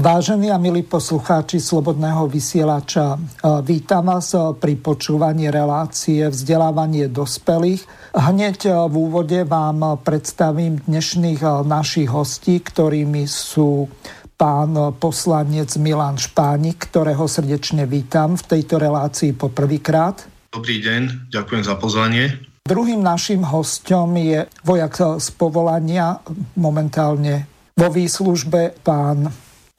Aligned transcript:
Vážení 0.00 0.48
a 0.48 0.56
milí 0.56 0.80
poslucháči 0.80 1.60
Slobodného 1.60 2.24
vysielača, 2.24 3.20
vítam 3.60 4.08
vás 4.08 4.32
pri 4.32 4.80
počúvaní 4.80 5.52
relácie 5.52 6.24
vzdelávanie 6.24 7.12
dospelých. 7.12 7.84
Hneď 8.16 8.88
v 8.88 8.94
úvode 8.96 9.44
vám 9.44 10.00
predstavím 10.00 10.80
dnešných 10.88 11.44
našich 11.68 12.08
hostí, 12.08 12.64
ktorými 12.64 13.28
sú 13.28 13.92
pán 14.40 14.96
poslanec 14.96 15.76
Milan 15.76 16.16
Špánik, 16.16 16.80
ktorého 16.88 17.28
srdečne 17.28 17.84
vítam 17.84 18.40
v 18.40 18.56
tejto 18.56 18.80
relácii 18.80 19.36
poprvýkrát. 19.36 20.24
Dobrý 20.48 20.80
deň, 20.80 21.28
ďakujem 21.28 21.60
za 21.60 21.76
pozvanie. 21.76 22.40
Druhým 22.64 23.04
našim 23.04 23.44
hostom 23.44 24.16
je 24.16 24.48
vojak 24.64 25.20
z 25.20 25.28
povolania, 25.36 26.24
momentálne 26.56 27.44
vo 27.76 27.92
výslužbe 27.92 28.80
pán 28.80 29.28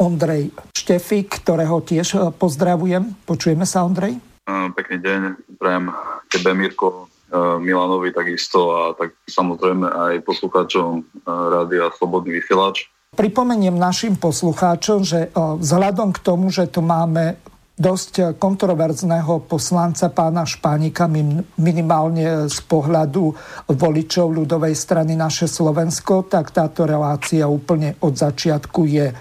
Ondrej 0.01 0.49
Štefik, 0.73 1.45
ktorého 1.45 1.85
tiež 1.85 2.07
e, 2.17 2.19
pozdravujem. 2.33 3.21
Počujeme 3.21 3.69
sa, 3.69 3.85
Ondrej? 3.85 4.17
Pekný 4.49 4.97
deň, 4.97 5.21
prajem 5.61 5.93
tebe, 6.25 6.57
Mirko, 6.57 7.05
e, 7.29 7.37
Milanovi 7.61 8.09
takisto 8.09 8.73
a 8.73 8.81
tak 8.97 9.13
samozrejme 9.29 9.85
aj 9.85 10.25
poslucháčom 10.25 10.89
e, 10.97 11.01
Rádia 11.29 11.93
Slobodný 11.93 12.41
vysielač. 12.41 12.89
Pripomeniem 13.13 13.77
našim 13.77 14.17
poslucháčom, 14.17 15.03
že 15.03 15.35
vzhľadom 15.35 16.15
k 16.15 16.19
tomu, 16.23 16.47
že 16.47 16.71
tu 16.71 16.79
máme 16.79 17.35
dosť 17.75 18.39
kontroverzného 18.39 19.51
poslanca 19.51 20.07
pána 20.07 20.47
Špánika 20.47 21.11
minimálne 21.59 22.47
z 22.47 22.59
pohľadu 22.71 23.35
voličov 23.67 24.31
ľudovej 24.31 24.71
strany 24.77 25.19
naše 25.19 25.51
Slovensko, 25.51 26.23
tak 26.23 26.55
táto 26.55 26.87
relácia 26.87 27.43
úplne 27.51 27.99
od 27.99 28.15
začiatku 28.15 28.81
je 28.87 29.11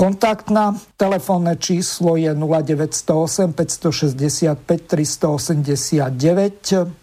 kontaktná. 0.00 0.80
Telefónne 0.96 1.60
číslo 1.60 2.16
je 2.16 2.32
0908 2.32 3.52
565 3.52 4.64
389. 4.64 6.96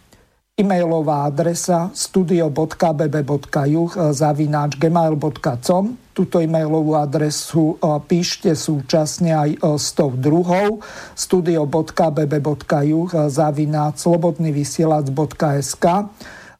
E-mailová 0.57 1.29
adresa 1.29 1.93
studio.bb.juh 1.93 3.91
zavináč 4.09 4.81
gmail.com 4.81 5.85
Tuto 6.17 6.41
e-mailovú 6.41 6.97
adresu 6.97 7.77
e, 7.77 8.01
píšte 8.01 8.57
súčasne 8.57 9.37
aj 9.37 9.49
e, 9.53 9.77
s 9.77 9.93
tou 9.93 10.09
druhou 10.17 10.81
studio.bb.juh 11.13 13.09
zavináč 13.29 14.01
slobodnyvysielac.sk 14.01 15.85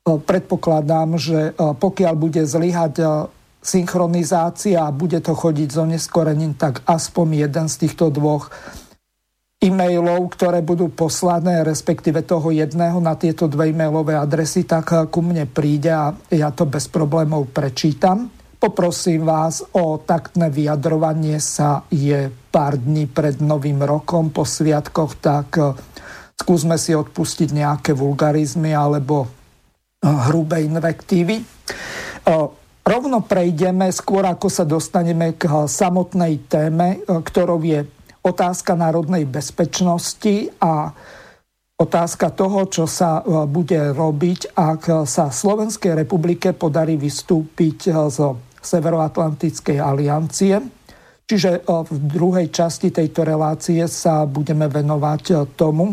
Predpokladám, 0.05 1.17
že 1.17 1.57
e, 1.57 1.57
pokiaľ 1.57 2.13
bude 2.13 2.45
zlyhať 2.45 3.25
synchronizácia 3.61 4.85
a 4.85 4.95
bude 4.95 5.19
to 5.19 5.35
chodiť 5.35 5.69
so 5.69 5.83
neskorením, 5.83 6.55
tak 6.55 6.85
aspoň 6.87 7.47
jeden 7.49 7.65
z 7.67 7.75
týchto 7.83 8.13
dvoch 8.13 8.49
e-mailov, 9.57 10.37
ktoré 10.37 10.61
budú 10.61 10.93
poslané, 10.93 11.65
respektíve 11.65 12.21
toho 12.21 12.53
jedného 12.53 13.01
na 13.01 13.17
tieto 13.17 13.49
dve 13.49 13.73
e-mailové 13.73 14.13
adresy, 14.13 14.63
tak 14.69 15.09
ku 15.09 15.19
mne 15.25 15.49
príde 15.49 15.89
a 15.89 16.13
ja 16.29 16.53
to 16.53 16.69
bez 16.69 16.85
problémov 16.85 17.49
prečítam. 17.49 18.29
Poprosím 18.57 19.25
vás 19.25 19.61
o 19.73 20.01
taktné 20.01 20.49
vyjadrovanie 20.49 21.37
sa 21.41 21.85
je 21.93 22.29
pár 22.49 22.77
dní 22.77 23.05
pred 23.05 23.37
novým 23.37 23.81
rokom 23.81 24.33
po 24.33 24.45
sviatkoch, 24.45 25.17
tak 25.21 25.57
skúsme 26.37 26.77
si 26.77 26.93
odpustiť 26.93 27.53
nejaké 27.53 27.93
vulgarizmy 27.93 28.73
alebo 28.73 29.29
hrubé 30.01 30.65
invektívy. 30.65 31.41
Rovno 32.87 33.19
prejdeme, 33.19 33.91
skôr 33.91 34.23
ako 34.23 34.47
sa 34.47 34.63
dostaneme 34.63 35.35
k 35.35 35.67
samotnej 35.67 36.47
téme, 36.47 37.03
e, 37.03 37.19
ktorou 37.19 37.59
je 37.59 37.83
otázka 38.23 38.79
národnej 38.79 39.27
bezpečnosti 39.27 40.55
a 40.63 40.95
otázka 41.75 42.31
toho, 42.31 42.63
čo 42.71 42.87
sa 42.87 43.19
e, 43.19 43.43
bude 43.43 43.91
robiť, 43.91 44.55
ak 44.55 45.03
sa 45.03 45.27
Slovenskej 45.27 45.99
republike 45.99 46.55
podarí 46.55 46.95
vystúpiť 46.95 47.91
e, 47.91 48.07
z 48.07 48.17
Severoatlantickej 48.63 49.83
aliancie. 49.83 50.55
Čiže 51.27 51.67
v 51.67 51.97
druhej 52.07 52.47
časti 52.55 52.87
tejto 52.87 53.27
relácie 53.27 53.83
sa 53.91 54.23
budeme 54.23 54.71
venovať 54.71 55.55
tomu, 55.59 55.91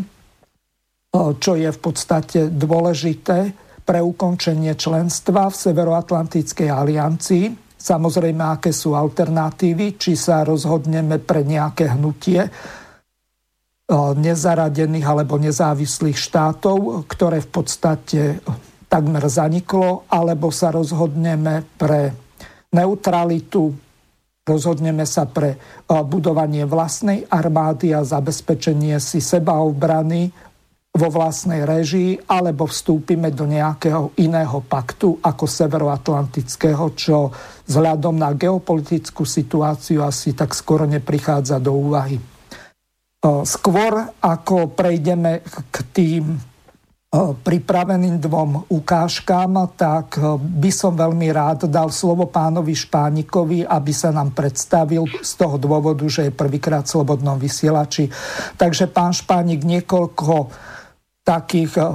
čo 1.15 1.53
je 1.59 1.71
v 1.75 1.81
podstate 1.83 2.55
dôležité 2.55 3.64
pre 3.85 4.01
ukončenie 4.01 4.73
členstva 4.75 5.53
v 5.53 5.57
Severoatlantickej 5.61 6.69
aliancii. 6.73 7.45
Samozrejme, 7.77 8.41
aké 8.41 8.73
sú 8.73 8.97
alternatívy, 8.97 10.01
či 10.01 10.17
sa 10.17 10.41
rozhodneme 10.41 11.21
pre 11.21 11.45
nejaké 11.45 11.93
hnutie 11.93 12.41
e, 12.41 12.51
nezaradených 14.17 15.05
alebo 15.05 15.37
nezávislých 15.37 16.17
štátov, 16.17 17.05
ktoré 17.05 17.45
v 17.45 17.51
podstate 17.53 18.21
takmer 18.89 19.29
zaniklo, 19.29 20.09
alebo 20.09 20.49
sa 20.49 20.73
rozhodneme 20.73 21.77
pre 21.77 22.17
neutralitu, 22.73 23.77
rozhodneme 24.49 25.05
sa 25.05 25.29
pre 25.29 25.53
e, 25.53 25.59
budovanie 26.09 26.65
vlastnej 26.65 27.29
armády 27.29 27.93
a 27.93 28.01
zabezpečenie 28.01 28.97
si 28.97 29.21
sebaobrany 29.21 30.33
vo 30.95 31.11
vlastnej 31.11 31.67
režii, 31.67 32.23
alebo 32.31 32.71
vstúpime 32.71 33.35
do 33.35 33.51
nejakého 33.51 34.15
iného 34.23 34.63
paktu 34.63 35.19
ako 35.19 35.43
severoatlantického, 35.43 36.95
čo 36.95 37.35
vzhľadom 37.67 38.15
na 38.15 38.31
geopolitickú 38.31 39.27
situáciu 39.27 40.07
asi 40.07 40.39
tak 40.39 40.55
skoro 40.55 40.87
neprichádza 40.87 41.59
do 41.59 41.75
úvahy. 41.75 42.15
Skôr 43.27 44.07
ako 44.23 44.71
prejdeme 44.71 45.43
k 45.75 45.77
tým 45.91 46.25
pripraveným 47.15 48.23
dvom 48.23 48.71
ukážkám, 48.71 49.75
tak 49.75 50.19
by 50.39 50.71
som 50.71 50.95
veľmi 50.95 51.31
rád 51.35 51.71
dal 51.71 51.91
slovo 51.91 52.31
pánovi 52.31 52.75
Špánikovi, 52.75 53.67
aby 53.67 53.91
sa 53.91 54.15
nám 54.15 54.31
predstavil 54.31 55.11
z 55.23 55.33
toho 55.39 55.59
dôvodu, 55.59 56.07
že 56.07 56.31
je 56.31 56.35
prvýkrát 56.35 56.87
v 56.87 56.95
Slobodnom 56.95 57.39
vysielači. 57.39 58.11
Takže 58.55 58.91
pán 58.91 59.11
Špánik, 59.11 59.63
niekoľko 59.63 60.51
takých 61.25 61.73
eh, 61.81 61.89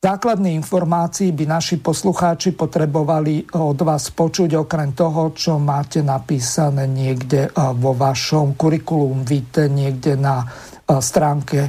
základných 0.00 0.56
informácií 0.62 1.34
by 1.34 1.44
naši 1.44 1.82
poslucháči 1.82 2.54
potrebovali 2.54 3.58
od 3.58 3.78
vás 3.82 4.14
počuť, 4.14 4.54
okrem 4.54 4.94
toho, 4.94 5.34
čo 5.34 5.58
máte 5.58 6.00
napísané 6.00 6.86
niekde 6.86 7.50
eh, 7.50 7.52
vo 7.74 7.92
vašom 7.92 8.54
kurikulum 8.54 9.26
vitae, 9.26 9.66
niekde 9.66 10.14
na 10.14 10.46
eh, 10.46 11.02
stránke 11.02 11.68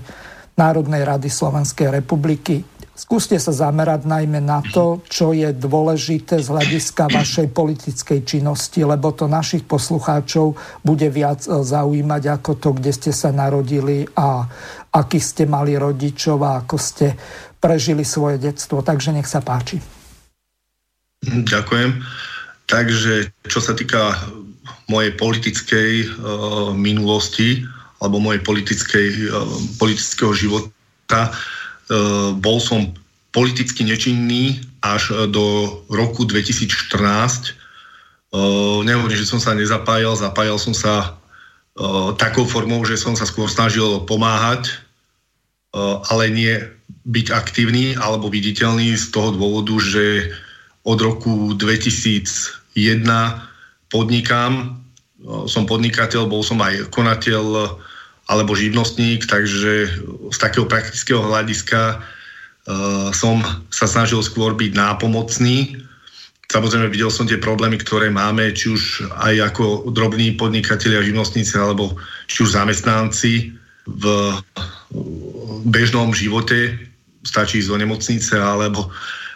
Národnej 0.56 1.04
rady 1.04 1.28
Slovenskej 1.28 1.92
republiky. 1.92 2.64
Skúste 2.96 3.36
sa 3.36 3.52
zamerať 3.52 4.08
najmä 4.08 4.40
na 4.40 4.64
to, 4.64 5.04
čo 5.12 5.36
je 5.36 5.52
dôležité 5.52 6.40
z 6.40 6.48
hľadiska 6.48 7.12
vašej 7.12 7.52
politickej 7.52 8.24
činnosti, 8.24 8.88
lebo 8.88 9.12
to 9.12 9.28
našich 9.28 9.68
poslucháčov 9.68 10.56
bude 10.80 11.04
viac 11.12 11.44
zaujímať 11.44 12.40
ako 12.40 12.52
to, 12.56 12.70
kde 12.72 12.96
ste 12.96 13.12
sa 13.12 13.36
narodili 13.36 14.08
a 14.16 14.48
aký 14.96 15.20
ste 15.20 15.44
mali 15.44 15.76
rodičov 15.76 16.40
a 16.40 16.64
ako 16.64 16.76
ste 16.80 17.12
prežili 17.60 18.08
svoje 18.08 18.40
detstvo. 18.40 18.80
Takže 18.80 19.12
nech 19.12 19.28
sa 19.28 19.44
páči. 19.44 19.84
Ďakujem. 21.26 22.00
Takže 22.66 23.30
čo 23.46 23.60
sa 23.60 23.76
týka 23.76 24.16
mojej 24.88 25.14
politickej 25.18 25.92
uh, 26.06 26.08
minulosti 26.74 27.66
alebo 28.00 28.22
mojej 28.22 28.42
politickej, 28.42 29.08
uh, 29.30 29.46
politického 29.82 30.32
života, 30.34 31.34
uh, 31.34 32.34
bol 32.38 32.62
som 32.62 32.94
politicky 33.34 33.84
nečinný 33.84 34.64
až 34.80 35.28
do 35.28 35.78
roku 35.92 36.24
2014. 36.24 37.58
Uh, 38.32 38.86
nehovorím, 38.86 39.18
že 39.18 39.28
som 39.28 39.42
sa 39.42 39.58
nezapájal, 39.58 40.16
zapájal 40.16 40.62
som 40.62 40.72
sa 40.78 41.18
uh, 41.76 42.14
takou 42.16 42.46
formou, 42.46 42.86
že 42.86 42.96
som 42.96 43.18
sa 43.18 43.26
skôr 43.26 43.50
snažil 43.50 44.06
pomáhať 44.06 44.85
ale 46.08 46.32
nie 46.32 46.56
byť 47.06 47.28
aktívny 47.36 48.00
alebo 48.00 48.32
viditeľný 48.32 48.96
z 48.96 49.12
toho 49.12 49.36
dôvodu, 49.36 49.76
že 49.84 50.32
od 50.88 50.98
roku 51.04 51.52
2001 51.60 53.04
podnikám, 53.92 54.80
som 55.52 55.68
podnikateľ, 55.68 56.32
bol 56.32 56.42
som 56.46 56.64
aj 56.64 56.90
konateľ 56.96 57.76
alebo 58.26 58.58
živnostník, 58.58 59.28
takže 59.28 59.74
z 60.32 60.38
takého 60.40 60.66
praktického 60.66 61.22
hľadiska 61.22 62.02
som 63.14 63.46
sa 63.70 63.86
snažil 63.86 64.26
skôr 64.26 64.58
byť 64.58 64.72
nápomocný. 64.74 65.78
Samozrejme 66.50 66.90
videl 66.90 67.10
som 67.10 67.30
tie 67.30 67.42
problémy, 67.42 67.78
ktoré 67.82 68.10
máme, 68.10 68.54
či 68.54 68.74
už 68.74 69.10
aj 69.22 69.54
ako 69.54 69.94
drobní 69.94 70.38
podnikatelia, 70.38 71.06
živnostníci 71.06 71.58
alebo 71.58 71.98
či 72.30 72.46
už 72.46 72.58
zamestnanci 72.58 73.54
v 73.86 74.34
bežnom 75.66 76.14
živote. 76.14 76.78
Stačí 77.26 77.62
ísť 77.62 77.70
do 77.74 77.78
nemocnice 77.82 78.38
alebo 78.38 78.90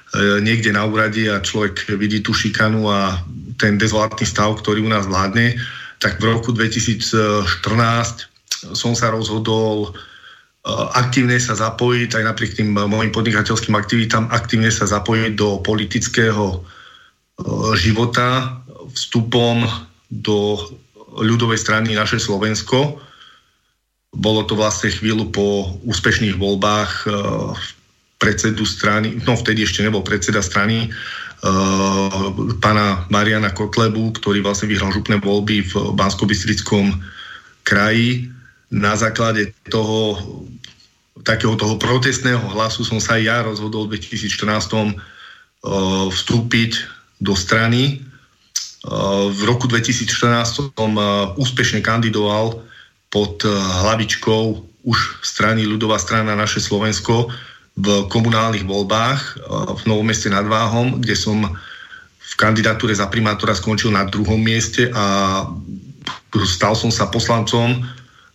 E, 0.10 0.42
niekde 0.42 0.74
na 0.74 0.90
úrade 0.90 1.22
a 1.30 1.38
človek 1.38 1.94
vidí 1.94 2.26
tú 2.26 2.34
šikanu 2.34 2.90
a 2.90 3.22
ten 3.62 3.78
dezolátny 3.78 4.26
stav, 4.26 4.58
ktorý 4.58 4.82
u 4.82 4.90
nás 4.90 5.06
vládne, 5.06 5.54
tak 6.02 6.18
v 6.18 6.34
roku 6.34 6.50
2014 6.50 7.46
som 8.74 8.98
sa 8.98 9.14
rozhodol 9.14 9.86
e, 9.86 9.90
aktívne 10.98 11.38
sa 11.38 11.54
zapojiť, 11.54 12.10
aj 12.18 12.24
napriek 12.26 12.58
tým 12.58 12.74
mojim 12.74 13.14
podnikateľským 13.14 13.78
aktivitám, 13.78 14.34
aktívne 14.34 14.74
sa 14.74 14.90
zapojiť 14.90 15.38
do 15.38 15.62
politického 15.62 16.66
života 17.80 18.60
vstupom 18.92 19.64
do 20.12 20.60
ľudovej 21.22 21.56
strany 21.56 21.96
naše 21.96 22.20
Slovensko. 22.20 23.00
Bolo 24.10 24.42
to 24.44 24.58
vlastne 24.58 24.90
chvíľu 24.90 25.30
po 25.30 25.78
úspešných 25.86 26.36
voľbách 26.36 26.92
v 27.54 27.66
predsedu 28.20 28.68
strany, 28.68 29.16
no 29.24 29.34
vtedy 29.40 29.64
ešte 29.64 29.80
nebol 29.80 30.04
predseda 30.04 30.44
strany, 30.44 30.92
uh, 30.92 32.30
pána 32.60 33.08
Mariana 33.08 33.56
Kotlebu, 33.56 34.20
ktorý 34.20 34.44
vlastne 34.44 34.68
vyhral 34.68 34.92
župné 34.92 35.24
voľby 35.24 35.64
v 35.72 35.74
bansko 35.96 36.28
kraji. 37.64 38.28
Na 38.70 38.94
základe 38.94 39.56
toho 39.72 40.20
takého 41.26 41.58
toho 41.58 41.80
protestného 41.82 42.44
hlasu 42.54 42.86
som 42.86 43.02
sa 43.02 43.18
aj 43.18 43.24
ja 43.24 43.38
rozhodol 43.42 43.88
v 43.88 43.98
2014 43.98 44.46
uh, 44.46 46.08
vstúpiť 46.12 46.72
do 47.24 47.34
strany. 47.36 48.04
V 49.30 49.42
roku 49.44 49.68
2014 49.68 50.72
som 50.72 50.92
úspešne 51.36 51.84
kandidoval 51.84 52.64
pod 53.10 53.42
uh, 53.46 53.52
hlavičkou 53.86 54.70
už 54.86 55.22
strany 55.26 55.68
ľudová 55.68 56.00
strana 56.00 56.34
naše 56.34 56.64
Slovensko 56.64 57.28
v 57.80 57.88
komunálnych 58.12 58.68
voľbách 58.68 59.22
eh, 59.22 59.40
v 59.76 59.82
Novom 59.88 60.08
meste 60.08 60.28
nad 60.32 60.44
Váhom, 60.48 61.00
kde 61.00 61.16
som 61.16 61.48
v 62.20 62.34
kandidatúre 62.38 62.94
za 62.94 63.10
primátora 63.10 63.58
skončil 63.58 63.90
na 63.90 64.06
druhom 64.06 64.38
mieste 64.38 64.92
a 64.94 65.44
stal 66.46 66.78
som 66.78 66.94
sa 66.94 67.10
poslancom 67.10 67.82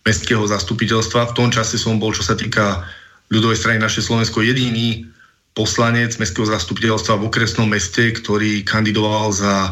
mestského 0.03 0.43
zastupiteľstva. 0.43 1.31
V 1.31 1.37
tom 1.37 1.49
čase 1.49 1.79
som 1.79 1.95
bol, 1.95 2.11
čo 2.11 2.21
sa 2.21 2.35
týka 2.35 2.83
ľudovej 3.31 3.55
strany 3.55 3.77
naše 3.79 4.03
Slovensko, 4.03 4.43
jediný 4.43 5.07
poslanec 5.55 6.19
mestského 6.19 6.45
zastupiteľstva 6.51 7.15
v 7.17 7.25
okresnom 7.31 7.71
meste, 7.71 8.11
ktorý 8.11 8.67
kandidoval 8.67 9.31
za 9.31 9.71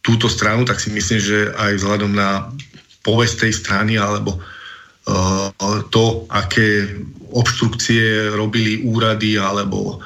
túto 0.00 0.26
stranu, 0.26 0.64
tak 0.64 0.80
si 0.80 0.88
myslím, 0.90 1.20
že 1.20 1.38
aj 1.54 1.78
vzhľadom 1.78 2.10
na 2.16 2.48
povesť 3.02 3.46
tej 3.46 3.52
strany 3.54 3.94
alebo 3.98 4.38
uh, 4.38 5.50
to, 5.90 6.26
aké 6.30 6.90
obštrukcie 7.32 8.32
robili 8.34 8.84
úrady 8.86 9.40
alebo 9.40 9.98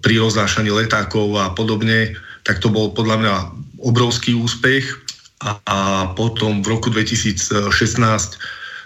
pri 0.00 0.20
roznášaní 0.22 0.72
letákov 0.72 1.36
a 1.36 1.52
podobne, 1.52 2.16
tak 2.42 2.58
to 2.64 2.72
bol 2.72 2.90
podľa 2.96 3.16
mňa 3.20 3.34
obrovský 3.82 4.32
úspech 4.38 4.88
a, 5.42 5.58
a 5.66 5.78
potom 6.14 6.62
v 6.62 6.70
roku 6.70 6.88
2016 6.88 7.68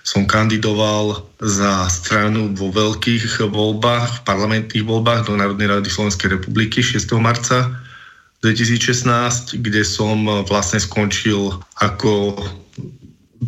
som 0.07 0.23
kandidoval 0.23 1.27
za 1.43 1.91
stranu 1.91 2.55
vo 2.55 2.71
veľkých 2.71 3.43
voľbách, 3.51 4.23
v 4.23 4.25
parlamentných 4.25 4.87
voľbách 4.87 5.27
do 5.27 5.35
Národnej 5.35 5.67
rady 5.67 5.91
Slovenskej 5.91 6.39
republiky 6.39 6.79
6. 6.79 7.11
marca 7.19 7.75
2016, 8.47 9.59
kde 9.59 9.83
som 9.83 10.47
vlastne 10.47 10.79
skončil 10.79 11.59
ako 11.83 12.39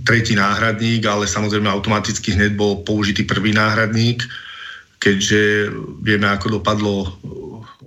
tretí 0.05 0.37
náhradník, 0.37 1.05
ale 1.09 1.25
samozrejme 1.25 1.69
automaticky 1.69 2.37
hneď 2.37 2.57
bol 2.57 2.85
použitý 2.85 3.25
prvý 3.25 3.57
náhradník, 3.57 4.25
keďže 4.99 5.73
vieme, 6.03 6.29
ako 6.29 6.61
dopadlo 6.61 7.13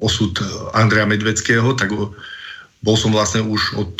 osud 0.01 0.33
Andrea 0.73 1.05
Medveckého, 1.05 1.77
tak 1.77 1.93
bol 2.81 2.95
som 2.97 3.13
vlastne 3.13 3.45
už 3.45 3.61
od 3.77 3.93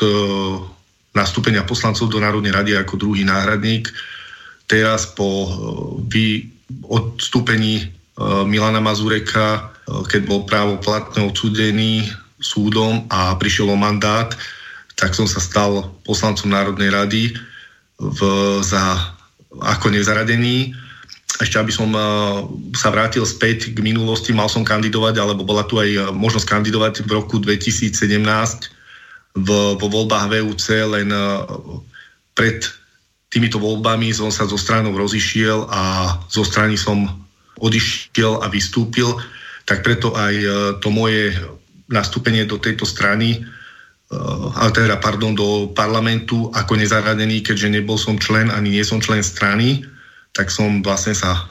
nastúpenia 1.14 1.62
poslancov 1.62 2.10
do 2.10 2.18
Národnej 2.18 2.56
rady 2.56 2.72
ako 2.74 2.98
druhý 2.98 3.22
náhradník. 3.28 3.92
Teraz 4.66 5.06
po 5.06 5.52
odstúpení 6.88 7.92
Milana 8.48 8.80
Mazureka, 8.80 9.70
keď 10.08 10.22
bol 10.24 10.48
právo 10.48 10.80
platne 10.80 11.28
odsúdený 11.28 12.08
súdom 12.42 13.06
a 13.12 13.36
prišiel 13.38 13.70
o 13.70 13.78
mandát, 13.78 14.34
tak 14.98 15.14
som 15.14 15.28
sa 15.30 15.44
stal 15.44 15.94
poslancom 16.08 16.50
Národnej 16.50 16.90
rady 16.90 17.36
v, 18.02 18.20
za, 18.66 19.14
ako 19.62 19.94
nezaradený. 19.94 20.74
Ešte 21.38 21.62
aby 21.62 21.70
som 21.70 21.90
uh, 21.94 22.44
sa 22.74 22.90
vrátil 22.90 23.24
späť 23.24 23.72
k 23.72 23.80
minulosti, 23.86 24.34
mal 24.34 24.50
som 24.50 24.66
kandidovať, 24.66 25.22
alebo 25.22 25.46
bola 25.46 25.64
tu 25.64 25.78
aj 25.78 26.12
možnosť 26.12 26.48
kandidovať 26.50 27.06
v 27.06 27.10
roku 27.14 27.38
2017 27.38 27.94
v, 29.38 29.50
vo 29.78 29.88
voľbách 29.88 30.28
VUC, 30.28 30.66
len 30.92 31.10
uh, 31.14 31.46
pred 32.34 32.66
týmito 33.32 33.62
voľbami 33.62 34.12
som 34.12 34.28
sa 34.28 34.44
zo 34.44 34.60
stranou 34.60 34.92
rozišiel 34.92 35.70
a 35.72 36.14
zo 36.28 36.44
strany 36.44 36.76
som 36.76 37.08
odišiel 37.62 38.44
a 38.44 38.52
vystúpil, 38.52 39.08
tak 39.64 39.88
preto 39.88 40.12
aj 40.18 40.36
to 40.84 40.90
moje 40.92 41.32
nastúpenie 41.88 42.44
do 42.44 42.60
tejto 42.60 42.84
strany 42.84 43.40
Eh, 43.40 43.46
ale 44.56 44.72
teda, 44.76 45.00
pardon, 45.00 45.32
do 45.32 45.72
parlamentu 45.72 46.52
ako 46.52 46.76
nezaradený, 46.76 47.40
keďže 47.40 47.72
nebol 47.72 47.96
som 47.96 48.20
člen, 48.20 48.52
ani 48.52 48.76
nie 48.76 48.84
som 48.84 49.00
člen 49.00 49.24
strany, 49.24 49.88
tak 50.36 50.52
som 50.52 50.84
vlastne 50.84 51.16
sa 51.16 51.48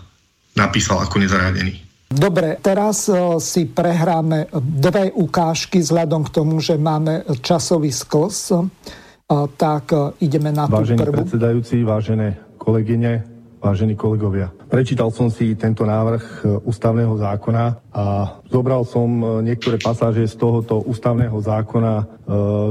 napísal 0.53 1.01
ako 1.01 1.25
nezaradený. 1.25 1.81
Dobre, 2.11 2.59
teraz 2.59 3.07
eh, 3.07 3.17
si 3.39 3.71
prehráme 3.71 4.51
dve 4.59 5.15
ukážky 5.15 5.79
vzhľadom 5.79 6.27
k 6.27 6.35
tomu, 6.35 6.59
že 6.59 6.75
máme 6.75 7.23
časový 7.39 7.95
skls, 7.95 8.39
eh, 8.51 8.63
tak 9.55 9.95
ideme 10.19 10.51
na 10.51 10.67
Vážený 10.67 10.99
tú 10.99 11.03
prvú. 11.07 11.17
predsedajúci, 11.23 11.87
vážené 11.87 12.35
kolegyne, 12.59 13.30
vážení 13.61 13.93
kolegovia. 13.93 14.49
Prečítal 14.73 15.13
som 15.13 15.29
si 15.29 15.53
tento 15.53 15.85
návrh 15.85 16.25
e, 16.25 16.45
ústavného 16.65 17.13
zákona 17.21 17.65
a 17.93 18.05
zobral 18.49 18.89
som 18.89 19.07
e, 19.07 19.25
niektoré 19.53 19.77
pasáže 19.77 20.25
z 20.25 20.35
tohoto 20.41 20.81
ústavného 20.81 21.37
zákona 21.37 21.95
e, 22.01 22.05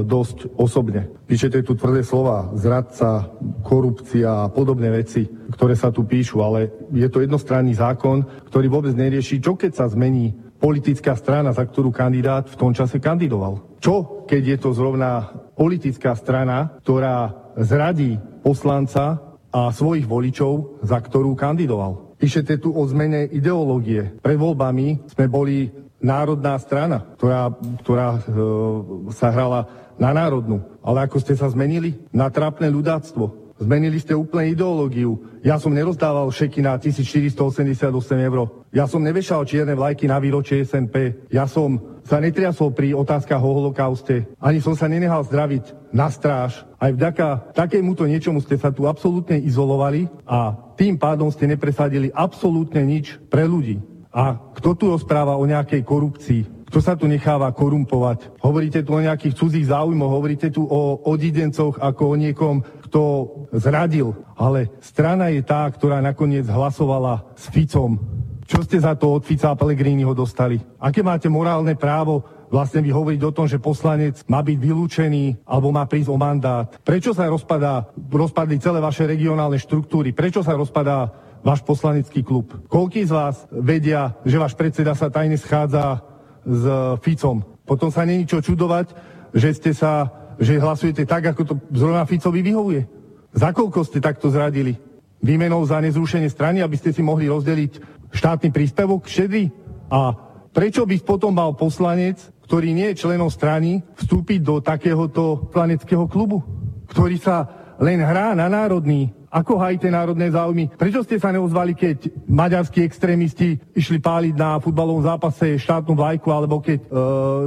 dosť 0.03 0.57
osobne. 0.57 1.13
Píšete 1.29 1.61
tu 1.61 1.77
tvrdé 1.77 2.01
slova, 2.01 2.49
zradca, 2.57 3.29
korupcia 3.61 4.49
a 4.49 4.49
podobné 4.49 4.89
veci, 4.89 5.29
ktoré 5.53 5.77
sa 5.77 5.93
tu 5.93 6.09
píšu, 6.09 6.41
ale 6.41 6.89
je 6.89 7.05
to 7.05 7.21
jednostranný 7.21 7.77
zákon, 7.77 8.25
ktorý 8.49 8.67
vôbec 8.67 8.97
nerieši, 8.97 9.37
čo 9.37 9.53
keď 9.53 9.71
sa 9.77 9.85
zmení 9.85 10.33
politická 10.59 11.15
strana, 11.15 11.53
za 11.55 11.63
ktorú 11.63 11.93
kandidát 11.93 12.49
v 12.49 12.59
tom 12.59 12.73
čase 12.75 12.99
kandidoval. 12.99 13.79
Čo, 13.79 14.25
keď 14.27 14.41
je 14.43 14.57
to 14.59 14.69
zrovna 14.75 15.31
politická 15.55 16.17
strana, 16.17 16.75
ktorá 16.83 17.31
zradí 17.55 18.19
poslanca 18.43 19.28
a 19.49 19.73
svojich 19.73 20.05
voličov, 20.05 20.81
za 20.85 21.01
ktorú 21.01 21.33
kandidoval. 21.33 22.15
Píšete 22.19 22.59
tu 22.59 22.75
o 22.75 22.83
zmene 22.85 23.25
ideológie. 23.31 24.19
Pred 24.19 24.37
voľbami 24.37 25.07
sme 25.09 25.25
boli 25.31 25.71
národná 26.03 26.59
strana, 26.59 27.03
ktorá, 27.15 27.51
ktorá 27.83 28.07
e, 28.15 28.19
sa 29.15 29.31
hrala 29.31 29.67
na 29.99 30.15
národnú. 30.15 30.63
Ale 30.83 31.07
ako 31.07 31.19
ste 31.19 31.35
sa 31.35 31.51
zmenili? 31.51 31.99
Na 32.11 32.31
trápne 32.31 32.71
ľudáctvo. 32.71 33.48
Zmenili 33.59 33.99
ste 33.99 34.15
úplne 34.15 34.55
ideológiu. 34.55 35.19
Ja 35.43 35.59
som 35.59 35.75
nerozdával 35.75 36.31
šeky 36.31 36.63
na 36.63 36.79
1488 36.79 37.91
eur. 38.15 38.63
Ja 38.71 38.87
som 38.87 39.03
nevešal 39.03 39.43
čierne 39.43 39.75
vlajky 39.75 40.07
na 40.07 40.15
výročie 40.15 40.63
SNP. 40.63 41.27
Ja 41.27 41.43
som 41.43 41.99
sa 42.07 42.23
netriasol 42.23 42.71
pri 42.71 42.95
otázkach 42.95 43.43
o 43.43 43.51
holokauste. 43.51 44.31
Ani 44.39 44.63
som 44.63 44.79
sa 44.79 44.87
nenehal 44.87 45.27
zdraviť 45.27 45.91
na 45.91 46.07
stráž. 46.07 46.63
Aj 46.79 46.95
vďaka 46.95 47.51
takémuto 47.51 48.07
niečomu 48.07 48.39
ste 48.39 48.55
sa 48.55 48.71
tu 48.71 48.87
absolútne 48.87 49.35
izolovali 49.43 50.07
a 50.23 50.55
tým 50.79 50.95
pádom 50.95 51.27
ste 51.27 51.43
nepresadili 51.43 52.15
absolútne 52.15 52.79
nič 52.87 53.19
pre 53.27 53.43
ľudí. 53.43 53.83
A 54.09 54.39
kto 54.55 54.73
tu 54.73 54.89
rozpráva 54.89 55.35
o 55.35 55.43
nejakej 55.43 55.83
korupcii? 55.85 56.58
Kto 56.69 56.85
sa 56.85 56.93
tu 56.93 57.09
necháva 57.09 57.49
korumpovať? 57.49 58.37
Hovoríte 58.45 58.85
tu 58.85 58.93
o 58.93 59.01
nejakých 59.01 59.33
cudzích 59.33 59.73
záujmoch, 59.73 60.13
hovoríte 60.13 60.53
tu 60.53 60.69
o 60.69 61.01
odidencoch 61.01 61.81
ako 61.81 62.13
o 62.13 62.15
niekom, 62.15 62.61
kto 62.85 63.01
zradil. 63.57 64.13
Ale 64.37 64.69
strana 64.77 65.33
je 65.33 65.41
tá, 65.41 65.65
ktorá 65.65 65.97
nakoniec 65.97 66.45
hlasovala 66.45 67.25
s 67.33 67.49
Ficom. 67.49 67.97
Čo 68.45 68.61
ste 68.65 68.77
za 68.77 68.93
to 68.93 69.17
od 69.17 69.25
Fica 69.25 69.49
a 69.49 69.57
Pellegriniho 69.57 70.13
dostali? 70.13 70.61
Aké 70.77 71.01
máte 71.01 71.25
morálne 71.25 71.73
právo 71.73 72.21
vlastne 72.53 72.85
vy 72.85 72.93
hovoriť 72.93 73.21
o 73.25 73.33
tom, 73.33 73.45
že 73.49 73.61
poslanec 73.61 74.21
má 74.25 74.41
byť 74.45 74.57
vylúčený 74.57 75.45
alebo 75.49 75.73
má 75.73 75.89
prísť 75.89 76.09
o 76.13 76.17
mandát? 76.17 76.69
Prečo 76.85 77.17
sa 77.17 77.29
rozpadá, 77.29 77.89
rozpadli 77.97 78.61
celé 78.61 78.77
vaše 78.77 79.09
regionálne 79.09 79.57
štruktúry? 79.57 80.13
Prečo 80.13 80.45
sa 80.45 80.57
rozpadá 80.57 81.13
váš 81.45 81.61
poslanecký 81.65 82.25
klub? 82.25 82.53
Koľký 82.69 83.05
z 83.05 83.13
vás 83.13 83.45
vedia, 83.53 84.17
že 84.21 84.41
váš 84.41 84.53
predseda 84.53 84.93
sa 84.97 85.13
tajne 85.13 85.37
schádza 85.37 86.01
s 86.45 86.63
Ficom? 87.03 87.43
Potom 87.63 87.93
sa 87.93 88.07
není 88.07 88.25
čo 88.25 88.41
čudovať, 88.41 88.93
že 89.35 89.49
ste 89.53 89.71
sa, 89.77 90.09
že 90.41 90.57
hlasujete 90.57 91.05
tak, 91.05 91.33
ako 91.33 91.41
to 91.45 91.53
zrovna 91.69 92.05
Ficovi 92.09 92.41
vyhovuje. 92.41 92.81
Za 93.35 93.53
koľko 93.53 93.85
ste 93.85 94.01
takto 94.01 94.33
zradili? 94.33 94.73
Výmenou 95.21 95.61
za 95.67 95.77
nezrušenie 95.83 96.31
strany, 96.31 96.63
aby 96.65 96.79
ste 96.79 96.95
si 96.95 97.05
mohli 97.05 97.29
rozdeliť 97.29 97.71
štátny 98.09 98.49
príspevok 98.49 99.05
šedrý? 99.05 99.53
A 99.91 100.15
prečo 100.49 100.87
by 100.87 100.95
potom 101.05 101.35
mal 101.35 101.53
poslanec, 101.53 102.17
ktorý 102.49 102.73
nie 102.73 102.89
je 102.93 103.05
členom 103.05 103.29
strany, 103.29 103.85
vstúpiť 104.01 104.41
do 104.41 104.57
takéhoto 104.57 105.51
planeckého 105.53 106.09
klubu, 106.09 106.41
ktorý 106.89 107.21
sa 107.21 107.45
len 107.77 108.01
hrá 108.01 108.33
na 108.33 108.49
národný 108.49 109.13
ako 109.29 109.61
hajíte 109.61 109.85
národné 109.93 110.33
záujmy? 110.33 110.73
Prečo 110.73 111.05
ste 111.05 111.21
sa 111.21 111.29
neozvali, 111.29 111.77
keď 111.77 112.09
maďarskí 112.25 112.81
extrémisti 112.81 113.61
išli 113.77 114.01
páliť 114.01 114.33
na 114.33 114.57
futbalovom 114.57 115.05
zápase 115.05 115.61
štátnu 115.61 115.93
vlajku, 115.93 116.33
alebo 116.33 116.57
keď 116.57 116.81
e, 116.81 116.85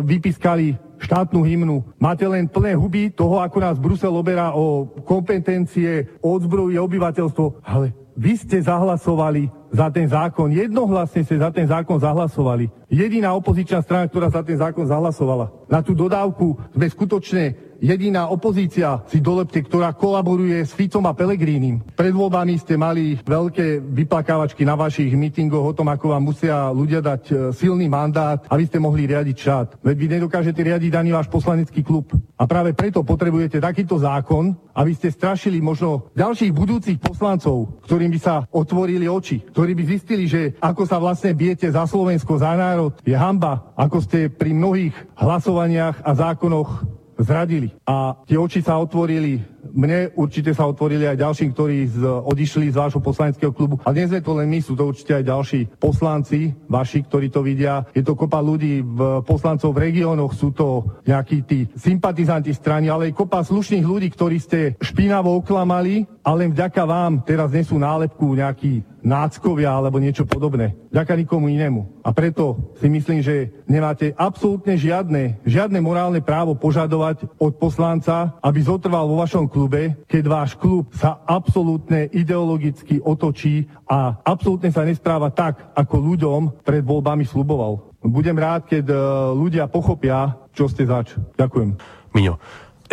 vypískali 0.06 0.78
štátnu 1.02 1.42
hymnu. 1.42 1.82
Máte 1.98 2.22
len 2.30 2.46
plné 2.46 2.78
huby 2.78 3.10
toho, 3.10 3.42
ako 3.42 3.58
nás 3.58 3.76
Brusel 3.82 4.14
oberá 4.14 4.54
o 4.54 4.86
kompetencie, 5.02 6.06
odzbrojuje 6.22 6.78
obyvateľstvo. 6.78 7.66
Ale 7.66 7.90
vy 8.14 8.38
ste 8.38 8.62
zahlasovali 8.62 9.50
za 9.72 9.88
ten 9.90 10.06
zákon, 10.06 10.52
jednohlasne 10.52 11.24
ste 11.24 11.40
za 11.40 11.50
ten 11.50 11.66
zákon 11.66 11.98
zahlasovali. 11.98 12.70
Jediná 12.92 13.32
opozičná 13.34 13.80
strana, 13.82 14.06
ktorá 14.06 14.28
za 14.28 14.44
ten 14.44 14.54
zákon 14.60 14.84
zahlasovala. 14.84 15.50
Na 15.66 15.80
tú 15.80 15.96
dodávku 15.96 16.60
sme 16.76 16.86
skutočne 16.92 17.71
jediná 17.82 18.30
opozícia 18.30 19.02
si 19.10 19.18
dolepte, 19.18 19.58
ktorá 19.66 19.90
kolaboruje 19.90 20.62
s 20.62 20.70
Ficom 20.70 21.02
a 21.10 21.12
Pelegrínim. 21.18 21.82
Pred 21.98 22.14
voľbami 22.14 22.54
ste 22.62 22.78
mali 22.78 23.18
veľké 23.18 23.82
vyplakávačky 23.82 24.62
na 24.62 24.78
vašich 24.78 25.10
mítingoch 25.18 25.74
o 25.74 25.76
tom, 25.76 25.90
ako 25.90 26.14
vám 26.14 26.22
musia 26.22 26.70
ľudia 26.70 27.02
dať 27.02 27.22
e, 27.26 27.34
silný 27.50 27.90
mandát, 27.90 28.46
aby 28.46 28.64
ste 28.70 28.78
mohli 28.78 29.10
riadiť 29.10 29.36
štát. 29.36 29.68
Veď 29.82 29.96
vy 29.98 30.06
nedokážete 30.16 30.62
riadiť 30.62 30.94
ani 30.94 31.10
váš 31.10 31.26
poslanecký 31.26 31.82
klub. 31.82 32.14
A 32.38 32.46
práve 32.46 32.70
preto 32.72 33.02
potrebujete 33.02 33.58
takýto 33.58 33.98
zákon, 33.98 34.54
aby 34.72 34.94
ste 34.94 35.10
strašili 35.10 35.58
možno 35.58 36.08
ďalších 36.14 36.54
budúcich 36.54 36.98
poslancov, 37.02 37.82
ktorým 37.84 38.14
by 38.14 38.20
sa 38.22 38.34
otvorili 38.48 39.10
oči, 39.10 39.42
ktorí 39.52 39.74
by 39.74 39.84
zistili, 39.84 40.24
že 40.30 40.54
ako 40.62 40.86
sa 40.86 41.02
vlastne 41.02 41.34
bijete 41.34 41.68
za 41.68 41.84
Slovensko, 41.84 42.38
za 42.38 42.54
národ, 42.54 42.94
je 43.02 43.12
hamba, 43.12 43.74
ako 43.74 43.98
ste 44.00 44.30
pri 44.30 44.54
mnohých 44.54 44.94
hlasovaniach 45.18 46.06
a 46.06 46.10
zákonoch 46.14 47.01
zradili. 47.22 47.70
A 47.86 48.18
tie 48.26 48.38
oči 48.38 48.60
sa 48.62 48.78
otvorili 48.78 49.40
mne, 49.70 50.10
určite 50.18 50.50
sa 50.50 50.66
otvorili 50.66 51.06
aj 51.06 51.22
ďalším, 51.22 51.50
ktorí 51.54 51.76
z, 51.86 52.02
odišli 52.02 52.74
z 52.74 52.78
vášho 52.78 52.98
poslaneckého 52.98 53.54
klubu. 53.54 53.78
A 53.86 53.94
dnes 53.94 54.10
je 54.10 54.18
to 54.18 54.34
len 54.34 54.50
my, 54.50 54.58
sú 54.58 54.74
to 54.74 54.90
určite 54.90 55.22
aj 55.22 55.24
ďalší 55.24 55.60
poslanci 55.78 56.50
vaši, 56.66 57.06
ktorí 57.06 57.30
to 57.30 57.46
vidia. 57.46 57.86
Je 57.94 58.02
to 58.02 58.18
kopa 58.18 58.42
ľudí, 58.42 58.82
v 58.82 59.22
poslancov 59.22 59.70
v 59.72 59.82
regiónoch, 59.90 60.34
sú 60.34 60.50
to 60.50 60.98
nejakí 61.06 61.46
tí 61.46 61.70
sympatizanti 61.78 62.50
strany, 62.50 62.90
ale 62.90 63.10
aj 63.10 63.16
kopa 63.16 63.46
slušných 63.46 63.86
ľudí, 63.86 64.10
ktorí 64.10 64.36
ste 64.42 64.74
špinavo 64.82 65.38
oklamali 65.38 66.04
a 66.26 66.30
len 66.34 66.50
vďaka 66.50 66.82
vám 66.82 67.22
teraz 67.22 67.54
nesú 67.54 67.78
nálepku 67.78 68.34
nejaký 68.34 68.82
náckovia 69.02 69.74
alebo 69.74 69.98
niečo 69.98 70.22
podobné. 70.22 70.78
Vďaka 70.94 71.18
nikomu 71.18 71.50
inému. 71.50 72.06
A 72.06 72.14
preto 72.14 72.72
si 72.78 72.86
myslím, 72.86 73.20
že 73.20 73.50
nemáte 73.66 74.14
absolútne 74.14 74.78
žiadne, 74.78 75.42
žiadne 75.42 75.82
morálne 75.82 76.22
právo 76.22 76.54
požadovať 76.54 77.26
od 77.42 77.58
poslanca, 77.58 78.38
aby 78.38 78.62
zotrval 78.62 79.10
vo 79.10 79.18
vašom 79.18 79.50
klube, 79.52 80.02
keď 80.08 80.24
váš 80.24 80.56
klub 80.56 80.88
sa 80.96 81.20
absolútne 81.28 82.08
ideologicky 82.08 83.04
otočí 83.04 83.68
a 83.84 84.16
absolútne 84.24 84.72
sa 84.72 84.88
nespráva 84.88 85.28
tak, 85.28 85.76
ako 85.76 85.94
ľuďom 86.00 86.40
pred 86.64 86.80
voľbami 86.80 87.28
sluboval. 87.28 87.92
Budem 88.02 88.34
rád, 88.34 88.66
keď 88.66 88.84
e, 88.88 88.96
ľudia 89.36 89.68
pochopia, 89.68 90.34
čo 90.56 90.66
ste 90.66 90.88
zač. 90.88 91.14
Ďakujem. 91.38 91.78
Miňo, 92.16 92.34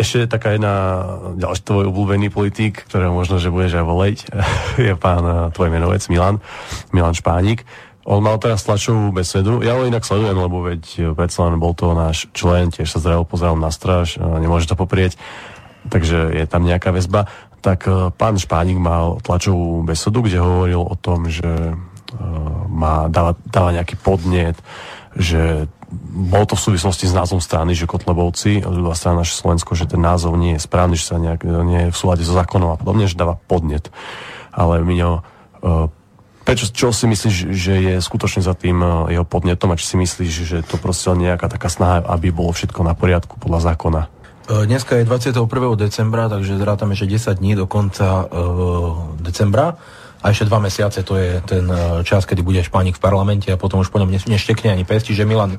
ešte 0.00 0.32
taká 0.32 0.56
jedna 0.56 0.74
ďalší 1.36 1.60
tvoj 1.60 1.92
obľúbený 1.92 2.32
politik, 2.32 2.88
ktorého 2.88 3.12
možno, 3.12 3.36
že 3.36 3.52
budeš 3.52 3.76
aj 3.76 3.84
voleť, 3.84 4.18
je 4.88 4.96
pán 4.96 5.20
eh, 5.20 5.36
tvoj 5.52 5.68
menovec 5.68 6.00
Milan, 6.08 6.40
Milan 6.96 7.12
Špánik. 7.12 7.68
On 8.08 8.24
mal 8.24 8.40
teraz 8.40 8.64
tlačovú 8.64 9.12
besedu. 9.12 9.60
Ja 9.60 9.76
ho 9.76 9.84
inak 9.84 10.08
sledujem, 10.08 10.32
lebo 10.32 10.64
veď 10.64 11.12
predsa 11.12 11.46
len 11.46 11.60
bol 11.60 11.76
to 11.76 11.92
náš 11.92 12.32
člen, 12.32 12.72
tiež 12.72 12.88
sa 12.88 12.98
zrejal 12.98 13.28
pozerám 13.28 13.60
na 13.60 13.68
stráž, 13.68 14.16
eh, 14.16 14.24
nemôže 14.40 14.72
to 14.72 14.74
poprieť, 14.74 15.20
takže 15.90 16.32
je 16.32 16.46
tam 16.46 16.62
nejaká 16.62 16.94
väzba. 16.94 17.26
Tak 17.60 17.84
pán 18.16 18.40
Špánik 18.40 18.80
mal 18.80 19.20
tlačovú 19.20 19.84
besedu, 19.84 20.24
kde 20.24 20.40
hovoril 20.40 20.80
o 20.80 20.96
tom, 20.96 21.28
že 21.28 21.76
má, 22.70 23.06
dáva, 23.12 23.36
dáva 23.46 23.70
nejaký 23.76 24.00
podnet, 24.00 24.56
že 25.14 25.68
bolo 26.10 26.46
to 26.46 26.54
v 26.54 26.64
súvislosti 26.70 27.10
s 27.10 27.14
názvom 27.14 27.42
strany, 27.42 27.74
že 27.74 27.90
Kotlebovci, 27.90 28.62
ľudová 28.62 28.94
strana 28.94 29.26
naše 29.26 29.34
Slovensko, 29.34 29.74
že 29.74 29.90
ten 29.90 29.98
názov 29.98 30.38
nie 30.38 30.54
je 30.54 30.62
správny, 30.62 30.94
že 30.94 31.06
sa 31.10 31.18
nejak, 31.18 31.42
nie 31.42 31.80
je 31.86 31.92
v 31.92 31.98
súlade 31.98 32.22
so 32.22 32.34
zákonom 32.34 32.74
a 32.74 32.80
podobne, 32.80 33.10
že 33.10 33.18
dáva 33.18 33.34
podnet. 33.50 33.90
Ale 34.54 34.86
Miňo, 34.86 35.26
uh, 35.62 35.90
prečo, 36.46 36.70
čo 36.70 36.94
si 36.94 37.10
myslíš, 37.10 37.34
že 37.50 37.74
je 37.74 37.94
skutočne 37.98 38.42
za 38.42 38.54
tým 38.54 38.78
jeho 39.10 39.26
podnetom 39.26 39.74
a 39.74 39.78
či 39.78 39.94
si 39.94 39.96
myslíš, 39.98 40.32
že 40.46 40.58
to 40.62 40.78
proste 40.78 41.10
nejaká 41.10 41.50
taká 41.50 41.66
snaha, 41.66 42.06
aby 42.06 42.30
bolo 42.30 42.54
všetko 42.54 42.86
na 42.86 42.94
poriadku 42.94 43.38
podľa 43.42 43.74
zákona? 43.74 44.19
E, 44.50 44.66
dneska 44.66 44.96
je 44.96 45.04
21. 45.04 45.46
decembra, 45.74 46.28
takže 46.28 46.58
zrátame, 46.58 46.94
že 46.94 47.06
10 47.06 47.38
dní 47.38 47.54
do 47.54 47.66
konca 47.66 48.26
uh, 48.26 49.14
decembra 49.22 49.78
a 50.20 50.36
ešte 50.36 50.44
dva 50.52 50.60
mesiace 50.60 51.00
to 51.00 51.16
je 51.16 51.40
ten 51.48 51.64
e, 51.64 52.04
čas, 52.04 52.28
kedy 52.28 52.44
bude 52.44 52.60
Špánik 52.60 53.00
v 53.00 53.04
parlamente 53.04 53.48
a 53.48 53.56
potom 53.56 53.80
už 53.80 53.88
po 53.88 53.96
ňom 53.96 54.12
neštekne 54.12 54.68
ani 54.68 54.84
pes. 54.84 55.00
Čiže 55.00 55.24
Milan, 55.24 55.56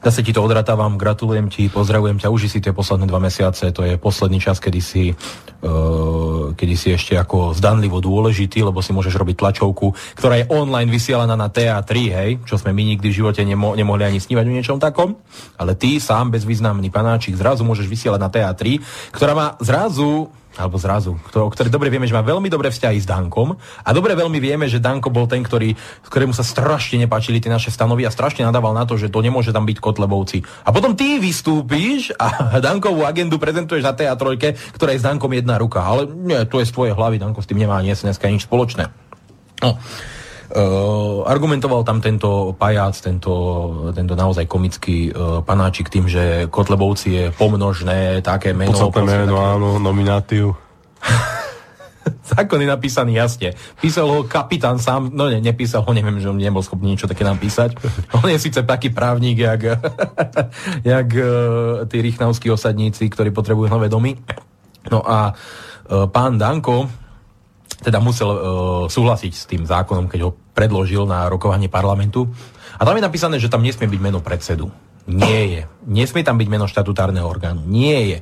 zase 0.00 0.24
ti 0.24 0.32
to 0.32 0.40
odratávam, 0.40 0.96
gratulujem 0.96 1.52
ti, 1.52 1.68
pozdravujem 1.68 2.16
ťa, 2.16 2.32
uži 2.32 2.48
si 2.48 2.64
tie 2.64 2.72
posledné 2.72 3.04
dva 3.04 3.20
mesiace, 3.20 3.68
to 3.68 3.84
je 3.84 4.00
posledný 4.00 4.40
čas, 4.40 4.64
kedy 4.64 4.80
si, 4.80 5.12
uh, 5.12 6.56
kedy 6.56 6.74
si 6.78 6.88
ešte 6.96 7.20
ako 7.20 7.52
zdanlivo 7.52 8.00
dôležitý, 8.00 8.64
lebo 8.64 8.80
si 8.80 8.96
môžeš 8.96 9.12
robiť 9.12 9.36
tlačovku, 9.36 9.92
ktorá 10.16 10.40
je 10.40 10.48
online 10.56 10.88
vysielaná 10.88 11.36
na 11.36 11.52
TA3, 11.52 11.90
hej, 12.08 12.30
čo 12.48 12.56
sme 12.56 12.72
my 12.72 12.96
nikdy 12.96 13.12
v 13.12 13.18
živote 13.20 13.44
nemo- 13.44 13.76
nemohli 13.76 14.08
ani 14.08 14.24
snívať 14.24 14.44
o 14.48 14.56
niečom 14.56 14.78
takom, 14.80 15.20
ale 15.60 15.76
ty 15.76 16.00
sám 16.00 16.32
bezvýznamný 16.32 16.88
panáčik 16.88 17.36
zrazu 17.36 17.60
môžeš 17.60 17.84
vysielať 17.84 18.20
na 18.24 18.32
TA3, 18.32 18.80
ktorá 19.12 19.36
má 19.36 19.46
zrazu 19.60 20.32
alebo 20.58 20.76
zrazu, 20.76 21.14
o 21.14 21.50
ktorej 21.54 21.70
dobre 21.70 21.88
vieme, 21.88 22.10
že 22.10 22.12
má 22.12 22.26
veľmi 22.26 22.50
dobré 22.50 22.74
vzťahy 22.74 22.98
s 22.98 23.06
Dankom 23.06 23.54
a 23.56 23.90
dobre 23.94 24.18
veľmi 24.18 24.42
vieme, 24.42 24.66
že 24.66 24.82
Danko 24.82 25.08
bol 25.14 25.30
ten, 25.30 25.46
ktorý, 25.46 25.78
ktorému 26.04 26.34
sa 26.34 26.42
strašne 26.42 26.98
nepáčili 27.06 27.38
tie 27.38 27.48
naše 27.48 27.70
stanovy 27.70 28.02
a 28.04 28.10
strašne 28.10 28.42
nadával 28.42 28.74
na 28.74 28.82
to, 28.82 28.98
že 28.98 29.08
to 29.08 29.22
nemôže 29.22 29.54
tam 29.54 29.64
byť 29.64 29.78
Kotlebovci. 29.78 30.42
A 30.66 30.74
potom 30.74 30.98
ty 30.98 31.22
vystúpíš 31.22 32.10
a 32.18 32.58
Dankovú 32.66 33.06
agendu 33.06 33.38
prezentuješ 33.38 33.86
na 33.86 33.94
tej 33.94 34.10
trojke, 34.18 34.58
ktorá 34.74 34.90
je 34.92 35.00
s 35.00 35.06
Dankom 35.06 35.30
jedna 35.30 35.56
ruka. 35.56 35.86
Ale 35.86 36.10
nie, 36.10 36.42
to 36.50 36.58
je 36.58 36.66
z 36.66 36.74
tvojej 36.74 36.92
hlavy, 36.98 37.22
Danko 37.22 37.38
s 37.38 37.46
tým 37.46 37.62
nemá 37.62 37.78
dnes 37.78 38.02
dneska 38.02 38.26
nič 38.26 38.44
spoločné. 38.50 38.90
No. 39.62 39.78
Uh, 40.48 41.28
argumentoval 41.28 41.84
tam 41.84 42.00
tento 42.00 42.56
pajac, 42.56 42.96
tento, 42.96 43.32
tento 43.92 44.16
naozaj 44.16 44.48
komický 44.48 45.12
uh, 45.12 45.44
panáčik 45.44 45.92
tým, 45.92 46.08
že 46.08 46.48
Kotlebovci 46.48 47.08
je 47.12 47.24
pomnožné, 47.36 48.24
také 48.24 48.56
meno. 48.56 48.72
Podstatné 48.72 49.28
meno, 49.28 49.36
také... 49.36 49.52
áno, 49.52 49.68
nominátiu. 49.76 50.56
Zákon 52.32 52.64
je 52.64 52.68
napísaný 52.68 53.20
jasne. 53.20 53.52
Písal 53.76 54.08
ho 54.08 54.24
kapitán 54.24 54.80
sám, 54.80 55.12
no 55.12 55.28
ne, 55.28 55.36
nepísal 55.44 55.84
ho, 55.84 55.92
neviem, 55.92 56.16
že 56.16 56.32
on 56.32 56.40
nebol 56.40 56.64
schopný 56.64 56.96
niečo 56.96 57.04
také 57.04 57.28
napísať. 57.28 57.76
On 58.16 58.24
je 58.24 58.40
síce 58.40 58.64
taký 58.64 58.88
právnik, 58.88 59.36
jak, 59.44 59.60
jak 60.96 61.08
uh, 61.12 61.84
tí 61.92 62.00
rýchnavskí 62.00 62.48
osadníci, 62.48 63.04
ktorí 63.12 63.36
potrebujú 63.36 63.68
nové 63.68 63.92
domy. 63.92 64.16
No 64.88 65.04
a 65.04 65.36
pán 66.08 66.40
Danko, 66.40 66.88
teda 67.78 68.02
musel 68.02 68.30
uh, 68.30 68.38
súhlasiť 68.90 69.32
s 69.34 69.44
tým 69.46 69.62
zákonom, 69.62 70.10
keď 70.10 70.20
ho 70.26 70.34
predložil 70.54 71.06
na 71.06 71.30
rokovanie 71.30 71.70
parlamentu. 71.70 72.26
A 72.78 72.82
tam 72.82 72.98
je 72.98 73.06
napísané, 73.06 73.36
že 73.38 73.50
tam 73.50 73.62
nesmie 73.62 73.86
byť 73.86 74.00
meno 74.02 74.18
predsedu. 74.18 74.70
Nie 75.08 75.40
je. 75.48 75.62
Nesmie 75.88 76.26
tam 76.26 76.36
byť 76.36 76.48
meno 76.50 76.66
štatutárneho 76.68 77.24
orgánu. 77.24 77.64
Nie 77.64 77.98
je. 78.12 78.18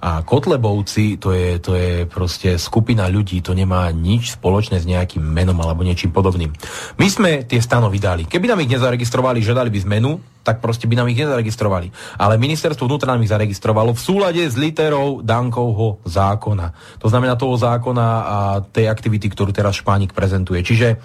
A 0.00 0.24
Kotlebovci, 0.24 1.20
to 1.20 1.36
je, 1.36 1.60
to 1.60 1.76
je 1.76 2.08
proste 2.08 2.56
skupina 2.56 3.04
ľudí, 3.12 3.44
to 3.44 3.52
nemá 3.52 3.92
nič 3.92 4.40
spoločné 4.40 4.80
s 4.80 4.88
nejakým 4.88 5.20
menom 5.20 5.60
alebo 5.60 5.84
niečím 5.84 6.08
podobným. 6.08 6.56
My 6.96 7.06
sme 7.12 7.44
tie 7.44 7.60
stano 7.60 7.92
vydali. 7.92 8.24
Keby 8.24 8.48
nám 8.48 8.64
ich 8.64 8.72
nezaregistrovali, 8.72 9.44
že 9.44 9.52
dali 9.52 9.68
by 9.68 9.78
zmenu, 9.84 10.16
tak 10.40 10.64
proste 10.64 10.88
by 10.88 10.96
nám 10.96 11.08
ich 11.12 11.20
nezaregistrovali. 11.20 11.92
Ale 12.16 12.40
ministerstvo 12.40 12.88
vnútra 12.88 13.12
nám 13.12 13.20
ich 13.20 13.32
zaregistrovalo 13.32 13.92
v 13.92 14.00
súlade 14.00 14.42
s 14.44 14.56
literou 14.56 15.20
Dankovho 15.20 16.00
zákona. 16.08 16.98
To 17.00 17.06
znamená 17.12 17.36
toho 17.36 17.54
zákona 17.60 18.08
a 18.24 18.38
tej 18.64 18.88
aktivity, 18.88 19.28
ktorú 19.28 19.52
teraz 19.52 19.76
Špánik 19.76 20.16
prezentuje. 20.16 20.64
Čiže 20.64 20.96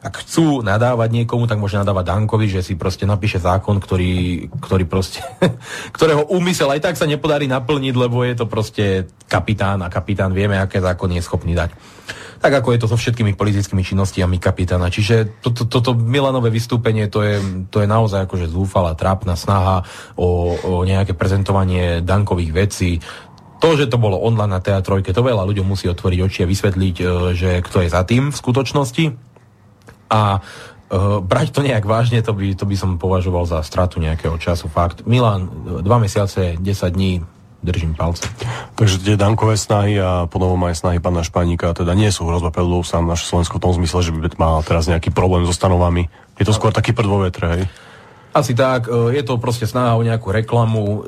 ak 0.00 0.24
chcú 0.24 0.64
nadávať 0.64 1.10
niekomu, 1.12 1.44
tak 1.44 1.60
môže 1.60 1.76
nadávať 1.76 2.04
Dankovi, 2.08 2.48
že 2.48 2.64
si 2.64 2.80
proste 2.80 3.04
napíše 3.04 3.42
zákon, 3.42 3.76
ktorý, 3.76 4.46
ktorý 4.62 4.84
proste, 4.88 5.20
ktorého 5.96 6.24
úmysel 6.32 6.72
aj 6.72 6.80
tak 6.88 6.96
sa 6.96 7.04
nepodarí 7.04 7.44
naplniť, 7.50 7.94
lebo 7.94 8.24
je 8.24 8.34
to 8.38 8.46
proste 8.48 9.10
kapitán 9.28 9.84
a 9.84 9.92
kapitán 9.92 10.32
vieme, 10.32 10.56
aké 10.56 10.80
zákony 10.80 11.20
je 11.20 11.26
schopný 11.26 11.52
dať 11.52 11.97
tak 12.38 12.52
ako 12.52 12.74
je 12.74 12.80
to 12.80 12.90
so 12.90 12.96
všetkými 12.96 13.34
politickými 13.34 13.82
činnostiami 13.82 14.38
kapitána. 14.38 14.88
Čiže 14.88 15.42
toto 15.42 15.66
to, 15.66 15.80
to, 15.82 15.92
to 15.92 15.92
Milanové 15.98 16.48
vystúpenie, 16.54 17.10
to 17.10 17.22
je, 17.22 17.36
to 17.68 17.82
je 17.82 17.88
naozaj 17.88 18.26
akože 18.26 18.46
zúfala, 18.48 18.98
trápna 18.98 19.34
snaha 19.34 19.84
o, 20.14 20.54
o 20.54 20.72
nejaké 20.86 21.12
prezentovanie 21.14 22.00
dankových 22.00 22.52
vecí. 22.54 22.90
To, 23.58 23.74
že 23.74 23.90
to 23.90 23.98
bolo 23.98 24.22
online 24.22 24.54
na 24.54 24.62
teatrojke, 24.62 25.10
to 25.10 25.26
veľa 25.26 25.42
ľuďom 25.42 25.66
musí 25.66 25.90
otvoriť 25.90 26.18
oči 26.22 26.40
a 26.46 26.50
vysvetliť, 26.50 26.96
e, 27.02 27.04
že 27.34 27.50
kto 27.66 27.82
je 27.82 27.88
za 27.90 28.02
tým 28.06 28.30
v 28.30 28.36
skutočnosti. 28.36 29.04
A 30.14 30.20
Uh, 30.88 31.20
brať 31.20 31.52
to 31.52 31.60
nejak 31.60 31.84
vážne, 31.84 32.24
to 32.24 32.32
by, 32.32 32.56
to 32.56 32.64
by 32.64 32.72
som 32.72 32.96
považoval 32.96 33.44
za 33.44 33.60
stratu 33.60 34.00
nejakého 34.00 34.40
času. 34.40 34.72
Fakt. 34.72 35.04
Milan, 35.04 35.44
dva 35.84 36.00
mesiace, 36.00 36.56
10 36.56 36.64
dní, 36.96 37.20
držím 37.62 37.98
palce. 37.98 38.26
Takže 38.78 39.02
tie 39.02 39.16
dankové 39.18 39.58
snahy 39.58 39.98
a 39.98 40.30
ponovom 40.30 40.62
aj 40.70 40.78
snahy 40.78 41.02
pána 41.02 41.26
Španíka 41.26 41.74
teda 41.74 41.90
nie 41.98 42.08
sú 42.14 42.30
hrozba 42.30 42.54
pre 42.54 42.62
sám 42.86 43.10
naše 43.10 43.26
Slovensko 43.26 43.58
v 43.58 43.64
tom 43.66 43.74
zmysle, 43.74 43.98
že 44.06 44.10
by 44.14 44.38
mal 44.38 44.62
teraz 44.62 44.86
nejaký 44.86 45.10
problém 45.10 45.42
so 45.42 45.54
stanovami. 45.54 46.06
Je 46.38 46.46
to 46.46 46.54
skôr 46.54 46.70
taký 46.70 46.94
prd 46.94 47.08
vo 47.10 47.26
vetre, 47.26 47.46
hej? 47.50 47.62
Asi 48.30 48.54
tak, 48.54 48.86
e, 48.86 49.18
je 49.18 49.22
to 49.26 49.42
proste 49.42 49.66
snaha 49.66 49.98
o 49.98 50.06
nejakú 50.06 50.30
reklamu 50.30 51.02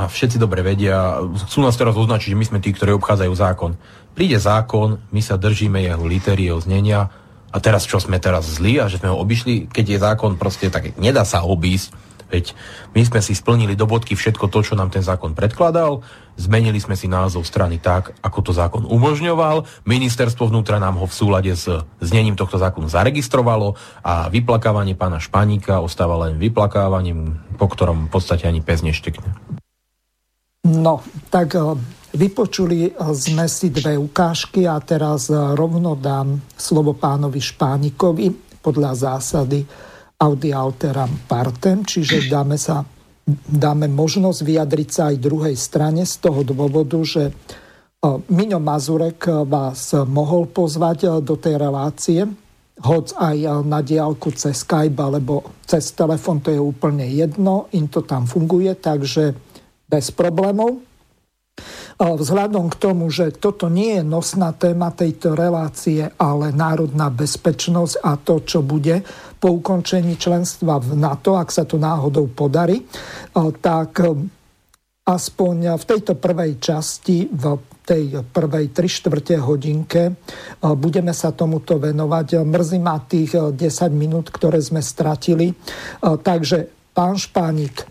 a 0.00 0.08
všetci 0.08 0.40
dobre 0.40 0.64
vedia, 0.64 1.20
chcú 1.44 1.60
nás 1.60 1.76
teraz 1.76 1.92
označiť, 1.98 2.32
že 2.32 2.38
my 2.38 2.46
sme 2.48 2.58
tí, 2.64 2.72
ktorí 2.72 2.96
obchádzajú 2.96 3.32
zákon. 3.36 3.76
Príde 4.16 4.40
zákon, 4.40 4.96
my 5.12 5.20
sa 5.20 5.36
držíme 5.36 5.84
jeho 5.84 6.00
litery, 6.08 6.48
jeho 6.48 6.62
znenia 6.62 7.12
a 7.50 7.56
teraz 7.58 7.84
čo 7.84 8.00
sme 8.00 8.22
teraz 8.22 8.46
zlí 8.46 8.80
a 8.80 8.88
že 8.88 9.02
sme 9.02 9.12
ho 9.12 9.18
obišli, 9.18 9.68
keď 9.68 9.84
je 9.84 9.98
zákon 9.98 10.38
proste 10.38 10.70
tak, 10.70 10.96
nedá 10.96 11.26
sa 11.26 11.42
obísť, 11.42 12.09
Veď 12.30 12.54
my 12.94 13.02
sme 13.02 13.20
si 13.20 13.34
splnili 13.34 13.74
do 13.74 13.90
bodky 13.90 14.14
všetko 14.14 14.46
to, 14.46 14.62
čo 14.62 14.78
nám 14.78 14.94
ten 14.94 15.02
zákon 15.02 15.34
predkladal, 15.34 16.06
zmenili 16.38 16.78
sme 16.78 16.94
si 16.94 17.10
názov 17.10 17.42
strany 17.44 17.82
tak, 17.82 18.14
ako 18.22 18.38
to 18.40 18.52
zákon 18.54 18.86
umožňoval, 18.86 19.66
ministerstvo 19.84 20.48
vnútra 20.48 20.78
nám 20.78 20.96
ho 20.96 21.04
v 21.10 21.12
súlade 21.12 21.52
s 21.52 21.66
znením 22.00 22.38
tohto 22.38 22.56
zákonu 22.56 22.88
zaregistrovalo 22.88 23.76
a 24.00 24.30
vyplakávanie 24.30 24.94
pána 24.94 25.20
Španíka 25.20 25.82
ostáva 25.82 26.16
len 26.24 26.40
vyplakávaním, 26.40 27.36
po 27.58 27.66
ktorom 27.68 28.08
v 28.08 28.10
podstate 28.14 28.48
ani 28.48 28.64
pes 28.64 28.80
neštekne. 28.80 29.36
No, 30.70 31.02
tak 31.32 31.56
eh, 31.56 31.76
vypočuli 32.14 32.92
sme 33.16 33.48
si 33.48 33.72
dve 33.72 33.96
ukážky 33.96 34.68
a 34.68 34.78
teraz 34.80 35.28
eh, 35.28 35.36
rovno 35.36 35.96
dám 35.96 36.40
slovo 36.54 36.94
pánovi 36.94 37.40
Špánikovi 37.40 38.26
podľa 38.60 38.92
zásady 38.92 39.89
audi 40.20 40.52
alteram 40.52 41.24
partem, 41.24 41.80
čiže 41.80 42.28
dáme, 42.28 42.60
sa, 42.60 42.84
dáme 43.48 43.88
možnosť 43.88 44.40
vyjadriť 44.44 44.88
sa 44.92 45.02
aj 45.08 45.16
druhej 45.16 45.56
strane 45.56 46.04
z 46.04 46.14
toho 46.20 46.44
dôvodu, 46.44 47.00
že 47.00 47.32
Miňo 48.04 48.60
Mazurek 48.60 49.28
vás 49.44 49.92
mohol 50.08 50.48
pozvať 50.48 51.20
do 51.20 51.36
tej 51.36 51.60
relácie, 51.60 52.24
hoď 52.80 53.12
aj 53.16 53.36
na 53.64 53.84
diálku 53.84 54.32
cez 54.32 54.64
Skype 54.64 54.96
alebo 54.96 55.44
cez 55.68 55.92
telefon, 55.92 56.40
to 56.40 56.48
je 56.48 56.60
úplne 56.60 57.04
jedno, 57.04 57.68
im 57.76 57.92
to 57.92 58.00
tam 58.00 58.24
funguje, 58.24 58.72
takže 58.76 59.36
bez 59.84 60.12
problémov. 60.16 60.80
Vzhľadom 62.00 62.72
k 62.72 62.80
tomu, 62.80 63.12
že 63.12 63.28
toto 63.28 63.68
nie 63.68 64.00
je 64.00 64.02
nosná 64.02 64.56
téma 64.56 64.88
tejto 64.88 65.36
relácie, 65.36 66.08
ale 66.16 66.48
národná 66.48 67.12
bezpečnosť 67.12 68.00
a 68.00 68.16
to, 68.16 68.40
čo 68.40 68.64
bude 68.64 69.04
po 69.36 69.52
ukončení 69.52 70.16
členstva 70.16 70.80
v 70.80 70.96
NATO, 70.96 71.36
ak 71.36 71.52
sa 71.52 71.68
to 71.68 71.76
náhodou 71.76 72.24
podarí, 72.32 72.88
tak 73.60 74.00
aspoň 75.04 75.76
v 75.76 75.84
tejto 75.84 76.16
prvej 76.16 76.56
časti, 76.56 77.28
v 77.28 77.60
tej 77.84 78.24
prvej 78.32 78.72
3 78.72 78.80
štvrte 78.80 79.36
hodinke 79.36 80.16
budeme 80.64 81.12
sa 81.12 81.36
tomuto 81.36 81.76
venovať. 81.76 82.40
Mrzí 82.48 82.78
ma 82.80 82.96
tých 83.04 83.36
10 83.36 83.60
minút, 83.92 84.32
ktoré 84.32 84.56
sme 84.64 84.80
stratili. 84.80 85.52
Takže, 86.00 86.90
pán 86.96 87.20
Špánik, 87.20 87.84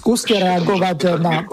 skúste 0.00 0.32
reagovať 0.32 1.20
na... 1.20 1.44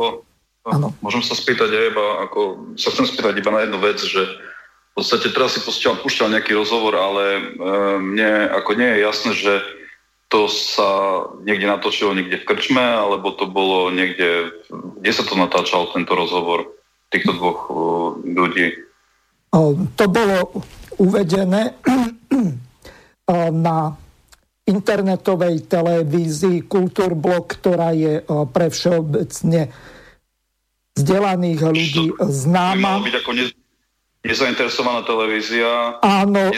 Ano. 0.66 0.98
Môžem 1.06 1.22
sa 1.22 1.38
spýtať 1.38 1.70
aj 1.70 1.86
iba, 1.94 2.06
ako, 2.26 2.74
sa 2.74 2.90
chcem 2.90 3.06
spýtať 3.06 3.38
iba 3.38 3.54
na 3.54 3.70
jednu 3.70 3.78
vec, 3.78 4.02
že 4.02 4.26
v 4.26 4.92
podstate 4.98 5.30
teraz 5.30 5.54
si 5.54 5.62
púšťal, 5.62 6.02
púšťal 6.02 6.34
nejaký 6.34 6.58
rozhovor, 6.58 6.98
ale 6.98 7.24
e, 7.38 7.42
mne 8.02 8.50
ako 8.50 8.72
nie 8.74 8.90
je 8.90 9.00
jasné, 9.06 9.32
že 9.38 9.54
to 10.34 10.50
sa 10.50 11.22
niekde 11.46 11.70
natočilo 11.70 12.18
niekde 12.18 12.42
v 12.42 12.48
krčme, 12.50 12.82
alebo 12.82 13.30
to 13.38 13.46
bolo 13.46 13.94
niekde, 13.94 14.50
kde 15.00 15.12
sa 15.14 15.22
to 15.22 15.38
natáčal 15.38 15.86
tento 15.94 16.18
rozhovor 16.18 16.66
týchto 17.14 17.38
dvoch 17.38 17.60
uh, 17.70 17.78
ľudí? 18.26 18.74
To 19.96 20.06
bolo 20.10 20.66
uvedené 20.98 21.78
na 23.54 23.78
internetovej 24.66 25.70
televízii 25.70 26.66
Kultúrblok, 26.66 27.62
ktorá 27.62 27.94
je 27.94 28.26
pre 28.50 28.68
všeobecne 28.74 29.70
vzdelaných 30.96 31.60
ľudí 31.62 32.06
známa. 32.20 33.04
byť 33.04 33.16
ako 33.20 33.32
ne, 33.36 33.46
nezainteresovaná 34.26 35.06
televízia, 35.06 36.02
Áno. 36.02 36.50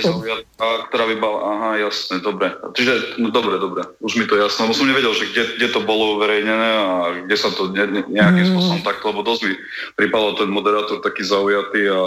ktorá 0.87 1.03
by 1.11 1.15
bola, 1.19 1.39
aha, 1.43 1.69
jasné, 1.89 2.23
dobre. 2.23 2.55
Čiže, 2.71 3.19
no 3.19 3.27
dobre, 3.27 3.59
dobre, 3.59 3.83
už 3.99 4.15
mi 4.15 4.23
to 4.23 4.39
jasné, 4.39 4.63
lebo 4.63 4.77
som 4.77 4.87
nevedel, 4.87 5.11
že 5.11 5.27
kde, 5.35 5.43
kde 5.59 5.67
to 5.75 5.83
bolo 5.83 6.15
uverejnené 6.15 6.69
a 6.79 6.87
kde 7.27 7.35
sa 7.35 7.51
to 7.51 7.67
ne, 7.75 7.83
ne, 7.91 8.01
nejakým 8.07 8.45
mm. 8.47 8.49
spôsobom 8.55 8.81
takto, 8.87 9.11
lebo 9.11 9.21
dosť 9.27 9.41
mi 9.51 9.53
pripadal 9.99 10.39
ten 10.39 10.47
moderátor 10.47 11.03
taký 11.03 11.27
zaujatý 11.27 11.91
a 11.91 11.99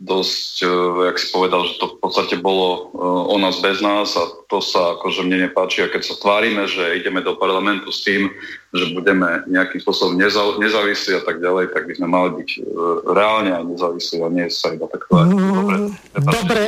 dosť, 0.00 0.64
uh, 0.64 1.12
jak 1.12 1.20
si 1.20 1.28
povedal, 1.28 1.68
že 1.68 1.76
to 1.76 1.92
v 1.92 1.96
podstate 2.00 2.40
bolo 2.40 2.88
uh, 2.96 3.28
o 3.28 3.36
nás 3.36 3.60
bez 3.60 3.84
nás 3.84 4.16
a 4.16 4.24
to 4.48 4.64
sa 4.64 4.96
akože 4.96 5.28
mne 5.28 5.52
nepáči. 5.52 5.84
A 5.84 5.92
keď 5.92 6.02
sa 6.08 6.16
tvárime, 6.16 6.64
že 6.64 6.96
ideme 6.96 7.20
do 7.20 7.36
parlamentu 7.36 7.92
s 7.92 8.00
tým, 8.00 8.32
že 8.72 8.96
budeme 8.96 9.44
nejakým 9.44 9.76
spôsobom 9.84 10.16
neza- 10.16 10.56
nezávislí 10.56 11.20
a 11.20 11.22
tak 11.22 11.44
ďalej, 11.44 11.76
tak 11.76 11.84
by 11.84 11.92
sme 12.00 12.08
mali 12.08 12.28
byť 12.40 12.50
uh, 12.56 12.64
reálne 13.12 13.52
aj 13.52 13.64
nezávislí 13.76 14.16
a 14.24 14.28
nie 14.32 14.48
sa 14.48 14.72
iba 14.72 14.88
tak 14.88 15.04
tvárať. 15.04 15.28
Mm, 15.36 15.88
dobre, 16.16 16.28
Dobre 16.40 16.62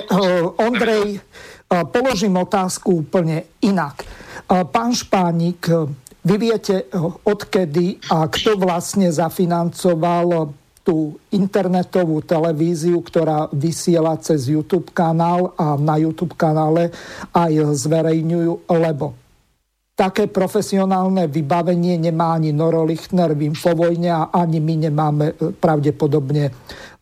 Ondrej, 0.60 1.08
položím 1.88 2.36
otázku 2.36 3.00
úplne 3.00 3.48
inak. 3.64 4.04
Pán 4.44 4.92
Špánik, 4.92 5.72
vy 6.22 6.34
viete, 6.36 6.86
odkedy 7.24 7.98
a 8.12 8.28
kto 8.28 8.60
vlastne 8.60 9.08
zafinancoval 9.08 10.52
tú 10.82 11.18
internetovú 11.30 12.22
televíziu, 12.26 12.98
ktorá 12.98 13.46
vysiela 13.54 14.18
cez 14.18 14.50
YouTube 14.50 14.90
kanál 14.90 15.54
a 15.54 15.78
na 15.78 15.98
YouTube 15.98 16.34
kanále 16.34 16.90
aj 17.30 17.78
zverejňujú, 17.78 18.66
lebo 18.66 19.22
také 19.92 20.26
profesionálne 20.26 21.30
vybavenie 21.30 22.00
nemá 22.00 22.34
ani 22.34 22.50
Noro 22.50 22.82
Lichtner 22.82 23.38
v 23.38 23.54
Infovojne 23.54 24.10
a 24.10 24.22
ani 24.34 24.58
my 24.58 24.74
nemáme 24.90 25.26
e, 25.30 25.34
pravdepodobne 25.54 26.50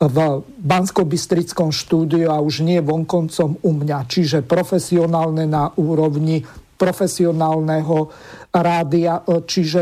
v 0.01 0.17
Bansko-Bystrickom 0.45 1.73
štúdiu 1.73 2.29
a 2.29 2.43
už 2.43 2.61
nie 2.67 2.83
vonkoncom 2.85 3.65
u 3.65 3.71
mňa. 3.73 4.05
Čiže 4.05 4.45
profesionálne 4.45 5.49
na 5.49 5.73
úrovni 5.81 6.45
profesionálneho 6.77 8.11
rádia, 8.53 9.25
e, 9.25 9.49
čiže 9.49 9.81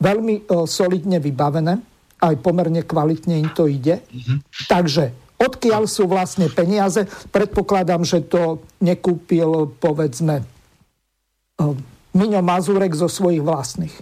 veľmi 0.00 0.34
e, 0.42 0.64
solidne 0.66 1.22
vybavené 1.22 1.97
aj 2.18 2.34
pomerne 2.42 2.82
kvalitne 2.82 3.38
im 3.38 3.50
to 3.54 3.70
ide. 3.70 4.02
Mm-hmm. 4.02 4.38
Takže 4.66 5.14
odkiaľ 5.38 5.86
sú 5.86 6.10
vlastne 6.10 6.50
peniaze? 6.50 7.06
Predpokladám, 7.30 8.02
že 8.02 8.26
to 8.26 8.62
nekúpil, 8.82 9.70
povedzme, 9.78 10.42
eh, 10.42 11.74
Miňo 12.18 12.42
Mazurek 12.42 12.96
zo 12.96 13.06
svojich 13.06 13.44
vlastných. 13.44 13.94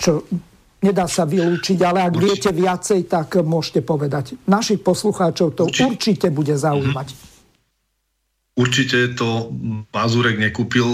Čo 0.00 0.24
nedá 0.82 1.06
sa 1.06 1.28
vylúčiť, 1.28 1.78
ale 1.84 2.08
ak 2.08 2.14
určite. 2.16 2.24
viete 2.26 2.50
viacej, 2.50 3.00
tak 3.06 3.28
môžete 3.44 3.80
povedať. 3.84 4.34
Našich 4.48 4.80
poslucháčov 4.80 5.54
to 5.54 5.68
určite, 5.68 5.86
určite 5.86 6.28
bude 6.32 6.54
zaujímať. 6.56 7.08
Mhm. 7.12 7.30
Určite 8.52 9.16
to 9.16 9.48
Mazurek 9.96 10.36
nekúpil, 10.36 10.84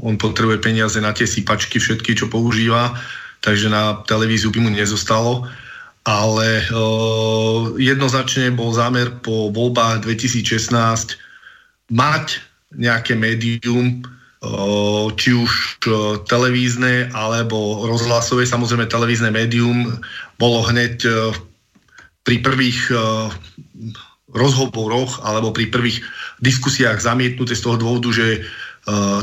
on 0.00 0.16
potrebuje 0.16 0.64
peniaze 0.64 0.96
na 0.96 1.12
tie 1.12 1.28
sypačky 1.28 1.76
všetky, 1.76 2.16
čo 2.16 2.32
používa 2.32 2.96
takže 3.44 3.68
na 3.68 4.00
televíziu 4.08 4.48
by 4.48 4.64
mu 4.64 4.70
nezostalo. 4.72 5.44
Ale 6.04 6.64
uh, 6.68 7.76
jednoznačne 7.80 8.52
bol 8.52 8.72
zámer 8.72 9.20
po 9.20 9.52
voľbách 9.52 10.04
2016 10.04 10.72
mať 11.92 12.40
nejaké 12.76 13.14
médium, 13.14 14.02
či 15.16 15.30
už 15.32 15.80
televízne 16.28 17.08
alebo 17.16 17.88
rozhlasové. 17.88 18.44
Samozrejme 18.44 18.90
televízne 18.90 19.32
médium 19.32 19.96
bolo 20.36 20.60
hneď 20.68 21.08
pri 22.24 22.36
prvých 22.44 22.92
rozhovoroch 24.34 25.22
alebo 25.24 25.54
pri 25.54 25.70
prvých 25.70 26.02
diskusiách 26.42 27.00
zamietnuté 27.00 27.54
z 27.54 27.64
toho 27.64 27.76
dôvodu, 27.78 28.10
že 28.10 28.44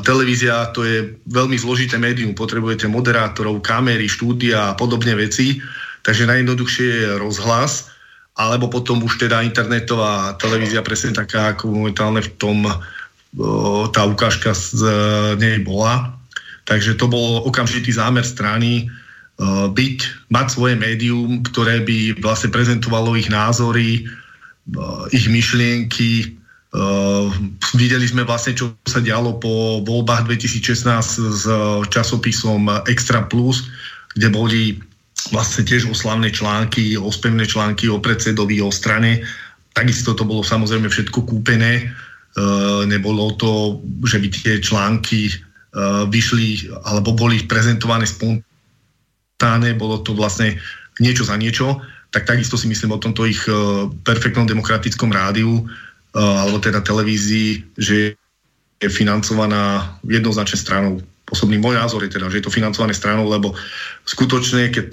televízia 0.02 0.74
to 0.74 0.82
je 0.82 1.21
veľmi 1.30 1.54
zložité 1.54 2.02
médium, 2.02 2.34
potrebujete 2.34 2.89
moderátorov, 2.89 3.62
kamery, 3.62 4.10
štúdia 4.10 4.74
a 4.74 4.76
podobne 4.78 5.13
veci, 5.13 5.62
takže 6.02 6.26
najjednoduchšie 6.26 6.88
je 7.06 7.10
rozhlas, 7.21 7.93
alebo 8.34 8.74
potom 8.74 9.06
už 9.06 9.21
teda 9.21 9.45
internetová 9.45 10.34
televízia 10.41 10.82
presne 10.82 11.13
taká, 11.13 11.54
ako 11.54 11.69
momentálne 11.69 12.26
v 12.26 12.32
tom 12.41 12.65
tá 13.93 14.02
ukážka 14.10 14.52
z 14.52 14.82
nej 15.38 15.62
bola. 15.62 16.17
Takže 16.65 16.97
to 17.00 17.08
bol 17.08 17.45
okamžitý 17.45 17.93
zámer 17.93 18.26
strany 18.26 18.89
byť, 19.71 20.30
mať 20.30 20.47
svoje 20.52 20.76
médium, 20.78 21.41
ktoré 21.45 21.82
by 21.86 22.21
vlastne 22.21 22.50
prezentovalo 22.54 23.15
ich 23.17 23.30
názory, 23.30 24.10
ich 25.13 25.26
myšlienky. 25.30 26.40
Videli 27.76 28.08
sme 28.08 28.24
vlastne, 28.24 28.56
čo 28.56 28.72
sa 28.88 29.04
dialo 29.04 29.36
po 29.44 29.84
voľbách 29.84 30.24
2016 30.24 30.88
s 31.20 31.44
časopisom 31.92 32.64
Extra 32.88 33.28
Plus, 33.28 33.68
kde 34.16 34.32
boli 34.32 34.62
vlastne 35.36 35.68
tiež 35.68 35.92
oslavné 35.92 36.32
články, 36.32 36.96
ospevné 36.96 37.44
články 37.44 37.92
o 37.92 38.00
predsedovi, 38.00 38.64
o 38.64 38.72
strane. 38.72 39.20
Takisto 39.76 40.16
to 40.16 40.24
bolo 40.24 40.48
samozrejme 40.48 40.88
všetko 40.88 41.28
kúpené 41.28 41.92
Eh, 42.32 42.82
nebolo 42.88 43.36
to, 43.36 43.84
že 44.08 44.24
by 44.24 44.28
tie 44.32 44.56
články 44.64 45.28
eh, 45.28 46.04
vyšli 46.08 46.72
alebo 46.88 47.12
boli 47.12 47.44
prezentované 47.44 48.08
spontánne, 48.08 49.76
bolo 49.76 50.00
to 50.00 50.16
vlastne 50.16 50.56
niečo 51.04 51.28
za 51.28 51.36
niečo, 51.36 51.84
tak 52.16 52.24
takisto 52.24 52.56
si 52.56 52.72
myslím 52.72 52.96
o 52.96 53.04
tomto 53.04 53.28
ich 53.28 53.44
eh, 53.52 53.56
perfektnom 54.08 54.48
demokratickom 54.48 55.12
rádiu 55.12 55.68
alebo 56.15 56.60
teda 56.60 56.84
televízii, 56.84 57.76
že 57.80 58.15
je 58.82 58.89
financovaná 58.89 59.95
jednoznačne 60.04 60.58
stranou. 60.60 60.93
Osobný 61.32 61.56
môj 61.56 61.80
názor 61.80 62.04
je 62.04 62.12
teda, 62.12 62.28
že 62.28 62.43
je 62.43 62.45
to 62.50 62.52
financované 62.52 62.91
stranou, 62.91 63.30
lebo 63.30 63.56
skutočne, 64.04 64.67
keď 64.74 64.88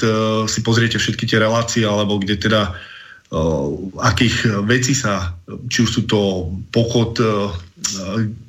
si 0.47 0.61
pozriete 0.63 1.01
všetky 1.01 1.27
tie 1.27 1.43
relácie, 1.43 1.83
alebo 1.83 2.23
kde 2.23 2.39
teda 2.39 2.71
uh, 2.71 3.67
akých 3.99 4.63
vecí 4.63 4.95
sa, 4.95 5.35
či 5.67 5.83
už 5.83 5.91
sú 5.91 6.03
to 6.07 6.53
pochod 6.71 7.19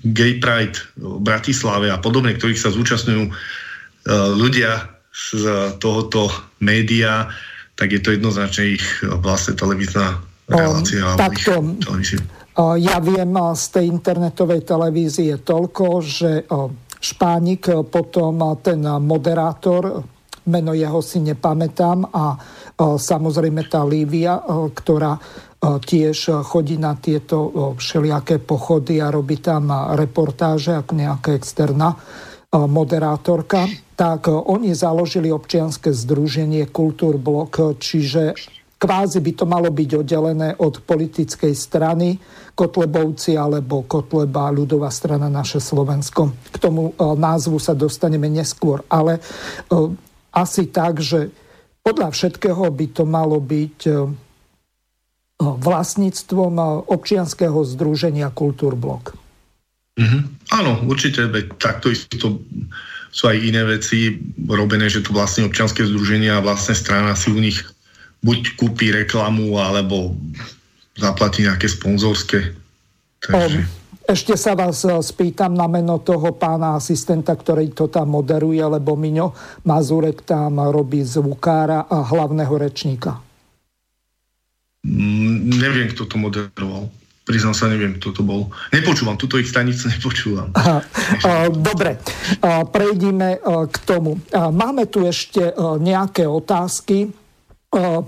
Gay 0.06 0.42
Pride 0.42 0.78
v 0.98 1.22
Bratislave 1.22 1.94
a 1.94 1.98
podobne, 2.02 2.34
ktorých 2.34 2.62
sa 2.62 2.74
zúčastňujú 2.74 3.30
ľudia 4.38 4.90
z 5.14 5.32
tohoto 5.78 6.32
média, 6.64 7.28
tak 7.76 7.92
je 7.94 8.02
to 8.02 8.16
jednoznačne 8.16 8.80
ich 8.80 8.86
vlastne 9.04 9.54
televízna 9.56 10.20
relácia. 10.48 11.04
Um, 11.04 11.20
takto, 11.20 11.54
ja 12.60 12.98
viem 13.00 13.32
z 13.56 13.66
tej 13.72 13.86
internetovej 13.88 14.68
televízie 14.68 15.40
toľko, 15.40 15.86
že 16.04 16.44
Špánik, 17.00 17.72
potom 17.88 18.60
ten 18.60 18.84
moderátor, 18.84 20.04
meno 20.52 20.76
jeho 20.76 21.00
si 21.00 21.24
nepamätám 21.24 22.12
a 22.12 22.36
Samozrejme 22.80 23.68
tá 23.68 23.84
Lívia, 23.84 24.40
ktorá 24.72 25.20
tiež 25.60 26.48
chodí 26.48 26.80
na 26.80 26.96
tieto 26.96 27.76
všelijaké 27.76 28.40
pochody 28.40 29.04
a 29.04 29.12
robí 29.12 29.44
tam 29.44 29.68
reportáže 30.00 30.80
ako 30.80 30.96
nejaká 30.96 31.36
externá 31.36 31.92
moderátorka, 32.56 33.68
tak 34.00 34.32
oni 34.32 34.72
založili 34.72 35.28
občianske 35.28 35.92
združenie 35.92 36.72
Kultúrblok, 36.72 37.76
čiže 37.84 38.40
kvázi 38.80 39.20
by 39.20 39.32
to 39.36 39.46
malo 39.46 39.68
byť 39.70 39.90
oddelené 40.00 40.56
od 40.64 40.80
politickej 40.88 41.52
strany 41.52 42.16
Kotlebovci 42.56 43.36
alebo 43.36 43.84
Kotleba 43.84 44.48
ľudová 44.56 44.88
strana 44.88 45.28
naše 45.28 45.60
Slovensko. 45.60 46.32
K 46.50 46.58
tomu 46.58 46.96
názvu 46.98 47.60
sa 47.60 47.76
dostaneme 47.76 48.32
neskôr, 48.32 48.82
ale 48.88 49.20
asi 50.32 50.72
tak, 50.72 51.04
že 51.04 51.30
podľa 51.84 52.12
všetkého 52.16 52.64
by 52.72 52.86
to 52.92 53.04
malo 53.08 53.40
byť 53.40 53.78
e, 53.88 53.94
vlastníctvom 55.40 56.54
e, 56.60 56.64
občianského 56.92 57.60
združenia 57.66 58.30
Kultúrblok. 58.30 59.16
Mm-hmm. 59.98 60.22
Áno, 60.54 60.72
určite, 60.86 61.26
takto 61.58 61.90
isto 61.90 62.44
sú 63.10 63.24
aj 63.26 63.38
iné 63.42 63.66
veci 63.66 64.22
robené, 64.46 64.86
že 64.88 65.02
to 65.02 65.16
vlastne 65.18 65.50
občianske 65.50 65.82
združenia 65.82 66.38
a 66.38 66.46
vlastne 66.46 66.78
strana 66.78 67.18
si 67.18 67.34
u 67.34 67.40
nich 67.42 67.66
buď 68.20 68.60
kúpi 68.60 68.92
reklamu, 68.92 69.56
alebo 69.56 70.16
zaplatí 71.00 71.48
nejaké 71.48 71.72
sponzorské. 71.72 72.56
Takže... 73.24 73.80
Ešte 74.10 74.34
sa 74.42 74.58
vás 74.58 74.82
e, 74.82 74.90
spýtam 74.90 75.54
na 75.54 75.70
meno 75.70 76.02
toho 76.02 76.34
pána 76.34 76.74
asistenta, 76.82 77.38
ktorý 77.38 77.70
to 77.78 77.94
tam 77.94 78.18
moderuje, 78.18 78.58
lebo 78.58 78.98
Miňo 78.98 79.38
Mazurek 79.70 80.26
tam 80.26 80.58
robí 80.74 81.06
zvukára 81.06 81.86
a 81.86 82.02
hlavného 82.10 82.56
rečníka. 82.58 83.22
Mm, 84.82 85.54
neviem, 85.62 85.88
kto 85.94 86.10
to 86.10 86.18
moderoval. 86.18 86.90
Priznám 87.22 87.54
sa, 87.54 87.70
neviem, 87.70 88.02
kto 88.02 88.10
to 88.10 88.26
bol. 88.26 88.50
Nepočúvam, 88.74 89.14
túto 89.14 89.38
ich 89.38 89.46
stanicu 89.46 89.86
nepočúvam. 89.86 90.50
Dobre, 91.70 92.02
prejdime 92.74 93.38
e, 93.38 93.40
k 93.70 93.78
tomu. 93.86 94.18
Máme 94.34 94.90
tu 94.90 95.06
ešte 95.06 95.54
e, 95.54 95.56
nejaké 95.78 96.26
otázky. 96.26 97.14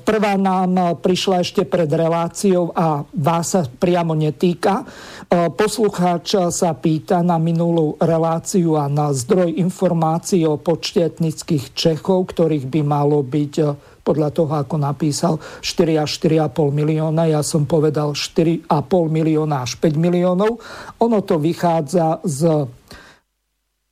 Prvá 0.02 0.42
nám 0.42 0.98
prišla 1.06 1.46
ešte 1.46 1.70
pred 1.70 1.86
reláciou 1.86 2.74
a 2.74 3.06
vás 3.14 3.54
sa 3.54 3.62
priamo 3.62 4.18
netýka. 4.18 4.82
Poslucháč 5.30 6.34
sa 6.50 6.74
pýta 6.74 7.22
na 7.22 7.38
minulú 7.38 7.94
reláciu 8.02 8.82
a 8.82 8.90
na 8.90 9.14
zdroj 9.14 9.54
informácií 9.62 10.50
o 10.50 10.58
počte 10.58 11.06
etnických 11.06 11.78
Čechov, 11.78 12.34
ktorých 12.34 12.66
by 12.74 12.82
malo 12.82 13.22
byť 13.22 13.54
podľa 14.02 14.30
toho, 14.34 14.54
ako 14.66 14.82
napísal 14.82 15.38
4 15.62 16.10
až 16.10 16.10
4,5 16.26 16.58
milióna. 16.74 17.30
Ja 17.30 17.46
som 17.46 17.70
povedal 17.70 18.18
4,5 18.18 18.66
milióna 19.14 19.62
až 19.62 19.78
5 19.78 19.94
miliónov. 19.94 20.58
Ono 21.06 21.20
to 21.22 21.38
vychádza 21.38 22.18
z 22.26 22.66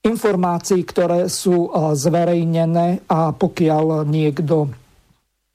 informácií, 0.02 0.82
ktoré 0.82 1.30
sú 1.30 1.70
zverejnené 1.94 3.06
a 3.06 3.38
pokiaľ 3.38 4.10
niekto 4.10 4.74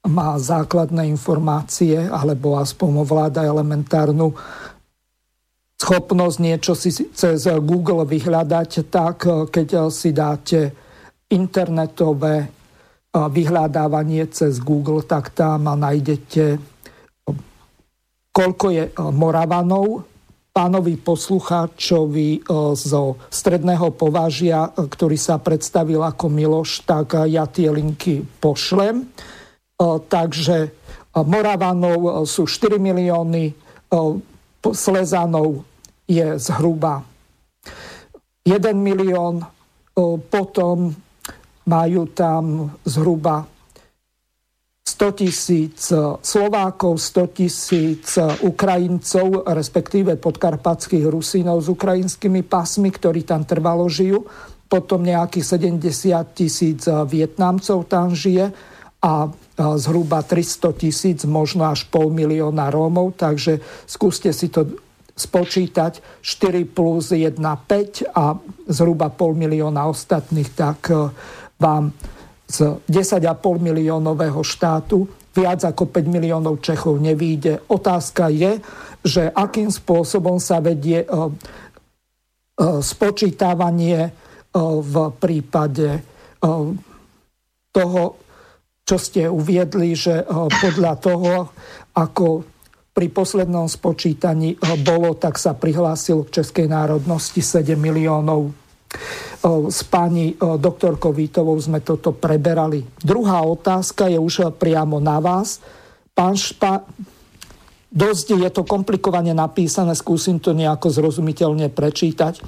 má 0.05 0.37
základné 0.37 1.09
informácie 1.09 1.97
alebo 1.97 2.61
aspoň 2.61 2.91
ovláda 3.05 3.41
elementárnu 3.45 4.37
schopnosť 5.81 6.39
niečo 6.41 6.73
si 6.73 6.93
cez 6.93 7.45
Google 7.61 8.09
vyhľadať, 8.09 8.71
tak 8.89 9.29
keď 9.53 9.93
si 9.93 10.17
dáte 10.17 10.73
internetové 11.29 12.49
vyhľadávanie 13.13 14.29
cez 14.33 14.61
Google, 14.61 15.05
tak 15.05 15.37
tam 15.37 15.69
nájdete 15.69 16.75
koľko 18.35 18.67
je 18.75 18.85
Moravanov, 19.15 20.11
pánovi 20.51 20.99
poslucháčovi 20.99 22.43
zo 22.75 23.03
stredného 23.31 23.95
považia, 23.95 24.67
ktorý 24.75 25.15
sa 25.15 25.39
predstavil 25.39 26.03
ako 26.03 26.27
Miloš, 26.31 26.83
tak 26.83 27.15
ja 27.31 27.47
tie 27.47 27.71
linky 27.71 28.27
pošlem. 28.43 29.07
Takže 29.83 30.71
Moravanov 31.19 32.27
sú 32.31 32.47
4 32.47 32.79
milióny, 32.79 33.51
Slezanov 34.65 35.67
je 36.07 36.39
zhruba 36.39 37.03
1 38.47 38.55
milión, 38.79 39.43
potom 40.31 40.95
majú 41.65 42.03
tam 42.13 42.71
zhruba 42.85 43.47
100 44.85 45.21
tisíc 45.21 45.91
Slovákov, 46.23 47.01
100 47.01 47.39
tisíc 47.39 48.15
Ukrajincov, 48.47 49.43
respektíve 49.49 50.15
podkarpatských 50.21 51.09
Rusínov 51.09 51.67
s 51.67 51.69
ukrajinskými 51.73 52.47
pasmi, 52.47 52.95
ktorí 52.95 53.27
tam 53.27 53.43
trvalo 53.43 53.91
žijú. 53.91 54.23
Potom 54.71 55.03
nejakých 55.03 55.59
70 55.59 56.37
tisíc 56.37 56.87
Vietnamcov 56.87 57.91
tam 57.91 58.15
žije 58.15 58.55
a 59.05 59.29
zhruba 59.77 60.25
300 60.25 60.81
tisíc, 60.81 61.21
možno 61.29 61.69
až 61.69 61.85
pol 61.93 62.09
milióna 62.09 62.73
Rómov, 62.73 63.21
takže 63.21 63.61
skúste 63.85 64.33
si 64.33 64.49
to 64.49 64.81
spočítať 65.15 66.25
4 66.25 66.75
plus 66.75 67.13
1, 67.13 67.39
5 67.39 68.17
a 68.17 68.35
zhruba 68.67 69.13
pol 69.13 69.37
milióna 69.37 69.87
ostatných, 69.87 70.51
tak 70.57 70.91
e, 70.91 71.13
vám 71.61 71.95
z 72.51 72.83
10,5 72.91 73.31
miliónového 73.63 74.43
štátu 74.43 75.07
viac 75.37 75.63
ako 75.63 75.87
5 75.87 76.09
miliónov 76.11 76.59
Čechov 76.59 76.99
nevýjde. 76.99 77.63
Otázka 77.71 78.27
je, 78.33 78.59
že 79.07 79.31
akým 79.31 79.71
spôsobom 79.71 80.43
sa 80.43 80.59
vedie 80.59 81.05
e, 81.05 81.09
spočítavanie 82.83 84.15
v 84.55 84.95
prípade 85.19 85.99
toho, 87.75 88.03
čo 88.85 88.97
ste 89.01 89.25
uviedli, 89.27 89.97
že 89.97 90.29
podľa 90.61 90.95
toho, 91.01 91.33
ako 91.97 92.45
pri 92.95 93.11
poslednom 93.11 93.67
spočítaní 93.67 94.55
bolo, 94.85 95.17
tak 95.19 95.41
sa 95.41 95.57
prihlásil 95.57 96.29
k 96.29 96.41
Českej 96.41 96.71
národnosti 96.71 97.43
7 97.43 97.75
miliónov. 97.75 98.55
S 99.45 99.83
pani 99.89 100.37
doktorkou 100.39 101.11
Vítovou 101.11 101.59
sme 101.59 101.83
toto 101.83 102.15
preberali. 102.15 102.87
Druhá 103.03 103.43
otázka 103.43 104.07
je 104.07 104.21
už 104.21 104.55
priamo 104.55 105.03
na 105.03 105.19
vás. 105.19 105.59
Pán 106.15 106.39
Špa, 106.39 106.87
dosť 107.91 108.39
je 108.39 108.51
to 108.55 108.63
komplikovane 108.63 109.35
napísané, 109.35 109.99
skúsim 109.99 110.39
to 110.39 110.55
nejako 110.55 110.95
zrozumiteľne 110.95 111.75
prečítať. 111.75 112.39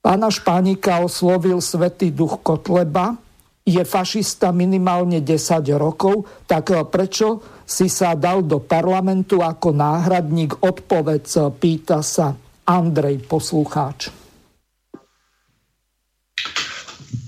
Pána 0.00 0.32
Špánika 0.32 1.04
oslovil 1.04 1.60
Svetý 1.60 2.08
duch 2.08 2.40
Kotleba, 2.40 3.20
je 3.64 3.82
fašista 3.84 4.50
minimálne 4.50 5.20
10 5.20 5.62
rokov, 5.76 6.26
tak 6.48 6.72
prečo 6.88 7.60
si 7.68 7.86
sa 7.86 8.16
dal 8.16 8.42
do 8.42 8.58
parlamentu 8.58 9.44
ako 9.44 9.76
náhradník? 9.76 10.64
Odpovedz, 10.64 11.54
pýta 11.60 12.00
sa 12.00 12.34
Andrej, 12.66 13.26
poslucháč. 13.26 14.10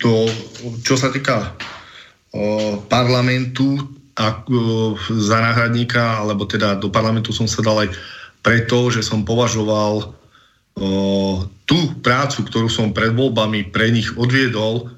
To, 0.03 0.27
čo 0.83 0.95
sa 0.99 1.15
týka 1.15 1.55
o, 2.35 2.79
parlamentu, 2.91 3.79
ako, 4.19 4.99
za 5.15 5.39
náhradníka, 5.39 6.23
alebo 6.23 6.47
teda 6.47 6.75
do 6.75 6.91
parlamentu 6.91 7.31
som 7.31 7.47
sa 7.47 7.63
dal 7.63 7.87
aj 7.87 7.91
preto, 8.43 8.91
že 8.91 9.03
som 9.03 9.23
považoval 9.23 9.95
o, 10.03 10.11
tú 11.67 11.79
prácu, 12.03 12.43
ktorú 12.47 12.67
som 12.67 12.91
pred 12.91 13.15
voľbami 13.15 13.71
pre 13.71 13.95
nich 13.95 14.11
odviedol, 14.19 14.91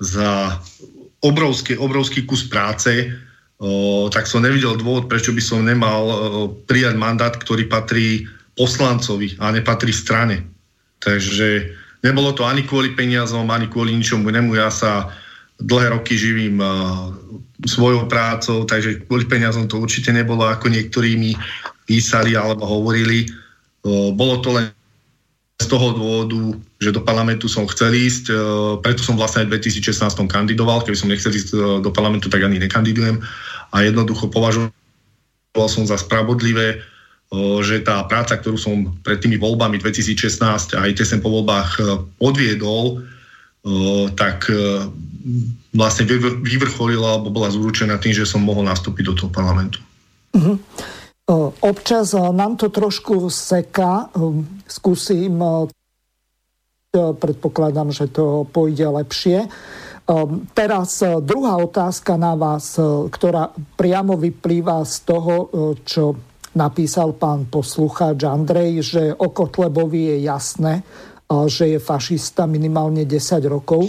za 0.00 0.56
obrovský, 1.20 1.76
obrovský 1.76 2.24
kus 2.24 2.48
práce, 2.48 3.12
tak 4.08 4.24
som 4.24 4.40
nevidel 4.40 4.80
dôvod, 4.80 5.04
prečo 5.04 5.36
by 5.36 5.42
som 5.44 5.60
nemal 5.60 6.08
prijať 6.64 6.96
mandát, 6.96 7.36
ktorý 7.36 7.68
patrí 7.68 8.24
poslancovi 8.56 9.36
a 9.36 9.52
nepatrí 9.52 9.92
strane. 9.92 10.48
Takže 11.04 11.68
nebolo 12.00 12.32
to 12.32 12.48
ani 12.48 12.64
kvôli 12.64 12.96
peniazom, 12.96 13.44
ani 13.52 13.68
kvôli 13.68 13.92
ničomu 13.92 14.32
inému. 14.32 14.56
Ja 14.56 14.72
sa 14.72 15.12
dlhé 15.60 15.92
roky 15.92 16.16
živím 16.16 16.64
svojou 17.68 18.08
prácou, 18.08 18.64
takže 18.64 19.04
kvôli 19.04 19.28
peniazom 19.28 19.68
to 19.68 19.76
určite 19.76 20.08
nebolo, 20.08 20.48
ako 20.48 20.72
niektorí 20.72 21.20
mi 21.20 21.36
písali 21.84 22.32
alebo 22.32 22.64
hovorili. 22.64 23.28
Bolo 24.16 24.40
to 24.40 24.56
len 24.56 24.72
z 25.60 25.66
toho 25.68 25.92
dôvodu, 25.92 26.56
že 26.80 26.90
do 26.96 27.04
parlamentu 27.04 27.44
som 27.44 27.68
chcel 27.68 27.92
ísť, 27.92 28.24
uh, 28.32 28.38
preto 28.80 29.04
som 29.04 29.20
vlastne 29.20 29.44
aj 29.44 29.52
v 29.52 29.76
2016 29.76 30.24
kandidoval, 30.24 30.80
keby 30.80 30.96
som 30.96 31.12
nechcel 31.12 31.36
ísť 31.36 31.48
uh, 31.52 31.60
do 31.84 31.92
parlamentu, 31.92 32.32
tak 32.32 32.40
ani 32.40 32.56
nekandidujem 32.56 33.20
a 33.70 33.76
jednoducho 33.84 34.32
považoval 34.32 34.72
som 35.68 35.84
za 35.84 36.00
spravodlivé, 36.00 36.80
uh, 36.80 37.60
že 37.60 37.84
tá 37.84 38.00
práca, 38.08 38.40
ktorú 38.40 38.56
som 38.56 38.96
pred 39.04 39.20
tými 39.20 39.36
voľbami 39.36 39.76
2016 39.76 40.40
a 40.74 40.88
aj 40.88 40.96
tesne 40.96 41.20
po 41.20 41.28
voľbách 41.28 42.00
odviedol, 42.16 43.04
tak 44.16 44.48
vlastne 45.76 46.08
vyvrcholila 46.40 47.20
alebo 47.20 47.28
bola 47.28 47.52
zúručená 47.52 48.00
tým, 48.00 48.16
že 48.16 48.24
som 48.24 48.40
mohol 48.40 48.64
nastúpiť 48.64 49.04
do 49.04 49.14
toho 49.14 49.28
parlamentu. 49.28 49.78
Uh-huh. 50.32 50.56
Občas 51.62 52.10
nám 52.10 52.58
to 52.58 52.74
trošku 52.74 53.30
seká. 53.30 54.10
Skúsim, 54.66 55.38
predpokladám, 56.90 57.94
že 57.94 58.10
to 58.10 58.50
pôjde 58.50 58.82
lepšie. 58.90 59.46
Teraz 60.58 60.98
druhá 61.22 61.54
otázka 61.62 62.18
na 62.18 62.34
vás, 62.34 62.74
ktorá 63.14 63.54
priamo 63.78 64.18
vyplýva 64.18 64.82
z 64.82 64.96
toho, 65.06 65.34
čo 65.86 66.18
napísal 66.58 67.14
pán 67.14 67.46
poslucháč 67.46 68.26
Andrej, 68.26 68.70
že 68.82 69.02
o 69.14 69.30
Kotlebovi 69.30 70.10
je 70.10 70.16
jasné, 70.26 70.82
že 71.46 71.78
je 71.78 71.78
fašista 71.78 72.50
minimálne 72.50 73.06
10 73.06 73.38
rokov. 73.46 73.86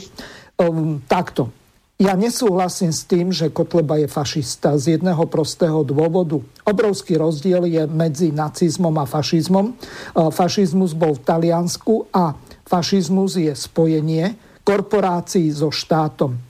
Takto. 1.09 1.60
Ja 2.01 2.17
nesúhlasím 2.17 2.89
s 2.89 3.05
tým, 3.05 3.29
že 3.29 3.53
Kotleba 3.53 3.93
je 4.01 4.09
fašista 4.09 4.73
z 4.73 4.97
jedného 4.97 5.21
prostého 5.29 5.85
dôvodu. 5.85 6.41
Obrovský 6.65 7.13
rozdiel 7.13 7.69
je 7.69 7.85
medzi 7.85 8.33
nacizmom 8.33 8.97
a 8.97 9.05
fašizmom. 9.05 9.69
Uh, 9.69 10.33
fašizmus 10.33 10.97
bol 10.97 11.13
v 11.13 11.21
Taliansku 11.21 12.09
a 12.09 12.33
fašizmus 12.65 13.37
je 13.37 13.53
spojenie 13.53 14.33
korporácií 14.65 15.53
so 15.53 15.69
štátom. 15.69 16.41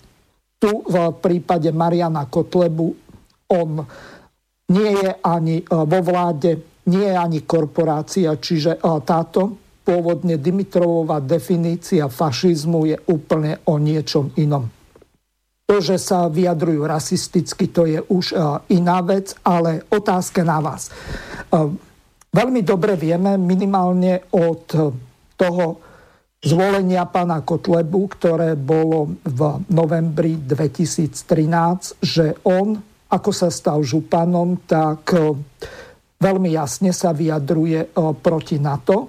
Tu 0.56 0.72
v 0.72 0.96
prípade 1.20 1.68
Mariana 1.76 2.32
Kotlebu 2.32 2.96
on 3.52 3.84
nie 4.72 4.92
je 5.04 5.12
ani 5.20 5.68
uh, 5.68 5.84
vo 5.84 6.00
vláde, 6.00 6.80
nie 6.88 7.12
je 7.12 7.18
ani 7.20 7.44
korporácia, 7.44 8.40
čiže 8.40 8.80
uh, 8.80 9.04
táto 9.04 9.60
pôvodne 9.84 10.40
Dimitrovová 10.40 11.20
definícia 11.20 12.08
fašizmu 12.08 12.88
je 12.88 12.96
úplne 13.12 13.60
o 13.68 13.76
niečom 13.76 14.32
inom. 14.40 14.80
To, 15.72 15.80
že 15.80 15.96
sa 15.96 16.28
vyjadrujú 16.28 16.84
rasisticky, 16.84 17.72
to 17.72 17.88
je 17.88 18.04
už 18.12 18.36
e, 18.36 18.44
iná 18.76 19.00
vec, 19.00 19.40
ale 19.40 19.88
otázka 19.88 20.44
na 20.44 20.60
vás. 20.60 20.92
E, 20.92 21.72
veľmi 22.28 22.60
dobre 22.60 23.00
vieme 23.00 23.40
minimálne 23.40 24.28
od 24.36 24.68
toho 25.40 25.66
zvolenia 26.44 27.08
pána 27.08 27.40
Kotlebu, 27.48 28.04
ktoré 28.20 28.60
bolo 28.60 29.16
v 29.24 29.64
novembri 29.72 30.44
2013, 30.44 32.04
že 32.04 32.36
on, 32.44 32.76
ako 33.08 33.32
sa 33.32 33.48
stal 33.48 33.80
županom, 33.80 34.68
tak 34.68 35.16
e, 35.16 35.40
veľmi 36.20 36.52
jasne 36.52 36.92
sa 36.92 37.16
vyjadruje 37.16 37.96
proti 38.20 38.60
NATO, 38.60 39.08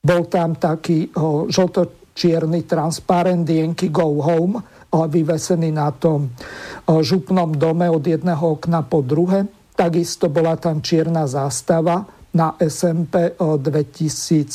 bol 0.00 0.24
tam 0.32 0.56
taký 0.56 1.12
o, 1.20 1.52
žlto-čierny 1.52 2.64
transparent 2.64 3.44
Yankee 3.44 3.92
Go 3.92 4.24
Home, 4.24 4.56
vyvesený 4.92 5.72
na 5.72 5.88
tom 5.90 6.28
o, 6.28 7.00
župnom 7.00 7.56
dome 7.56 7.88
od 7.88 8.04
jedného 8.04 8.60
okna 8.60 8.84
po 8.84 9.00
druhé. 9.00 9.48
Takisto 9.72 10.28
bola 10.28 10.60
tam 10.60 10.84
čierna 10.84 11.24
zástava 11.24 12.04
na 12.32 12.56
SMP 12.60 13.36
v 13.36 13.60
2014 13.60 14.48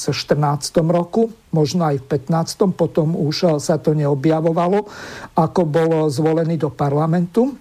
roku, 0.86 1.30
možno 1.54 1.90
aj 1.90 2.06
v 2.06 2.06
15. 2.22 2.74
Potom 2.74 3.14
už 3.18 3.62
sa 3.62 3.78
to 3.82 3.94
neobjavovalo, 3.94 4.86
ako 5.38 5.62
bol 5.66 6.10
zvolený 6.10 6.58
do 6.58 6.74
parlamentu. 6.74 7.54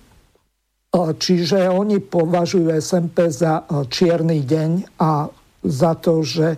Čiže 0.97 1.69
oni 1.69 2.01
považujú 2.01 2.73
SMP 2.81 3.29
za 3.29 3.69
čierny 3.69 4.41
deň 4.41 4.71
a 4.97 5.29
za 5.65 5.93
to, 6.01 6.25
že 6.25 6.57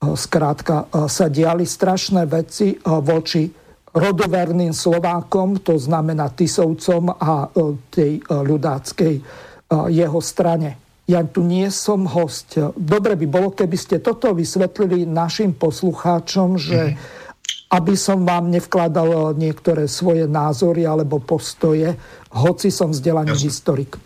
Skrátka 0.00 0.88
sa 1.12 1.28
diali 1.28 1.68
strašné 1.68 2.24
veci 2.24 2.72
voči 2.80 3.44
rodoverným 3.90 4.70
Slovákom, 4.70 5.62
to 5.66 5.74
znamená 5.74 6.30
Tisovcom 6.30 7.10
a 7.10 7.50
tej 7.90 8.22
ľudáckej 8.26 9.14
jeho 9.90 10.20
strane. 10.22 10.78
Ja 11.10 11.26
tu 11.26 11.42
nie 11.42 11.66
som 11.74 12.06
host. 12.06 12.54
Dobre 12.78 13.18
by 13.18 13.26
bolo, 13.26 13.50
keby 13.50 13.74
ste 13.74 13.98
toto 13.98 14.30
vysvetlili 14.30 15.10
našim 15.10 15.58
poslucháčom, 15.58 16.54
že 16.54 16.94
mm-hmm. 16.94 17.74
aby 17.74 17.94
som 17.98 18.22
vám 18.22 18.46
nevkladal 18.46 19.34
niektoré 19.34 19.90
svoje 19.90 20.30
názory 20.30 20.86
alebo 20.86 21.18
postoje, 21.18 21.98
hoci 22.30 22.70
som 22.70 22.94
vzdelaný 22.94 23.34
historik. 23.42 23.98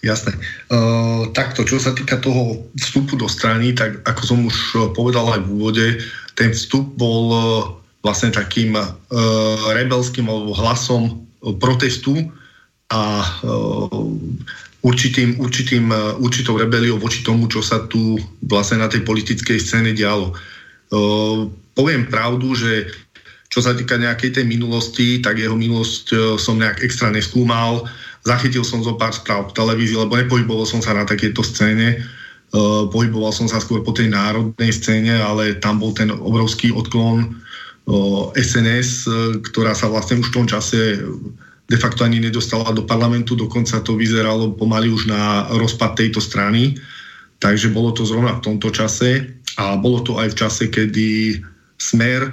Jasné. 0.00 0.32
Uh, 0.72 1.28
takto, 1.36 1.62
čo 1.62 1.76
sa 1.76 1.92
týka 1.92 2.16
toho 2.18 2.66
vstupu 2.74 3.20
do 3.20 3.28
strany, 3.28 3.76
tak 3.76 4.00
ako 4.08 4.22
som 4.24 4.38
už 4.48 4.58
povedal 4.96 5.28
aj 5.28 5.44
v 5.44 5.48
úvode, 5.54 5.86
ten 6.34 6.56
vstup 6.56 6.96
bol 6.96 7.24
vlastne 8.02 8.30
takým 8.30 8.78
uh, 8.78 8.86
rebelským 9.74 10.26
alebo 10.26 10.54
hlasom 10.54 11.28
protestu 11.62 12.30
a 12.90 13.22
určitým, 14.82 15.38
určitým, 15.38 15.92
určitou 16.18 16.58
rebeliou 16.58 16.98
voči 16.98 17.22
tomu, 17.22 17.46
čo 17.46 17.62
sa 17.62 17.86
tu 17.86 18.18
vlastne 18.42 18.82
na 18.82 18.90
tej 18.90 19.06
politickej 19.06 19.58
scéne 19.60 19.94
dialo. 19.94 20.34
Poviem 21.78 22.10
pravdu, 22.10 22.58
že 22.58 22.90
čo 23.52 23.62
sa 23.62 23.76
týka 23.76 24.00
nejakej 24.02 24.40
tej 24.40 24.44
minulosti, 24.50 25.22
tak 25.22 25.38
jeho 25.38 25.54
minulosť 25.54 26.36
som 26.42 26.58
nejak 26.58 26.82
extra 26.82 27.12
neskúmal. 27.14 27.86
Zachytil 28.26 28.66
som 28.66 28.82
zo 28.82 28.98
pár 28.98 29.14
správ 29.14 29.52
v 29.52 29.56
televízii, 29.56 29.94
lebo 29.94 30.18
nepohyboval 30.18 30.66
som 30.66 30.82
sa 30.82 30.96
na 30.96 31.06
takéto 31.06 31.46
scéne, 31.46 32.02
pohyboval 32.90 33.30
som 33.30 33.46
sa 33.46 33.62
skôr 33.62 33.84
po 33.84 33.94
tej 33.94 34.10
národnej 34.10 34.74
scéne, 34.74 35.22
ale 35.22 35.54
tam 35.62 35.78
bol 35.78 35.94
ten 35.94 36.10
obrovský 36.10 36.74
odklon 36.74 37.46
SNS, 38.36 38.90
uh, 39.08 39.14
ktorá 39.40 39.72
sa 39.72 39.88
vlastne 39.88 40.20
už 40.20 40.28
v 40.28 40.36
tom 40.36 40.46
čase 40.46 41.00
de 41.68 41.76
facto 41.76 42.00
ani 42.04 42.20
nedostala 42.20 42.72
do 42.72 42.88
parlamentu, 42.88 43.36
dokonca 43.36 43.84
to 43.84 43.96
vyzeralo 43.96 44.56
pomaly 44.56 44.88
už 44.88 45.04
na 45.08 45.52
rozpad 45.52 46.00
tejto 46.00 46.20
strany, 46.20 46.80
takže 47.44 47.68
bolo 47.68 47.92
to 47.92 48.08
zrovna 48.08 48.40
v 48.40 48.44
tomto 48.44 48.72
čase 48.72 49.36
a 49.60 49.76
bolo 49.76 50.00
to 50.00 50.16
aj 50.16 50.32
v 50.32 50.38
čase, 50.38 50.64
kedy 50.72 51.08
Smer 51.78 52.26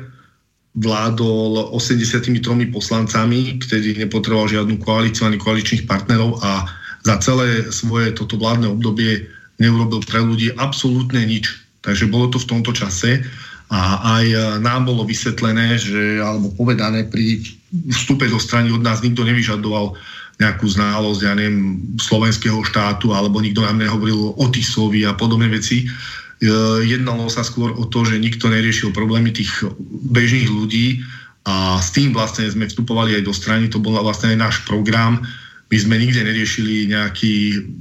vládol 0.76 1.72
83 1.72 2.36
poslancami, 2.72 3.60
ktorý 3.64 3.96
nepotreboval 4.08 4.52
žiadnu 4.52 4.76
koalíciu 4.84 5.28
ani 5.28 5.40
koaličných 5.40 5.88
partnerov 5.88 6.40
a 6.44 6.68
za 7.06 7.16
celé 7.22 7.70
svoje 7.70 8.12
toto 8.12 8.36
vládne 8.36 8.74
obdobie 8.74 9.30
neurobil 9.62 10.04
pre 10.04 10.20
ľudí 10.20 10.52
absolútne 10.58 11.22
nič. 11.24 11.48
Takže 11.86 12.10
bolo 12.10 12.34
to 12.34 12.42
v 12.42 12.50
tomto 12.50 12.74
čase 12.74 13.24
a 13.70 14.14
aj 14.22 14.26
nám 14.62 14.86
bolo 14.86 15.02
vysvetlené, 15.10 15.82
že, 15.82 16.22
alebo 16.22 16.54
povedané 16.54 17.10
pri 17.10 17.42
vstupe 17.90 18.30
do 18.30 18.38
strany 18.38 18.70
od 18.70 18.86
nás 18.86 19.02
nikto 19.02 19.26
nevyžadoval 19.26 19.98
nejakú 20.36 20.68
znalosť, 20.68 21.22
ja 21.24 21.34
neviem, 21.34 21.80
slovenského 21.96 22.60
štátu, 22.68 23.16
alebo 23.16 23.40
nikto 23.40 23.64
nám 23.64 23.80
nehovoril 23.80 24.36
o 24.36 24.46
Tisovi 24.52 25.08
a 25.08 25.16
podobné 25.16 25.48
veci. 25.48 25.88
E, 25.88 26.46
jednalo 26.84 27.32
sa 27.32 27.42
skôr 27.42 27.72
o 27.72 27.88
to, 27.88 28.04
že 28.04 28.20
nikto 28.20 28.52
neriešil 28.52 28.92
problémy 28.92 29.32
tých 29.32 29.64
bežných 30.12 30.52
ľudí 30.52 31.02
a 31.48 31.80
s 31.80 31.96
tým 31.96 32.12
vlastne 32.12 32.52
sme 32.52 32.68
vstupovali 32.68 33.16
aj 33.16 33.24
do 33.24 33.34
strany, 33.34 33.72
to 33.72 33.80
bol 33.80 33.96
vlastne 34.04 34.36
aj 34.36 34.40
náš 34.52 34.56
program. 34.68 35.24
My 35.66 35.78
sme 35.82 35.98
nikde 35.98 36.22
neriešili 36.22 36.94
nejaký, 36.94 37.34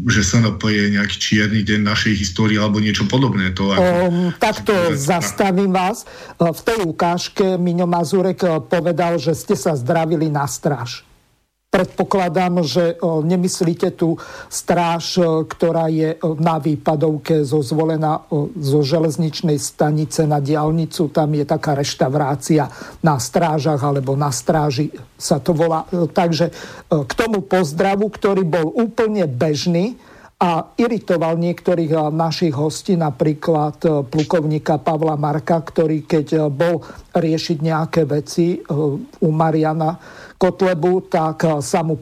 že 0.08 0.24
SNP 0.24 0.62
je 0.72 0.84
nejaký 0.96 1.16
čierny 1.20 1.60
deň 1.68 1.84
našej 1.84 2.16
histórie 2.16 2.56
alebo 2.56 2.80
niečo 2.80 3.04
podobné. 3.04 3.52
To 3.52 3.76
ako, 3.76 3.92
um, 4.08 4.32
takto 4.40 4.72
zastavím 4.96 5.68
vás. 5.68 6.08
V 6.40 6.60
tej 6.64 6.80
ukážke 6.88 7.60
Miňo 7.60 7.84
Mazurek 7.84 8.40
e, 8.40 8.56
povedal, 8.64 9.20
že 9.20 9.36
ste 9.36 9.52
sa 9.52 9.76
zdravili 9.76 10.32
na 10.32 10.48
stráž. 10.48 11.04
Predpokladám, 11.74 12.62
že 12.62 12.94
nemyslíte 13.02 13.98
tú 13.98 14.14
stráž, 14.46 15.18
ktorá 15.50 15.90
je 15.90 16.14
na 16.38 16.62
výpadovke 16.62 17.42
zozvolená 17.42 18.22
zo 18.54 18.80
železničnej 18.86 19.58
stanice 19.58 20.22
na 20.22 20.38
diálnicu. 20.38 21.10
Tam 21.10 21.34
je 21.34 21.42
taká 21.42 21.74
reštaurácia 21.74 22.70
na 23.02 23.18
strážach 23.18 23.82
alebo 23.82 24.14
na 24.14 24.30
stráži 24.30 24.94
sa 25.18 25.42
to 25.42 25.50
volá. 25.50 25.82
Takže 26.14 26.54
k 26.86 27.12
tomu 27.18 27.42
pozdravu, 27.42 28.06
ktorý 28.06 28.46
bol 28.46 28.70
úplne 28.70 29.26
bežný, 29.26 29.98
a 30.34 30.76
iritoval 30.76 31.40
niektorých 31.40 32.10
našich 32.12 32.52
hostí, 32.52 32.98
napríklad 32.98 33.80
plukovníka 34.10 34.76
Pavla 34.82 35.16
Marka, 35.16 35.62
ktorý 35.62 36.04
keď 36.04 36.50
bol 36.52 36.84
riešiť 37.16 37.58
nejaké 37.64 38.02
veci 38.04 38.58
u 39.24 39.30
Mariana 39.30 39.96
Kotlebu, 40.44 41.08
tak 41.08 41.48
eh, 41.48 41.64
sa 41.64 41.80
mu 41.80 41.96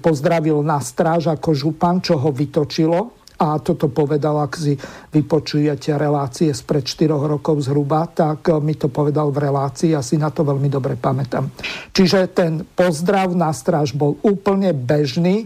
pozdravil 0.00 0.64
na 0.64 0.80
stráž 0.80 1.28
ako 1.28 1.52
župan, 1.52 2.00
čo 2.00 2.16
ho 2.16 2.32
vytočilo. 2.32 3.20
A 3.40 3.56
toto 3.56 3.88
povedal, 3.88 4.36
ak 4.36 4.52
si 4.52 4.76
vypočujete 5.16 5.96
relácie 5.96 6.52
spred 6.52 6.84
4 6.84 7.08
rokov 7.08 7.68
zhruba, 7.68 8.08
tak 8.08 8.48
eh, 8.48 8.56
mi 8.64 8.80
to 8.80 8.88
povedal 8.88 9.28
v 9.28 9.44
relácii, 9.44 9.92
ja 9.92 10.00
si 10.00 10.16
na 10.16 10.32
to 10.32 10.40
veľmi 10.40 10.72
dobre 10.72 10.96
pamätám. 10.96 11.52
Čiže 11.92 12.32
ten 12.32 12.64
pozdrav 12.64 13.36
na 13.36 13.52
stráž 13.52 13.92
bol 13.92 14.16
úplne 14.24 14.72
bežný 14.72 15.44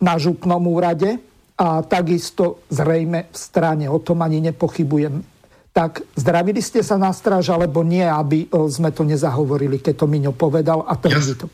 na 0.00 0.14
župnom 0.16 0.64
úrade 0.64 1.20
a 1.60 1.84
takisto 1.84 2.64
zrejme 2.72 3.28
v 3.28 3.36
strane, 3.36 3.84
o 3.84 4.00
tom 4.00 4.24
ani 4.24 4.40
nepochybujem 4.48 5.31
tak 5.72 6.04
zdravili 6.20 6.60
ste 6.60 6.84
sa 6.84 7.00
na 7.00 7.08
stráž, 7.10 7.48
alebo 7.48 7.80
nie, 7.80 8.04
aby 8.04 8.44
e, 8.44 8.48
sme 8.68 8.92
to 8.92 9.08
nezahovorili, 9.08 9.80
keď 9.80 10.04
to 10.04 10.06
Miňo 10.06 10.32
povedal 10.36 10.84
a 10.84 10.92
Jas, 11.08 11.32
to. 11.32 11.48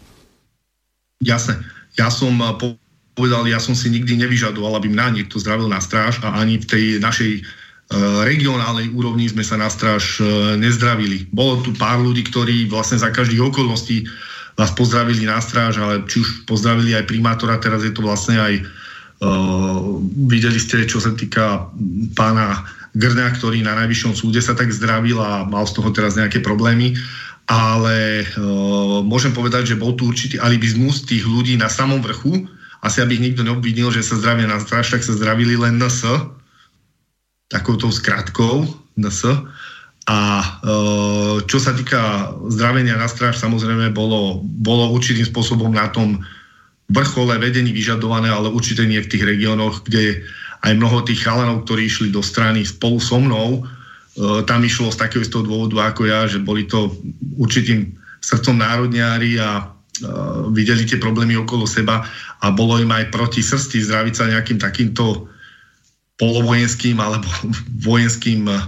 Jasne. 1.23 1.63
Ja 1.95 2.11
som 2.11 2.35
e, 2.35 2.75
povedal, 3.15 3.47
ja 3.47 3.63
som 3.63 3.79
si 3.79 3.87
nikdy 3.95 4.19
nevyžadoval, 4.19 4.75
aby 4.75 4.91
mňa 4.91 5.23
niekto 5.23 5.39
zdravil 5.39 5.71
na 5.71 5.79
stráž 5.79 6.19
a 6.27 6.35
ani 6.35 6.59
v 6.59 6.67
tej 6.67 6.85
našej 6.99 7.33
e, 7.39 7.43
regionálnej 8.27 8.91
úrovni 8.91 9.31
sme 9.31 9.47
sa 9.47 9.55
na 9.55 9.71
stráž 9.71 10.19
nezdravili. 10.59 11.31
Bolo 11.31 11.63
tu 11.63 11.71
pár 11.79 12.03
ľudí, 12.03 12.27
ktorí 12.27 12.67
vlastne 12.67 12.99
za 12.99 13.15
každých 13.15 13.55
okolností 13.55 14.03
vás 14.59 14.75
pozdravili 14.75 15.31
na 15.31 15.39
stráž, 15.39 15.79
ale 15.79 16.03
či 16.11 16.27
už 16.27 16.43
pozdravili 16.43 16.91
aj 16.99 17.07
primátora, 17.07 17.63
teraz 17.63 17.87
je 17.87 17.95
to 17.95 18.03
vlastne 18.03 18.43
aj 18.43 18.59
uh, 19.23 20.03
videli 20.27 20.59
ste, 20.59 20.83
čo 20.83 20.99
sa 20.99 21.15
týka 21.15 21.71
pána 22.19 22.67
Grňa, 22.97 23.37
ktorý 23.37 23.61
na 23.61 23.77
najvyššom 23.85 24.13
súde 24.17 24.41
sa 24.41 24.57
tak 24.57 24.73
zdravil 24.73 25.21
a 25.21 25.45
mal 25.45 25.69
z 25.69 25.77
toho 25.77 25.91
teraz 25.93 26.17
nejaké 26.17 26.41
problémy. 26.41 26.97
Ale 27.49 28.25
e, 28.25 28.27
môžem 29.05 29.33
povedať, 29.33 29.73
že 29.73 29.81
bol 29.81 29.97
tu 29.97 30.09
určitý 30.09 30.37
alibizmus 30.37 31.05
tých 31.05 31.25
ľudí 31.25 31.57
na 31.57 31.73
samom 31.73 32.05
vrchu. 32.05 32.45
Asi 32.85 33.01
aby 33.01 33.17
ich 33.17 33.25
nikto 33.33 33.43
neobvinil, 33.43 33.89
že 33.89 34.05
sa 34.05 34.21
zdravia 34.21 34.47
na 34.47 34.61
stráž, 34.61 34.93
tak 34.93 35.03
sa 35.03 35.17
zdravili 35.17 35.57
len 35.57 35.81
NS, 35.81 36.05
takouto 37.49 37.89
skratkou 37.89 38.69
NS. 39.01 39.49
A 40.09 40.19
e, 40.41 40.47
čo 41.45 41.59
sa 41.61 41.73
týka 41.77 42.33
zdravenia 42.49 42.97
na 42.97 43.09
stráž, 43.09 43.41
samozrejme 43.41 43.93
bolo, 43.93 44.41
bolo 44.45 44.93
určitým 44.93 45.25
spôsobom 45.29 45.73
na 45.73 45.89
tom 45.93 46.25
vrchole 46.89 47.37
vedení 47.37 47.73
vyžadované, 47.73 48.33
ale 48.33 48.49
určite 48.49 48.89
nie 48.89 49.01
v 49.05 49.11
tých 49.13 49.25
regiónoch, 49.25 49.85
kde 49.85 50.25
aj 50.63 50.73
mnoho 50.75 51.07
tých 51.07 51.23
chalanov, 51.23 51.65
ktorí 51.65 51.87
išli 51.87 52.09
do 52.11 52.23
strany 52.25 52.67
spolu 52.67 52.99
so 52.99 53.19
mnou, 53.19 53.63
e, 53.63 54.43
tam 54.45 54.65
išlo 54.67 54.91
z 54.91 54.99
takého 54.99 55.23
istého 55.23 55.47
dôvodu 55.47 55.95
ako 55.95 56.03
ja, 56.11 56.27
že 56.27 56.43
boli 56.43 56.67
to 56.67 56.91
určitým 57.39 57.95
srdcom 58.19 58.59
národňári 58.59 59.39
a 59.39 59.51
e, 59.59 59.65
videli 60.51 60.83
tie 60.83 60.99
problémy 60.99 61.39
okolo 61.39 61.65
seba 61.65 62.03
a 62.43 62.47
bolo 62.51 62.83
im 62.83 62.91
aj 62.91 63.15
proti 63.15 63.43
srsti 63.43 63.87
zdraviť 63.87 64.15
sa 64.15 64.31
nejakým 64.31 64.59
takýmto 64.59 65.31
polovojenským 66.19 66.99
alebo 66.99 67.31
vojenským 67.89 68.51
e, 68.51 68.59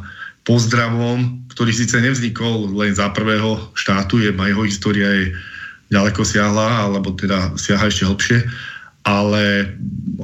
pozdravom, 0.46 1.42
ktorý 1.52 1.74
síce 1.74 1.98
nevznikol 1.98 2.72
len 2.78 2.94
za 2.94 3.10
prvého 3.12 3.58
štátu, 3.76 4.22
je, 4.22 4.30
jeho 4.32 4.64
história 4.64 5.08
je 5.10 5.36
ďaleko 5.90 6.22
siahla, 6.22 6.86
alebo 6.86 7.12
teda 7.18 7.58
siaha 7.58 7.90
ešte 7.90 8.06
hlbšie, 8.06 8.38
ale 9.02 9.74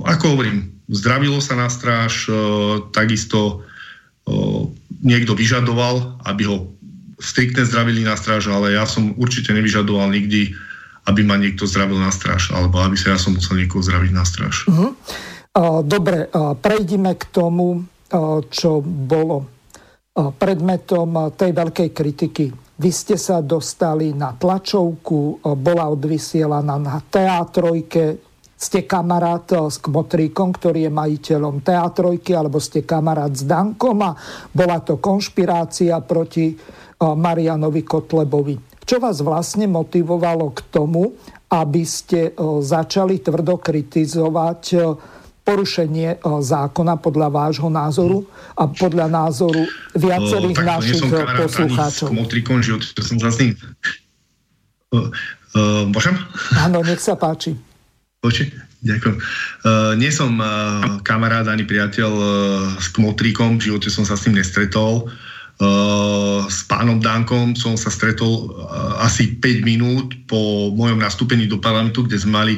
ako 0.07 0.38
hovorím, 0.38 0.76
zdravilo 0.90 1.42
sa 1.42 1.59
na 1.59 1.68
stráž, 1.70 2.27
e, 2.27 2.33
takisto 2.94 3.38
e, 3.49 3.55
niekto 5.03 5.35
vyžadoval, 5.35 6.22
aby 6.27 6.42
ho 6.46 6.57
striktne 7.18 7.64
zdravili 7.64 8.05
na 8.05 8.14
stráž, 8.14 8.53
ale 8.53 8.77
ja 8.77 8.85
som 8.85 9.16
určite 9.16 9.51
nevyžadoval 9.57 10.12
nikdy, 10.12 10.53
aby 11.07 11.20
ma 11.22 11.38
niekto 11.38 11.64
zdravil 11.64 11.96
na 11.96 12.12
stráž, 12.12 12.53
alebo 12.53 12.83
aby 12.83 12.99
sa 12.99 13.14
ja 13.14 13.18
som 13.18 13.38
musel 13.38 13.57
niekoho 13.57 13.81
zdraviť 13.81 14.12
na 14.12 14.25
stráž. 14.27 14.68
Uh-huh. 14.68 14.92
Dobre, 15.81 16.29
prejdime 16.61 17.16
k 17.16 17.25
tomu, 17.33 17.88
čo 18.53 18.85
bolo 18.85 19.49
predmetom 20.12 21.33
tej 21.33 21.57
veľkej 21.57 21.88
kritiky. 21.96 22.44
Vy 22.77 22.90
ste 22.92 23.16
sa 23.16 23.40
dostali 23.40 24.12
na 24.12 24.37
tlačovku, 24.37 25.40
bola 25.57 25.88
odvysielaná 25.88 26.77
na 26.77 27.01
teatrojke, 27.01 28.36
ste 28.57 28.88
kamarát 28.88 29.45
eh, 29.53 29.69
s 29.69 29.77
Kmotríkom, 29.79 30.57
ktorý 30.57 30.88
je 30.88 30.92
majiteľom 30.92 31.61
teatrojky, 31.61 32.33
alebo 32.33 32.57
ste 32.57 32.88
kamarát 32.88 33.31
s 33.31 33.45
Dankom 33.45 34.01
a 34.01 34.16
bola 34.51 34.81
to 34.81 34.97
konšpirácia 34.97 36.01
proti 36.01 36.57
eh, 36.57 36.59
Marianovi 36.99 37.85
Kotlebovi. 37.85 38.81
Čo 38.87 39.03
vás 39.03 39.21
vlastne 39.21 39.66
motivovalo 39.69 40.55
k 40.57 40.61
tomu, 40.73 41.12
aby 41.53 41.85
ste 41.85 42.33
eh, 42.33 42.35
začali 42.65 43.21
tvrdo 43.21 43.61
kritizovať 43.61 44.63
porušenie 45.46 46.27
zákona 46.27 46.98
podľa 46.98 47.31
vášho 47.31 47.71
názoru 47.71 48.27
a 48.59 48.67
podľa 48.67 49.07
názoru 49.07 49.63
viacerých 49.94 50.59
uh, 50.59 50.67
našich 50.75 51.07
poslucháčov. 51.07 52.11
S 52.11 52.13
Kmotríkom, 52.19 52.59
že 52.67 52.83
som 52.98 53.15
uh, 53.15 55.07
môžem? 55.87 56.19
Áno, 56.59 56.83
nech 56.83 56.98
sa 56.98 57.15
páči. 57.15 57.54
Oči? 58.27 58.50
Ďakujem. 58.83 59.16
Uh, 59.64 59.92
nie 59.98 60.12
som 60.12 60.37
uh, 60.38 61.00
kamarát 61.02 61.48
ani 61.48 61.64
priateľ 61.64 62.10
uh, 62.12 62.29
s 62.79 62.92
Kmotríkom, 62.92 63.58
v 63.58 63.72
živote 63.72 63.88
som 63.88 64.04
sa 64.06 64.14
s 64.14 64.29
ním 64.29 64.38
nestretol. 64.42 65.08
Uh, 65.56 66.44
s 66.52 66.68
pánom 66.68 67.00
Dankom 67.00 67.56
som 67.56 67.81
sa 67.81 67.88
stretol 67.88 68.52
uh, 68.52 69.00
asi 69.00 69.40
5 69.40 69.64
minút 69.64 70.12
po 70.29 70.68
mojom 70.77 71.00
nastúpení 71.00 71.48
do 71.48 71.56
parlamentu, 71.56 72.04
kde 72.04 72.20
sme 72.20 72.33
mali 72.37 72.54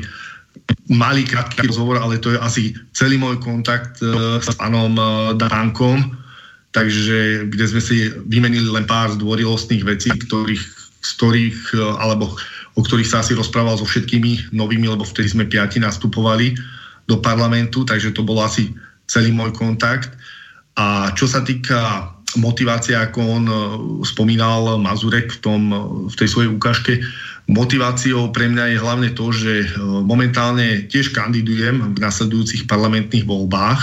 malý 0.90 1.22
krátky 1.22 1.70
rozhovor, 1.70 2.02
ale 2.02 2.18
to 2.18 2.34
je 2.34 2.38
asi 2.42 2.62
celý 2.90 3.14
môj 3.14 3.38
kontakt 3.38 4.02
uh, 4.02 4.42
s 4.42 4.50
pánom 4.58 4.90
uh, 4.98 5.30
Dankom, 5.38 6.18
takže 6.74 7.46
kde 7.46 7.64
sme 7.70 7.80
si 7.80 7.96
vymenili 8.26 8.66
len 8.66 8.84
pár 8.84 9.14
zdvorilostných 9.14 9.86
vecí, 9.86 10.10
ktorých, 10.10 10.64
z 10.98 11.10
ktorých, 11.22 11.58
uh, 11.78 12.02
alebo 12.02 12.34
o 12.78 12.80
ktorých 12.86 13.10
sa 13.10 13.26
asi 13.26 13.34
rozprával 13.34 13.74
so 13.74 13.82
všetkými 13.82 14.54
novými, 14.54 14.86
lebo 14.86 15.02
vtedy 15.02 15.34
sme 15.34 15.50
piati 15.50 15.82
nastupovali 15.82 16.54
do 17.10 17.18
parlamentu, 17.18 17.82
takže 17.82 18.14
to 18.14 18.22
bol 18.22 18.38
asi 18.38 18.70
celý 19.10 19.34
môj 19.34 19.50
kontakt. 19.50 20.14
A 20.78 21.10
čo 21.18 21.26
sa 21.26 21.42
týka 21.42 22.14
motivácie, 22.38 22.94
ako 22.94 23.18
on 23.18 23.44
e, 23.48 23.56
spomínal 24.06 24.78
Mazurek 24.78 25.32
v, 25.34 25.38
tom, 25.42 25.62
v 26.06 26.14
tej 26.14 26.28
svojej 26.30 26.50
ukážke, 26.54 27.02
motiváciou 27.50 28.30
pre 28.30 28.46
mňa 28.46 28.76
je 28.76 28.78
hlavne 28.78 29.10
to, 29.16 29.32
že 29.34 29.52
e, 29.64 29.68
momentálne 29.82 30.86
tiež 30.86 31.10
kandidujem 31.10 31.96
v 31.96 31.98
nasledujúcich 31.98 32.70
parlamentných 32.70 33.26
voľbách. 33.26 33.80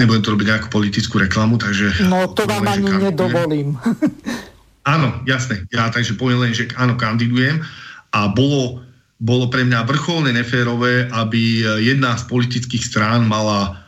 nebudem 0.00 0.24
to 0.24 0.32
robiť 0.32 0.46
nejakú 0.48 0.68
politickú 0.72 1.20
reklamu, 1.20 1.60
takže... 1.60 2.08
No 2.08 2.32
to 2.32 2.48
vám 2.48 2.66
ani 2.66 3.12
nedovolím. 3.12 3.76
Áno, 4.90 5.22
jasné. 5.22 5.62
Ja 5.70 5.86
takže 5.86 6.18
poviem 6.18 6.50
len, 6.50 6.52
že 6.56 6.66
áno, 6.74 6.98
kandidujem 6.98 7.62
a 8.10 8.26
bolo, 8.26 8.82
bolo 9.22 9.46
pre 9.46 9.62
mňa 9.62 9.86
vrcholne 9.86 10.34
neférové, 10.34 11.06
aby 11.14 11.62
jedna 11.78 12.18
z 12.18 12.26
politických 12.26 12.82
strán 12.82 13.30
mala 13.30 13.78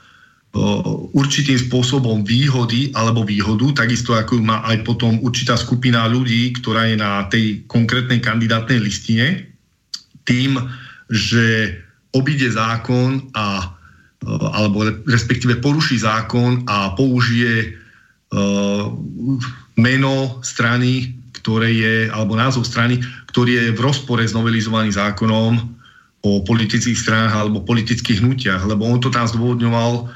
určitým 1.17 1.57
spôsobom 1.57 2.29
výhody 2.29 2.93
alebo 2.93 3.25
výhodu, 3.25 3.83
takisto 3.83 4.13
ako 4.13 4.45
má 4.45 4.61
aj 4.69 4.85
potom 4.85 5.17
určitá 5.25 5.57
skupina 5.57 6.05
ľudí, 6.05 6.53
ktorá 6.61 6.93
je 6.93 6.97
na 7.01 7.25
tej 7.33 7.65
konkrétnej 7.65 8.21
kandidátnej 8.21 8.79
listine, 8.79 9.49
tým, 10.29 10.61
že 11.09 11.77
obíde 12.13 12.53
zákon 12.53 13.33
a 13.33 13.75
alebo 14.55 14.87
respektíve 15.03 15.59
poruší 15.59 15.99
zákon 15.99 16.63
a 16.71 16.95
použije 16.95 17.75
meno 19.77 20.41
strany, 20.41 21.13
ktoré 21.37 21.69
je, 21.73 21.97
alebo 22.09 22.39
názov 22.39 22.65
strany, 22.65 23.01
ktorý 23.29 23.51
je 23.59 23.67
v 23.77 23.81
rozpore 23.85 24.25
s 24.25 24.33
novelizovaným 24.33 24.93
zákonom 24.93 25.59
o 26.23 26.31
politických 26.47 26.97
stranách 26.97 27.35
alebo 27.35 27.67
politických 27.67 28.23
hnutiach, 28.23 28.63
lebo 28.65 28.87
on 28.87 29.03
to 29.03 29.11
tam 29.11 29.27
zdôvodňoval 29.27 30.07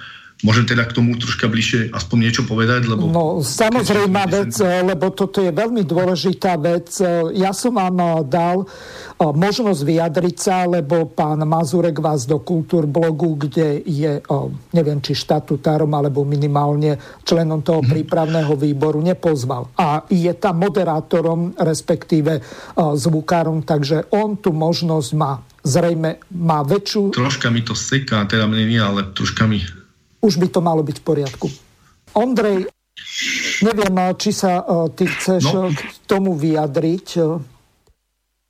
Môžem 0.45 0.69
teda 0.69 0.85
k 0.85 0.93
tomu 0.93 1.17
troška 1.17 1.49
bližšie 1.49 1.97
aspoň 1.97 2.29
niečo 2.29 2.43
povedať? 2.45 2.93
Lebo 2.93 3.09
no, 3.09 3.41
samozrejme 3.41 4.21
vec, 4.29 4.53
lebo 4.61 5.09
toto 5.09 5.41
je 5.41 5.49
veľmi 5.49 5.81
dôležitá 5.81 6.61
vec. 6.61 6.93
Ja 7.33 7.57
som 7.57 7.81
vám 7.81 7.97
eh, 7.97 8.09
dal 8.29 8.69
eh, 8.69 9.25
možnosť 9.25 9.81
vyjadriť 9.81 10.37
sa, 10.37 10.69
lebo 10.69 11.09
pán 11.09 11.41
Mazurek 11.41 12.05
vás 12.05 12.29
do 12.29 12.37
blogu, 12.85 13.49
kde 13.49 13.81
je, 13.89 14.21
eh, 14.21 14.47
neviem, 14.77 15.01
či 15.01 15.17
štatutárom, 15.17 15.89
alebo 15.97 16.21
minimálne 16.29 17.01
členom 17.25 17.65
toho 17.65 17.81
mhm. 17.81 17.89
prípravného 17.97 18.53
výboru, 18.61 19.01
nepozval. 19.01 19.73
A 19.81 20.05
je 20.13 20.37
tam 20.37 20.61
moderátorom, 20.61 21.57
respektíve 21.57 22.45
zvukárom, 22.77 23.65
takže 23.65 24.13
on 24.13 24.37
tu 24.37 24.53
možnosť 24.53 25.11
má 25.17 25.41
zrejme 25.67 26.23
má 26.31 26.63
väčšiu... 26.63 27.11
Troška 27.11 27.51
mi 27.51 27.59
to 27.67 27.75
seká, 27.75 28.23
teda 28.31 28.47
mne 28.47 28.71
nie, 28.71 28.79
ale 28.79 29.03
troška 29.11 29.51
mi 29.51 29.67
už 30.27 30.43
by 30.43 30.49
to 30.51 30.59
malo 30.59 30.83
byť 30.83 30.97
v 30.99 31.07
poriadku. 31.07 31.47
Ondrej, 32.19 32.67
neviem, 33.63 33.95
či 34.19 34.35
sa 34.35 34.59
e, 34.59 34.65
ty 34.99 35.07
chceš 35.07 35.43
no. 35.55 35.71
k 35.71 35.81
tomu 36.11 36.35
vyjadriť. 36.35 37.09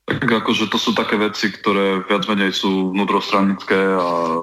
Tak 0.07 0.31
akože 0.31 0.70
to 0.72 0.79
sú 0.81 0.97
také 0.97 1.20
veci, 1.20 1.53
ktoré 1.53 2.01
viac 2.07 2.24
menej 2.31 2.57
sú 2.57 2.95
vnútrostranické 2.97 3.77
a 3.77 4.41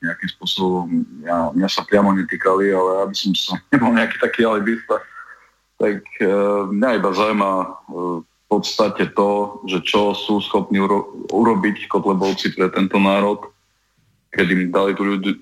nejakým 0.00 0.28
spôsobom 0.36 0.88
ja, 1.22 1.52
mňa 1.52 1.68
sa 1.68 1.84
priamo 1.84 2.10
netýkali, 2.16 2.72
ale 2.72 2.90
aby 3.08 3.14
som 3.14 3.32
sa 3.36 3.54
nebol 3.72 3.92
nejaký 3.94 4.16
taký 4.20 4.44
alibista, 4.44 5.00
tak 5.80 6.04
e, 6.20 6.28
mňa 6.68 6.88
iba 7.00 7.10
zaujíma 7.12 7.50
e, 7.56 7.66
v 8.20 8.46
podstate 8.50 9.14
to, 9.14 9.62
že 9.70 9.78
čo 9.86 10.10
sú 10.12 10.42
schopní 10.42 10.82
uro- 10.82 11.24
urobiť 11.30 11.86
kotlebovci 11.86 12.58
pre 12.58 12.66
tento 12.74 12.98
národ 12.98 13.46
kedy 14.30 14.52
mi 14.54 14.64
dali 14.70 14.94
tu 14.94 15.02
ľudí, 15.02 15.36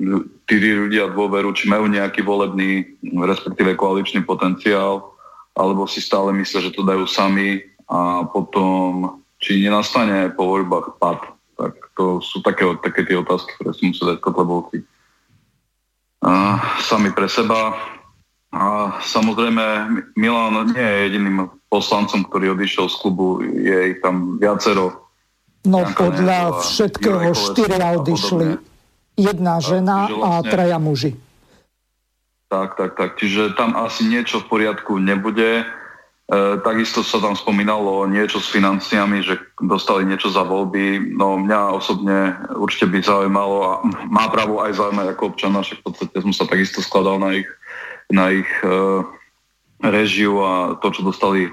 tí 0.48 0.54
ľudia 0.56 1.12
dôveru, 1.12 1.52
či 1.52 1.68
majú 1.68 1.86
nejaký 1.92 2.24
volebný, 2.24 2.98
respektíve 3.04 3.76
koaličný 3.76 4.24
potenciál, 4.24 5.12
alebo 5.52 5.84
si 5.84 6.00
stále 6.00 6.32
myslia, 6.32 6.64
že 6.64 6.74
to 6.74 6.86
dajú 6.88 7.04
sami 7.04 7.60
a 7.88 8.24
potom, 8.24 9.20
či 9.40 9.60
nenastane 9.60 10.32
po 10.32 10.56
voľbách 10.56 10.96
pad. 10.96 11.20
Tak 11.58 11.74
to 11.98 12.22
sú 12.22 12.40
také, 12.40 12.64
také 12.80 13.04
tie 13.04 13.18
otázky, 13.18 13.50
ktoré 13.58 13.74
si 13.74 13.90
musia 13.90 14.14
dať 14.14 14.18
Kotlebovci. 14.22 14.78
A, 16.22 16.62
sami 16.80 17.10
pre 17.10 17.26
seba. 17.28 17.74
A 18.54 18.96
samozrejme, 19.04 19.64
Milan 20.16 20.72
nie 20.72 20.80
je 20.80 21.02
jediným 21.10 21.50
poslancom, 21.68 22.24
ktorý 22.24 22.56
odišiel 22.56 22.88
z 22.88 22.96
klubu, 22.96 23.44
je 23.44 23.92
ich 23.92 23.98
tam 24.00 24.40
viacero. 24.40 25.04
No 25.68 25.84
podľa 25.92 26.64
všetkého 26.64 27.34
štyria 27.36 27.98
odišli 27.98 28.67
jedna 29.18 29.58
žena 29.58 30.06
a 30.06 30.40
vlastne... 30.40 30.50
traja 30.54 30.78
muži. 30.78 31.12
Tak, 32.48 32.80
tak, 32.80 32.96
tak. 32.96 33.10
Čiže 33.20 33.58
tam 33.58 33.76
asi 33.76 34.08
niečo 34.08 34.40
v 34.40 34.48
poriadku 34.48 34.96
nebude. 34.96 35.60
E, 35.60 35.64
takisto 36.64 37.04
sa 37.04 37.20
tam 37.20 37.36
spomínalo 37.36 38.08
niečo 38.08 38.40
s 38.40 38.48
financiami, 38.48 39.20
že 39.20 39.36
dostali 39.60 40.08
niečo 40.08 40.32
za 40.32 40.48
voľby. 40.48 41.12
No 41.12 41.36
mňa 41.36 41.60
osobne 41.76 42.40
určite 42.56 42.88
by 42.88 43.04
zaujímalo 43.04 43.56
a 43.60 43.72
má 44.08 44.32
právo 44.32 44.64
aj 44.64 44.80
zaujímať 44.80 45.06
ako 45.12 45.22
občana, 45.28 45.60
však 45.60 45.78
v 45.80 45.86
podstate 45.92 46.16
som 46.24 46.32
sa 46.32 46.44
takisto 46.48 46.80
skladal 46.80 47.20
na 47.20 47.36
ich, 47.36 47.48
na 48.08 48.32
ich 48.32 48.48
e, 48.64 49.04
režiu 49.84 50.40
a 50.40 50.80
to, 50.80 50.88
čo 50.88 51.04
dostali 51.04 51.52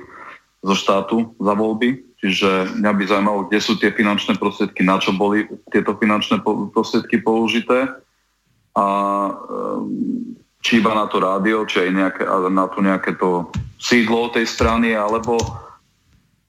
zo 0.64 0.76
štátu 0.80 1.36
za 1.44 1.54
voľby. 1.54 2.15
Čiže 2.26 2.82
mňa 2.82 2.92
by 2.98 3.04
zaujímalo, 3.06 3.46
kde 3.46 3.60
sú 3.62 3.78
tie 3.78 3.94
finančné 3.94 4.42
prostriedky, 4.42 4.82
na 4.82 4.98
čo 4.98 5.14
boli 5.14 5.46
tieto 5.70 5.94
finančné 5.94 6.42
prostriedky 6.74 7.22
použité 7.22 7.86
a 8.74 8.86
ehm, 9.30 10.34
či 10.66 10.82
iba 10.82 10.98
na 10.98 11.06
to 11.06 11.22
rádio, 11.22 11.70
či 11.70 11.86
aj 11.86 11.90
nejaké, 11.94 12.24
na 12.50 12.66
to 12.66 12.82
nejaké 12.82 13.14
to 13.22 13.46
sídlo 13.78 14.34
tej 14.34 14.50
strany, 14.50 14.98
alebo 14.98 15.38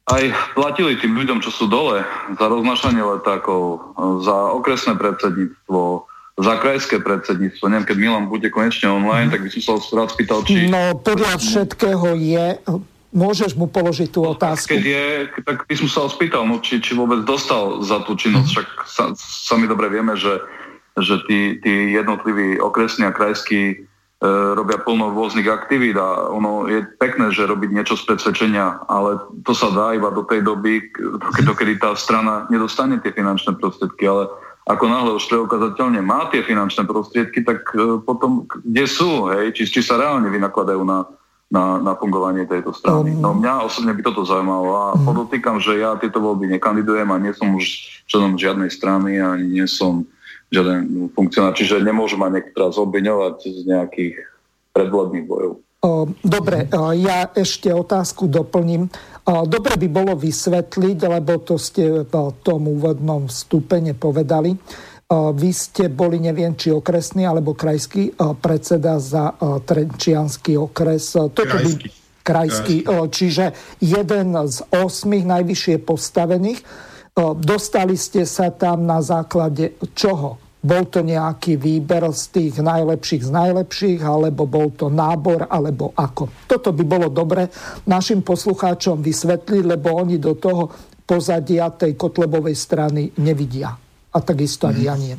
aj 0.08 0.32
platili 0.56 0.96
tým 0.96 1.12
ľuďom, 1.12 1.44
čo 1.44 1.52
sú 1.52 1.68
dole, 1.68 2.00
za 2.40 2.46
roznášanie 2.48 3.04
letákov, 3.04 3.92
za 4.24 4.56
okresné 4.56 4.96
predsedníctvo, 4.96 6.08
za 6.40 6.54
krajské 6.56 7.04
predsedníctvo. 7.04 7.68
Neviem, 7.68 7.88
keď 7.92 7.96
Milan 8.00 8.24
bude 8.32 8.48
konečne 8.48 8.88
online, 8.88 9.28
mm. 9.28 9.32
tak 9.36 9.44
by 9.44 9.48
som 9.52 9.76
sa 9.76 9.92
rád 9.92 10.08
spýtal, 10.16 10.40
či... 10.48 10.72
No, 10.72 10.96
podľa 10.96 11.36
všetkého 11.36 12.16
je 12.16 12.46
môžeš 13.14 13.54
mu 13.54 13.70
položiť 13.70 14.08
tú 14.10 14.26
no, 14.26 14.34
otázku. 14.34 14.74
Keď 14.74 14.84
je, 14.84 15.06
tak 15.44 15.66
by 15.66 15.74
som 15.78 15.88
sa 15.88 15.98
ho 16.06 16.08
spýtal, 16.10 16.42
no, 16.48 16.58
či, 16.58 16.82
či 16.82 16.96
vôbec 16.96 17.22
dostal 17.22 17.82
za 17.82 18.02
tú 18.02 18.18
činnosť. 18.18 18.48
Mm. 18.48 18.52
Však 18.54 18.68
sa, 18.86 19.04
sami 19.18 19.70
dobre 19.70 19.92
vieme, 19.92 20.18
že, 20.18 20.42
že 20.98 21.22
tí, 21.28 21.60
tí 21.62 21.94
jednotliví 21.94 22.58
okresní 22.58 23.06
a 23.06 23.14
krajskí 23.14 23.60
e, 23.72 23.74
robia 24.56 24.82
plno 24.82 25.12
rôznych 25.12 25.46
aktivít 25.46 25.96
a 26.00 26.32
ono 26.32 26.66
je 26.66 26.82
pekné, 26.98 27.30
že 27.30 27.46
robiť 27.46 27.70
niečo 27.70 27.94
z 27.94 28.06
predsvedčenia, 28.10 28.84
ale 28.90 29.22
to 29.46 29.52
sa 29.54 29.70
dá 29.70 29.94
iba 29.94 30.10
do 30.10 30.26
tej 30.26 30.42
doby, 30.42 30.90
dokedy 31.46 31.78
tá 31.78 31.94
strana 31.94 32.50
nedostane 32.50 32.98
tie 33.00 33.14
finančné 33.14 33.56
prostriedky, 33.60 34.08
ale 34.08 34.28
ako 34.66 34.84
náhle 34.90 35.10
už 35.14 35.30
preukazateľne 35.30 36.02
má 36.02 36.26
tie 36.34 36.42
finančné 36.42 36.90
prostriedky, 36.90 37.46
tak 37.46 37.70
e, 37.78 38.02
potom 38.02 38.50
kde 38.66 38.84
sú, 38.90 39.30
hej, 39.30 39.54
či, 39.54 39.62
či 39.70 39.80
sa 39.80 39.94
reálne 39.94 40.26
vynakladajú 40.26 40.82
na, 40.82 41.06
na, 41.46 41.78
na 41.78 41.94
fungovanie 41.94 42.42
tejto 42.46 42.74
strany. 42.74 43.14
Um, 43.14 43.22
no 43.22 43.28
mňa 43.38 43.70
osobne 43.70 43.94
by 43.94 44.02
toto 44.02 44.26
zaujímalo 44.26 44.70
a 44.74 44.86
um, 44.94 45.06
podotýkam, 45.06 45.62
že 45.62 45.78
ja 45.78 45.94
tieto 45.94 46.18
voľby 46.18 46.50
nekandidujem 46.58 47.06
a 47.06 47.22
nie 47.22 47.30
som 47.34 47.54
už 47.54 47.64
členom 48.10 48.34
žiadnej 48.34 48.70
strany 48.70 49.22
a 49.22 49.38
ani 49.38 49.62
nie 49.62 49.66
som 49.70 50.02
žiaden 50.50 51.10
funkcionár, 51.14 51.54
čiže 51.58 51.82
nemôžem 51.82 52.22
ma 52.22 52.30
niekto 52.30 52.54
teraz 52.54 52.78
obviňovať 52.78 53.36
z 53.50 53.60
nejakých 53.66 54.14
predvolebných 54.74 55.26
bojov. 55.26 55.58
Dobre, 56.22 56.66
ja 56.98 57.30
ešte 57.30 57.70
otázku 57.70 58.26
doplním. 58.26 58.90
Dobre 59.26 59.78
by 59.78 59.88
bolo 59.90 60.18
vysvetliť, 60.18 60.98
lebo 61.06 61.38
to 61.42 61.54
ste 61.58 62.02
v 62.06 62.34
tom 62.42 62.60
úvodnom 62.66 63.30
vstupe 63.30 63.78
nepovedali, 63.78 64.58
vy 65.10 65.50
ste 65.54 65.86
boli, 65.86 66.18
neviem, 66.18 66.58
či 66.58 66.74
okresný 66.74 67.30
alebo 67.30 67.54
krajský 67.54 68.18
predseda 68.42 68.98
za 68.98 69.38
Trenčianský 69.38 70.58
okres. 70.58 71.14
Toto 71.14 71.46
krajský. 71.46 71.86
By, 71.86 72.26
krajský, 72.26 72.76
krajský. 72.82 73.06
Čiže 73.14 73.44
jeden 73.78 74.34
z 74.34 74.58
osmých 74.74 75.24
najvyššie 75.30 75.76
postavených. 75.86 76.60
Dostali 77.38 77.94
ste 77.94 78.26
sa 78.26 78.50
tam 78.50 78.82
na 78.82 78.98
základe 78.98 79.78
čoho? 79.94 80.42
Bol 80.66 80.90
to 80.90 81.06
nejaký 81.06 81.54
výber 81.54 82.10
z 82.10 82.24
tých 82.34 82.58
najlepších 82.58 83.22
z 83.22 83.30
najlepších, 83.30 84.02
alebo 84.02 84.50
bol 84.50 84.74
to 84.74 84.90
nábor, 84.90 85.46
alebo 85.46 85.94
ako? 85.94 86.50
Toto 86.50 86.74
by 86.74 86.82
bolo 86.82 87.06
dobre 87.14 87.46
našim 87.86 88.26
poslucháčom 88.26 88.98
vysvetliť, 88.98 89.62
lebo 89.62 89.94
oni 89.94 90.18
do 90.18 90.34
toho 90.34 90.66
pozadia 91.06 91.70
tej 91.70 91.94
Kotlebovej 91.94 92.58
strany 92.58 93.14
nevidia 93.22 93.85
a 94.16 94.24
takisto 94.24 94.64
ani 94.64 94.88
ja 94.88 94.96
nie. 94.96 95.12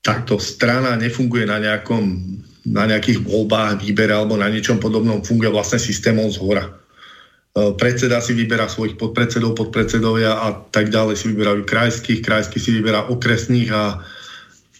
Takto 0.00 0.40
strana 0.40 0.96
nefunguje 0.96 1.44
na, 1.44 1.60
nejakom, 1.60 2.04
na 2.72 2.88
nejakých 2.88 3.20
voľbách, 3.20 3.84
výbere 3.84 4.16
alebo 4.16 4.40
na 4.40 4.48
niečom 4.48 4.80
podobnom, 4.80 5.20
funguje 5.20 5.52
vlastne 5.52 5.76
systémom 5.76 6.32
z 6.32 6.40
hora. 6.40 6.64
E, 6.64 7.76
predseda 7.76 8.24
si 8.24 8.32
vyberá 8.32 8.64
svojich 8.64 8.96
podpredsedov, 8.96 9.52
podpredsedovia 9.52 10.40
a 10.40 10.56
tak 10.72 10.88
ďalej 10.88 11.20
si 11.20 11.24
vyberajú 11.36 11.68
krajských, 11.68 12.24
krajský 12.24 12.56
si 12.56 12.72
vyberá 12.72 13.12
okresných 13.12 13.68
a 13.76 14.00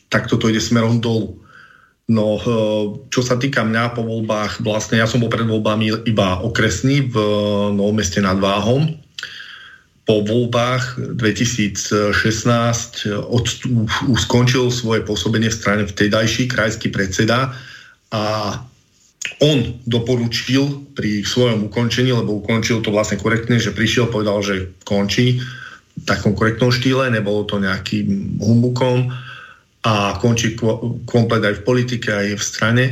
takto 0.09 0.41
to 0.41 0.49
ide 0.49 0.65
smerom 0.65 1.05
dolu. 1.05 1.37
No, 2.09 2.41
e, 2.41 2.43
čo 3.13 3.21
sa 3.21 3.37
týka 3.37 3.61
mňa 3.61 3.93
po 3.93 4.01
voľbách, 4.09 4.65
vlastne 4.65 4.97
ja 4.97 5.05
som 5.05 5.21
bol 5.21 5.29
pred 5.29 5.45
voľbami 5.45 6.09
iba 6.09 6.41
okresný 6.41 7.13
v 7.13 7.17
Novom 7.77 7.93
meste 7.93 8.25
nad 8.25 8.41
Váhom 8.41 9.10
po 10.09 10.25
voľbách 10.25 11.15
2016 11.21 12.17
od, 13.15 13.45
skončil 14.17 14.73
svoje 14.73 15.07
pôsobenie 15.07 15.53
v 15.53 15.59
strane 15.61 15.85
vtedajší 15.87 16.51
krajský 16.51 16.89
predseda 16.91 17.55
a 18.11 18.57
on 19.45 19.81
doporučil 19.87 20.91
pri 20.97 21.23
svojom 21.23 21.69
ukončení, 21.69 22.11
lebo 22.11 22.41
ukončil 22.41 22.81
to 22.81 22.91
vlastne 22.91 23.21
korektne, 23.21 23.61
že 23.61 23.77
prišiel, 23.77 24.09
povedal, 24.09 24.41
že 24.41 24.73
končí 24.83 25.39
v 25.95 26.05
takom 26.09 26.33
korektnom 26.33 26.73
štýle, 26.73 27.13
nebolo 27.13 27.45
to 27.45 27.61
nejakým 27.61 28.41
humbukom 28.41 29.13
a 29.85 30.17
končí 30.21 30.57
komplet 31.09 31.45
aj 31.45 31.61
v 31.61 31.65
politike, 31.65 32.09
aj 32.09 32.29
v 32.37 32.43
strane 32.43 32.85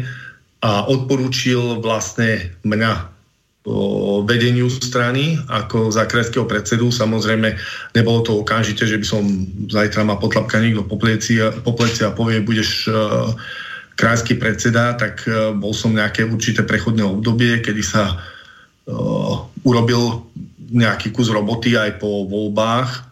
a 0.59 0.87
odporúčil 0.87 1.81
vlastne 1.81 2.53
mňa 2.65 3.18
vedeniu 4.25 4.71
strany 4.71 5.37
ako 5.51 5.93
za 5.93 6.09
krajského 6.09 6.49
predsedu. 6.49 6.89
Samozrejme, 6.89 7.59
nebolo 7.93 8.25
to 8.25 8.41
okamžite, 8.41 8.89
že 8.89 8.97
by 8.97 9.07
som 9.07 9.23
zajtra 9.69 10.09
ma 10.09 10.17
potlapka 10.17 10.57
niekto 10.63 10.87
po 10.87 10.97
pleci, 10.97 11.37
po 11.67 11.77
pleci 11.77 12.07
a 12.07 12.15
povie, 12.15 12.41
budeš 12.41 12.89
uh, 12.89 13.29
krajský 13.99 14.41
predseda, 14.41 14.97
tak 14.97 15.21
uh, 15.29 15.53
bol 15.53 15.77
som 15.77 15.93
nejaké 15.93 16.25
určité 16.25 16.65
prechodné 16.65 17.05
obdobie, 17.05 17.61
kedy 17.61 17.83
sa 17.85 18.17
uh, 18.17 19.35
urobil 19.69 20.25
nejaký 20.73 21.13
kus 21.13 21.29
roboty 21.29 21.77
aj 21.77 22.01
po 22.01 22.25
voľbách. 22.25 23.05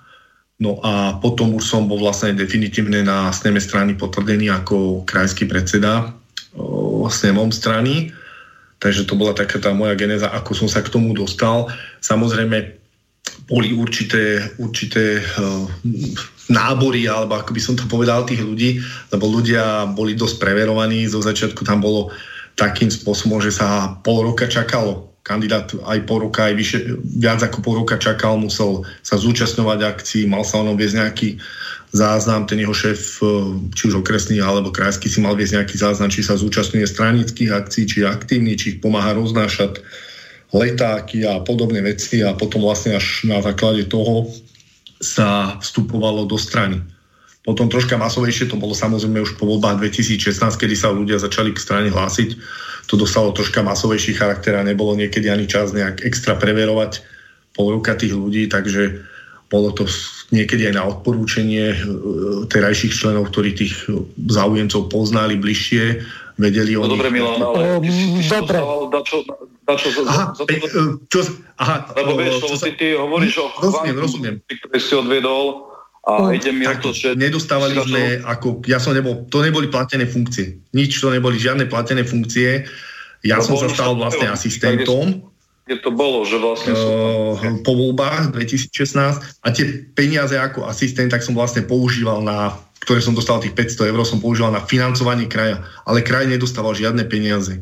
No 0.57 0.81
a 0.81 1.21
potom 1.21 1.53
už 1.53 1.69
som 1.69 1.85
bol 1.85 2.01
vlastne 2.01 2.33
definitívne 2.33 3.05
na 3.05 3.29
sneme 3.29 3.61
strany 3.61 3.93
potvrdený 3.93 4.49
ako 4.57 5.05
krajský 5.05 5.45
predseda 5.45 6.17
snemom 7.11 7.53
strany. 7.55 8.11
Takže 8.77 9.09
to 9.09 9.17
bola 9.17 9.33
taká 9.33 9.57
tá 9.57 9.73
moja 9.73 9.97
geneza, 9.97 10.29
ako 10.29 10.53
som 10.53 10.69
sa 10.69 10.85
k 10.85 10.93
tomu 10.93 11.17
dostal. 11.17 11.73
Samozrejme, 12.05 12.77
boli 13.47 13.73
určité, 13.73 14.43
určité 14.59 15.23
uh, 15.23 15.65
nábory, 16.51 17.07
alebo 17.07 17.39
ako 17.39 17.51
by 17.55 17.61
som 17.63 17.75
to 17.79 17.87
povedal, 17.87 18.27
tých 18.27 18.43
ľudí, 18.43 18.83
lebo 19.11 19.27
ľudia 19.31 19.87
boli 19.95 20.19
dosť 20.19 20.37
preverovaní. 20.43 21.07
Zo 21.07 21.23
začiatku 21.23 21.63
tam 21.63 21.83
bolo 21.83 22.11
takým 22.59 22.91
spôsobom, 22.91 23.39
že 23.39 23.55
sa 23.55 23.99
pol 24.03 24.27
roka 24.27 24.51
čakalo. 24.51 25.15
Kandidát 25.27 25.67
aj 25.75 26.07
pol 26.07 26.31
roka, 26.31 26.47
aj 26.47 26.55
vyše, 26.55 26.79
viac 27.03 27.43
ako 27.43 27.59
pol 27.59 27.75
roka 27.83 27.99
čakal, 27.99 28.39
musel 28.39 28.87
sa 29.03 29.19
zúčastňovať 29.19 29.79
akcií, 29.83 30.23
mal 30.31 30.47
sa 30.47 30.63
onom 30.63 30.79
viesť 30.79 30.97
nejaký 31.03 31.29
záznam, 31.95 32.47
ten 32.47 32.59
jeho 32.63 32.75
šéf, 32.75 33.23
e, 33.23 33.27
či 33.75 33.83
už 33.93 34.03
okresný 34.03 34.43
alebo 34.43 34.75
krajský 34.75 35.07
si 35.07 35.23
mal 35.23 35.39
viesť 35.39 35.63
nejaký 35.63 35.77
záznam, 35.79 36.11
či 36.11 36.27
sa 36.27 36.39
zúčastňuje 36.39 36.87
stranických 36.87 37.51
akcií, 37.55 37.85
či 37.87 37.97
je 38.03 38.07
aktívny, 38.07 38.59
či 38.59 38.77
ich 38.77 38.79
pomáha 38.83 39.15
roznášať 39.15 39.83
letáky 40.55 41.27
a 41.27 41.43
podobné 41.43 41.83
veci 41.83 42.23
a 42.23 42.35
potom 42.35 42.63
vlastne 42.63 42.97
až 42.97 43.27
na 43.27 43.43
základe 43.43 43.87
toho 43.91 44.31
sa 45.03 45.59
vstupovalo 45.61 46.25
do 46.25 46.39
strany. 46.39 46.81
Potom 47.47 47.71
troška 47.71 47.95
masovejšie 47.95 48.51
to 48.51 48.59
bolo 48.59 48.75
samozrejme 48.75 49.23
už 49.23 49.39
po 49.39 49.47
voľbách 49.47 49.79
2016, 49.79 50.35
kedy 50.59 50.75
sa 50.75 50.91
ľudia 50.91 51.23
začali 51.23 51.55
k 51.55 51.63
strane 51.63 51.89
hlásiť. 51.95 52.35
To 52.91 52.99
dostalo 52.99 53.31
troška 53.31 53.63
masovejší 53.63 54.19
charakter 54.19 54.59
a 54.59 54.67
nebolo 54.67 54.99
niekedy 54.99 55.31
ani 55.31 55.47
čas 55.47 55.71
nejak 55.71 56.03
extra 56.03 56.35
preverovať 56.35 57.07
pol 57.55 57.79
roka 57.79 57.95
tých 57.95 58.15
ľudí, 58.15 58.51
takže 58.51 59.07
bolo 59.47 59.71
to 59.71 59.87
niekedy 60.35 60.71
aj 60.71 60.75
na 60.75 60.85
odporúčanie 60.87 61.75
e, 61.75 61.79
terajších 62.51 62.93
členov, 62.93 63.31
ktorí 63.31 63.55
tých 63.55 63.87
záujemcov 64.27 64.91
poznali 64.91 65.39
bližšie, 65.39 66.03
vedeli 66.37 66.77
no, 66.77 66.85
o 66.85 66.91
dobre, 66.91 67.09
Milan, 67.09 67.41
ale 67.41 67.81
ty, 67.81 67.89
ty, 67.89 68.05
ty 68.21 68.29
dobre. 68.29 68.59
Dačo, 68.93 69.17
dačo, 69.65 69.89
za, 69.93 70.01
aha, 70.05 70.25
za, 70.37 70.43
za 70.43 70.45
to, 70.45 70.67
čo, 71.09 71.19
aha, 71.57 71.77
Lebo 71.97 72.11
vieš, 72.19 72.35
čo 72.45 72.57
ty, 72.61 72.71
ty 72.77 72.87
hovoríš 72.93 73.35
o 73.41 73.47
rozumiem, 73.63 73.97
rozumiem. 73.97 74.35
ktorý 74.45 74.79
si 74.83 74.93
odviedol 74.95 75.45
a 76.07 76.31
ide 76.31 76.55
mi 76.55 76.63
tak, 76.63 76.87
to, 76.87 76.95
že... 76.95 77.19
Nedostávali 77.19 77.75
sme, 77.83 78.23
ako, 78.23 78.63
ja 78.71 78.79
som 78.79 78.95
nebol, 78.95 79.27
to 79.27 79.43
neboli 79.43 79.67
platené 79.67 80.07
funkcie. 80.07 80.63
Nič 80.71 81.03
to 81.03 81.11
neboli 81.11 81.35
žiadne 81.35 81.67
platené 81.67 82.07
funkcie. 82.07 82.63
Ja 83.27 83.43
no, 83.43 83.47
som 83.47 83.59
sa 83.59 83.67
stal 83.67 83.99
vlastne 83.99 84.31
asistentom 84.31 85.35
kde 85.67 85.83
to 85.83 85.91
bolo, 85.91 86.23
že 86.23 86.39
vlastne 86.39 86.79
som... 86.79 86.95
Uh, 87.35 87.59
po 87.67 87.75
voľbách 87.75 88.31
2016 88.31 89.43
a 89.43 89.47
tie 89.51 89.83
peniaze 89.99 90.39
ako 90.39 90.63
asistent, 90.71 91.11
tak 91.11 91.27
som 91.27 91.35
vlastne 91.35 91.67
používal 91.67 92.23
na, 92.23 92.55
ktoré 92.87 93.03
som 93.03 93.19
dostal 93.19 93.43
tých 93.43 93.59
500 93.59 93.91
eur, 93.91 93.99
som 94.07 94.23
používal 94.23 94.55
na 94.55 94.63
financovanie 94.63 95.27
kraja, 95.27 95.67
ale 95.83 96.07
kraj 96.07 96.31
nedostával 96.31 96.71
žiadne 96.79 97.03
peniaze. 97.11 97.59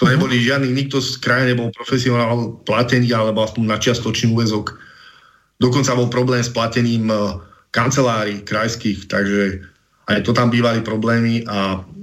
To 0.00 0.08
uh-huh. 0.08 0.16
neboli 0.16 0.40
žiadny, 0.40 0.72
nikto 0.72 1.04
z 1.04 1.20
kraja 1.20 1.44
nebol 1.44 1.68
profesionál 1.68 2.64
platený 2.64 3.12
alebo 3.12 3.44
aspoň 3.44 3.62
na 3.68 3.76
čiastočný 3.76 4.32
úvezok. 4.32 4.80
Dokonca 5.60 5.92
bol 6.00 6.08
problém 6.08 6.40
s 6.40 6.48
platením 6.48 7.12
uh, 7.12 7.44
kancelárií 7.76 8.40
krajských, 8.40 9.04
takže 9.04 9.60
aj 10.08 10.24
to 10.24 10.32
tam 10.32 10.48
bývali 10.48 10.80
problémy 10.80 11.44
a 11.44 11.84
Eh, 11.84 11.93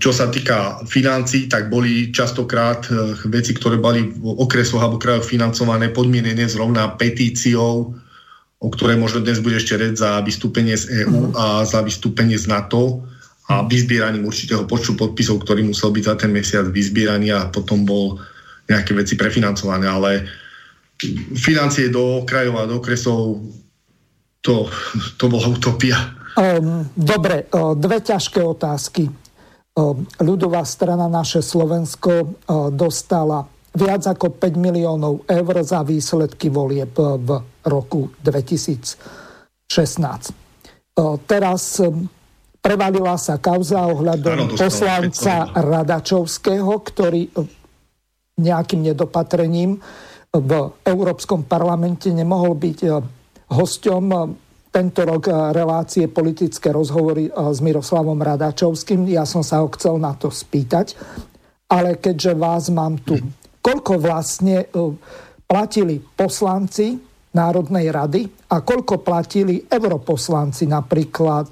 čo 0.00 0.10
sa 0.16 0.32
týka 0.32 0.80
financí, 0.88 1.44
tak 1.44 1.68
boli 1.68 2.08
častokrát 2.08 2.88
eh, 2.88 3.12
veci, 3.28 3.52
ktoré 3.52 3.76
boli 3.76 4.08
v 4.08 4.40
okresoch 4.40 4.80
alebo 4.80 4.96
krajoch 4.96 5.28
financované 5.28 5.92
podmienené 5.92 6.48
zrovna 6.48 6.96
petíciou, 6.96 7.92
o 8.62 8.68
ktorej 8.72 8.96
možno 8.96 9.20
dnes 9.20 9.44
bude 9.44 9.60
ešte 9.60 9.76
reť 9.76 9.94
za 10.00 10.10
vystúpenie 10.24 10.72
z 10.72 11.04
EÚ 11.04 11.18
mhm. 11.28 11.32
a 11.36 11.44
za 11.68 11.84
vystúpenie 11.84 12.40
z 12.40 12.48
NATO 12.48 13.04
a 13.52 13.66
vyzbieraním 13.68 14.24
určitého 14.24 14.64
počtu 14.64 14.96
podpisov, 14.96 15.44
ktorý 15.44 15.68
musel 15.68 15.92
byť 15.92 16.04
za 16.08 16.14
ten 16.16 16.30
mesiac 16.32 16.64
vyzbieraný 16.72 17.36
a 17.36 17.52
potom 17.52 17.84
bol 17.84 18.16
nejaké 18.70 18.96
veci 18.96 19.18
prefinancované, 19.18 19.84
ale 19.84 20.10
financie 21.34 21.90
do 21.90 22.22
krajov 22.22 22.62
a 22.62 22.70
do 22.70 22.78
okresov 22.78 23.42
to, 24.40 24.70
to 25.18 25.26
bola 25.26 25.50
utopia. 25.50 25.98
Um, 26.38 26.86
dobre, 26.94 27.50
dve 27.52 27.98
ťažké 28.00 28.40
otázky 28.40 29.21
ľudová 30.20 30.62
strana 30.68 31.08
Naše 31.08 31.40
Slovensko 31.40 32.36
dostala 32.76 33.40
viac 33.72 34.04
ako 34.04 34.36
5 34.36 34.60
miliónov 34.60 35.24
eur 35.24 35.54
za 35.64 35.80
výsledky 35.80 36.52
volieb 36.52 36.92
v 36.96 37.28
roku 37.64 38.12
2016. 38.20 39.72
Teraz 41.24 41.80
prevalila 42.60 43.16
sa 43.16 43.40
kauza 43.40 43.88
ohľadom 43.88 44.60
poslanca 44.60 45.48
Radačovského, 45.56 46.68
ktorý 46.68 47.32
nejakým 48.36 48.92
nedopatrením 48.92 49.80
v 50.32 50.52
Európskom 50.84 51.48
parlamente 51.48 52.12
nemohol 52.12 52.60
byť 52.60 52.78
hosťom 53.48 54.04
tento 54.72 55.04
rok 55.04 55.28
eh, 55.28 55.36
relácie 55.52 56.08
politické 56.08 56.72
rozhovory 56.72 57.28
eh, 57.28 57.32
s 57.36 57.60
Miroslavom 57.60 58.16
Radačovským. 58.16 59.04
Ja 59.12 59.28
som 59.28 59.44
sa 59.44 59.60
ho 59.60 59.68
chcel 59.76 60.00
na 60.00 60.16
to 60.16 60.32
spýtať, 60.32 60.96
ale 61.68 62.00
keďže 62.00 62.32
vás 62.32 62.72
mám 62.72 62.96
tu, 63.04 63.20
koľko 63.60 64.00
vlastne 64.00 64.64
eh, 64.64 64.90
platili 65.44 66.00
poslanci 66.00 66.96
Národnej 67.32 67.88
rady 67.88 68.28
a 68.52 68.60
koľko 68.60 69.00
platili 69.00 69.64
europoslanci 69.64 70.68
napríklad 70.68 71.48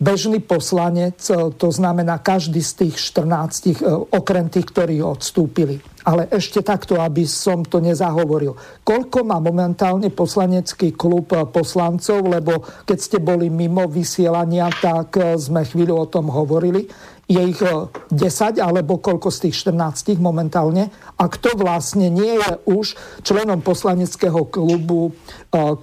bežný 0.00 0.40
poslanec, 0.40 1.20
e, 1.28 1.52
to 1.52 1.68
znamená 1.68 2.18
každý 2.24 2.64
z 2.64 2.72
tých 2.88 2.96
14, 2.96 3.84
e, 3.84 3.86
okrem 4.16 4.48
tých, 4.48 4.72
ktorí 4.72 5.04
odstúpili. 5.04 5.76
Ale 6.08 6.32
ešte 6.32 6.64
takto, 6.64 6.96
aby 6.96 7.28
som 7.28 7.60
to 7.60 7.76
nezahovoril. 7.84 8.56
Koľko 8.80 9.28
má 9.28 9.36
momentálne 9.36 10.08
poslanecký 10.08 10.96
klub 10.96 11.36
e, 11.36 11.44
poslancov, 11.44 12.24
lebo 12.24 12.64
keď 12.88 12.98
ste 12.98 13.18
boli 13.20 13.52
mimo 13.52 13.84
vysielania, 13.84 14.72
tak 14.72 15.36
sme 15.36 15.68
chvíľu 15.68 16.08
o 16.08 16.10
tom 16.10 16.32
hovorili. 16.32 16.88
Je 17.30 17.38
ich 17.38 17.62
10 17.62 18.10
alebo 18.58 18.98
koľko 18.98 19.30
z 19.30 19.38
tých 19.46 19.70
14 19.70 20.18
momentálne? 20.18 20.90
A 21.14 21.30
kto 21.30 21.54
vlastne 21.54 22.10
nie 22.10 22.34
je 22.34 22.50
už 22.66 22.98
členom 23.22 23.62
poslaneckého 23.62 24.50
klubu 24.50 25.14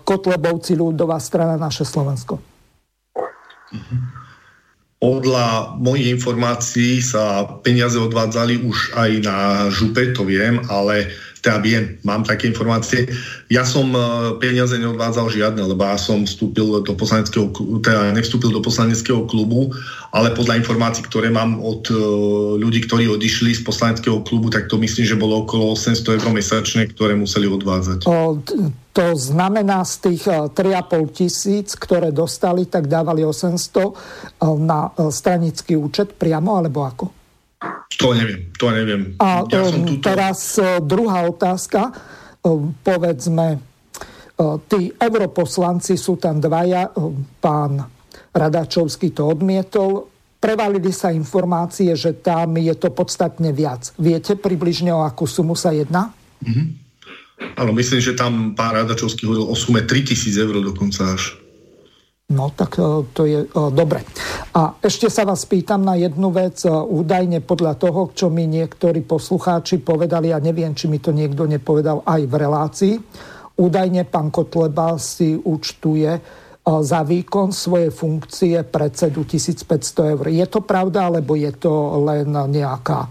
Kotlebovci 0.04 0.76
ľudová 0.76 1.16
strana 1.24 1.56
naše 1.56 1.88
Slovensko? 1.88 2.57
Podľa 4.98 5.78
mojich 5.78 6.18
informácií 6.18 7.06
sa 7.06 7.46
peniaze 7.62 8.02
odvádzali 8.02 8.66
už 8.66 8.98
aj 8.98 9.12
na 9.22 9.38
župe, 9.70 10.10
to 10.18 10.26
viem, 10.26 10.58
ale 10.74 11.14
teda 11.48 11.64
viem, 11.64 11.96
mám 12.04 12.28
také 12.28 12.52
informácie. 12.52 13.08
Ja 13.48 13.64
som 13.64 13.88
e, 13.96 14.00
peniaze 14.44 14.76
neodvádzal 14.76 15.32
žiadne, 15.32 15.64
lebo 15.64 15.80
ja 15.80 15.96
som 15.96 16.28
vstúpil 16.28 16.84
do 16.84 16.92
poslaneckého, 16.92 17.56
teda 17.80 18.12
nevstúpil 18.12 18.52
do 18.52 18.60
poslaneckého 18.60 19.24
klubu, 19.24 19.72
ale 20.12 20.36
podľa 20.36 20.60
informácií, 20.60 21.08
ktoré 21.08 21.32
mám 21.32 21.64
od 21.64 21.88
e, 21.88 21.96
ľudí, 22.60 22.84
ktorí 22.84 23.08
odišli 23.08 23.56
z 23.56 23.64
poslaneckého 23.64 24.20
klubu, 24.28 24.52
tak 24.52 24.68
to 24.68 24.76
myslím, 24.76 25.08
že 25.08 25.16
bolo 25.16 25.48
okolo 25.48 25.72
800 25.72 26.20
eur 26.20 26.28
mesačne, 26.36 26.84
ktoré 26.92 27.16
museli 27.16 27.48
odvádzať. 27.48 28.04
O, 28.12 28.44
to 28.92 29.06
znamená 29.16 29.88
z 29.88 29.96
tých 30.04 30.28
3,5 30.28 30.52
e, 30.52 31.00
tisíc, 31.16 31.80
ktoré 31.80 32.12
dostali, 32.12 32.68
tak 32.68 32.92
dávali 32.92 33.24
800 33.24 34.44
na 34.60 34.92
stranický 35.08 35.80
účet 35.80 36.12
priamo, 36.20 36.60
alebo 36.60 36.84
ako? 36.84 37.17
To 37.98 38.14
neviem, 38.14 38.54
to 38.54 38.68
neviem. 38.70 39.02
A 39.18 39.42
ja 39.50 39.66
som 39.66 39.82
tuto... 39.82 40.06
teraz 40.06 40.40
uh, 40.62 40.78
druhá 40.78 41.26
otázka. 41.26 41.90
Um, 42.46 42.78
povedzme, 42.86 43.58
uh, 43.58 44.62
tí 44.70 44.94
europoslanci 44.94 45.98
sú 45.98 46.22
tam 46.22 46.38
dvaja, 46.38 46.94
pán 47.42 47.82
Radačovský 48.38 49.18
to 49.18 49.34
odmietol. 49.34 50.14
prevalili 50.38 50.94
sa 50.94 51.10
informácie, 51.10 51.98
že 51.98 52.14
tam 52.22 52.62
je 52.62 52.74
to 52.78 52.94
podstatne 52.94 53.50
viac. 53.50 53.90
Viete 53.98 54.38
približne 54.38 54.94
o 54.94 55.02
akú 55.02 55.26
sumu 55.26 55.58
sa 55.58 55.74
jedná? 55.74 56.14
Mm-hmm. 56.46 56.68
Áno, 57.58 57.74
myslím, 57.74 58.02
že 58.02 58.18
tam 58.18 58.54
pán 58.54 58.78
Radačovský 58.78 59.26
hovoril 59.26 59.46
o 59.50 59.56
sume 59.58 59.86
3000 59.86 60.38
eur 60.42 60.56
dokonca 60.62 61.14
až. 61.14 61.38
No 62.28 62.52
tak 62.52 62.76
e, 62.76 63.08
to 63.16 63.24
je 63.24 63.48
o, 63.56 63.72
dobre. 63.72 64.04
A 64.52 64.76
ešte 64.84 65.08
sa 65.08 65.24
vás 65.24 65.48
pýtam 65.48 65.80
na 65.80 65.96
jednu 65.96 66.28
vec. 66.36 66.60
E, 66.60 66.68
údajne 66.68 67.40
podľa 67.40 67.80
toho, 67.80 68.12
čo 68.12 68.28
mi 68.28 68.44
niektorí 68.52 69.00
poslucháči 69.08 69.80
povedali, 69.80 70.36
a 70.36 70.44
neviem, 70.44 70.76
či 70.76 70.92
mi 70.92 71.00
to 71.00 71.16
niekto 71.16 71.48
nepovedal 71.48 72.04
aj 72.04 72.22
v 72.28 72.34
relácii, 72.36 72.94
údajne 73.64 74.04
pán 74.12 74.28
Kotleba 74.28 75.00
si 75.00 75.40
účtuje 75.40 76.12
za 76.68 77.00
výkon 77.08 77.56
svojej 77.56 77.96
funkcie 77.96 78.60
predsedu 78.68 79.24
1500 79.24 80.12
eur. 80.20 80.26
Je 80.28 80.48
to 80.52 80.68
pravda, 80.68 81.08
alebo 81.08 81.32
je 81.40 81.56
to 81.56 82.04
len 82.04 82.28
nejaká 82.28 83.08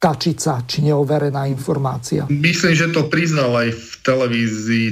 kačica 0.00 0.64
či 0.64 0.80
neoverená 0.80 1.44
informácia? 1.44 2.24
Myslím, 2.32 2.72
že 2.72 2.88
to 2.88 3.12
priznal 3.12 3.52
aj 3.52 3.76
v 3.76 3.90
televízii 4.00 4.86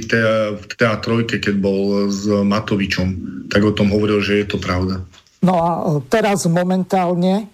v 0.53 0.63
teatrojke, 0.77 1.41
keď 1.41 1.55
bol 1.57 2.07
s 2.13 2.29
Matovičom. 2.29 3.07
Tak 3.49 3.61
o 3.65 3.73
tom 3.73 3.89
hovoril, 3.89 4.21
že 4.21 4.45
je 4.45 4.47
to 4.53 4.61
pravda. 4.61 5.01
No 5.41 5.53
a 5.57 5.69
e, 5.71 5.81
teraz 6.11 6.45
momentálne 6.45 7.33
e, 7.41 7.45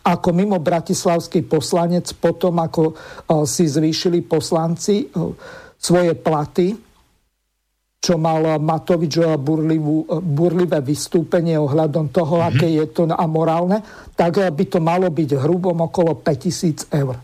ako 0.00 0.28
mimo 0.32 0.56
bratislavský 0.56 1.44
poslanec, 1.44 2.08
potom 2.16 2.56
ako 2.56 2.82
e, 2.88 2.94
si 3.44 3.68
zvýšili 3.68 4.24
poslanci 4.24 5.04
svoje 5.76 6.16
platy, 6.16 6.72
čo 8.04 8.20
mal 8.20 8.60
Matovič 8.60 9.16
burlivú, 9.40 10.04
burlivé 10.20 10.84
vystúpenie 10.84 11.56
ohľadom 11.56 12.12
toho, 12.12 12.44
mm-hmm. 12.44 12.50
aké 12.52 12.68
je 12.68 12.86
to 12.92 13.08
amorálne, 13.08 13.80
tak 14.12 14.44
by 14.52 14.64
to 14.68 14.76
malo 14.84 15.08
byť 15.08 15.40
hrubom 15.40 15.80
okolo 15.88 16.20
5000 16.20 16.92
eur. 16.92 17.16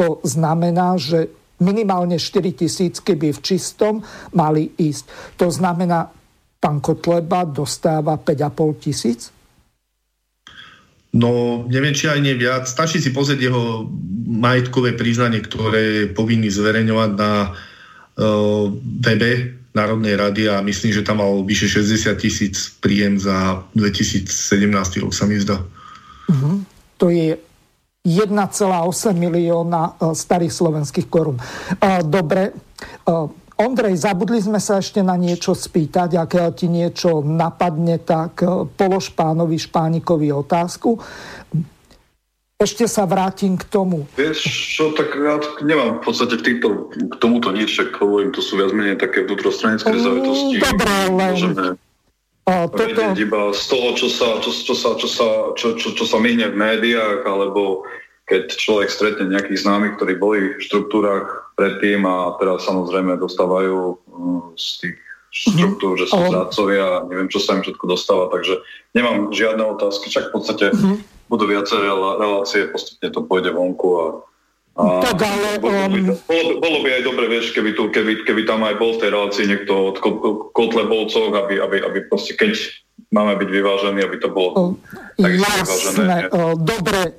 To 0.00 0.24
znamená, 0.24 0.96
že 0.96 1.28
minimálne 1.60 2.16
4 2.16 2.56
tisícky 2.56 3.20
by 3.20 3.36
v 3.36 3.40
čistom 3.44 4.00
mali 4.32 4.72
ísť. 4.80 5.36
To 5.36 5.52
znamená, 5.52 6.08
pán 6.56 6.80
Kotleba 6.80 7.44
dostáva 7.44 8.16
5,5 8.16 8.80
tisíc? 8.80 9.20
No, 11.12 11.64
neviem, 11.68 11.92
či 11.92 12.08
aj 12.08 12.20
nie 12.20 12.32
viac. 12.32 12.64
Stačí 12.64 13.02
si 13.02 13.12
pozrieť 13.12 13.40
jeho 13.48 13.84
majetkové 14.28 14.96
priznanie, 14.96 15.40
ktoré 15.44 15.82
je 15.82 16.04
povinný 16.12 16.52
zverejňovať 16.52 17.10
na 17.16 17.32
uh, 17.52 18.68
webe 19.02 19.57
Národnej 19.76 20.16
rady 20.16 20.48
a 20.48 20.64
myslím, 20.64 20.92
že 20.92 21.04
tam 21.04 21.20
mal 21.20 21.44
vyše 21.44 21.68
60 21.68 22.16
tisíc 22.16 22.72
príjem 22.80 23.20
za 23.20 23.62
2017 23.76 24.28
rok, 25.04 25.12
sa 25.12 25.28
mi 25.28 25.36
zdá. 25.36 25.60
Uh-huh. 26.28 26.64
To 26.98 27.12
je 27.12 27.36
1,8 28.08 29.12
milióna 29.12 29.82
e, 30.00 30.16
starých 30.16 30.52
slovenských 30.52 31.08
korún. 31.12 31.36
E, 31.36 31.44
dobre. 32.00 32.52
E, 33.04 33.12
Ondrej, 33.58 33.98
zabudli 33.98 34.38
sme 34.38 34.62
sa 34.62 34.78
ešte 34.78 35.02
na 35.02 35.18
niečo 35.18 35.50
spýtať. 35.50 36.14
Ak 36.14 36.54
ti 36.54 36.70
niečo 36.70 37.26
napadne, 37.26 37.98
tak 37.98 38.38
polož 38.78 39.10
pánovi 39.18 39.58
Špánikovi 39.58 40.30
otázku. 40.30 40.94
Ešte 42.58 42.90
sa 42.90 43.06
vrátim 43.06 43.54
k 43.54 43.62
tomu. 43.70 44.10
Vieš 44.18 44.42
čo, 44.42 44.90
tak 44.90 45.14
ja 45.14 45.38
nemám 45.62 46.02
v 46.02 46.10
podstate 46.10 46.42
k, 46.42 46.42
týchto, 46.42 46.90
k 46.90 47.14
tomuto 47.22 47.54
nič, 47.54 47.70
však 47.70 47.94
hovorím, 48.02 48.34
to 48.34 48.42
sú 48.42 48.58
viac 48.58 48.74
menej 48.74 48.98
také 48.98 49.22
vnútrostranické 49.22 49.94
mm, 49.94 50.02
záležitosti. 50.02 50.54
Dobre, 50.58 50.94
len... 51.06 51.32
Môžeme 51.38 51.66
toto... 52.42 53.02
iba 53.14 53.40
z 53.54 53.62
toho, 53.62 53.88
čo 53.94 54.08
sa, 54.10 54.42
čo, 54.42 54.50
čo 54.50 54.74
sa, 54.74 54.90
čo 54.98 55.06
sa, 55.06 55.28
čo, 55.54 55.78
čo, 55.78 55.94
čo 55.94 56.02
sa 56.02 56.18
myhne 56.18 56.50
v 56.50 56.58
médiách, 56.58 57.22
alebo 57.30 57.86
keď 58.26 58.50
človek 58.50 58.90
stretne 58.90 59.30
nejakých 59.30 59.62
známych, 59.62 59.94
ktorí 59.94 60.18
boli 60.18 60.58
v 60.58 60.64
štruktúrach 60.66 61.54
predtým 61.54 62.02
a 62.10 62.34
teraz 62.42 62.66
samozrejme 62.66 63.22
dostávajú 63.22 64.02
mm, 64.02 64.58
z 64.58 64.66
tých 64.82 64.98
štruktúr, 65.30 65.94
že 65.94 66.10
sú 66.10 66.26
zradcovia 66.26 66.82
a 66.90 67.06
neviem, 67.06 67.30
čo 67.30 67.38
sa 67.38 67.54
im 67.54 67.62
všetko 67.62 67.86
dostáva, 67.86 68.34
takže 68.34 68.58
nemám 68.98 69.30
žiadne 69.30 69.62
otázky, 69.78 70.10
čak 70.10 70.34
v 70.34 70.42
podstate 70.42 70.74
mm-hmm 70.74 71.17
budú 71.28 71.44
viaceré 71.46 71.88
relácie, 71.92 72.72
postupne 72.72 73.08
to 73.12 73.20
pôjde 73.24 73.52
vonku 73.52 73.88
a 73.96 74.06
a 74.78 75.02
tak 75.02 75.18
ale... 75.26 75.58
Bolo 75.58 75.90
by, 75.90 75.98
um... 76.06 76.62
bolo, 76.62 76.78
by 76.86 76.88
aj 76.94 77.02
dobre, 77.02 77.26
vieš, 77.26 77.50
keby, 77.50 77.74
tu, 77.74 77.90
keby, 77.90 78.22
keby 78.22 78.46
tam 78.46 78.62
aj 78.62 78.78
bol 78.78 78.94
v 78.94 79.02
tej 79.02 79.10
relácii 79.10 79.44
niekto 79.50 79.74
od 79.90 79.98
Kotlebovcov, 80.54 81.34
aby, 81.34 81.58
aby, 81.58 81.82
aby 81.82 81.98
proste, 82.06 82.38
keď 82.38 82.54
máme 83.10 83.34
byť 83.42 83.48
vyvážení, 83.50 84.06
aby 84.06 84.22
to 84.22 84.30
bolo 84.30 84.78
takisto 85.18 85.50
vyvážené. 85.66 86.30
Dobre, 86.62 87.18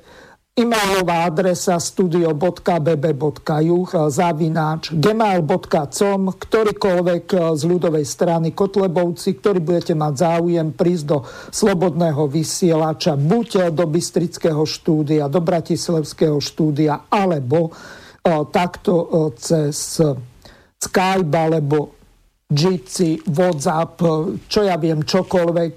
e-mailová 0.58 1.30
adresa 1.30 1.78
studio.bb.juh 1.78 3.90
zavináč 4.10 4.90
gmail.com 4.92 6.20
ktorýkoľvek 6.36 7.26
z 7.54 7.62
ľudovej 7.64 8.04
strany 8.04 8.50
Kotlebovci, 8.50 9.38
ktorý 9.38 9.62
budete 9.62 9.94
mať 9.94 10.14
záujem 10.18 10.74
prísť 10.74 11.04
do 11.06 11.22
slobodného 11.54 12.26
vysielača 12.26 13.14
buď 13.14 13.70
do 13.70 13.86
Bystrického 13.86 14.66
štúdia, 14.66 15.30
do 15.30 15.38
Bratislavského 15.38 16.42
štúdia, 16.42 17.06
alebo 17.08 17.70
takto 18.52 19.32
cez 19.38 20.02
Skype 20.80 21.32
alebo 21.32 21.96
Jitsi, 22.50 23.22
WhatsApp, 23.30 24.02
čo 24.50 24.66
ja 24.66 24.74
viem, 24.74 25.06
čokoľvek 25.06 25.74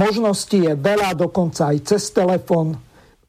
Možností 0.00 0.64
je 0.64 0.72
veľa, 0.72 1.12
dokonca 1.12 1.68
aj 1.68 1.84
cez 1.84 2.08
telefón. 2.08 2.72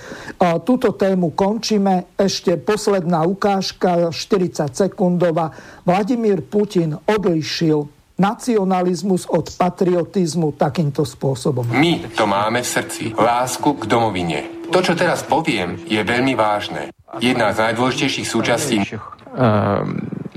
túto 0.62 0.95
tému 0.95 1.35
končíme. 1.35 2.14
Ešte 2.14 2.55
posledná 2.57 3.27
ukážka, 3.27 4.14
40 4.14 4.71
sekundová. 4.71 5.51
Vladimír 5.83 6.47
Putin 6.47 6.95
odlišil 6.95 7.99
nacionalizmus 8.21 9.25
od 9.33 9.49
patriotizmu 9.57 10.53
takýmto 10.61 11.09
spôsobom. 11.09 11.64
My 11.73 12.05
to 12.12 12.29
máme 12.29 12.61
v 12.61 12.68
srdci. 12.68 13.05
Lásku 13.16 13.81
k 13.81 13.89
domovine. 13.89 14.68
To, 14.68 14.85
čo 14.85 14.93
teraz 14.93 15.25
poviem, 15.25 15.81
je 15.89 15.99
veľmi 16.05 16.37
vážne. 16.37 16.93
Jedna 17.18 17.51
z 17.57 17.73
najdôležitejších 17.73 18.29
súčastí 18.29 18.79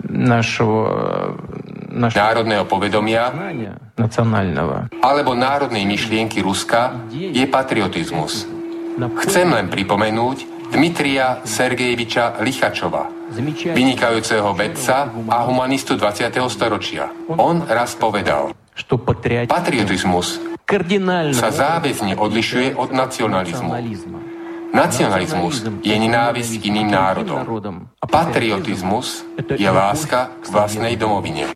našho, 0.09 0.71
našho 1.93 2.17
národného 2.17 2.65
povedomia 2.65 3.29
alebo 5.03 5.37
národnej 5.37 5.85
myšlienky 5.85 6.41
Ruska 6.41 6.97
je 7.13 7.45
patriotizmus. 7.45 8.49
Chcem 8.97 9.53
len 9.53 9.69
pripomenúť 9.69 10.37
Dmitria 10.73 11.45
Sergejeviča 11.45 12.41
Lichačova, 12.41 13.22
vynikajúceho 13.73 14.49
vedca 14.53 15.09
a 15.09 15.37
humanistu 15.45 15.97
20. 15.97 16.29
storočia. 16.49 17.09
On 17.33 17.61
raz 17.65 17.97
povedal, 17.97 18.53
patriotizmus 19.49 20.39
sa 21.35 21.49
záväzne 21.51 22.17
odlišuje 22.17 22.79
od 22.79 22.89
nacionalizmu. 22.95 23.71
Nacionalizmus 24.73 25.61
je 25.85 25.93
nenávisť 25.93 26.65
iným 26.65 26.89
národom. 26.89 27.45
Patriotizmus 28.01 29.21
je 29.37 29.69
láska 29.69 30.33
k 30.41 30.45
vlastnej 30.49 30.97
domovine. 30.97 31.53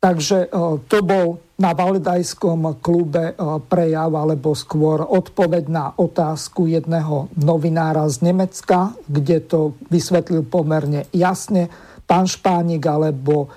Takže 0.00 0.48
to 0.86 0.98
bol 1.02 1.42
na 1.60 1.76
Valdajskom 1.76 2.80
klube 2.80 3.36
prejav 3.68 4.16
alebo 4.16 4.56
skôr 4.56 5.04
odpoveď 5.04 5.64
na 5.68 5.92
otázku 5.92 6.64
jedného 6.64 7.28
novinára 7.36 8.08
z 8.08 8.32
Nemecka, 8.32 8.96
kde 9.04 9.44
to 9.44 9.76
vysvetlil 9.92 10.48
pomerne 10.48 11.04
jasne. 11.12 11.68
Pán 12.08 12.24
Špánik 12.24 12.80
alebo 12.88 13.52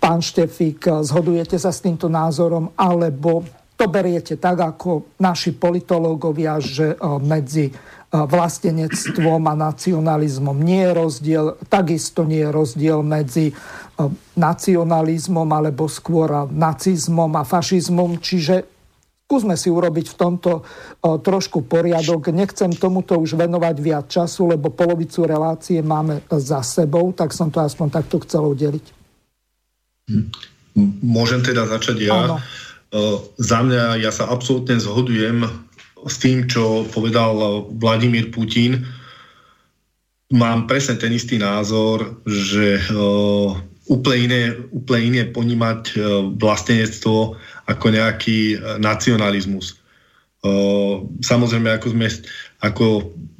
pán 0.00 0.24
Štefik, 0.24 1.04
zhodujete 1.04 1.60
sa 1.60 1.70
s 1.70 1.84
týmto 1.84 2.08
názorom, 2.08 2.72
alebo 2.72 3.44
to 3.78 3.86
beriete 3.86 4.40
tak, 4.40 4.58
ako 4.58 5.14
naši 5.22 5.54
politológovia, 5.54 6.58
že 6.58 6.98
medzi 7.22 7.70
vlastenectvom 8.08 9.42
a 9.44 9.54
nacionalizmom 9.54 10.56
nie 10.64 10.80
je 10.80 10.92
rozdiel. 10.96 11.44
Takisto 11.68 12.24
nie 12.24 12.40
je 12.40 12.50
rozdiel 12.50 13.04
medzi 13.04 13.52
nacionalizmom 14.38 15.44
alebo 15.44 15.92
skôr 15.92 16.48
nacizmom 16.48 17.28
a 17.36 17.44
fašizmom. 17.44 18.16
Čiže 18.16 18.64
skúsme 19.28 19.60
si 19.60 19.68
urobiť 19.68 20.06
v 20.08 20.16
tomto 20.16 20.64
trošku 21.04 21.68
poriadok. 21.68 22.32
Nechcem 22.32 22.72
tomuto 22.72 23.20
už 23.20 23.36
venovať 23.36 23.76
viac 23.76 24.08
času, 24.08 24.56
lebo 24.56 24.72
polovicu 24.72 25.28
relácie 25.28 25.84
máme 25.84 26.24
za 26.32 26.64
sebou, 26.64 27.12
tak 27.12 27.36
som 27.36 27.52
to 27.52 27.60
aspoň 27.60 27.92
takto 27.92 28.24
chcel 28.24 28.48
udeliť. 28.56 28.86
Môžem 31.04 31.44
teda 31.44 31.68
začať 31.68 32.08
ja. 32.08 32.16
Áno. 32.24 32.40
Za 33.36 33.60
mňa 33.60 34.00
ja 34.00 34.08
sa 34.08 34.32
absolútne 34.32 34.80
zhodujem 34.80 35.67
s 36.06 36.16
tým, 36.22 36.46
čo 36.46 36.86
povedal 36.92 37.64
Vladimír 37.74 38.30
Putin. 38.30 38.84
Mám 40.30 40.68
presne 40.68 41.00
ten 41.00 41.10
istý 41.16 41.40
názor, 41.40 42.20
že 42.28 42.84
úplne 43.88 44.18
iné, 44.28 44.42
úplne 44.70 45.02
iné 45.02 45.22
ponímať 45.24 45.80
e, 45.88 45.92
vlastenectvo 46.36 47.40
ako 47.66 47.86
nejaký 47.88 48.54
e, 48.54 48.56
nacionalizmus. 48.78 49.72
E, 49.72 49.74
samozrejme, 51.24 51.72
ako 51.72 51.86
sme, 51.96 52.06
ako 52.60 52.86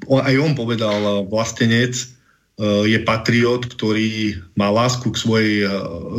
aj 0.09 0.35
on 0.41 0.53
povedal, 0.57 1.29
vlastenec 1.29 1.95
je 2.59 2.99
patriot, 3.07 3.71
ktorý 3.71 4.35
má 4.59 4.67
lásku 4.75 5.15
k 5.15 5.21
svojej 5.23 5.53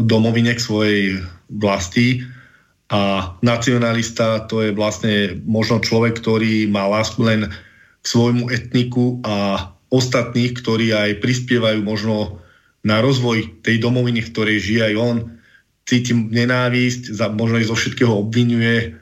domovine, 0.08 0.56
k 0.56 0.64
svojej 0.64 1.20
vlasti 1.52 2.24
a 2.90 3.34
nacionalista 3.46 4.50
to 4.50 4.66
je 4.66 4.72
vlastne 4.74 5.38
možno 5.46 5.78
človek, 5.78 6.18
ktorý 6.18 6.66
má 6.74 6.90
lásku 6.90 7.22
len 7.22 7.46
k 8.02 8.06
svojmu 8.06 8.50
etniku 8.50 9.22
a 9.22 9.70
ostatných, 9.94 10.58
ktorí 10.58 10.94
aj 10.94 11.22
prispievajú 11.22 11.86
možno 11.86 12.42
na 12.82 12.98
rozvoj 13.04 13.62
tej 13.62 13.78
domoviny, 13.78 14.26
v 14.26 14.32
ktorej 14.34 14.58
žije 14.58 14.82
aj 14.94 14.96
on, 14.98 15.18
cíti 15.86 16.14
nenávisť, 16.14 17.14
za, 17.14 17.30
možno 17.34 17.62
aj 17.62 17.70
zo 17.70 17.76
všetkého 17.78 18.14
obvinuje, 18.14 18.98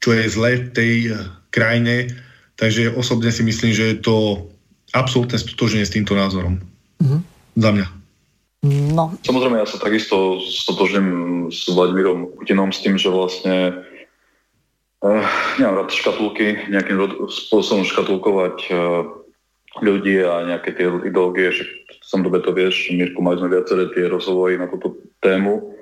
čo 0.00 0.16
je 0.16 0.24
zle 0.32 0.50
v 0.58 0.68
tej 0.72 0.94
eh, 1.12 1.16
krajine. 1.52 2.12
Takže 2.56 2.92
osobne 2.92 3.28
si 3.32 3.44
myslím, 3.44 3.72
že 3.72 3.96
je 3.96 3.96
to 4.00 4.48
absolútne 4.92 5.40
stotoženie 5.40 5.88
s 5.88 5.94
týmto 5.94 6.12
názorom. 6.12 6.60
Mm-hmm. 7.00 7.20
Za 7.56 7.70
mňa. 7.72 7.86
No. 8.62 9.10
Samozrejme, 9.26 9.58
ja 9.58 9.66
sa 9.66 9.82
takisto 9.82 10.38
stotožním 10.38 11.50
s 11.50 11.66
Vladimírom 11.66 12.30
Putinom 12.38 12.70
s 12.70 12.78
tým, 12.78 12.94
že 12.94 13.10
vlastne 13.10 13.82
uh, 15.02 15.26
nemám 15.58 15.82
rád 15.82 15.90
škatulky, 15.90 16.70
nejakým 16.70 17.26
spôsobom 17.26 17.82
škatulkovať 17.82 18.56
uh, 18.70 19.02
ľudí 19.82 20.22
a 20.22 20.46
nejaké 20.46 20.78
tie 20.78 20.86
ideológie, 20.86 21.50
že 21.50 21.66
som 22.06 22.22
dobe 22.22 22.38
to 22.38 22.54
vieš, 22.54 22.86
Mirku, 22.94 23.18
mali 23.18 23.42
sme 23.42 23.50
viaceré 23.50 23.90
tie 23.98 24.06
rozhovory 24.06 24.54
na 24.54 24.70
túto 24.70 24.94
tému. 25.18 25.74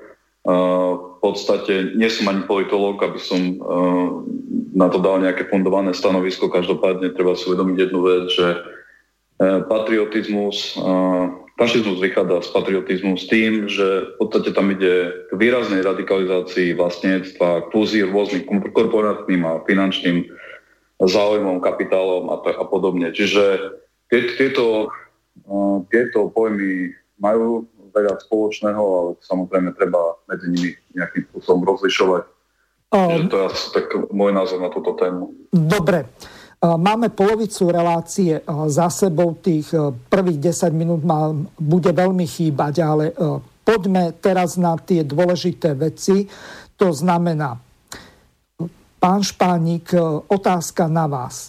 Uh, 0.48 1.20
v 1.20 1.36
podstate 1.36 1.92
nie 2.00 2.08
som 2.08 2.32
ani 2.32 2.48
politológ, 2.48 2.96
aby 3.04 3.20
som 3.20 3.60
uh, 3.60 4.24
na 4.72 4.88
to 4.88 5.04
dal 5.04 5.20
nejaké 5.20 5.52
fundované 5.52 5.92
stanovisko. 5.92 6.48
Každopádne 6.48 7.12
treba 7.12 7.36
si 7.36 7.44
uvedomiť 7.44 7.76
jednu 7.76 8.00
vec, 8.08 8.24
že 8.32 8.46
patriotizmus, 9.40 10.76
fašizmus 11.60 12.00
vychádza 12.00 12.40
z 12.40 12.50
patriotizmu 12.56 13.20
s 13.20 13.28
tým, 13.28 13.68
že 13.68 14.16
v 14.16 14.24
podstate 14.24 14.56
tam 14.56 14.72
ide 14.72 15.12
k 15.28 15.30
výraznej 15.36 15.84
radikalizácii 15.84 16.72
vlastníctva, 16.72 17.68
k 17.68 17.70
fúzii 17.70 18.08
rôznym 18.08 18.48
korporátnym 18.72 19.44
a 19.44 19.60
finančným 19.68 20.24
záujmom, 20.96 21.60
kapitálom 21.60 22.32
a, 22.32 22.40
a 22.40 22.64
podobne. 22.64 23.12
Čiže 23.12 23.76
tieto 24.10 24.88
tieto 25.88 26.28
pojmy 26.30 26.94
majú 27.20 27.66
veľa 27.90 28.22
spoločného, 28.28 28.82
ale 28.82 29.10
samozrejme 29.24 29.74
treba 29.74 30.18
medzi 30.30 30.46
nimi 30.50 30.70
nejakým 30.94 31.26
spôsobom 31.30 31.66
rozlišovať. 31.66 32.22
Um, 32.90 33.30
to 33.30 33.34
je 33.38 33.44
asi 33.50 33.66
tak 33.70 33.86
môj 34.10 34.34
názor 34.34 34.58
na 34.62 34.70
túto 34.70 34.98
tému. 34.98 35.30
Dobre. 35.54 36.06
Máme 36.60 37.08
polovicu 37.08 37.72
relácie 37.72 38.44
za 38.68 38.92
sebou, 38.92 39.32
tých 39.40 39.72
prvých 40.12 40.52
10 40.52 40.76
minút 40.76 41.00
má, 41.00 41.32
bude 41.56 41.88
veľmi 41.88 42.28
chýbať, 42.28 42.74
ale 42.84 43.16
poďme 43.64 44.12
teraz 44.20 44.60
na 44.60 44.76
tie 44.76 45.00
dôležité 45.00 45.72
veci. 45.72 46.28
To 46.76 46.92
znamená, 46.92 47.56
pán 49.00 49.24
Špánik, 49.24 49.96
otázka 50.28 50.84
na 50.92 51.08
vás 51.08 51.48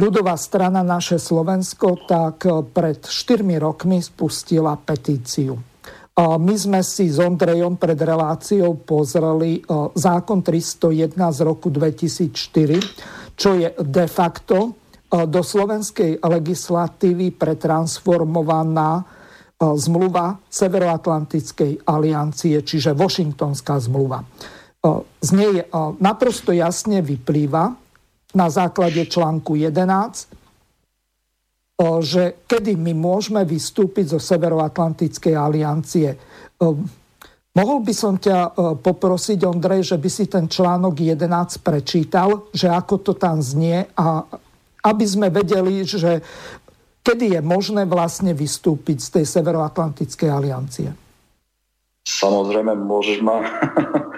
ľudová 0.00 0.40
strana 0.40 0.80
Naše 0.80 1.20
Slovensko 1.20 2.08
tak 2.08 2.48
pred 2.72 3.04
4 3.04 3.44
rokmi 3.60 4.00
spustila 4.00 4.72
petíciu. 4.80 5.52
My 6.16 6.56
sme 6.56 6.80
si 6.80 7.12
s 7.12 7.20
Ondrejom 7.20 7.76
pred 7.76 8.00
reláciou 8.00 8.80
pozreli 8.80 9.60
zákon 9.92 10.40
301 10.40 11.12
z 11.12 11.38
roku 11.44 11.68
2004, 11.68 13.19
čo 13.40 13.56
je 13.56 13.72
de 13.80 14.04
facto 14.04 14.56
eh, 15.08 15.24
do 15.24 15.40
slovenskej 15.40 16.20
legislatívy 16.20 17.32
pretransformovaná 17.32 19.20
zmluva 19.60 20.40
Severoatlantickej 20.48 21.84
aliancie, 21.84 22.64
čiže 22.64 22.96
Washingtonská 22.96 23.76
zmluva. 23.76 24.24
Z 25.20 25.30
nej 25.36 25.68
naprosto 26.00 26.48
jasne 26.56 27.04
vyplýva, 27.04 27.68
na 28.34 28.46
základe 28.48 29.04
článku 29.06 29.58
11, 29.58 30.32
že 32.04 32.44
kedy 32.44 32.76
my 32.76 32.92
môžeme 32.92 33.42
vystúpiť 33.42 34.14
zo 34.14 34.20
Severoatlantickej 34.20 35.34
aliancie. 35.34 36.14
Mohol 37.50 37.82
by 37.82 37.94
som 37.94 38.14
ťa 38.14 38.54
poprosiť, 38.78 39.42
Ondrej, 39.42 39.94
že 39.94 39.96
by 39.98 40.10
si 40.10 40.30
ten 40.30 40.46
článok 40.46 41.02
11 41.02 41.66
prečítal, 41.66 42.46
že 42.54 42.70
ako 42.70 43.02
to 43.02 43.12
tam 43.18 43.42
znie 43.42 43.90
a 43.98 44.22
aby 44.86 45.04
sme 45.04 45.34
vedeli, 45.34 45.82
že 45.82 46.22
kedy 47.02 47.36
je 47.36 47.40
možné 47.42 47.90
vlastne 47.90 48.30
vystúpiť 48.30 49.02
z 49.02 49.08
tej 49.18 49.24
Severoatlantickej 49.26 50.30
aliancie. 50.30 50.88
Samozrejme, 52.06 52.78
môžeš 52.78 53.18
ma 53.18 53.42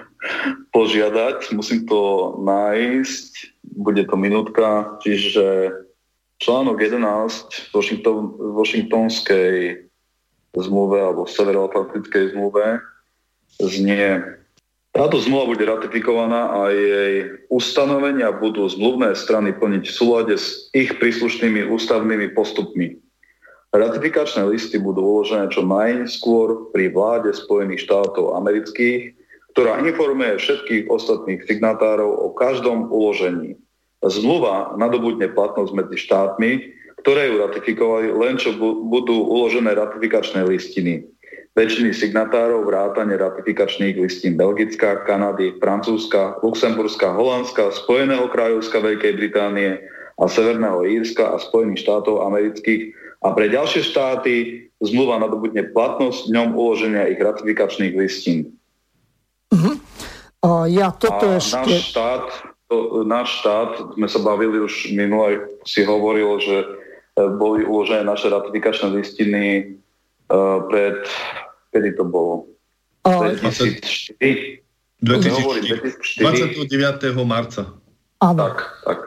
požiadať, 0.77 1.57
musím 1.57 1.89
to 1.89 2.37
nájsť 2.37 3.53
bude 3.73 4.05
to 4.05 4.15
minútka, 4.15 4.99
čiže 5.01 5.73
článok 6.37 6.77
11 6.77 7.73
Washington, 7.73 8.37
Washingtonskej 8.37 9.87
zmluve 10.53 11.01
alebo 11.01 11.25
Severoatlantickej 11.25 12.37
zmluve 12.37 12.92
znie 13.67 14.33
táto 14.93 15.17
zmluva 15.17 15.57
bude 15.57 15.65
ratifikovaná 15.65 16.53
a 16.53 16.69
jej 16.69 17.33
ustanovenia 17.49 18.29
budú 18.29 18.69
zmluvné 18.69 19.17
strany 19.17 19.49
plniť 19.49 19.89
v 19.89 19.97
súlade 19.97 20.37
s 20.37 20.69
ich 20.69 20.93
príslušnými 21.01 21.65
ústavnými 21.65 22.37
postupmi. 22.37 23.01
Ratifikačné 23.73 24.45
listy 24.45 24.77
budú 24.77 25.01
uložené 25.01 25.49
čo 25.49 25.65
najskôr 25.65 26.69
pri 26.69 26.93
vláde 26.93 27.33
Spojených 27.33 27.89
štátov 27.89 28.37
amerických, 28.37 29.17
ktorá 29.57 29.81
informuje 29.81 30.37
všetkých 30.37 30.85
ostatných 30.93 31.41
signatárov 31.49 32.13
o 32.13 32.29
každom 32.37 32.93
uložení. 32.93 33.57
Zmluva 34.05 34.77
nadobudne 34.77 35.25
platnosť 35.33 35.73
medzi 35.73 35.97
štátmi, 36.05 36.69
ktoré 37.01 37.33
ju 37.33 37.41
ratifikovali, 37.41 38.13
len 38.13 38.37
čo 38.37 38.53
budú 38.61 39.25
uložené 39.25 39.73
ratifikačné 39.73 40.45
listiny. 40.45 41.09
Väčšiny 41.53 41.93
signatárov 41.93 42.65
vrátane 42.65 43.13
ratifikačných 43.13 43.93
listín 44.01 44.33
Belgická, 44.33 45.05
Kanady, 45.05 45.53
Francúzska, 45.61 46.41
Luxemburská, 46.41 47.13
Holandska, 47.13 47.69
Spojeného 47.85 48.25
kráľovska 48.33 48.81
Veľkej 48.81 49.13
Británie 49.13 49.77
a 50.17 50.25
Severného 50.25 50.81
Írska 50.81 51.29
a 51.29 51.37
Spojených 51.37 51.85
štátov 51.85 52.25
amerických 52.25 52.97
a 53.21 53.37
pre 53.37 53.53
ďalšie 53.53 53.85
štáty 53.85 54.33
zmluva 54.81 55.21
nadobudne 55.21 55.69
platnosť 55.71 56.33
ňom 56.33 56.57
uloženia 56.57 57.13
ich 57.13 57.21
ratifikačných 57.21 57.93
listín. 57.93 58.57
Uh-huh. 59.53 59.77
Uh, 60.41 60.65
ja 60.67 60.89
toto 60.89 61.29
a 61.29 61.37
ešte... 61.37 61.69
Náš 61.69 61.93
štát 61.93 62.25
to, 62.73 63.05
náš 63.05 63.27
štát, 63.41 63.71
sme 63.93 64.07
sa 64.09 64.19
bavili 64.25 64.57
už 64.57 64.89
minule, 64.97 65.45
si 65.61 65.85
hovoril, 65.85 66.41
že 66.41 66.57
e, 66.63 66.67
boli 67.37 67.61
uložené 67.61 68.01
naše 68.01 68.33
ratifikačné 68.33 68.89
listiny 68.97 69.77
uh, 70.33 70.65
pred, 70.65 71.05
kedy 71.73 71.97
to 71.97 72.05
bolo? 72.05 72.45
2004? 73.03 74.61
2004. 75.01 76.21
29. 76.21 77.25
marca. 77.27 77.73
Áno. 78.23 78.37
Tak, 78.37 78.57
tak. 78.85 78.99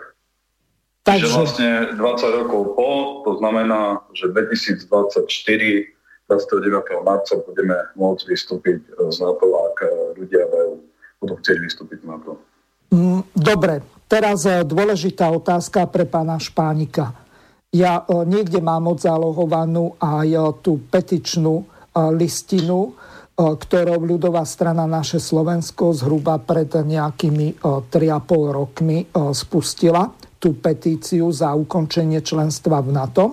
Takže... 1.07 1.23
Čiže 1.23 1.39
vlastne 1.39 1.71
20 1.95 2.41
rokov 2.45 2.63
po, 2.75 3.23
to 3.23 3.39
znamená, 3.39 4.03
že 4.13 4.27
2024 4.35 5.95
29. 6.27 7.07
marca 7.07 7.39
budeme 7.47 7.79
môcť 7.95 8.25
vystúpiť 8.27 8.83
z 8.83 9.17
NATO, 9.23 9.47
ak 9.47 9.79
ľudia 10.19 10.43
budú 11.23 11.39
chcieť 11.39 11.59
vystúpiť 11.63 12.03
z 12.03 12.07
NATO. 12.11 12.43
Mm, 12.91 13.23
dobre, 13.31 13.79
teraz 14.11 14.43
eh, 14.43 14.67
dôležitá 14.67 15.31
otázka 15.31 15.87
pre 15.87 16.03
pána 16.03 16.43
Špánika. 16.43 17.15
Ja 17.75 18.09
niekde 18.09 18.63
mám 18.63 18.89
odzálohovanú 18.89 20.01
aj 20.01 20.65
tú 20.65 20.81
petičnú 20.89 21.67
listinu, 22.13 22.93
ktorou 23.37 24.01
ľudová 24.01 24.45
strana 24.49 24.89
naše 24.89 25.21
Slovensko 25.21 25.93
zhruba 25.93 26.41
pred 26.41 26.73
nejakými 26.73 27.61
3,5 27.61 27.93
rokmi 28.53 29.05
spustila 29.33 30.09
tú 30.37 30.57
petíciu 30.57 31.29
za 31.33 31.53
ukončenie 31.53 32.21
členstva 32.25 32.81
v 32.85 32.91
NATO. 32.97 33.25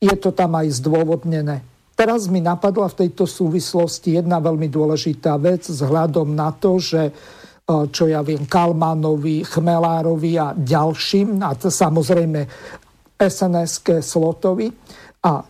Je 0.00 0.14
to 0.18 0.34
tam 0.34 0.56
aj 0.58 0.82
zdôvodnené. 0.82 1.62
Teraz 1.92 2.32
mi 2.32 2.40
napadla 2.40 2.88
v 2.88 3.04
tejto 3.04 3.28
súvislosti 3.28 4.16
jedna 4.16 4.40
veľmi 4.40 4.72
dôležitá 4.72 5.36
vec 5.36 5.68
vzhľadom 5.68 6.32
na 6.32 6.48
to, 6.56 6.80
že 6.80 7.02
e, 7.04 7.12
čo 7.92 8.08
ja 8.08 8.24
viem, 8.24 8.48
Kalmanovi, 8.48 9.44
Chmelárovi 9.44 10.32
a 10.40 10.56
ďalším, 10.56 11.44
a 11.44 11.52
to 11.60 11.68
samozrejme 11.68 12.48
sns 13.20 13.84
Slotovi. 13.84 14.72
A 15.28 15.44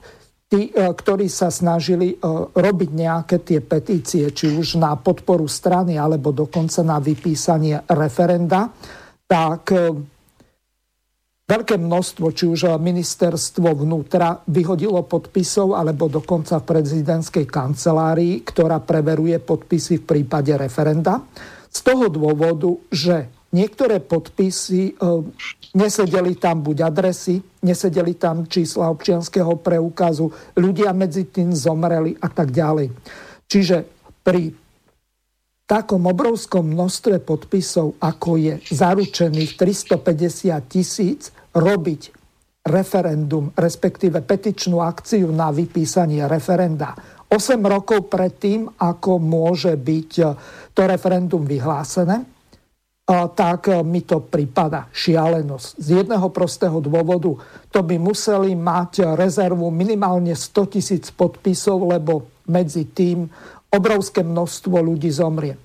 tí, 0.50 0.68
e, 0.68 0.90
ktorí 0.90 1.30
sa 1.30 1.54
snažili 1.54 2.12
e, 2.12 2.16
robiť 2.50 2.90
nejaké 2.90 3.36
tie 3.46 3.62
petície, 3.62 4.34
či 4.34 4.50
už 4.50 4.82
na 4.82 4.98
podporu 4.98 5.46
strany, 5.46 5.94
alebo 5.94 6.34
dokonca 6.34 6.82
na 6.82 6.98
vypísanie 6.98 7.86
referenda, 7.86 8.74
tak 9.30 9.70
Veľké 11.50 11.82
množstvo, 11.82 12.30
či 12.30 12.46
už 12.46 12.78
ministerstvo 12.78 13.74
vnútra 13.82 14.38
vyhodilo 14.54 15.02
podpisov, 15.02 15.74
alebo 15.74 16.06
dokonca 16.06 16.62
v 16.62 16.78
prezidentskej 16.78 17.50
kancelárii, 17.50 18.46
ktorá 18.46 18.78
preveruje 18.78 19.34
podpisy 19.42 19.98
v 19.98 20.04
prípade 20.14 20.54
referenda. 20.54 21.26
Z 21.66 21.82
toho 21.82 22.06
dôvodu, 22.06 22.70
že 22.94 23.26
niektoré 23.54 23.98
podpisy 24.02 24.82
e, 24.90 25.02
nesedeli 25.74 26.38
tam 26.38 26.62
buď 26.62 26.86
adresy, 26.86 27.42
nesedeli 27.62 28.14
tam 28.18 28.46
čísla 28.46 28.90
občianského 28.90 29.58
preukazu, 29.58 30.30
ľudia 30.58 30.94
medzi 30.94 31.26
tým 31.28 31.54
zomreli 31.54 32.14
a 32.18 32.28
tak 32.30 32.54
ďalej. 32.54 32.90
Čiže 33.50 33.76
pri 34.22 34.54
takom 35.66 36.02
obrovskom 36.10 36.66
množstve 36.74 37.22
podpisov, 37.22 37.94
ako 38.02 38.30
je 38.38 38.54
zaručených 38.70 39.54
350 39.54 40.58
tisíc, 40.66 41.30
robiť 41.54 42.02
referendum, 42.66 43.54
respektíve 43.54 44.22
petičnú 44.22 44.82
akciu 44.82 45.30
na 45.30 45.50
vypísanie 45.50 46.26
referenda 46.26 46.94
8 47.30 47.62
rokov 47.62 48.10
predtým, 48.10 48.66
ako 48.74 49.22
môže 49.22 49.78
byť 49.78 50.10
e, 50.18 50.24
to 50.74 50.82
referendum 50.82 51.46
vyhlásené, 51.46 52.26
tak 53.32 53.70
e, 53.70 53.82
mi 53.82 54.02
to 54.04 54.22
prípada 54.22 54.86
šialenosť. 54.94 55.68
Z 55.78 55.88
jedného 56.04 56.28
prostého 56.30 56.78
dôvodu 56.78 57.36
to 57.68 57.80
by 57.82 57.96
museli 57.98 58.54
mať 58.54 59.16
rezervu 59.18 59.68
minimálne 59.68 60.32
100 60.32 60.74
tisíc 60.78 61.10
podpisov, 61.10 61.90
lebo 61.90 62.30
medzi 62.46 62.86
tým 62.86 63.30
obrovské 63.70 64.22
množstvo 64.26 64.76
ľudí 64.82 65.10
zomrie 65.10 65.58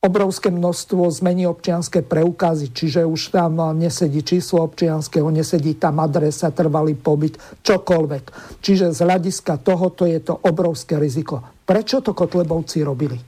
obrovské 0.00 0.48
množstvo 0.48 1.12
zmení 1.12 1.44
občianské 1.44 2.00
preukazy, 2.00 2.72
čiže 2.72 3.04
už 3.04 3.36
tam 3.36 3.60
nesedí 3.76 4.24
číslo 4.24 4.64
občianského, 4.64 5.28
nesedí 5.28 5.76
tam 5.76 6.00
adresa, 6.00 6.48
trvalý 6.48 6.96
pobyt, 6.96 7.36
čokoľvek. 7.60 8.24
Čiže 8.64 8.96
z 8.96 8.98
hľadiska 9.04 9.60
tohoto 9.60 10.08
je 10.08 10.24
to 10.24 10.40
obrovské 10.40 10.96
riziko. 10.96 11.44
Prečo 11.68 12.00
to 12.00 12.16
Kotlebovci 12.16 12.80
robili? 12.80 13.20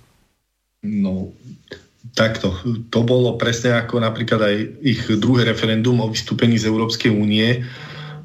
No, 0.89 1.29
takto. 2.13 2.53
To 2.93 3.01
bolo 3.05 3.41
presne 3.41 3.77
ako 3.77 4.01
napríklad 4.05 4.41
aj 4.41 4.57
ich 4.85 5.01
druhé 5.21 5.49
referendum 5.49 6.01
o 6.01 6.11
vystúpení 6.13 6.61
z 6.61 6.69
Európskej 6.69 7.09
únie. 7.09 7.65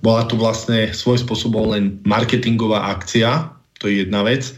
Bola 0.04 0.28
to 0.28 0.38
vlastne 0.38 0.92
svojím 0.94 1.24
spôsobom 1.24 1.64
len 1.74 2.00
marketingová 2.06 2.94
akcia, 2.94 3.52
to 3.80 3.90
je 3.90 4.06
jedna 4.06 4.22
vec 4.24 4.54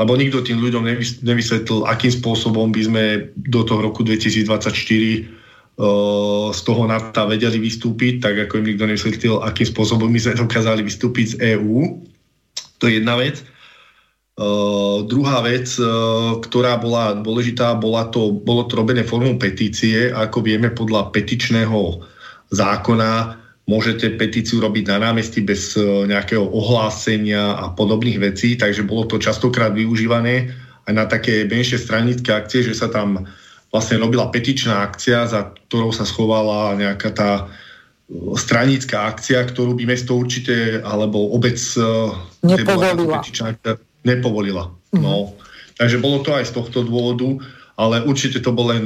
lebo 0.00 0.16
nikto 0.16 0.40
tým 0.40 0.64
ľuďom 0.64 0.88
nevysvetlil, 1.20 1.84
akým 1.84 2.08
spôsobom 2.08 2.72
by 2.72 2.82
sme 2.88 3.04
do 3.36 3.60
toho 3.68 3.84
roku 3.84 4.00
2024 4.00 4.72
uh, 4.72 6.48
z 6.56 6.60
toho 6.64 6.82
NATO 6.88 7.28
vedeli 7.28 7.60
vystúpiť, 7.60 8.24
tak 8.24 8.48
ako 8.48 8.64
im 8.64 8.72
nikto 8.72 8.88
nevysvetlil, 8.88 9.44
akým 9.44 9.68
spôsobom 9.68 10.08
by 10.08 10.16
sme 10.24 10.40
dokázali 10.40 10.80
vystúpiť 10.80 11.36
z 11.36 11.60
EÚ. 11.60 12.00
To 12.80 12.88
je 12.88 13.04
jedna 13.04 13.20
vec. 13.20 13.44
Uh, 14.40 15.04
druhá 15.04 15.44
vec, 15.44 15.68
uh, 15.76 16.40
ktorá 16.40 16.80
bola 16.80 17.12
dôležitá, 17.12 17.76
bola 17.76 18.08
to, 18.08 18.32
bolo 18.32 18.64
to 18.64 18.80
robené 18.80 19.04
formou 19.04 19.36
petície. 19.36 20.08
Ako 20.08 20.40
vieme, 20.40 20.72
podľa 20.72 21.12
petičného 21.12 22.00
zákona 22.48 23.36
môžete 23.70 24.18
petíciu 24.18 24.58
robiť 24.58 24.90
na 24.90 24.98
námestí 24.98 25.46
bez 25.46 25.78
e, 25.78 26.10
nejakého 26.10 26.42
ohlásenia 26.42 27.54
a 27.54 27.70
podobných 27.70 28.18
vecí, 28.18 28.58
takže 28.58 28.82
bolo 28.82 29.06
to 29.06 29.22
častokrát 29.22 29.70
využívané 29.70 30.50
aj 30.90 30.92
na 30.96 31.06
také 31.06 31.46
menšie 31.46 31.78
stranické 31.78 32.34
akcie, 32.34 32.66
že 32.66 32.74
sa 32.74 32.90
tam 32.90 33.30
vlastne 33.70 34.02
robila 34.02 34.26
petičná 34.34 34.82
akcia, 34.90 35.30
za 35.30 35.54
ktorou 35.70 35.94
sa 35.94 36.02
schovala 36.02 36.74
nejaká 36.74 37.10
tá 37.14 37.30
stranická 38.34 39.06
akcia, 39.06 39.46
ktorú 39.46 39.78
by 39.78 39.86
mesto 39.86 40.18
určite, 40.18 40.82
alebo 40.82 41.30
obec 41.30 41.54
nepovolila. 42.42 43.22
Nepovolila. 44.06 44.72
No. 44.96 45.34
Takže 45.80 46.02
bolo 46.02 46.20
to 46.20 46.36
aj 46.36 46.50
z 46.50 46.56
tohto 46.56 46.84
dôvodu, 46.84 47.40
ale 47.80 48.04
určite 48.04 48.42
to 48.44 48.52
bol 48.52 48.68
len 48.68 48.84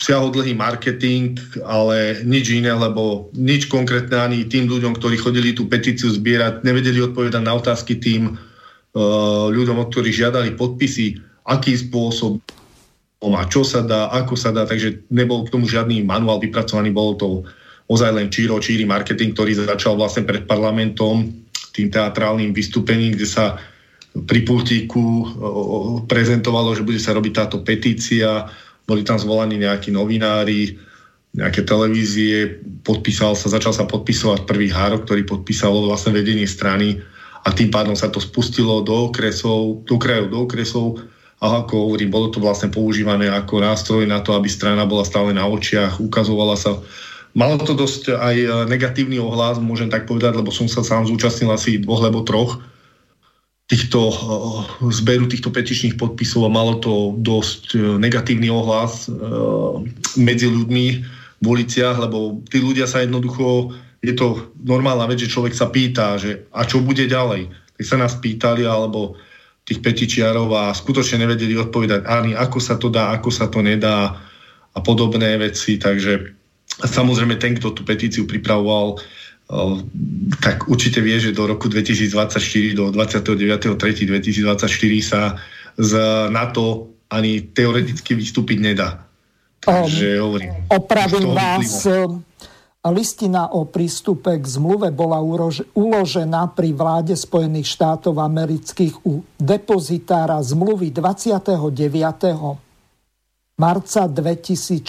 siahodlhý 0.00 0.56
marketing, 0.56 1.36
ale 1.62 2.24
nič 2.24 2.50
iné, 2.50 2.72
lebo 2.72 3.28
nič 3.36 3.68
konkrétne 3.68 4.18
ani 4.18 4.48
tým 4.48 4.66
ľuďom, 4.66 4.96
ktorí 4.96 5.20
chodili 5.20 5.52
tú 5.52 5.68
petíciu 5.68 6.10
zbierať, 6.10 6.64
nevedeli 6.64 6.98
odpovedať 7.04 7.42
na 7.44 7.54
otázky 7.54 8.00
tým 8.00 8.34
uh, 8.34 9.46
ľuďom, 9.52 9.78
od 9.78 9.88
ktorých 9.92 10.26
žiadali 10.26 10.50
podpisy, 10.56 11.20
aký 11.46 11.76
spôsob 11.76 12.40
a 13.22 13.46
čo 13.46 13.62
sa 13.62 13.86
dá, 13.86 14.10
ako 14.10 14.34
sa 14.34 14.50
dá, 14.50 14.66
takže 14.66 15.06
nebol 15.14 15.46
k 15.46 15.54
tomu 15.54 15.70
žiadny 15.70 16.02
manuál 16.02 16.42
vypracovaný, 16.42 16.90
bol 16.90 17.14
to 17.14 17.46
ozaj 17.86 18.10
len 18.10 18.26
číro, 18.34 18.58
číri 18.58 18.82
marketing, 18.82 19.30
ktorý 19.30 19.62
začal 19.62 19.94
vlastne 19.94 20.26
pred 20.26 20.42
parlamentom 20.42 21.30
tým 21.70 21.88
teatrálnym 21.88 22.50
vystúpením, 22.50 23.14
kde 23.14 23.28
sa 23.30 23.62
pri 24.12 24.40
pultíku 24.44 25.04
prezentovalo, 26.04 26.76
že 26.76 26.84
bude 26.84 27.00
sa 27.00 27.16
robiť 27.16 27.32
táto 27.32 27.64
petícia, 27.64 28.44
boli 28.84 29.00
tam 29.08 29.16
zvolaní 29.16 29.56
nejakí 29.56 29.88
novinári, 29.88 30.76
nejaké 31.32 31.64
televízie, 31.64 32.60
podpísal 32.84 33.32
sa, 33.32 33.48
začal 33.48 33.72
sa 33.72 33.88
podpisovať 33.88 34.44
prvý 34.44 34.68
hárok, 34.68 35.08
ktorý 35.08 35.24
podpísalo 35.24 35.88
vlastne 35.88 36.12
vedenie 36.12 36.44
strany 36.44 37.00
a 37.42 37.48
tým 37.56 37.72
pádom 37.72 37.96
sa 37.96 38.12
to 38.12 38.20
spustilo 38.20 38.84
do 38.84 39.08
okresov, 39.08 39.80
do 39.88 39.96
krajov, 39.96 40.28
do 40.28 40.38
okresov 40.44 41.00
a 41.40 41.64
ako 41.64 41.88
hovorím, 41.88 42.12
bolo 42.12 42.28
to 42.28 42.38
vlastne 42.38 42.68
používané 42.68 43.32
ako 43.32 43.64
nástroj 43.64 44.04
na 44.04 44.20
to, 44.20 44.36
aby 44.36 44.46
strana 44.46 44.84
bola 44.84 45.08
stále 45.08 45.32
na 45.32 45.48
očiach, 45.48 46.04
ukazovala 46.04 46.54
sa. 46.54 46.76
Malo 47.32 47.56
to 47.64 47.72
dosť 47.72 48.12
aj 48.12 48.68
negatívny 48.68 49.16
ohlas, 49.16 49.56
môžem 49.56 49.88
tak 49.88 50.04
povedať, 50.04 50.36
lebo 50.36 50.52
som 50.52 50.68
sa 50.68 50.84
sám 50.84 51.08
zúčastnil 51.08 51.48
asi 51.48 51.80
dvoch 51.80 52.04
alebo 52.04 52.28
troch 52.28 52.60
týchto 53.72 54.12
eh, 54.12 54.16
zberu 54.92 55.24
týchto 55.24 55.48
petičných 55.48 55.96
podpisov 55.96 56.44
a 56.44 56.52
malo 56.52 56.76
to 56.76 57.16
dosť 57.16 57.64
eh, 57.72 57.80
negatívny 57.96 58.52
ohlas 58.52 59.08
eh, 59.08 59.12
medzi 60.20 60.52
ľuďmi 60.52 60.86
v 61.42 61.46
uliciach, 61.48 61.96
lebo 61.96 62.44
tí 62.52 62.60
ľudia 62.62 62.86
sa 62.86 63.02
jednoducho, 63.02 63.74
je 64.04 64.14
to 64.14 64.54
normálna 64.62 65.08
vec, 65.10 65.18
že 65.24 65.32
človek 65.32 65.56
sa 65.56 65.72
pýta, 65.72 66.20
že 66.20 66.46
a 66.54 66.62
čo 66.62 66.84
bude 66.84 67.02
ďalej. 67.02 67.50
Tak 67.80 67.84
sa 67.88 67.96
nás 67.98 68.14
pýtali, 68.14 68.62
alebo 68.62 69.18
tých 69.66 69.82
petičiarov 69.82 70.50
a 70.54 70.70
skutočne 70.70 71.22
nevedeli 71.26 71.54
odpovedať 71.58 72.06
ani 72.06 72.34
ako 72.34 72.58
sa 72.58 72.78
to 72.78 72.90
dá, 72.90 73.14
ako 73.14 73.30
sa 73.30 73.46
to 73.50 73.62
nedá 73.62 74.14
a 74.74 74.78
podobné 74.82 75.38
veci. 75.38 75.78
Takže 75.78 76.34
samozrejme 76.82 77.38
ten, 77.38 77.58
kto 77.58 77.74
tú 77.74 77.82
petíciu 77.86 78.26
pripravoval, 78.26 79.02
tak 80.40 80.68
určite 80.68 81.04
vie, 81.04 81.20
že 81.20 81.36
do 81.36 81.44
roku 81.44 81.68
2024, 81.68 82.40
do 82.72 82.88
29.3.2024 82.88 84.64
sa 85.04 85.36
z 85.76 85.92
NATO 86.32 86.88
ani 87.12 87.52
teoreticky 87.52 88.16
vystúpiť 88.16 88.58
nedá. 88.60 89.04
Takže 89.60 90.18
hovorím. 90.18 90.52
Opravím 90.72 91.36
vás. 91.36 91.86
Listina 92.82 93.46
o 93.54 93.62
prístupe 93.62 94.34
k 94.34 94.42
zmluve 94.42 94.90
bola 94.90 95.22
uložená 95.78 96.50
pri 96.50 96.74
vláde 96.74 97.14
Spojených 97.14 97.70
štátov 97.78 98.18
amerických 98.18 99.06
u 99.06 99.22
depozitára 99.38 100.42
zmluvy 100.42 100.90
29. 100.90 101.62
marca 103.54 104.02
2004. 104.10 104.82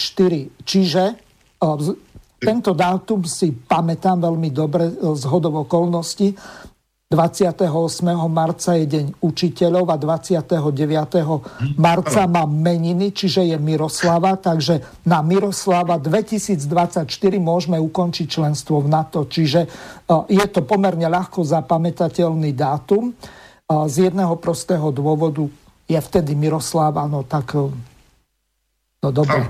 Čiže 0.66 1.02
tento 2.44 2.76
dátum 2.76 3.24
si 3.24 3.50
pamätám 3.50 4.20
veľmi 4.20 4.52
dobre 4.52 4.92
z 4.92 5.22
hodov 5.26 5.64
okolností. 5.64 6.36
28. 7.14 7.70
marca 8.26 8.74
je 8.74 8.84
deň 8.90 9.06
učiteľov 9.22 9.86
a 9.92 9.96
29. 10.00 11.78
marca 11.78 12.22
má 12.26 12.42
meniny, 12.42 13.14
čiže 13.14 13.46
je 13.46 13.54
Miroslava, 13.54 14.34
takže 14.34 14.82
na 15.06 15.22
Miroslava 15.22 16.00
2024 16.02 17.06
môžeme 17.38 17.78
ukončiť 17.78 18.26
členstvo 18.26 18.82
v 18.82 18.90
NATO, 18.90 19.30
čiže 19.30 19.60
e, 19.62 19.68
je 20.26 20.46
to 20.50 20.66
pomerne 20.66 21.06
ľahko 21.06 21.46
zapamätateľný 21.46 22.50
dátum. 22.50 23.12
E, 23.12 23.14
z 23.86 24.10
jedného 24.10 24.34
prostého 24.40 24.90
dôvodu 24.90 25.46
je 25.86 26.00
vtedy 26.00 26.34
Miroslava, 26.34 27.06
no 27.06 27.22
tak 27.22 27.54
e, 27.54 27.70
no 29.06 29.08
dobre. 29.14 29.46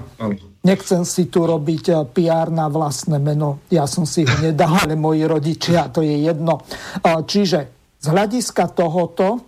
Nechcem 0.65 1.05
si 1.05 1.29
tu 1.29 1.45
robiť 1.45 2.09
PR 2.17 2.49
na 2.49 2.73
vlastné 2.73 3.21
meno. 3.21 3.69
Ja 3.69 3.85
som 3.85 4.09
si 4.09 4.25
ho 4.25 4.37
nedal, 4.41 4.73
ale 4.89 4.97
moji 4.97 5.29
rodičia, 5.29 5.93
to 5.93 6.01
je 6.01 6.25
jedno. 6.25 6.65
Čiže 7.05 7.59
z 8.01 8.07
hľadiska 8.09 8.73
tohoto, 8.73 9.45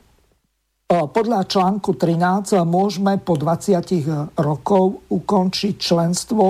podľa 0.87 1.49
článku 1.51 1.99
13 1.99 2.63
môžeme 2.63 3.19
po 3.19 3.35
20 3.35 4.39
rokov 4.39 5.03
ukončiť 5.11 5.75
členstvo 5.81 6.45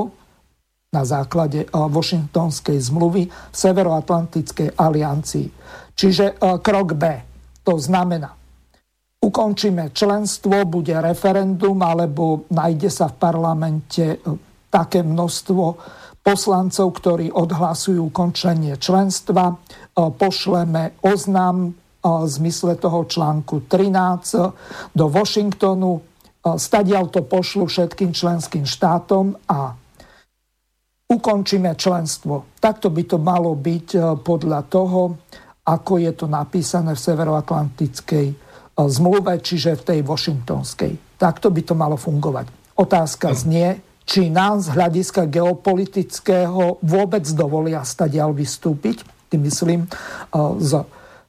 na 0.93 1.03
základe 1.09 1.67
Washingtonskej 1.73 2.79
zmluvy 2.79 3.23
v 3.27 3.57
Severoatlantickej 3.57 4.77
aliancii. 4.77 5.47
Čiže 5.97 6.37
krok 6.61 6.89
B. 6.95 7.03
To 7.65 7.81
znamená, 7.81 8.31
ukončíme 9.25 9.91
členstvo, 9.91 10.69
bude 10.69 10.95
referendum, 11.01 11.81
alebo 11.83 12.47
nájde 12.53 12.93
sa 12.93 13.11
v 13.11 13.17
parlamente 13.17 14.05
také 14.77 15.01
množstvo 15.01 15.65
poslancov, 16.21 17.01
ktorí 17.01 17.33
odhlasujú 17.33 18.13
ukončenie 18.13 18.77
členstva. 18.77 19.55
E, 19.55 19.55
pošleme 20.13 21.01
oznam 21.01 21.57
e, 21.65 21.73
v 22.05 22.29
zmysle 22.29 22.77
toho 22.77 23.09
článku 23.09 23.65
13 23.65 24.93
do 24.93 25.07
Washingtonu. 25.09 25.93
E, 25.97 26.01
stadial 26.61 27.09
to 27.09 27.25
pošlu 27.25 27.65
všetkým 27.65 28.13
členským 28.13 28.69
štátom 28.69 29.39
a 29.49 29.73
ukončíme 31.09 31.73
členstvo. 31.79 32.59
Takto 32.61 32.93
by 32.93 33.03
to 33.07 33.17
malo 33.23 33.55
byť 33.55 34.21
podľa 34.27 34.61
toho, 34.67 35.15
ako 35.63 35.93
je 36.03 36.13
to 36.19 36.27
napísané 36.27 36.99
v 36.99 37.05
Severoatlantickej 37.07 38.27
zmluve, 38.75 39.39
čiže 39.39 39.79
v 39.79 39.87
tej 39.87 40.01
Washingtonskej. 40.03 41.17
Takto 41.17 41.55
by 41.55 41.63
to 41.63 41.75
malo 41.79 41.95
fungovať. 41.95 42.51
Otázka 42.77 43.33
znie, 43.33 43.86
či 44.07 44.31
nám 44.31 44.63
z 44.63 44.71
hľadiska 44.71 45.27
geopolitického 45.27 46.79
vôbec 46.79 47.27
dovolia 47.35 47.83
stadiaľ 47.83 48.31
vystúpiť, 48.31 49.03
tým 49.27 49.43
myslím 49.51 49.83
e, 49.83 49.89
z 50.63 50.79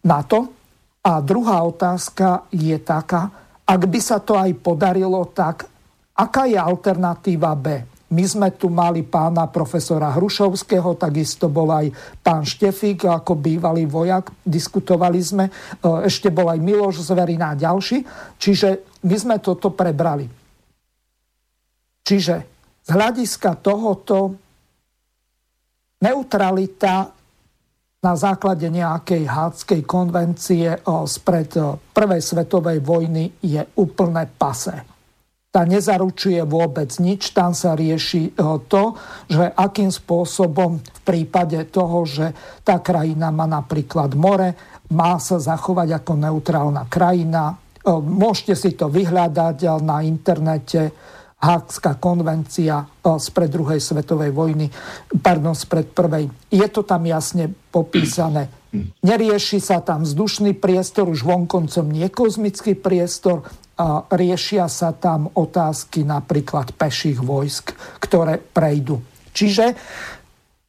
NATO. 0.06 0.54
A 1.02 1.18
druhá 1.26 1.66
otázka 1.66 2.46
je 2.54 2.78
taká, 2.78 3.34
ak 3.66 3.82
by 3.90 4.00
sa 4.00 4.22
to 4.22 4.38
aj 4.38 4.54
podarilo, 4.62 5.26
tak 5.34 5.66
aká 6.14 6.46
je 6.46 6.60
alternatíva 6.62 7.58
B? 7.58 7.82
My 8.08 8.24
sme 8.24 8.56
tu 8.56 8.72
mali 8.72 9.04
pána 9.04 9.52
profesora 9.52 10.16
Hrušovského, 10.16 10.96
takisto 10.96 11.52
bol 11.52 11.68
aj 11.74 11.92
pán 12.24 12.48
Štefik 12.48 13.04
ako 13.04 13.36
bývalý 13.36 13.84
vojak, 13.84 14.32
diskutovali 14.46 15.20
sme, 15.20 15.50
e, 15.50 15.52
ešte 16.06 16.30
bol 16.30 16.54
aj 16.54 16.62
Miloš 16.62 17.10
Zverina 17.10 17.58
a 17.58 17.60
ďalší, 17.60 18.06
čiže 18.38 19.02
my 19.02 19.16
sme 19.18 19.36
toto 19.42 19.74
prebrali. 19.74 20.30
Čiže 22.06 22.57
z 22.88 22.96
hľadiska 22.96 23.60
tohoto 23.60 24.32
neutralita 26.00 27.12
na 28.00 28.14
základe 28.16 28.72
nejakej 28.72 29.28
hádskej 29.28 29.82
konvencie 29.84 30.80
spred 31.04 31.52
prvej 31.92 32.22
svetovej 32.24 32.80
vojny 32.80 33.44
je 33.44 33.60
úplne 33.76 34.24
pase. 34.40 34.88
Tá 35.52 35.66
nezaručuje 35.66 36.40
vôbec 36.48 36.88
nič, 37.02 37.34
tam 37.34 37.52
sa 37.52 37.74
rieši 37.76 38.38
to, 38.70 38.84
že 39.28 39.52
akým 39.52 39.90
spôsobom 39.92 40.80
v 40.80 41.00
prípade 41.02 41.60
toho, 41.74 42.06
že 42.06 42.32
tá 42.62 42.80
krajina 42.80 43.34
má 43.34 43.50
napríklad 43.50 44.16
more, 44.16 44.54
má 44.94 45.18
sa 45.20 45.42
zachovať 45.42 46.00
ako 46.00 46.14
neutrálna 46.14 46.86
krajina. 46.88 47.58
Môžete 47.88 48.54
si 48.54 48.72
to 48.78 48.88
vyhľadať 48.88 49.82
na 49.82 50.06
internete 50.06 50.94
Hákská 51.38 52.02
konvencia 52.02 52.90
spred 53.02 53.54
druhej 53.54 53.78
svetovej 53.78 54.34
vojny, 54.34 54.74
pardon, 55.22 55.54
spred 55.54 55.94
prvej. 55.94 56.30
Je 56.50 56.68
to 56.74 56.82
tam 56.82 57.06
jasne 57.06 57.54
popísané. 57.70 58.50
Nerieši 59.06 59.62
sa 59.62 59.86
tam 59.86 60.02
vzdušný 60.02 60.58
priestor, 60.58 61.06
už 61.08 61.22
vonkoncom 61.22 61.86
nie 61.94 62.10
kozmický 62.10 62.74
priestor, 62.74 63.46
a 63.78 64.10
riešia 64.10 64.66
sa 64.66 64.90
tam 64.90 65.30
otázky 65.38 66.02
napríklad 66.02 66.74
peších 66.74 67.22
vojsk, 67.22 67.78
ktoré 68.02 68.42
prejdú. 68.42 68.98
Čiže 69.38 69.78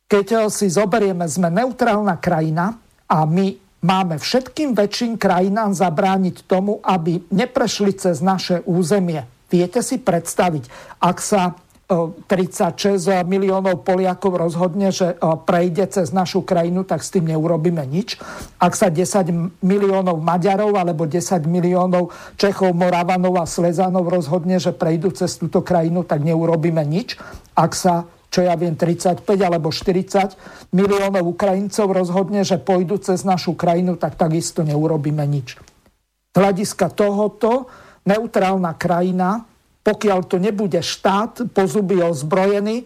keď 0.05 0.53
si 0.53 0.69
zoberieme, 0.69 1.25
sme 1.25 1.49
neutrálna 1.49 2.21
krajina 2.21 2.77
a 3.09 3.25
my 3.25 3.57
máme 3.81 4.21
všetkým 4.21 4.77
väčším 4.77 5.16
krajinám 5.16 5.73
zabrániť 5.73 6.45
tomu, 6.45 6.85
aby 6.85 7.25
neprešli 7.33 7.97
cez 7.97 8.21
naše 8.21 8.61
územie 8.69 9.25
Viete 9.49 9.80
si 9.80 9.96
predstaviť, 9.96 10.68
ak 11.01 11.18
sa 11.24 11.57
36 11.88 13.01
e, 13.09 13.24
miliónov 13.24 13.80
Poliakov 13.80 14.36
rozhodne, 14.36 14.92
že 14.92 15.16
e, 15.16 15.24
prejde 15.49 15.88
cez 15.88 16.12
našu 16.12 16.44
krajinu, 16.44 16.84
tak 16.84 17.01
s 17.01 17.09
tým 17.09 17.32
neurobíme 17.32 17.80
nič. 17.88 18.20
Ak 18.61 18.76
sa 18.76 18.92
10 18.92 19.64
miliónov 19.64 20.20
Maďarov 20.20 20.76
alebo 20.76 21.09
10 21.09 21.49
miliónov 21.49 22.12
Čechov, 22.36 22.76
Moravanov 22.76 23.40
a 23.40 23.49
Slezanov 23.49 24.05
rozhodne, 24.12 24.61
že 24.61 24.76
prejdú 24.76 25.16
cez 25.16 25.40
túto 25.40 25.64
krajinu, 25.64 26.05
tak 26.05 26.20
neurobíme 26.20 26.84
nič. 26.84 27.16
Ak 27.57 27.72
sa 27.72 28.05
čo 28.28 28.44
ja 28.44 28.53
viem, 28.61 28.76
35 28.76 29.24
alebo 29.40 29.72
40 29.72 30.36
miliónov 30.76 31.24
Ukrajincov 31.24 31.88
rozhodne, 31.88 32.44
že 32.44 32.61
pôjdu 32.61 33.01
cez 33.01 33.24
našu 33.24 33.57
krajinu, 33.57 33.96
tak 33.96 34.20
takisto 34.20 34.61
neurobíme 34.61 35.24
nič. 35.24 35.57
Z 35.57 36.36
hľadiska 36.36 36.92
tohoto 36.92 37.72
neutrálna 38.09 38.73
krajina, 38.81 39.45
pokiaľ 39.85 40.21
to 40.25 40.37
nebude 40.41 40.81
štát 40.81 41.53
pozuby 41.53 42.01
ozbrojený 42.01 42.77
e, 42.83 42.85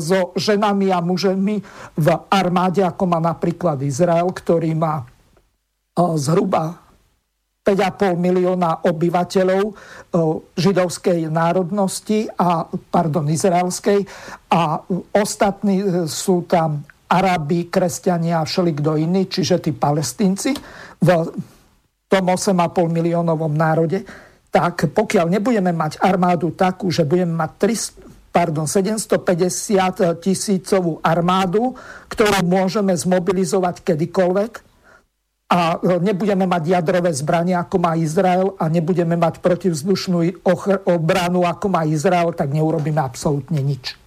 so 0.00 0.36
ženami 0.36 0.92
a 0.92 1.00
mužemi 1.00 1.60
v 1.96 2.06
armáde, 2.28 2.84
ako 2.84 3.04
má 3.08 3.20
napríklad 3.20 3.80
Izrael, 3.84 4.28
ktorý 4.28 4.72
má 4.76 5.00
e, 5.00 5.04
zhruba 6.16 6.80
5,5 7.60 8.16
milióna 8.16 8.88
obyvateľov 8.88 9.64
e, 9.68 9.72
židovskej 10.56 11.28
národnosti 11.28 12.24
a, 12.40 12.64
pardon, 12.68 13.28
izraelskej. 13.28 14.04
A 14.48 14.80
ostatní 15.12 16.08
sú 16.08 16.48
tam 16.48 16.84
Arabi, 17.10 17.66
kresťania 17.66 18.40
a 18.40 18.48
všelikto 18.48 18.94
iný, 18.94 19.26
čiže 19.26 19.58
tí 19.58 19.74
palestínci 19.74 20.54
v 21.02 21.08
tom 22.06 22.24
8,5 22.26 22.86
miliónovom 22.90 23.50
národe 23.50 24.29
tak 24.50 24.90
pokiaľ 24.90 25.30
nebudeme 25.30 25.70
mať 25.70 26.02
armádu 26.02 26.50
takú, 26.50 26.90
že 26.90 27.06
budeme 27.06 27.38
mať 27.38 27.50
300, 27.56 28.34
pardon, 28.34 28.66
750 28.66 30.18
tisícovú 30.18 30.98
armádu, 31.02 31.78
ktorú 32.10 32.42
môžeme 32.46 32.90
zmobilizovať 32.94 33.82
kedykoľvek 33.86 34.52
a 35.50 35.82
nebudeme 35.98 36.46
mať 36.46 36.62
jadrové 36.66 37.10
zbranie, 37.10 37.58
ako 37.58 37.76
má 37.82 37.98
Izrael 37.98 38.54
a 38.54 38.70
nebudeme 38.70 39.18
mať 39.18 39.42
protivzdušnú 39.42 40.46
obranu, 40.86 41.42
ako 41.42 41.66
má 41.70 41.82
Izrael, 41.86 42.30
tak 42.34 42.54
neurobíme 42.54 43.02
absolútne 43.02 43.58
nič. 43.58 43.98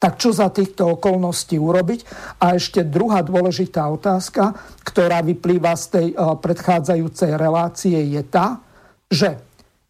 Tak 0.00 0.16
čo 0.16 0.32
za 0.32 0.48
týchto 0.48 0.96
okolností 0.96 1.60
urobiť? 1.60 2.00
A 2.40 2.56
ešte 2.56 2.88
druhá 2.88 3.20
dôležitá 3.20 3.84
otázka, 3.88 4.56
ktorá 4.84 5.20
vyplýva 5.20 5.76
z 5.76 5.84
tej 5.92 6.06
predchádzajúcej 6.16 7.36
relácie, 7.36 8.00
je 8.16 8.24
tá, 8.24 8.64
že 9.10 9.42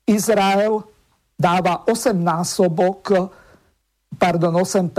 Izrael 0.08 0.80
dáva 1.36 1.84
8 1.84 2.16
násobok, 2.16 3.30
pardon, 4.16 4.56
8 4.56 4.90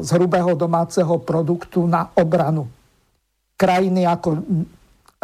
z 0.00 0.08
hrubého 0.14 0.54
domáceho 0.54 1.18
produktu 1.20 1.84
na 1.84 2.14
obranu. 2.14 2.70
Krajiny 3.58 4.06
ako 4.06 4.42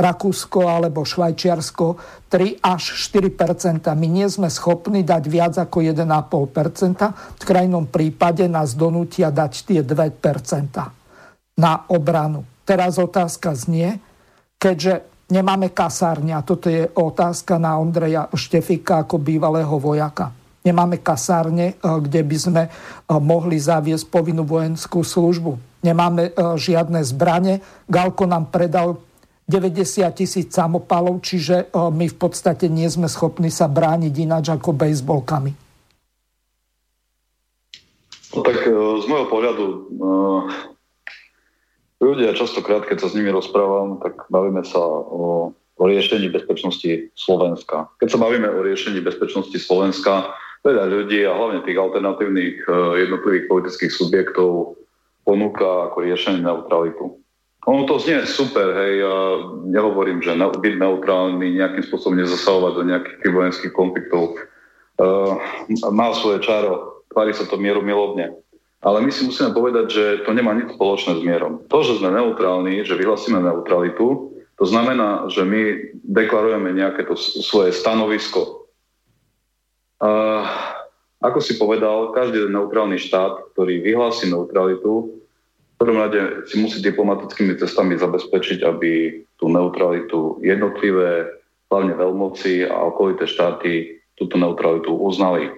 Rakúsko 0.01 0.65
alebo 0.65 1.05
Švajčiarsko 1.05 1.87
3 2.33 2.65
až 2.65 2.83
4% 3.13 3.85
My 3.93 4.09
nie 4.09 4.25
sme 4.33 4.49
schopní 4.49 5.05
dať 5.05 5.25
viac 5.29 5.55
ako 5.61 5.85
1,5% 5.85 7.37
V 7.37 7.43
krajnom 7.45 7.85
prípade 7.85 8.49
nás 8.49 8.73
donútia 8.73 9.29
dať 9.29 9.53
tie 9.69 9.81
2% 9.85 11.61
na 11.61 11.85
obranu. 11.93 12.49
Teraz 12.65 12.97
otázka 12.97 13.53
znie, 13.53 14.01
keďže 14.57 15.10
nemáme 15.31 15.71
kasárne. 15.73 16.35
A 16.35 16.45
toto 16.45 16.69
je 16.69 16.91
otázka 16.93 17.57
na 17.57 17.79
Ondreja 17.79 18.29
Štefika 18.35 19.07
ako 19.07 19.17
bývalého 19.23 19.79
vojaka. 19.79 20.35
Nemáme 20.61 21.01
kasárne, 21.01 21.81
kde 21.81 22.21
by 22.21 22.37
sme 22.37 22.63
mohli 23.09 23.57
zaviesť 23.57 24.13
povinnú 24.13 24.45
vojenskú 24.45 25.01
službu. 25.01 25.57
Nemáme 25.81 26.37
žiadne 26.37 27.01
zbranie. 27.01 27.65
Galko 27.89 28.29
nám 28.29 28.53
predal 28.53 29.01
90 29.49 30.05
tisíc 30.13 30.53
samopalov, 30.53 31.25
čiže 31.25 31.73
my 31.73 32.07
v 32.07 32.17
podstate 32.21 32.69
nie 32.69 32.87
sme 32.93 33.09
schopní 33.09 33.49
sa 33.49 33.73
brániť 33.73 34.15
ináč 34.21 34.53
ako 34.53 34.77
bejsbolkami. 34.77 35.53
No 38.31 38.41
tak 38.47 38.63
z 38.63 39.05
môjho 39.11 39.27
pohľadu 39.27 39.65
ľudia 42.01 42.33
častokrát, 42.33 42.89
keď 42.89 43.05
sa 43.05 43.09
s 43.13 43.17
nimi 43.17 43.29
rozprávam, 43.29 44.01
tak 44.01 44.27
bavíme 44.33 44.65
sa 44.65 44.81
o 44.81 45.53
o 45.81 45.89
riešení 45.89 46.29
bezpečnosti 46.29 47.09
Slovenska. 47.17 47.89
Keď 48.05 48.09
sa 48.13 48.19
bavíme 48.21 48.53
o 48.53 48.61
riešení 48.61 49.01
bezpečnosti 49.01 49.57
Slovenska, 49.57 50.37
veľa 50.61 50.85
ľudí 50.93 51.25
a 51.25 51.33
hlavne 51.33 51.65
tých 51.65 51.81
alternatívnych 51.81 52.69
e, 52.69 52.73
jednotlivých 53.09 53.49
politických 53.49 53.89
subjektov 53.89 54.77
ponúka 55.25 55.89
ako 55.89 56.05
riešenie 56.05 56.45
neutralitu. 56.45 57.17
Ono 57.65 57.89
to 57.89 57.97
znie 57.97 58.25
super, 58.29 58.77
hej, 58.77 59.05
ja 59.05 59.17
nehovorím, 59.69 60.21
že 60.21 60.37
byť 60.37 60.75
neutrálny, 60.81 61.61
nejakým 61.61 61.85
spôsobom 61.89 62.17
nezasahovať 62.17 62.73
do 62.77 62.83
nejakých 62.89 63.33
vojenských 63.33 63.73
konfliktov. 63.77 64.37
Uh, 64.97 65.37
má 65.93 66.09
svoje 66.17 66.41
čaro, 66.41 67.05
tvári 67.13 67.37
sa 67.37 67.45
to 67.45 67.61
mieru 67.61 67.85
milovne. 67.85 68.33
Ale 68.81 69.05
my 69.05 69.13
si 69.13 69.29
musíme 69.29 69.53
povedať, 69.53 69.87
že 69.93 70.05
to 70.25 70.33
nemá 70.33 70.57
nič 70.57 70.73
spoločné 70.73 71.21
s 71.21 71.23
mierom. 71.23 71.61
To, 71.69 71.85
že 71.85 72.01
sme 72.01 72.17
neutrálni, 72.17 72.81
že 72.81 72.97
vyhlasíme 72.97 73.37
neutralitu, 73.37 74.33
to 74.57 74.65
znamená, 74.69 75.29
že 75.33 75.45
my 75.45 75.93
deklarujeme 76.05 76.73
nejaké 76.73 77.09
to 77.09 77.17
svoje 77.17 77.73
stanovisko. 77.73 78.69
A 80.01 80.09
ako 81.21 81.39
si 81.45 81.61
povedal, 81.61 82.17
každý 82.17 82.49
neutrálny 82.49 82.97
štát, 82.97 83.53
ktorý 83.53 83.85
vyhlási 83.85 84.33
neutralitu, 84.33 85.21
v 85.77 85.77
prvom 85.77 86.01
rade 86.01 86.45
si 86.49 86.61
musí 86.61 86.81
diplomatickými 86.85 87.57
cestami 87.57 87.97
zabezpečiť, 87.97 88.61
aby 88.65 89.25
tú 89.41 89.49
neutralitu 89.49 90.41
jednotlivé, 90.45 91.29
hlavne 91.73 91.97
veľmoci 91.97 92.69
a 92.69 92.85
okolité 92.85 93.25
štáty 93.25 93.97
túto 94.13 94.37
neutralitu 94.37 94.93
uznali. 94.93 95.49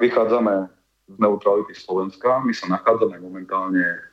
Vychádzame 0.00 0.72
z 1.10 1.16
neutrality 1.18 1.74
Slovenska, 1.74 2.40
my 2.40 2.54
sa 2.54 2.70
nachádzame 2.70 3.20
momentálne 3.20 4.10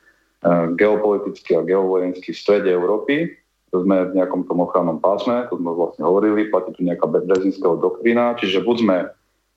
geopoliticky 0.76 1.58
a 1.58 1.66
geovojensky 1.66 2.30
v 2.30 2.38
strede 2.38 2.68
Európy. 2.70 3.34
Sme 3.68 4.08
v 4.08 4.16
nejakom 4.16 4.48
tom 4.48 4.64
ochrannom 4.64 4.96
pásme, 4.96 5.44
to 5.52 5.60
sme 5.60 5.76
vlastne 5.76 6.00
hovorili, 6.00 6.48
platí 6.48 6.72
tu 6.72 6.80
nejaká 6.88 7.04
brezinského 7.04 7.76
doktrína, 7.76 8.32
čiže 8.40 8.64
buď 8.64 8.76
sme 8.80 8.96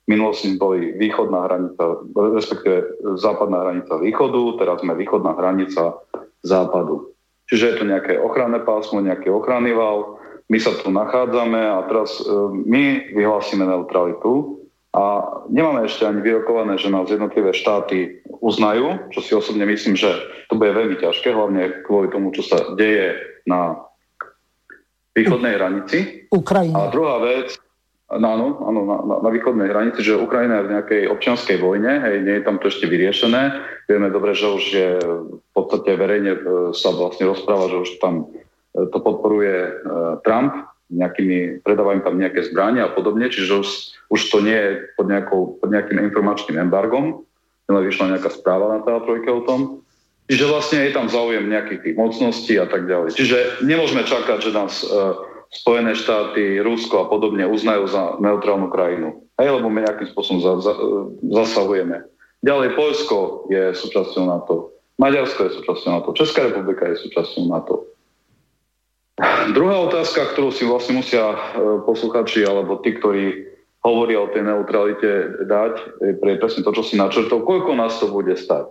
v 0.02 0.06
minulosti 0.10 0.52
boli 0.58 0.92
východná 0.98 1.48
hranica, 1.48 2.02
respektíve 2.12 3.08
západná 3.16 3.64
hranica 3.64 3.96
východu, 3.96 4.60
teraz 4.60 4.84
sme 4.84 4.98
východná 4.98 5.32
hranica 5.32 5.96
západu. 6.44 7.14
Čiže 7.48 7.64
je 7.64 7.76
to 7.80 7.84
nejaké 7.88 8.12
ochranné 8.20 8.60
pásmo, 8.60 9.00
nejaký 9.00 9.32
ochranný 9.32 9.72
val, 9.72 10.20
my 10.50 10.58
sa 10.60 10.76
tu 10.76 10.92
nachádzame 10.92 11.56
a 11.56 11.86
teraz 11.88 12.20
e, 12.20 12.28
my 12.52 13.16
vyhlásime 13.16 13.64
neutralitu 13.64 14.61
a 14.92 15.24
nemáme 15.48 15.88
ešte 15.88 16.04
ani 16.04 16.20
vyrokované, 16.20 16.76
že 16.76 16.92
nás 16.92 17.08
jednotlivé 17.08 17.56
štáty 17.56 18.20
uznajú, 18.44 19.08
čo 19.08 19.20
si 19.24 19.32
osobne 19.32 19.64
myslím, 19.64 19.96
že 19.96 20.12
to 20.52 20.60
bude 20.60 20.76
veľmi 20.76 21.00
ťažké, 21.00 21.32
hlavne 21.32 21.80
kvôli 21.88 22.12
tomu, 22.12 22.28
čo 22.36 22.44
sa 22.44 22.76
deje 22.76 23.16
na 23.48 23.80
východnej 25.16 25.56
hranici. 25.56 26.28
Ukrajina. 26.28 26.76
A 26.76 26.92
druhá 26.92 27.24
vec, 27.24 27.56
áno, 28.12 28.60
áno 28.60 28.80
na, 28.84 28.96
na, 29.00 29.16
na 29.24 29.30
východnej 29.32 29.72
hranici, 29.72 30.04
že 30.04 30.20
Ukrajina 30.20 30.60
je 30.60 30.66
v 30.68 30.72
nejakej 30.76 31.02
občianskej 31.08 31.56
vojne, 31.56 31.92
hej, 32.04 32.16
nie 32.20 32.36
je 32.40 32.44
tam 32.44 32.60
to 32.60 32.68
ešte 32.68 32.84
vyriešené. 32.84 33.42
Vieme 33.88 34.12
dobre, 34.12 34.36
že 34.36 34.44
už 34.44 34.64
je 34.76 34.90
v 35.24 35.50
podstate 35.56 35.96
verejne 35.96 36.36
e, 36.36 36.40
sa 36.76 36.92
vlastne 36.92 37.32
rozpráva, 37.32 37.72
že 37.72 37.80
už 37.80 37.90
tam 37.96 38.28
e, 38.76 38.84
to 38.92 38.98
podporuje 39.00 39.56
e, 39.56 39.72
Trump, 40.20 40.52
nejakými, 40.92 41.64
predávajú 41.64 42.04
tam 42.04 42.20
nejaké 42.20 42.44
zbrania 42.52 42.86
a 42.86 42.94
podobne, 42.94 43.32
čiže 43.32 43.52
už, 43.64 43.68
už 44.12 44.20
to 44.28 44.38
nie 44.44 44.54
je 44.54 44.70
pod, 44.94 45.08
nejakou, 45.08 45.56
pod 45.56 45.68
nejakým 45.72 45.98
informačným 46.12 46.60
embargom, 46.68 47.24
len 47.72 47.84
vyšla 47.88 48.16
nejaká 48.16 48.28
správa 48.28 48.76
na 48.76 48.78
TA3 48.84 49.24
o 49.32 49.42
tom. 49.48 49.60
Čiže 50.28 50.46
vlastne 50.48 50.78
je 50.86 50.92
tam 50.94 51.08
záujem 51.10 51.48
nejakých 51.48 51.80
tých 51.82 51.96
mocností 51.98 52.54
a 52.60 52.68
tak 52.68 52.86
ďalej. 52.86 53.16
Čiže 53.18 53.66
nemôžeme 53.66 54.06
čakať, 54.06 54.38
že 54.38 54.50
nás 54.54 54.86
uh, 54.86 55.18
Spojené 55.52 55.92
štáty, 55.92 56.64
Rusko 56.64 57.04
a 57.04 57.06
podobne 57.12 57.44
uznajú 57.44 57.84
za 57.84 58.16
neutrálnu 58.16 58.72
krajinu. 58.72 59.20
Hej, 59.36 59.60
lebo 59.60 59.68
my 59.68 59.84
nejakým 59.84 60.08
spôsobom 60.08 60.40
za, 60.40 60.52
za, 60.64 60.72
zasahujeme. 61.20 62.08
Ďalej 62.40 62.72
Poľsko 62.72 63.46
je 63.52 63.76
súčasťou 63.76 64.24
NATO. 64.24 64.72
Maďarsko 64.96 65.40
je 65.44 65.56
súčasťou 65.60 65.90
NATO. 65.92 66.08
Česká 66.16 66.48
republika 66.48 66.88
je 66.88 67.04
súčasťou 67.04 67.52
NATO. 67.52 67.91
Druhá 69.54 69.86
otázka, 69.86 70.34
ktorú 70.34 70.50
si 70.50 70.66
vlastne 70.66 70.98
musia 70.98 71.22
e, 71.22 71.36
posluchači 71.86 72.42
alebo 72.42 72.82
tí, 72.82 72.98
ktorí 72.98 73.46
hovoria 73.82 74.22
o 74.22 74.30
tej 74.30 74.42
neutralite 74.46 75.10
dať, 75.46 75.74
je 76.02 76.38
presne 76.38 76.62
to, 76.66 76.70
čo 76.74 76.82
si 76.82 76.94
načrtol, 76.98 77.46
koľko 77.46 77.74
nás 77.78 77.98
to 78.02 78.10
bude 78.10 78.34
stať. 78.34 78.66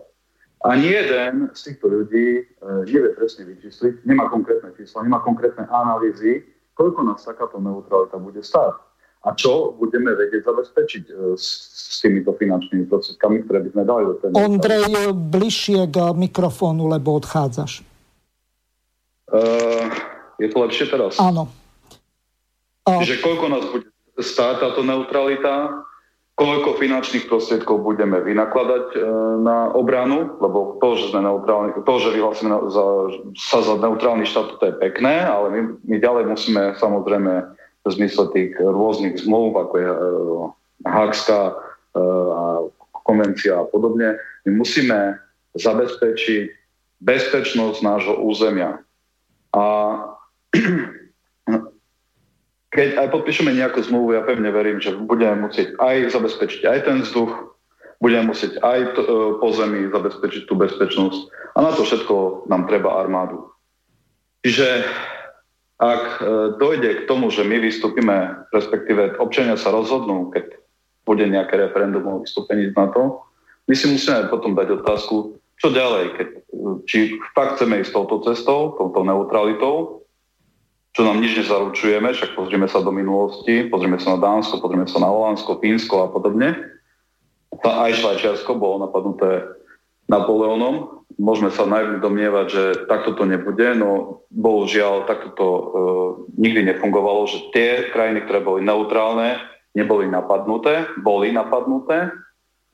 Ani 0.62 0.94
jeden 0.94 1.50
z 1.56 1.60
týchto 1.72 1.88
ľudí 1.88 2.28
e, 2.38 2.42
nevie 2.84 3.16
presne 3.16 3.48
vyčísliť, 3.48 4.04
nemá 4.04 4.28
konkrétne 4.28 4.76
čísla, 4.76 5.08
nemá 5.08 5.24
konkrétne 5.24 5.66
analýzy, 5.72 6.44
koľko 6.76 7.00
nás 7.08 7.24
takáto 7.24 7.58
neutralita 7.64 8.20
bude 8.20 8.44
stať. 8.44 8.76
A 9.22 9.38
čo 9.38 9.78
budeme 9.78 10.18
vedieť 10.18 10.52
zabezpečiť 10.52 11.04
e, 11.08 11.12
s, 11.40 11.48
s 11.72 11.98
týmito 12.04 12.36
finančnými 12.36 12.92
prostriedkami, 12.92 13.48
ktoré 13.48 13.60
by 13.64 13.70
sme 13.72 13.84
dali 13.88 14.04
do 14.04 14.14
tej 14.20 14.30
Ondrej, 14.36 15.16
bližšie 15.16 15.88
k 15.88 15.98
mikrofónu, 16.12 16.92
lebo 16.92 17.16
odchádzaš. 17.16 17.88
Uh, 19.32 19.88
je 20.42 20.50
to 20.50 20.58
lepšie 20.66 20.90
teraz? 20.90 21.22
Áno. 21.22 21.46
Čiže 22.82 23.22
koľko 23.22 23.46
nás 23.54 23.64
bude 23.70 23.88
stáť 24.18 24.56
táto 24.66 24.82
neutralita, 24.82 25.86
koľko 26.34 26.82
finančných 26.82 27.30
prostriedkov 27.30 27.86
budeme 27.86 28.18
vynakladať 28.26 28.86
e, 28.92 29.00
na 29.46 29.70
obranu, 29.78 30.42
lebo 30.42 30.82
to, 30.82 30.98
že 30.98 31.14
sme 31.14 31.22
neutrálni, 31.22 31.78
to, 31.86 31.96
že 32.02 32.18
vyhlasíme 32.18 32.50
za, 32.74 32.86
sa 33.38 33.60
za 33.62 33.78
neutrálny 33.78 34.26
štát, 34.26 34.58
to 34.58 34.66
je 34.66 34.76
pekné, 34.82 35.22
ale 35.22 35.54
my, 35.54 35.62
my 35.86 35.98
ďalej 36.02 36.34
musíme 36.34 36.74
samozrejme 36.82 37.34
v 37.82 37.88
zmysle 37.94 38.34
tých 38.34 38.58
rôznych 38.58 39.22
zmluv, 39.22 39.54
ako 39.54 39.76
je 39.78 39.90
e, 39.90 39.98
Hagská 40.90 41.42
e, 41.46 41.54
a 42.34 42.44
konvencia 43.06 43.62
a 43.62 43.66
podobne, 43.70 44.18
my 44.50 44.52
musíme 44.58 45.22
zabezpečiť 45.54 46.50
bezpečnosť 47.06 47.78
nášho 47.86 48.16
územia. 48.18 48.82
A 49.52 49.66
keď 52.72 52.88
aj 53.04 53.08
podpíšeme 53.12 53.52
nejakú 53.52 53.84
zmluvu, 53.84 54.16
ja 54.16 54.24
pevne 54.24 54.48
verím, 54.48 54.80
že 54.80 54.96
budeme 54.96 55.52
musieť 55.52 55.76
aj 55.76 56.16
zabezpečiť 56.16 56.62
aj 56.68 56.80
ten 56.88 56.98
vzduch, 57.04 57.32
budeme 58.00 58.32
musieť 58.32 58.58
aj 58.64 58.80
to, 58.96 59.02
e, 59.04 59.10
po 59.38 59.48
zemi 59.52 59.92
zabezpečiť 59.92 60.48
tú 60.48 60.56
bezpečnosť 60.56 61.22
a 61.56 61.68
na 61.68 61.72
to 61.76 61.84
všetko 61.84 62.48
nám 62.48 62.72
treba 62.72 62.96
armádu. 62.98 63.52
Čiže 64.42 64.88
ak 65.78 66.04
e, 66.18 66.24
dojde 66.58 67.04
k 67.04 67.08
tomu, 67.12 67.30
že 67.30 67.44
my 67.44 67.60
vystúpime, 67.60 68.48
respektíve 68.56 69.20
občania 69.20 69.60
sa 69.60 69.70
rozhodnú, 69.70 70.34
keď 70.34 70.58
bude 71.06 71.28
nejaké 71.28 71.60
referendum 71.60 72.08
o 72.08 72.22
vystúpení 72.24 72.72
z 72.72 72.78
NATO, 72.78 73.28
my 73.70 73.74
si 73.78 73.86
musíme 73.92 74.32
potom 74.32 74.58
dať 74.58 74.82
otázku, 74.82 75.38
čo 75.62 75.68
ďalej, 75.70 76.18
keď, 76.18 76.28
či 76.90 77.22
fakt 77.38 77.62
chceme 77.62 77.86
ísť 77.86 77.94
touto 77.94 78.26
cestou, 78.26 78.74
touto 78.82 79.06
neutralitou, 79.06 80.01
čo 80.92 81.08
nám 81.08 81.24
nič 81.24 81.40
nezaručujeme, 81.40 82.12
však 82.12 82.36
pozrieme 82.36 82.68
sa 82.68 82.84
do 82.84 82.92
minulosti, 82.92 83.72
pozrieme 83.72 83.96
sa 83.96 84.16
na 84.16 84.20
Dánsko, 84.20 84.60
pozrieme 84.60 84.88
sa 84.88 85.00
na 85.00 85.08
Holandsko, 85.08 85.64
Fínsko 85.64 86.04
a 86.04 86.08
podobne. 86.12 86.60
Aj 87.64 87.92
Švajčiarsko 87.96 88.60
bolo 88.60 88.84
napadnuté 88.88 89.48
Napoleonom. 90.12 91.08
Môžeme 91.16 91.52
sa 91.54 91.64
najmä 91.64 92.04
domnievať, 92.04 92.46
že 92.52 92.64
takto 92.92 93.16
to 93.16 93.24
nebude, 93.24 93.78
no 93.78 94.24
bohužiaľ 94.32 95.08
takto 95.08 95.30
to 95.36 95.48
e, 95.48 95.64
nikdy 96.40 96.68
nefungovalo, 96.68 97.28
že 97.28 97.52
tie 97.56 97.70
krajiny, 97.92 98.26
ktoré 98.26 98.44
boli 98.44 98.66
neutrálne, 98.66 99.38
neboli 99.78 100.12
napadnuté, 100.12 100.88
boli 101.00 101.32
napadnuté 101.32 102.12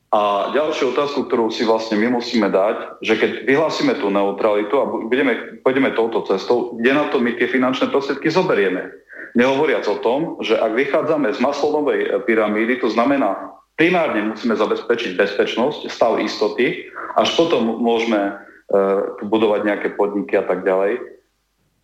a 0.08 0.56
ďalšiu 0.56 0.96
otázku, 0.96 1.28
ktorú 1.28 1.52
si 1.52 1.68
vlastne 1.68 2.00
my 2.00 2.16
musíme 2.16 2.48
dať, 2.48 3.04
že 3.04 3.20
keď 3.20 3.32
vyhlásime 3.44 4.00
tú 4.00 4.08
neutralitu 4.08 4.80
a 4.80 4.88
budeme, 4.88 5.60
pôjdeme 5.68 5.92
touto 5.92 6.24
cestou, 6.24 6.80
kde 6.80 6.96
na 6.96 7.12
to 7.12 7.20
my 7.20 7.36
tie 7.36 7.52
finančné 7.52 7.92
prostriedky 7.92 8.32
zoberieme? 8.32 8.88
Nehovoriac 9.36 9.84
o 9.92 10.00
tom, 10.00 10.40
že 10.40 10.56
ak 10.56 10.80
vychádzame 10.80 11.28
z 11.36 11.44
maslonovej 11.44 12.00
e, 12.08 12.10
pyramídy, 12.24 12.80
to 12.80 12.88
znamená, 12.88 13.52
primárne 13.76 14.32
musíme 14.32 14.56
zabezpečiť 14.56 15.20
bezpečnosť, 15.20 15.92
stav 15.92 16.24
istoty, 16.24 16.88
až 17.20 17.28
potom 17.38 17.78
môžeme 17.78 18.34
uh, 18.34 19.22
budovať 19.22 19.62
nejaké 19.70 19.88
podniky 19.94 20.34
a 20.38 20.46
tak 20.46 20.66
ďalej. 20.66 20.98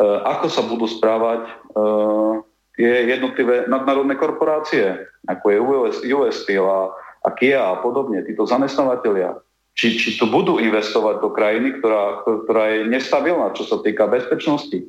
Uh, 0.01 0.25
ako 0.25 0.45
sa 0.49 0.65
budú 0.65 0.89
správať 0.89 1.45
uh, 1.77 2.41
tie 2.73 3.13
jednotlivé 3.13 3.69
nadnárodné 3.69 4.17
korporácie, 4.17 5.05
ako 5.29 5.45
je 5.53 5.57
US, 5.61 5.95
US 6.01 6.35
Steel 6.41 6.65
a, 6.65 6.89
a 7.23 7.29
Kia 7.31 7.71
a 7.71 7.79
podobne, 7.79 8.21
títo 8.27 8.43
zamestnávateľia, 8.43 9.39
či, 9.73 9.97
či 9.97 10.19
tu 10.19 10.29
budú 10.29 10.61
investovať 10.61 11.23
do 11.23 11.29
krajiny, 11.33 11.79
ktorá, 11.81 12.21
ktorá 12.23 12.63
je 12.69 12.79
nestabilná, 12.91 13.55
čo 13.57 13.65
sa 13.65 13.81
týka 13.81 14.05
bezpečnosti. 14.05 14.85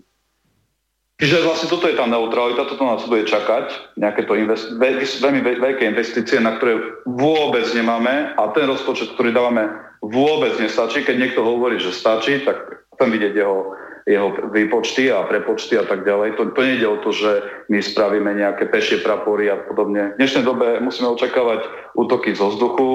Čiže 1.14 1.46
vlastne 1.46 1.70
toto 1.70 1.86
je 1.86 1.94
tá 1.94 2.10
neutralita, 2.10 2.66
toto 2.66 2.84
nás 2.84 3.06
bude 3.06 3.22
čakať, 3.22 3.96
nejaké 3.96 4.26
to 4.26 4.34
invest- 4.34 4.74
veľmi 5.22 5.40
veľké 5.46 5.86
investície, 5.86 6.42
na 6.42 6.58
ktoré 6.58 6.74
vôbec 7.06 7.70
nemáme 7.70 8.34
a 8.34 8.42
ten 8.50 8.66
rozpočet, 8.66 9.14
ktorý 9.14 9.30
dávame, 9.30 9.70
vôbec 10.02 10.58
nestačí. 10.58 11.06
Keď 11.06 11.16
niekto 11.16 11.46
hovorí, 11.46 11.78
že 11.78 11.94
stačí, 11.94 12.42
tak 12.42 12.58
tam 12.98 13.14
vidieť 13.14 13.30
jeho, 13.30 13.78
jeho 14.04 14.52
výpočty 14.52 15.08
a 15.08 15.24
prepočty 15.24 15.80
a 15.80 15.84
tak 15.88 16.04
ďalej. 16.04 16.36
To, 16.36 16.52
to 16.52 16.60
nejde 16.60 16.86
o 16.88 17.00
to, 17.00 17.10
že 17.12 17.30
my 17.72 17.80
spravíme 17.80 18.36
nejaké 18.36 18.68
pešie 18.68 19.00
prapory 19.00 19.48
a 19.48 19.56
podobne. 19.56 20.12
V 20.14 20.20
dnešnej 20.20 20.44
dobe 20.44 20.76
musíme 20.84 21.08
očakávať 21.08 21.64
útoky 21.96 22.36
zo 22.36 22.52
vzduchu, 22.52 22.88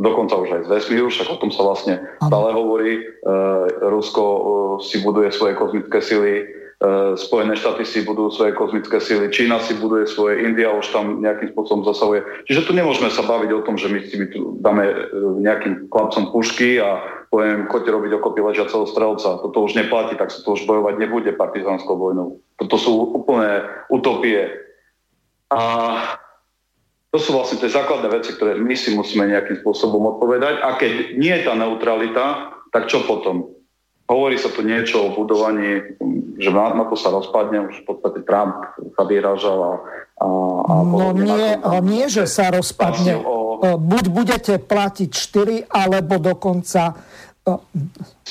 dokonca 0.00 0.40
už 0.40 0.48
aj 0.50 0.62
z 0.64 0.72
vesmíru, 0.72 1.06
však 1.12 1.28
o 1.28 1.40
tom 1.40 1.52
sa 1.52 1.62
vlastne 1.68 2.00
stále 2.18 2.50
hovorí. 2.56 2.96
E, 2.96 3.02
Rusko 3.84 4.24
e, 4.24 4.40
si 4.88 5.04
buduje 5.04 5.28
svoje 5.30 5.52
kozmické 5.54 6.00
sily, 6.00 6.34
Spojené 7.16 7.56
štáty 7.56 7.86
si 7.88 8.04
budú 8.04 8.28
svoje 8.28 8.52
kozmické 8.52 9.00
sily, 9.00 9.32
Čína 9.32 9.62
si 9.62 9.72
buduje 9.78 10.04
svoje, 10.04 10.44
India 10.44 10.68
už 10.68 10.92
tam 10.92 11.24
nejakým 11.24 11.56
spôsobom 11.56 11.86
zasahuje. 11.86 12.44
Čiže 12.44 12.68
tu 12.68 12.72
nemôžeme 12.76 13.08
sa 13.08 13.24
baviť 13.24 13.50
o 13.56 13.64
tom, 13.64 13.80
že 13.80 13.88
my 13.88 14.04
si 14.04 14.20
tu 14.28 14.60
dáme 14.60 14.84
e, 14.84 14.94
nejakým 15.40 15.88
chlapcom 15.88 16.34
pušky 16.34 16.82
a 16.82 17.00
poviem, 17.32 17.70
choďte 17.72 17.90
robiť 17.94 18.12
okopy 18.20 18.40
ležiaceho 18.42 18.84
strelca. 18.90 19.40
Toto 19.40 19.64
už 19.64 19.78
neplatí, 19.78 20.18
tak 20.18 20.28
sa 20.28 20.44
to 20.44 20.58
už 20.58 20.68
bojovať 20.68 21.00
nebude 21.00 21.30
partizánskou 21.32 21.96
vojnou. 21.96 22.42
Toto 22.60 22.76
sú 22.76 23.16
úplné 23.16 23.64
utopie. 23.88 24.50
A 25.48 25.60
to 27.14 27.22
sú 27.22 27.38
vlastne 27.38 27.62
tie 27.62 27.70
základné 27.70 28.10
veci, 28.10 28.34
ktoré 28.34 28.58
my 28.58 28.74
si 28.74 28.90
musíme 28.92 29.30
nejakým 29.30 29.62
spôsobom 29.62 30.18
odpovedať. 30.18 30.58
A 30.60 30.74
keď 30.74 31.14
nie 31.14 31.30
je 31.30 31.46
tá 31.46 31.54
neutralita, 31.54 32.50
tak 32.74 32.90
čo 32.90 33.06
potom? 33.06 33.53
Hovorí 34.14 34.38
sa 34.38 34.46
tu 34.46 34.62
niečo 34.62 35.02
o 35.02 35.08
budovaní, 35.10 35.98
že 36.38 36.54
na, 36.54 36.86
to 36.86 36.94
sa 36.94 37.10
rozpadne, 37.10 37.66
už 37.66 37.82
v 37.82 37.84
podstate 37.90 38.22
Trump 38.22 38.62
sa 38.94 39.02
vyražal 39.02 39.58
a, 39.58 39.72
a, 40.22 40.26
a 40.70 40.72
No 40.86 41.10
nie, 41.10 41.58
tom, 41.58 41.82
nie, 41.82 42.06
že 42.06 42.30
sa 42.30 42.54
rozpadne. 42.54 43.18
O... 43.18 43.58
E, 43.58 43.74
buď 43.74 44.04
budete 44.14 44.54
platiť 44.62 45.10
4, 45.10 45.66
alebo 45.66 46.22
dokonca 46.22 46.94
7, 47.42 47.58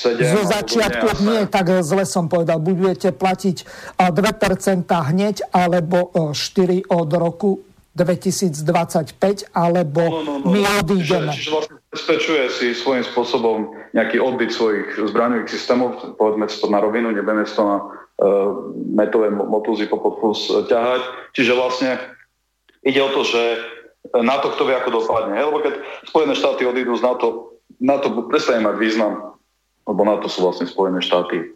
e, 0.08 0.24
zo 0.24 0.42
začiatku, 0.48 1.20
nie, 1.20 1.44
tak 1.52 1.68
zle 1.84 2.08
som 2.08 2.32
povedal, 2.32 2.64
budete 2.64 3.12
platiť 3.12 3.56
2% 4.00 4.08
e, 4.08 4.88
hneď, 4.88 5.36
alebo 5.52 6.32
4 6.32 6.88
od 6.88 7.08
roku 7.12 7.60
2025, 7.94 9.54
alebo 9.54 10.02
no, 10.02 10.20
no, 10.22 10.34
no, 10.42 10.50
my 10.50 10.60
odídeme. 10.82 11.30
Čiže, 11.30 11.38
čiže 11.38 11.50
vlastne 11.54 11.74
zabezpečuje 11.94 12.42
si 12.50 12.66
svojím 12.74 13.06
spôsobom 13.06 13.56
nejaký 13.94 14.18
odbyt 14.18 14.50
svojich 14.50 14.98
zbraňových 14.98 15.46
systémov, 15.46 16.18
povedzme 16.18 16.50
to 16.50 16.66
na 16.66 16.82
rovinu, 16.82 17.14
nebudeme 17.14 17.46
to 17.46 17.62
na 17.62 17.78
uh, 17.78 18.50
metové 18.90 19.30
motúzy 19.30 19.86
po 19.86 20.02
podfus 20.02 20.50
ťahať. 20.66 21.02
Čiže 21.38 21.52
vlastne 21.54 21.90
ide 22.82 22.98
o 22.98 23.14
to, 23.14 23.22
že 23.22 23.42
na 24.10 24.42
to, 24.42 24.50
kto 24.58 24.66
vie, 24.66 24.74
ako 24.74 24.90
dopadne. 24.90 25.38
Lebo 25.38 25.62
keď 25.62 25.74
Spojené 26.10 26.34
štáty 26.34 26.66
odídu 26.66 26.98
z 26.98 27.06
NATO, 27.06 27.56
NATO 27.78 28.26
prestane 28.26 28.66
mať 28.66 28.76
význam, 28.76 29.38
lebo 29.86 30.00
NATO 30.02 30.26
sú 30.26 30.42
vlastne 30.42 30.66
Spojené 30.66 30.98
štáty. 30.98 31.54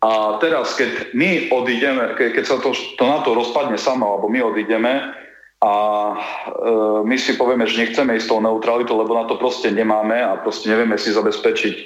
A 0.00 0.40
teraz, 0.40 0.80
keď 0.80 1.12
my 1.12 1.52
odídeme, 1.52 2.16
keď 2.16 2.44
sa 2.46 2.56
to, 2.56 2.72
to 2.72 3.04
NATO 3.04 3.36
rozpadne 3.36 3.76
samo, 3.76 4.16
alebo 4.16 4.32
my 4.32 4.40
odídeme, 4.40 5.12
a 5.60 5.74
e, 5.76 6.16
my 7.04 7.16
si 7.20 7.36
povieme, 7.36 7.68
že 7.68 7.84
nechceme 7.84 8.16
ísť 8.16 8.32
tou 8.32 8.40
neutralitou, 8.40 8.96
lebo 8.96 9.12
na 9.12 9.28
to 9.28 9.36
proste 9.36 9.68
nemáme 9.68 10.16
a 10.16 10.40
proste 10.40 10.72
nevieme 10.72 10.96
si 10.96 11.12
zabezpečiť 11.12 11.74
e, 11.76 11.84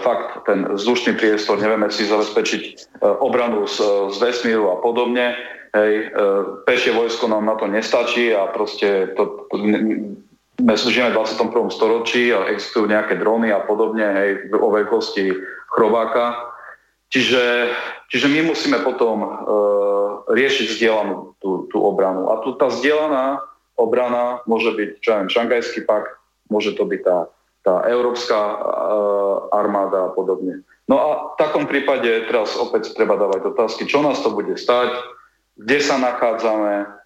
fakt 0.00 0.48
ten 0.48 0.64
vzdušný 0.64 1.20
priestor, 1.20 1.60
nevieme 1.60 1.92
si 1.92 2.08
zabezpečiť 2.08 2.62
e, 2.64 2.72
obranu 3.20 3.68
z, 3.68 3.76
z 4.12 4.16
vesmíru 4.24 4.72
a 4.72 4.80
podobne. 4.80 5.36
Hej, 5.70 6.10
pešie 6.66 6.90
vojsko 6.90 7.30
nám 7.30 7.46
na 7.46 7.54
to 7.54 7.70
nestačí 7.70 8.34
a 8.34 8.50
proste 8.50 9.14
to, 9.14 9.46
to, 9.46 9.54
my 10.58 10.74
žijeme 10.74 11.14
v 11.14 11.22
21. 11.22 11.70
storočí 11.70 12.34
a 12.34 12.50
existujú 12.50 12.90
nejaké 12.90 13.14
drony 13.22 13.54
a 13.54 13.62
podobne 13.62 14.02
hej, 14.02 14.30
o 14.50 14.66
veľkosti 14.66 15.30
chrobáka. 15.70 16.49
Čiže, 17.10 17.74
čiže 18.06 18.26
my 18.30 18.54
musíme 18.54 18.78
potom 18.86 19.16
e, 19.22 19.28
riešiť 20.30 20.66
vzdielanú 20.70 21.34
tú, 21.42 21.66
tú 21.66 21.82
obranu. 21.82 22.30
A 22.30 22.38
tu 22.46 22.54
tá 22.54 22.70
vzdelaná 22.70 23.42
obrana 23.74 24.46
môže 24.46 24.70
byť, 24.70 24.90
čo 25.02 25.10
viem, 25.18 25.26
Šangajský 25.26 25.90
pakt, 25.90 26.14
môže 26.46 26.78
to 26.78 26.86
byť 26.86 27.00
tá, 27.02 27.18
tá 27.66 27.74
európska 27.90 28.38
e, 28.38 28.54
armáda 29.50 30.06
a 30.06 30.14
podobne. 30.14 30.62
No 30.86 30.96
a 31.02 31.06
v 31.34 31.36
takom 31.38 31.66
prípade 31.66 32.30
teraz 32.30 32.54
opäť 32.54 32.94
treba 32.94 33.18
dávať 33.18 33.54
otázky, 33.54 33.90
čo 33.90 34.06
nás 34.06 34.22
to 34.22 34.30
bude 34.30 34.54
stať, 34.54 34.94
kde 35.58 35.78
sa 35.82 35.98
nachádzame, 35.98 36.99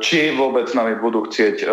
či 0.00 0.32
vôbec 0.32 0.64
nami 0.72 0.96
budú 0.96 1.28
chcieť 1.28 1.56
e, 1.60 1.66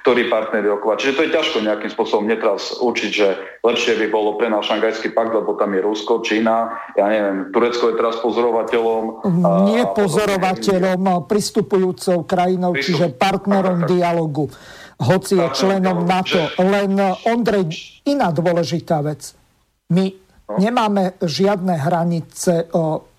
ktorí 0.00 0.32
partnery 0.32 0.64
rokovať. 0.72 0.96
Čiže 0.96 1.16
to 1.16 1.24
je 1.28 1.34
ťažko 1.36 1.56
nejakým 1.60 1.90
spôsobom 1.92 2.24
netras 2.24 2.72
učiť, 2.80 3.10
že 3.12 3.28
lepšie 3.60 4.00
by 4.00 4.06
bolo 4.08 4.40
pre 4.40 4.48
náš 4.48 4.72
šangajský 4.72 5.12
pakt, 5.12 5.36
lebo 5.36 5.52
tam 5.60 5.76
je 5.76 5.84
Rusko, 5.84 6.24
Čína, 6.24 6.72
ja 6.96 7.04
neviem, 7.12 7.52
Turecko 7.52 7.92
je 7.92 7.98
teraz 8.00 8.16
pozorovateľom. 8.24 9.02
Nie 9.68 9.84
pozorovateľom, 9.92 11.28
pristupujúcou 11.28 12.24
krajinou, 12.24 12.72
Pristup... 12.72 12.88
čiže 12.96 13.06
partnerom 13.12 13.84
tak, 13.84 13.88
tak. 13.88 13.92
dialogu. 13.92 14.44
Hoci 14.94 15.36
je 15.36 15.46
členom 15.52 16.08
NATO. 16.08 16.40
Len 16.56 16.96
Ondrej, 17.28 17.68
iná 18.08 18.32
dôležitá 18.32 19.04
vec. 19.04 19.36
My 19.92 20.08
no. 20.08 20.56
nemáme 20.56 21.20
žiadne 21.20 21.76
hranice 21.76 22.72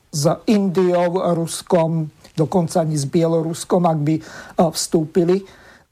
s 0.09 0.23
Indiou, 0.49 1.21
Ruskom, 1.35 2.14
dokonca 2.35 2.83
ani 2.83 2.99
s 2.99 3.07
Bieloruskom, 3.07 3.87
ak 3.87 3.99
by 4.03 4.15
vstúpili. 4.59 5.41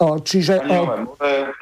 Čiže... 0.03 0.59
Ani 0.59 1.07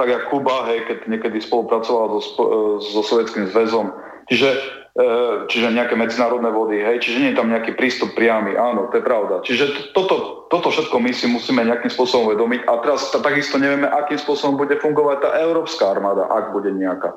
tak 0.02 0.10
ako 0.10 0.42
Kuba, 0.42 0.66
hej, 0.74 0.90
keď 0.90 0.98
niekedy 1.06 1.38
spolupracovala 1.38 2.18
so, 2.26 2.42
e, 2.42 2.46
so 2.82 3.06
Sovietským 3.06 3.46
zväzom. 3.54 3.94
Čiže, 4.26 4.50
e, 4.98 5.06
čiže 5.46 5.70
nejaké 5.70 5.94
medzinárodné 5.94 6.50
vody, 6.50 6.82
hej, 6.82 7.06
čiže 7.06 7.22
nie 7.22 7.30
je 7.30 7.38
tam 7.38 7.54
nejaký 7.54 7.78
prístup 7.78 8.18
priamy, 8.18 8.58
áno, 8.58 8.90
to 8.90 8.98
je 8.98 9.06
pravda. 9.06 9.46
Čiže 9.46 9.94
toto, 9.94 10.50
toto 10.50 10.74
všetko 10.74 10.98
my 10.98 11.12
si 11.14 11.30
musíme 11.30 11.62
nejakým 11.62 11.94
spôsobom 11.94 12.34
uvedomiť 12.34 12.66
a 12.66 12.82
teraz 12.82 13.14
takisto 13.14 13.62
nevieme, 13.62 13.86
akým 13.86 14.18
spôsobom 14.18 14.58
bude 14.58 14.74
fungovať 14.82 15.18
tá 15.22 15.30
európska 15.38 15.86
armáda, 15.86 16.26
ak 16.26 16.50
bude 16.50 16.74
nejaká. 16.74 17.14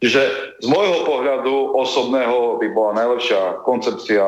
Čiže 0.00 0.20
z 0.64 0.66
môjho 0.72 1.04
pohľadu 1.04 1.76
osobného 1.76 2.56
by 2.56 2.66
bola 2.72 3.04
najlepšia 3.04 3.64
koncepcia 3.68 4.24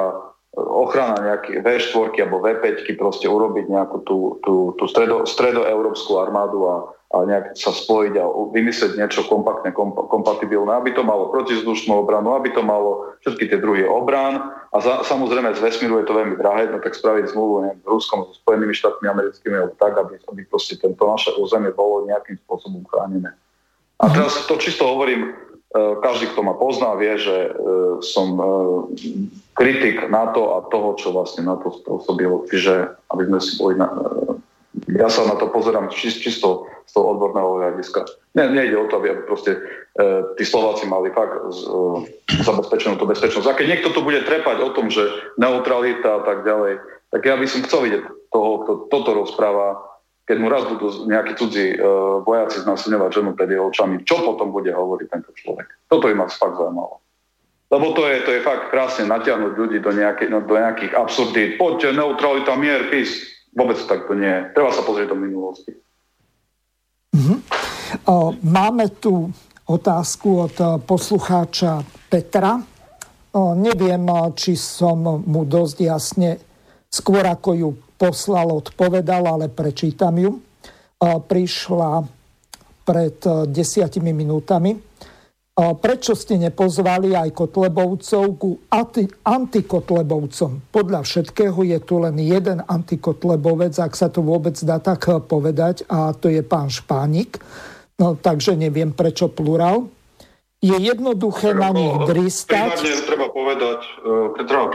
ochrana 0.56 1.20
nejaké 1.20 1.60
V4 1.60 2.16
alebo 2.24 2.40
V5 2.40 2.88
proste 2.96 3.28
urobiť 3.28 3.68
nejakú 3.68 4.00
tú, 4.08 4.40
tú, 4.40 4.72
tú 4.80 4.84
stredo, 4.88 5.28
stredoeurópsku 5.28 6.16
armádu 6.16 6.64
a, 6.64 6.76
a 7.12 7.16
nejak 7.28 7.52
sa 7.60 7.76
spojiť 7.76 8.16
a 8.16 8.24
vymyslieť 8.56 8.96
niečo 8.96 9.28
kompaktne, 9.28 9.76
komp, 9.76 10.08
kompatibilné, 10.08 10.72
aby 10.80 10.96
to 10.96 11.04
malo 11.04 11.28
protizdušnú 11.28 12.00
obranu, 12.00 12.32
aby 12.40 12.56
to 12.56 12.64
malo 12.64 13.12
všetky 13.20 13.52
tie 13.52 13.60
druhy 13.60 13.84
obrán 13.84 14.56
a 14.72 14.76
za, 14.80 15.04
samozrejme 15.04 15.52
z 15.52 15.60
vesmíru 15.60 16.00
je 16.00 16.08
to 16.08 16.16
veľmi 16.16 16.40
drahé, 16.40 16.72
no 16.72 16.80
tak 16.80 16.96
spraviť 16.96 17.36
zmluvu 17.36 17.54
neviem, 17.68 17.80
Ruskom 17.84 18.24
so 18.24 18.32
Spojenými 18.40 18.72
štátmi 18.72 19.06
americkými 19.12 19.60
alebo 19.60 19.76
tak, 19.76 19.92
aby, 20.00 20.16
aby 20.32 20.40
proste 20.48 20.80
tento 20.80 21.04
naše 21.04 21.36
územie 21.36 21.68
bolo 21.76 22.08
nejakým 22.08 22.40
spôsobom 22.48 22.80
chránené. 22.88 23.36
A 24.00 24.12
teraz 24.12 24.44
to 24.48 24.56
čisto 24.56 24.88
hovorím 24.88 25.36
E, 25.76 25.78
každý, 26.00 26.32
kto 26.32 26.40
ma 26.46 26.54
pozná, 26.56 26.94
vie, 26.94 27.18
že 27.18 27.36
e, 27.36 27.50
som 28.00 28.28
e, 28.38 28.46
kritik 29.56 30.12
NATO 30.12 30.60
a 30.60 30.68
toho, 30.68 30.94
čo 31.00 31.16
vlastne 31.16 31.48
NATO 31.48 31.72
spôsobilo. 31.72 32.44
Čiže, 32.46 32.92
aby 33.08 33.22
sme 33.24 33.38
si 33.40 33.56
boli 33.56 33.74
na, 33.80 33.88
ja 34.92 35.08
sa 35.08 35.24
na 35.24 35.40
to 35.40 35.48
pozerám 35.48 35.88
čisto, 35.88 36.20
čisto 36.20 36.48
z 36.86 36.92
toho 36.92 37.16
odborného 37.16 37.58
hľadiska. 37.58 38.04
Nie, 38.36 38.52
nejde 38.52 38.76
o 38.76 38.86
to, 38.86 39.00
aby 39.00 39.16
proste 39.24 39.56
e, 39.56 39.60
tí 40.36 40.44
Slováci 40.44 40.84
mali 40.86 41.10
fakt 41.10 41.34
z, 41.50 41.66
e, 41.66 42.44
zabezpečenú 42.44 43.00
tú 43.00 43.08
bezpečnosť. 43.08 43.48
A 43.48 43.56
keď 43.56 43.66
niekto 43.66 43.90
tu 43.96 44.04
bude 44.04 44.22
trepať 44.22 44.60
o 44.62 44.70
tom, 44.76 44.92
že 44.92 45.08
neutralita 45.40 46.20
a 46.20 46.22
tak 46.22 46.44
ďalej, 46.44 46.78
tak 47.10 47.20
ja 47.24 47.34
by 47.34 47.46
som 47.48 47.64
chcel 47.64 47.80
vidieť 47.88 48.02
toho, 48.28 48.50
kto 48.62 48.72
toto 48.92 49.10
rozpráva, 49.16 49.80
keď 50.28 50.36
mu 50.42 50.52
raz 50.52 50.66
budú 50.66 51.06
nejakí 51.06 51.38
cudzí 51.38 51.78
uh, 51.78 52.18
vojaci 52.26 52.66
znasilňovať 52.66 53.10
ženu 53.14 53.30
pred 53.38 53.46
jeho 53.46 53.70
očami, 53.70 54.02
čo 54.02 54.26
potom 54.26 54.50
bude 54.50 54.74
hovoriť 54.74 55.06
tento 55.06 55.30
človek? 55.38 55.70
Toto 55.86 56.10
by 56.10 56.14
ma 56.18 56.26
fakt 56.26 56.58
zaujímalo. 56.58 56.98
Lebo 57.66 57.90
to 57.98 58.06
je, 58.06 58.22
to 58.22 58.30
je 58.30 58.46
fakt 58.46 58.70
krásne 58.70 59.10
natiahnuť 59.10 59.52
ľudí 59.58 59.82
do, 59.82 59.90
nejaké, 59.90 60.30
no, 60.30 60.38
do 60.38 60.54
nejakých 60.54 60.94
absurdít. 60.94 61.58
Poďte, 61.58 61.98
neutralita, 61.98 62.54
mier, 62.54 62.86
pís. 62.94 63.26
Vôbec 63.58 63.74
tak 63.90 64.06
to 64.06 64.14
nie 64.14 64.30
je. 64.30 64.42
Treba 64.54 64.70
sa 64.70 64.86
pozrieť 64.86 65.10
do 65.10 65.18
minulosti. 65.18 65.74
Mm-hmm. 67.10 67.38
O, 68.06 68.38
máme 68.46 68.86
tu 69.02 69.26
otázku 69.66 70.46
od 70.46 70.56
poslucháča 70.86 71.82
Petra. 72.06 72.54
O, 73.34 73.58
neviem, 73.58 74.06
či 74.38 74.54
som 74.54 75.26
mu 75.26 75.42
dosť 75.42 75.76
jasne 75.82 76.38
skôr 76.86 77.26
ako 77.26 77.50
ju 77.50 77.68
poslal, 77.98 78.54
odpovedal, 78.62 79.26
ale 79.26 79.50
prečítam 79.50 80.14
ju. 80.14 80.38
Prišla 81.02 81.90
pred 82.86 83.18
desiatimi 83.50 84.14
minútami 84.14 84.95
prečo 85.56 86.12
ste 86.12 86.36
nepozvali 86.36 87.16
aj 87.16 87.32
Kotlebovcov 87.32 88.24
ku 88.36 88.60
anti, 88.68 89.08
antikotlebovcom? 89.24 90.68
Podľa 90.68 91.00
všetkého 91.00 91.56
je 91.64 91.78
tu 91.80 91.96
len 91.96 92.20
jeden 92.20 92.60
antikotlebovec, 92.60 93.72
ak 93.80 93.96
sa 93.96 94.12
to 94.12 94.20
vôbec 94.20 94.52
dá 94.60 94.76
tak 94.76 95.08
povedať, 95.24 95.88
a 95.88 96.12
to 96.12 96.28
je 96.28 96.44
pán 96.44 96.68
Špánik. 96.68 97.40
No, 97.96 98.20
takže 98.20 98.52
neviem, 98.52 98.92
prečo 98.92 99.32
plurál. 99.32 99.88
Je 100.60 100.76
jednoduché 100.76 101.56
na 101.56 101.72
nich 101.72 101.96
dristať. 102.04 102.76
Treba 103.08 103.32
povedať, 103.32 103.80
e, 104.36 104.44
treba 104.44 104.68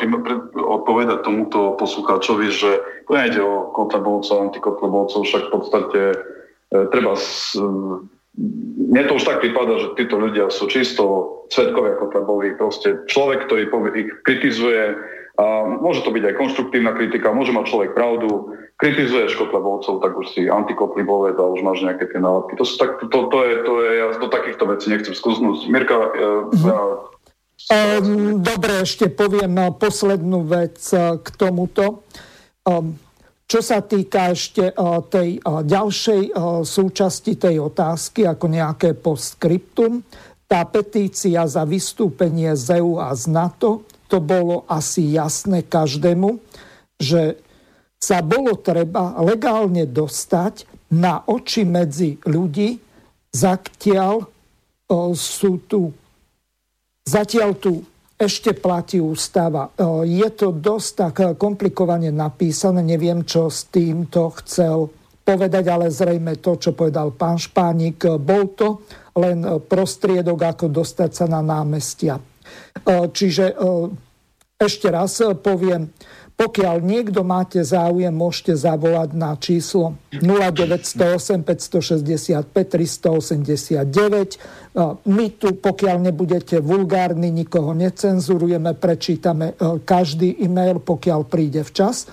odpovedať 0.82 1.22
tomuto 1.22 1.78
poslucháčovi, 1.78 2.48
že 2.50 2.82
nejde 3.06 3.42
o 3.42 3.70
kotlebovcov, 3.70 4.50
antikotlebovcov, 4.50 5.30
však 5.30 5.44
v 5.46 5.52
podstate 5.54 6.02
e, 6.10 6.18
treba 6.90 7.14
mne 8.36 9.04
to 9.08 9.20
už 9.20 9.28
tak 9.28 9.44
vypadá, 9.44 9.76
že 9.80 9.88
títo 10.00 10.16
ľudia 10.20 10.48
sú 10.52 10.68
čisto 10.72 11.04
svetkovia 11.52 12.00
Kotlebovi. 12.00 12.56
Proste 12.56 13.04
človek, 13.08 13.48
ktorý 13.48 13.68
ich 13.96 14.12
kritizuje 14.24 14.96
a 15.40 15.46
môže 15.80 16.04
to 16.04 16.12
byť 16.12 16.24
aj 16.28 16.36
konštruktívna 16.38 16.92
kritika, 16.96 17.32
môže 17.32 17.56
mať 17.56 17.66
človek 17.72 17.92
pravdu, 17.96 18.52
kritizuješ 18.78 19.40
Kotlebovcov, 19.40 20.04
tak 20.04 20.12
už 20.16 20.28
si 20.36 20.52
antikotlibovec 20.52 21.40
a 21.40 21.46
už 21.50 21.64
máš 21.64 21.84
nejaké 21.88 22.12
tie 22.12 22.20
nálepky. 22.20 22.60
To, 22.60 22.66
sú 22.68 22.76
tak, 22.76 23.00
to, 23.00 23.20
to, 23.32 23.40
je, 23.48 23.54
to 23.64 23.74
je, 23.80 23.90
ja 23.96 24.06
do 24.16 24.28
takýchto 24.28 24.64
vecí 24.68 24.92
nechcem 24.92 25.16
skúsnuť. 25.16 25.58
Mirka, 25.72 25.98
ja, 26.16 26.32
Um, 27.70 28.42
dobre, 28.42 28.82
ešte 28.82 29.06
poviem 29.06 29.54
poslednú 29.78 30.42
vec 30.50 30.82
k 30.98 31.28
tomuto. 31.38 32.02
Um, 32.66 32.98
čo 33.52 33.60
sa 33.60 33.84
týka 33.84 34.32
ešte 34.32 34.72
tej 35.12 35.44
ďalšej 35.44 36.32
súčasti 36.64 37.36
tej 37.36 37.60
otázky, 37.60 38.24
ako 38.24 38.48
nejaké 38.48 38.96
postscriptum, 38.96 40.08
tá 40.48 40.64
petícia 40.64 41.44
za 41.44 41.68
vystúpenie 41.68 42.56
z 42.56 42.80
EU 42.80 42.96
a 43.04 43.12
z 43.12 43.28
NATO, 43.28 43.84
to 44.08 44.24
bolo 44.24 44.64
asi 44.72 45.12
jasné 45.12 45.68
každému, 45.68 46.40
že 46.96 47.36
sa 48.00 48.24
bolo 48.24 48.56
treba 48.56 49.20
legálne 49.20 49.84
dostať 49.84 50.88
na 50.96 51.20
oči 51.28 51.68
medzi 51.68 52.24
ľudí, 52.24 52.80
zatiaľ 53.36 54.32
sú 55.12 55.60
tu, 55.68 55.92
zatiaľ 57.04 57.52
tu 57.60 57.84
ešte 58.22 58.54
platí 58.54 59.02
ústava. 59.02 59.74
E, 59.74 60.06
je 60.06 60.30
to 60.38 60.54
dosť 60.54 60.90
tak 60.94 61.16
komplikovane 61.42 62.14
napísané, 62.14 62.86
neviem, 62.86 63.26
čo 63.26 63.50
s 63.50 63.66
týmto 63.74 64.30
chcel 64.46 64.94
povedať, 65.26 65.66
ale 65.66 65.90
zrejme 65.90 66.38
to, 66.38 66.62
čo 66.62 66.78
povedal 66.78 67.18
pán 67.18 67.42
Špánik, 67.42 68.06
e, 68.06 68.22
bol 68.22 68.54
to 68.54 68.86
len 69.18 69.44
prostriedok, 69.66 70.38
ako 70.38 70.66
dostať 70.70 71.10
sa 71.12 71.26
na 71.26 71.42
námestia. 71.42 72.22
E, 72.22 72.24
čiže 73.10 73.58
ešte 74.62 74.94
raz 74.94 75.18
poviem, 75.42 75.90
pokiaľ 76.38 76.82
niekto 76.82 77.22
máte 77.22 77.62
záujem, 77.62 78.10
môžete 78.10 78.58
zavolať 78.58 79.14
na 79.14 79.38
číslo 79.38 79.94
0908 80.10 81.46
565 81.46 82.50
389. 82.50 84.42
My 85.06 85.26
tu, 85.38 85.54
pokiaľ 85.54 85.98
nebudete 86.02 86.58
vulgárni, 86.64 87.30
nikoho 87.30 87.78
necenzurujeme, 87.78 88.74
prečítame 88.74 89.54
e, 89.54 89.84
každý 89.86 90.42
e-mail, 90.42 90.80
pokiaľ 90.82 91.20
príde 91.28 91.62
včas. 91.62 92.08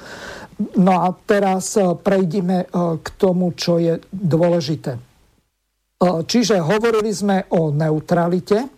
No 0.76 1.06
a 1.06 1.14
teraz 1.14 1.78
e, 1.78 1.94
prejdime 1.96 2.66
e, 2.66 2.98
k 2.98 3.06
tomu, 3.16 3.54
čo 3.56 3.80
je 3.80 4.02
dôležité. 4.12 4.98
Čiže 5.98 6.62
hovorili 6.62 7.10
sme 7.10 7.50
o 7.50 7.74
neutralite, 7.74 8.70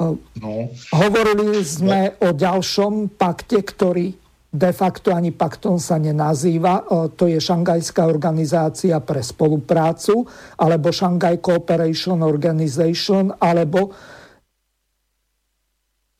no. 0.00 0.72
hovorili 0.96 1.60
sme 1.60 2.16
o 2.24 2.32
ďalšom 2.32 3.20
pakte, 3.20 3.60
ktorý 3.60 4.21
de 4.52 4.68
facto 4.76 5.16
ani 5.16 5.32
paktom 5.32 5.80
sa 5.80 5.96
nenazýva. 5.96 6.84
To 7.16 7.24
je 7.24 7.40
Šangajská 7.40 8.04
organizácia 8.04 9.00
pre 9.00 9.24
spoluprácu, 9.24 10.28
alebo 10.60 10.92
Shanghai 10.92 11.40
Cooperation 11.40 12.20
Organization, 12.20 13.32
alebo 13.32 13.88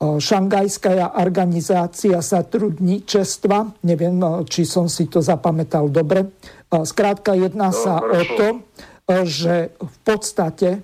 Šangajská 0.01 1.15
organizácia 1.21 2.19
satrudničestva. 2.19 3.85
Neviem, 3.85 4.17
či 4.49 4.65
som 4.65 4.89
si 4.89 5.05
to 5.07 5.21
zapamätal 5.21 5.93
dobre. 5.93 6.33
Skrátka, 6.67 7.37
jedná 7.37 7.69
no, 7.69 7.77
sa 7.77 8.01
o 8.01 8.21
to, 8.33 8.47
že 9.29 9.77
v 9.77 9.97
podstate 10.01 10.81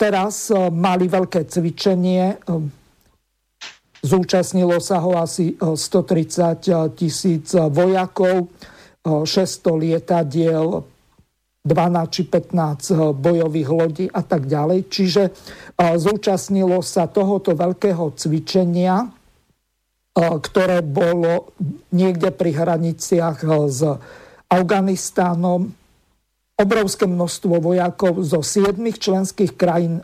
teraz 0.00 0.54
mali 0.54 1.10
veľké 1.10 1.50
cvičenie 1.50 2.40
Zúčastnilo 3.98 4.78
sa 4.78 5.02
ho 5.02 5.18
asi 5.18 5.58
130 5.58 6.70
eh, 6.70 6.86
tisíc 6.94 7.50
vojakov, 7.50 8.46
600 9.02 9.26
eh, 9.26 9.74
lietadiel, 9.74 10.66
12 11.66 12.14
či 12.14 12.22
15 12.30 12.94
eh, 12.94 12.98
bojových 13.10 13.70
lodí 13.74 14.06
a 14.06 14.22
tak 14.22 14.46
ďalej. 14.46 14.86
Čiže 14.86 15.22
zúčastnilo 15.78 16.78
sa 16.82 17.10
tohoto 17.10 17.54
veľkého 17.54 18.14
cvičenia, 18.18 19.06
ktoré 20.18 20.82
bolo 20.82 21.54
niekde 21.94 22.34
pri 22.34 22.50
hraniciach 22.50 23.38
s 23.70 23.86
Afganistánom. 24.50 25.70
Obrovské 26.58 27.06
množstvo 27.06 27.62
vojakov 27.62 28.18
zo 28.26 28.42
7 28.42 28.74
členských 28.74 29.54
krajín 29.54 30.02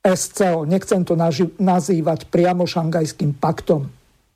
SCO, 0.00 0.64
nechcem 0.64 1.04
to 1.04 1.12
nazývať 1.60 2.24
priamo 2.32 2.64
šangajským 2.64 3.36
paktom, 3.36 3.88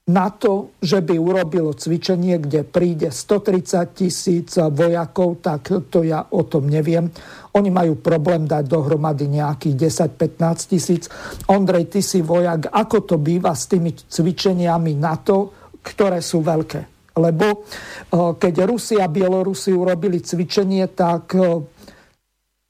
na 0.05 0.29
to, 0.29 0.77
že 0.85 1.01
by 1.01 1.17
urobilo 1.17 1.73
cvičenie, 1.73 2.37
kde 2.37 2.61
príde 2.61 3.09
130 3.09 3.97
tisíc 3.97 4.53
vojakov, 4.61 5.41
tak 5.41 5.73
to 5.89 6.05
ja 6.05 6.29
o 6.29 6.45
tom 6.45 6.69
neviem. 6.69 7.09
Oni 7.57 7.73
majú 7.73 7.97
problém 7.97 8.45
dať 8.45 8.69
dohromady 8.69 9.33
nejakých 9.33 9.89
10-15 10.13 10.69
tisíc. 10.69 11.09
Ondrej, 11.49 11.89
ty 11.89 12.05
si 12.05 12.21
vojak, 12.21 12.69
ako 12.69 12.97
to 13.09 13.17
býva 13.17 13.57
s 13.57 13.65
tými 13.65 13.97
cvičeniami 13.97 14.93
NATO, 14.93 15.73
ktoré 15.81 16.21
sú 16.21 16.45
veľké? 16.45 16.93
Lebo 17.17 17.65
eh, 17.65 18.33
keď 18.37 18.55
Rusia 18.69 19.07
a 19.07 19.09
Bielorusi 19.09 19.73
urobili 19.73 20.21
cvičenie, 20.21 20.93
tak 20.93 21.33
eh, 21.33 21.65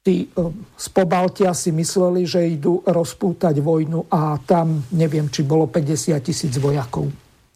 tí 0.04 0.28
e, 0.28 0.52
z 0.76 0.86
Pobaltia 0.92 1.56
si 1.56 1.72
mysleli, 1.72 2.28
že 2.28 2.44
idú 2.44 2.84
rozpútať 2.84 3.56
vojnu 3.64 4.12
a 4.12 4.36
tam 4.44 4.84
neviem, 4.92 5.32
či 5.32 5.42
bolo 5.42 5.66
50 5.66 6.20
tisíc 6.20 6.54
vojakov 6.60 7.08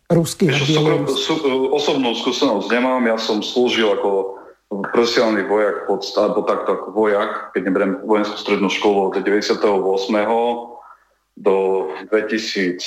ruských 0.08 0.56
bieloruských. 0.64 1.44
Osobnú 1.68 2.16
skúsenosť 2.16 2.72
nemám, 2.72 3.04
ja 3.04 3.20
som 3.20 3.44
slúžil 3.44 3.92
ako 3.92 4.40
profesionálny 4.68 5.44
vojak, 5.44 5.84
pod, 5.84 6.00
alebo 6.16 6.44
takto 6.48 6.80
ako 6.80 6.88
vojak, 6.96 7.52
keď 7.52 7.62
neberiem 7.68 7.94
vojenskú 8.04 8.36
strednú 8.40 8.68
školu 8.72 9.12
od 9.12 9.20
98. 9.20 9.60
do 11.36 11.56
2012 12.08 12.80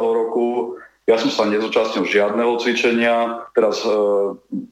roku. 0.00 0.76
Ja 1.06 1.20
som 1.20 1.30
sa 1.30 1.46
nezúčastnil 1.46 2.08
žiadneho 2.08 2.58
cvičenia. 2.58 3.46
Teraz 3.54 3.84
e, 3.86 3.92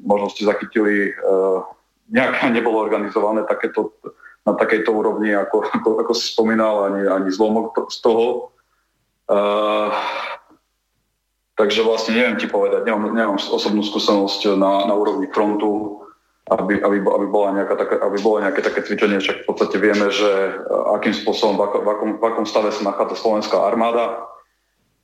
možno 0.03 0.27
ste 0.35 0.49
zachytili 0.51 1.09
e, 1.09 1.23
nejaká 2.11 2.51
nebolo 2.53 2.81
organizované 2.81 3.45
takéto, 3.49 3.97
na 4.45 4.53
takejto 4.53 4.91
úrovni, 4.93 5.33
ako, 5.33 5.65
ako, 5.73 5.89
ako 6.05 6.13
si 6.13 6.33
spomínal, 6.33 6.93
ani, 6.93 7.09
ani 7.09 7.29
zlomok 7.33 7.89
z 7.89 7.99
toho. 8.05 8.53
Uh, 9.25 9.89
takže 11.57 11.81
vlastne 11.81 12.13
neviem 12.13 12.37
ti 12.37 12.45
povedať, 12.45 12.85
nemám, 12.85 13.17
nemám 13.17 13.39
osobnú 13.41 13.81
skúsenosť 13.81 14.53
na, 14.61 14.85
na 14.85 14.95
úrovni 14.95 15.33
frontu, 15.33 16.05
aby, 16.45 16.77
aby, 16.77 17.01
aby, 17.01 17.27
bola 17.33 17.57
nejaká 17.57 17.75
taká, 17.81 17.97
aby 18.05 18.21
bolo 18.21 18.45
nejaké 18.45 18.61
také 18.61 18.85
cvičenie, 18.85 19.17
však 19.17 19.45
v 19.45 19.47
podstate 19.49 19.81
vieme, 19.81 20.13
že 20.13 20.61
akým 20.93 21.17
spôsobom, 21.17 21.57
v, 21.57 21.81
v, 21.81 21.89
akom, 21.89 22.11
v 22.21 22.25
akom 22.29 22.45
stave 22.45 22.69
sa 22.69 22.85
nachádza 22.85 23.25
slovenská 23.25 23.57
armáda 23.57 24.34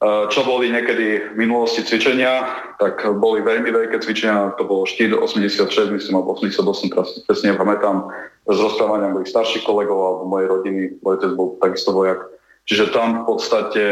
čo 0.00 0.40
boli 0.48 0.72
niekedy 0.72 1.36
v 1.36 1.36
minulosti 1.36 1.84
cvičenia, 1.84 2.48
tak 2.80 3.04
boli 3.20 3.44
veľmi 3.44 3.68
veľké 3.68 4.00
cvičenia, 4.00 4.56
to 4.56 4.64
bolo 4.64 4.88
4 4.88 5.12
86, 5.12 5.60
myslím, 5.92 6.14
alebo 6.16 6.40
88, 6.40 6.88
teraz 6.88 7.20
presne 7.28 7.52
pamätám, 7.52 8.08
s 8.48 8.56
rozprávaním 8.56 9.20
mojich 9.20 9.28
starších 9.28 9.68
kolegov 9.68 10.00
alebo 10.00 10.32
mojej 10.32 10.48
rodiny, 10.48 10.82
môj 11.04 11.20
otec 11.20 11.32
bol 11.36 11.60
takisto 11.60 11.92
vojak. 11.92 12.16
Čiže 12.64 12.96
tam 12.96 13.22
v 13.22 13.24
podstate, 13.28 13.84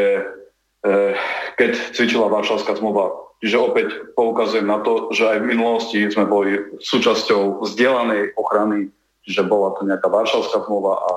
eh, 0.88 1.12
keď 1.60 1.70
cvičila 1.92 2.32
Varšavská 2.32 2.80
zmluva, 2.80 3.12
čiže 3.44 3.60
opäť 3.60 3.88
poukazujem 4.16 4.64
na 4.64 4.80
to, 4.80 5.12
že 5.12 5.28
aj 5.28 5.38
v 5.44 5.50
minulosti 5.52 5.98
sme 6.08 6.24
boli 6.24 6.56
súčasťou 6.80 7.60
vzdielanej 7.68 8.32
ochrany, 8.40 8.88
čiže 9.28 9.44
bola 9.44 9.76
to 9.76 9.84
nejaká 9.84 10.08
Varšavská 10.08 10.64
zmluva 10.64 11.04
a 11.04 11.10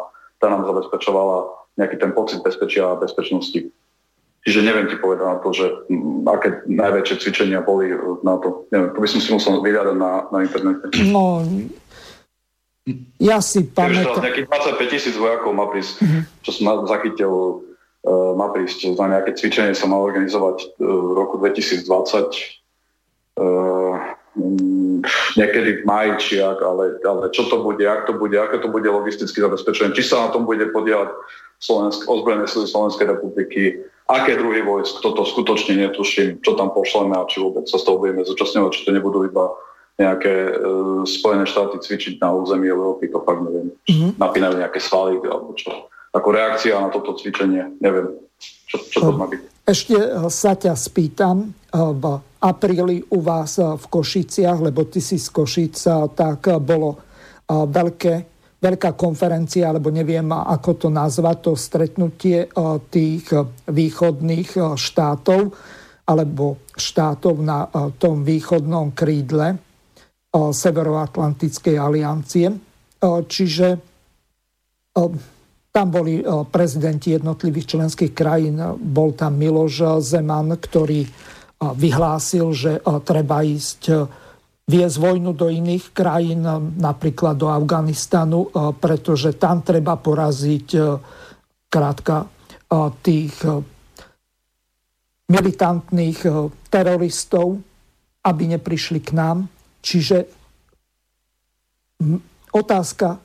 tá 0.43 0.51
nám 0.51 0.67
zabezpečovala 0.67 1.47
nejaký 1.79 1.95
ten 1.95 2.11
pocit 2.11 2.43
bezpečia 2.43 2.91
a 2.91 2.99
bezpečnosti. 2.99 3.71
Čiže 4.41 4.65
neviem 4.65 4.89
ti 4.89 4.97
povedať 4.97 5.25
na 5.29 5.37
to, 5.37 5.49
že 5.53 5.65
aké 6.25 6.65
najväčšie 6.65 7.15
cvičenia 7.21 7.61
boli 7.61 7.93
na 8.25 8.41
to. 8.41 8.65
Neviem, 8.73 8.89
to 8.97 8.99
by 8.99 9.07
som 9.09 9.21
si 9.21 9.29
musel 9.29 9.61
vyhľadať 9.61 9.95
na, 10.01 10.25
na 10.33 10.37
internete. 10.41 10.89
No, 11.13 11.45
ja 13.21 13.37
si 13.45 13.69
pamätám... 13.69 14.17
Nejakých 14.17 14.49
25 14.49 14.93
tisíc 14.93 15.13
vojakov 15.13 15.53
má 15.53 15.69
prísť, 15.69 16.01
mm-hmm. 16.01 16.21
čo 16.41 16.49
som 16.57 16.89
zachytil, 16.89 17.33
uh, 18.01 18.33
má 18.33 18.49
prísť 18.49 18.97
za 18.97 19.05
nejaké 19.05 19.37
cvičenie 19.37 19.77
sa 19.77 19.85
má 19.85 20.01
organizovať 20.01 20.57
uh, 20.57 20.89
v 20.89 21.09
roku 21.13 21.37
2020. 21.37 21.85
Uh, 23.37 23.93
mm, 24.33 25.05
niekedy 25.37 25.81
v 25.81 25.83
maji, 25.85 26.11
či 26.17 26.33
ak, 26.41 26.57
ale, 26.65 26.97
ale 27.05 27.29
čo 27.29 27.45
to 27.45 27.61
bude, 27.61 27.85
ak 27.85 28.09
to 28.09 28.17
bude, 28.17 28.33
aké 28.33 28.57
to 28.57 28.73
bude 28.73 28.89
logisticky 28.89 29.37
zabezpečené, 29.37 29.93
či 29.93 30.01
sa 30.01 30.25
na 30.25 30.29
tom 30.33 30.49
bude 30.49 30.65
podielať 30.73 31.13
Slovensk, 31.61 32.09
ozbrojené 32.09 32.49
sily 32.49 32.65
Slovenskej 32.65 33.05
republiky, 33.13 33.77
aké 34.17 34.35
druhy 34.35 34.61
vojsk, 34.65 34.99
toto 34.99 35.23
skutočne 35.23 35.87
netuším, 35.87 36.43
čo 36.43 36.57
tam 36.59 36.75
pošleme 36.75 37.15
a 37.15 37.27
či 37.29 37.39
vôbec 37.39 37.63
sa 37.67 37.79
z 37.79 37.85
toho 37.87 37.97
budeme 38.01 38.27
zúčastňovať, 38.27 38.71
či 38.75 38.83
to 38.87 38.91
nebudú 38.91 39.23
iba 39.23 39.51
nejaké 39.99 40.33
e, 40.33 40.53
Spojené 41.05 41.45
štáty 41.45 41.77
cvičiť 41.77 42.17
na 42.19 42.33
území 42.33 42.65
Európy, 42.67 43.11
to 43.11 43.21
fakt 43.21 43.43
neviem. 43.45 43.69
Mm-hmm. 43.85 44.11
Napínajú 44.17 44.55
nejaké 44.57 44.79
svaly 44.81 45.21
alebo 45.21 45.53
čo. 45.53 45.91
Ako 46.11 46.27
reakcia 46.33 46.75
na 46.75 46.91
toto 46.91 47.15
cvičenie, 47.15 47.79
neviem, 47.79 48.11
čo, 48.67 48.77
čo 48.87 48.99
to 49.07 49.13
má 49.15 49.27
byť. 49.29 49.51
Ešte 49.61 49.95
e, 49.95 50.07
sa 50.27 50.57
ťa 50.57 50.73
spýtam, 50.73 51.37
e, 51.45 51.47
v 51.75 52.03
apríli 52.41 53.05
u 53.13 53.19
vás 53.21 53.61
e, 53.61 53.63
v 53.63 53.85
Košiciach, 53.85 54.57
lebo 54.59 54.89
ty 54.89 54.99
si 54.99 55.21
z 55.21 55.29
Košic, 55.29 55.75
tak 56.17 56.39
bolo 56.63 56.97
veľké, 57.51 58.30
veľká 58.61 58.93
konferencia, 58.93 59.73
alebo 59.73 59.89
neviem, 59.89 60.29
ako 60.29 60.85
to 60.85 60.87
nazvať, 60.93 61.37
to 61.49 61.53
stretnutie 61.57 62.45
tých 62.93 63.25
východných 63.65 64.77
štátov, 64.77 65.41
alebo 66.05 66.61
štátov 66.77 67.35
na 67.41 67.65
tom 67.97 68.21
východnom 68.21 68.93
krídle 68.93 69.57
Severoatlantickej 70.31 71.75
aliancie. 71.75 72.47
Čiže 73.01 73.67
tam 75.71 75.87
boli 75.87 76.21
prezidenti 76.51 77.15
jednotlivých 77.15 77.79
členských 77.79 78.13
krajín. 78.13 78.61
Bol 78.77 79.17
tam 79.17 79.41
Miloš 79.41 80.03
Zeman, 80.05 80.53
ktorý 80.59 81.07
vyhlásil, 81.61 82.45
že 82.53 82.71
treba 83.07 83.41
ísť 83.41 83.81
viesť 84.67 84.97
vojnu 85.01 85.31
do 85.33 85.49
iných 85.49 85.91
krajín, 85.91 86.45
napríklad 86.77 87.35
do 87.35 87.49
Afganistanu, 87.51 88.47
pretože 88.77 89.35
tam 89.35 89.65
treba 89.65 89.97
poraziť 89.97 90.67
krátka 91.67 92.29
tých 93.03 93.35
militantných 95.27 96.19
teroristov, 96.71 97.59
aby 98.21 98.43
neprišli 98.55 98.99
k 99.01 99.11
nám. 99.17 99.37
Čiže 99.81 100.29
otázka, 102.53 103.19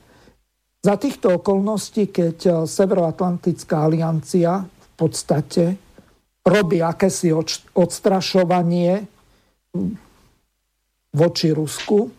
za 0.86 0.94
týchto 0.94 1.42
okolností, 1.42 2.14
keď 2.14 2.36
e, 2.46 2.50
Severoatlantická 2.62 3.90
aliancia 3.90 4.62
v 4.62 4.88
podstate 4.94 5.74
robí 6.46 6.78
akési 6.78 7.34
odstrašovanie 7.74 9.02
voči 11.16 11.56
Rusku, 11.56 12.12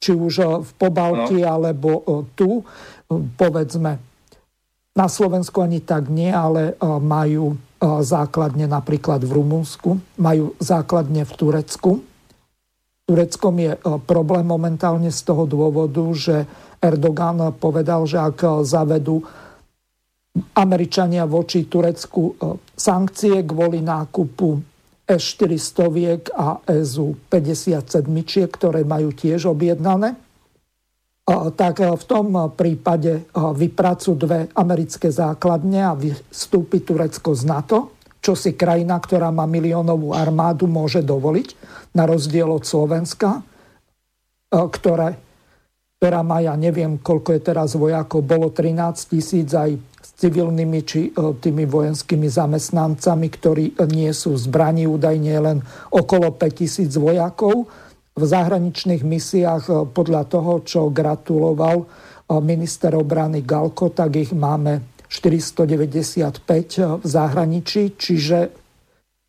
či 0.00 0.16
už 0.16 0.34
e, 0.40 0.44
v 0.64 0.70
Pobalti 0.80 1.44
no. 1.44 1.48
alebo 1.52 1.90
e, 2.00 2.02
tu, 2.32 2.64
povedzme, 3.36 4.00
na 4.96 5.06
Slovensku 5.06 5.60
ani 5.62 5.84
tak 5.84 6.10
nie, 6.10 6.32
ale 6.32 6.74
majú 6.82 7.54
základne 7.80 8.66
napríklad 8.66 9.22
v 9.22 9.32
Rumunsku, 9.38 9.96
majú 10.18 10.52
základne 10.58 11.22
v 11.24 11.32
Turecku. 11.32 11.90
Tureckom 13.06 13.54
je 13.58 13.72
e, 13.74 13.78
problém 14.06 14.46
momentálne 14.46 15.10
z 15.10 15.20
toho 15.26 15.44
dôvodu, 15.44 16.04
že 16.14 16.46
Erdogan 16.80 17.52
povedal, 17.58 18.08
že 18.08 18.22
ak 18.22 18.64
zavedú 18.64 19.20
Američania 20.54 21.26
voči 21.26 21.66
Turecku 21.66 22.22
e, 22.22 22.32
sankcie 22.78 23.42
kvôli 23.42 23.82
nákupu 23.82 24.69
S-400 25.10 26.30
a 26.30 26.62
SU-57, 26.70 28.06
ktoré 28.46 28.86
majú 28.86 29.10
tiež 29.10 29.50
objednané, 29.50 30.14
e, 30.14 30.18
tak 31.58 31.82
v 31.82 32.04
tom 32.06 32.30
prípade 32.54 33.26
vypracujú 33.34 34.14
dve 34.14 34.46
americké 34.54 35.10
základne 35.10 35.82
a 35.82 35.98
vystúpi 35.98 36.86
Turecko 36.86 37.34
z 37.34 37.42
NATO 37.42 38.00
čo 38.20 38.36
si 38.36 38.52
krajina, 38.52 39.00
ktorá 39.00 39.32
má 39.32 39.48
miliónovú 39.48 40.12
armádu, 40.12 40.68
môže 40.68 41.00
dovoliť, 41.00 41.56
na 41.96 42.04
rozdiel 42.04 42.46
od 42.52 42.62
Slovenska, 42.68 43.40
e, 43.40 43.42
ktoré, 44.52 45.16
ktorá 45.98 46.20
má, 46.20 46.44
ja 46.44 46.54
neviem, 46.54 47.00
koľko 47.00 47.34
je 47.34 47.40
teraz 47.40 47.74
vojakov, 47.74 48.20
bolo 48.22 48.52
13 48.52 49.10
tisíc 49.10 49.48
aj 49.56 49.74
civilnými 50.20 50.80
či 50.84 51.08
e, 51.08 51.10
tými 51.40 51.64
vojenskými 51.64 52.28
zamestnancami, 52.28 53.26
ktorí 53.32 53.64
nie 53.88 54.12
sú 54.12 54.36
zbraní, 54.36 54.84
údajne 54.84 55.34
len 55.40 55.58
okolo 55.88 56.36
5 56.36 56.60
tisíc 56.60 56.92
vojakov. 57.00 57.64
V 58.12 58.24
zahraničných 58.28 59.00
misiách 59.00 59.64
e, 59.66 59.74
podľa 59.88 60.22
toho, 60.28 60.52
čo 60.60 60.92
gratuloval 60.92 61.88
minister 62.38 62.94
obrany 62.94 63.42
Galko, 63.42 63.90
tak 63.90 64.14
ich 64.14 64.30
máme 64.30 65.02
495 65.10 67.02
v 67.02 67.06
zahraničí, 67.06 67.98
čiže 67.98 68.38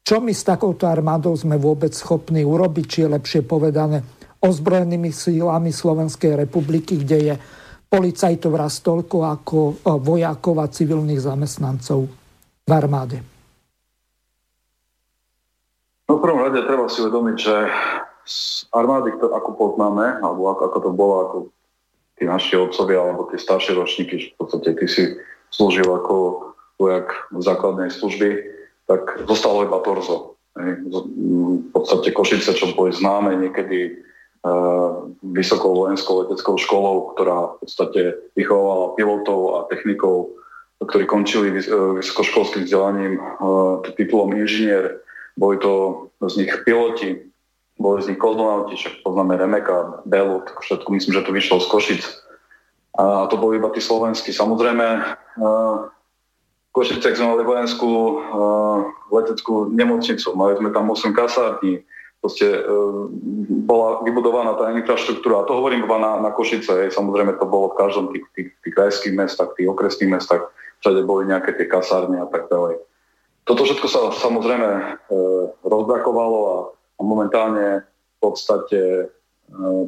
čo 0.06 0.22
my 0.22 0.30
s 0.30 0.46
takouto 0.46 0.86
armádou 0.86 1.34
sme 1.34 1.58
vôbec 1.58 1.90
schopní 1.98 2.46
urobiť, 2.46 2.86
či 2.86 2.98
je 3.02 3.14
lepšie 3.18 3.42
povedané 3.42 4.06
ozbrojenými 4.42 5.14
sílami 5.14 5.70
Slovenskej 5.70 6.34
republiky, 6.34 7.02
kde 7.02 7.18
je 7.22 7.36
policajtov 7.92 8.52
raz 8.56 8.80
toľko 8.80 9.18
ako 9.28 9.60
e, 9.60 9.74
vojakov 10.00 10.56
a 10.64 10.72
civilných 10.72 11.20
zamestnancov 11.20 12.08
v 12.64 12.72
armáde. 12.72 13.20
No 16.08 16.16
v 16.16 16.24
prvom 16.24 16.40
rade 16.40 16.64
treba 16.64 16.88
si 16.88 17.04
uvedomiť, 17.04 17.36
že 17.36 17.56
z 18.24 18.64
armády, 18.72 19.12
ako 19.20 19.50
poznáme, 19.60 20.24
alebo 20.24 20.56
ako, 20.56 20.80
to 20.80 20.90
bolo, 20.96 21.16
ako 21.28 21.38
tí 22.16 22.24
naši 22.24 22.56
otcovia, 22.56 23.02
alebo 23.02 23.28
tie 23.28 23.40
staršie 23.42 23.76
ročníky, 23.76 24.16
že 24.16 24.28
v 24.32 24.38
podstate 24.40 24.70
ty 24.78 24.86
si 24.88 25.04
slúžil 25.52 25.90
ako 25.90 26.48
vojak 26.80 27.12
základnej 27.34 27.92
služby, 27.92 28.30
tak 28.88 29.26
zostalo 29.28 29.68
iba 29.68 29.84
torzo. 29.84 30.38
V 30.56 31.70
podstate 31.72 32.12
Košice, 32.12 32.56
čo 32.56 32.72
boli 32.76 32.92
známe 32.92 33.36
niekedy 33.36 34.00
vysokou 35.22 35.78
vojenskou 35.78 36.26
leteckou 36.26 36.58
školou, 36.58 37.14
ktorá 37.14 37.54
v 37.54 37.56
podstate 37.62 38.02
vychovala 38.34 38.98
pilotov 38.98 39.40
a 39.54 39.58
technikov, 39.70 40.34
ktorí 40.82 41.06
končili 41.06 41.54
vys- 41.54 41.70
vysokoškolským 41.70 42.66
vzdelaním 42.66 43.22
uh, 43.22 43.86
titulom 43.94 44.34
inžinier. 44.34 44.98
Boli 45.38 45.62
to 45.62 46.10
z 46.26 46.42
nich 46.42 46.54
piloti, 46.66 47.22
boli 47.78 48.02
z 48.02 48.14
nich 48.14 48.20
kozmonauti, 48.20 48.74
však 48.76 49.06
poznáme 49.06 49.38
Remeka, 49.38 50.02
Belu, 50.10 50.42
všetko 50.62 50.90
myslím, 50.90 51.14
že 51.14 51.26
to 51.26 51.32
vyšlo 51.32 51.58
z 51.62 51.68
Košic. 51.70 52.04
A 52.98 53.26
to 53.30 53.40
boli 53.40 53.58
iba 53.58 53.72
tí 53.72 53.80
slovenskí. 53.80 54.36
Samozrejme, 54.36 54.88
v 55.40 56.70
Košicech 56.76 57.16
sme 57.16 57.38
mali 57.38 57.44
vojenskú 57.48 57.90
leteckú 59.14 59.72
nemocnicu, 59.72 60.28
mali 60.36 60.60
sme 60.60 60.70
tam 60.76 60.92
8 60.92 61.16
kasární, 61.16 61.88
proste 62.22 62.46
e, 62.46 62.62
bola 63.66 64.06
vybudovaná 64.06 64.54
tá 64.54 64.70
infraštruktúra. 64.78 65.42
A 65.42 65.48
to 65.50 65.58
hovorím 65.58 65.90
iba 65.90 65.98
na, 65.98 66.22
na 66.22 66.30
Košice, 66.30 66.86
hej. 66.86 66.90
samozrejme 66.94 67.42
to 67.42 67.50
bolo 67.50 67.74
v 67.74 67.80
každom 67.82 68.14
tých, 68.14 68.26
tých, 68.38 68.50
tých 68.62 68.74
krajských 68.78 69.16
mestách, 69.18 69.58
tých 69.58 69.68
okresných 69.74 70.14
mestách, 70.14 70.54
všade 70.86 71.02
boli 71.04 71.28
nejaké 71.28 71.58
tie 71.58 71.66
kasárne 71.66 72.22
a 72.22 72.30
tak 72.30 72.48
ďalej. 72.48 72.78
Toto 73.44 73.66
všetko 73.66 73.88
sa 73.90 74.00
samozrejme 74.14 74.70
e, 74.70 74.84
rozbrakovalo 75.66 76.40
a, 76.46 76.58
a 76.72 77.02
momentálne 77.02 77.84
v 77.84 78.18
podstate 78.22 79.10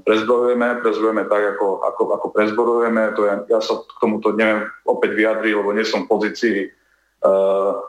prezbrojujeme, 0.03 0.83
prezbrojujeme 0.83 1.23
tak, 1.31 1.43
ako, 1.55 1.67
ako, 1.87 2.01
ako 2.19 2.27
prezbrojujeme. 2.35 3.03
To 3.15 3.21
ja, 3.23 3.35
ja 3.47 3.59
sa 3.63 3.79
k 3.79 3.91
tomuto 4.01 4.35
neviem 4.35 4.67
opäť 4.83 5.15
vyjadriť, 5.15 5.53
lebo 5.55 5.71
nie 5.71 5.87
som 5.87 6.03
v 6.03 6.11
pozícii 6.11 6.57
uh, 7.23 7.79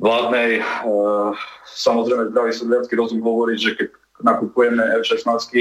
vládnej. 0.00 0.64
Uh, 0.82 1.36
samozrejme, 1.68 2.32
zdravý 2.32 2.52
sedliacký 2.56 2.94
rozum 2.96 3.20
hovorí, 3.20 3.60
že 3.60 3.76
keď 3.76 3.88
nakupujeme 4.24 4.80
F-16, 5.04 5.52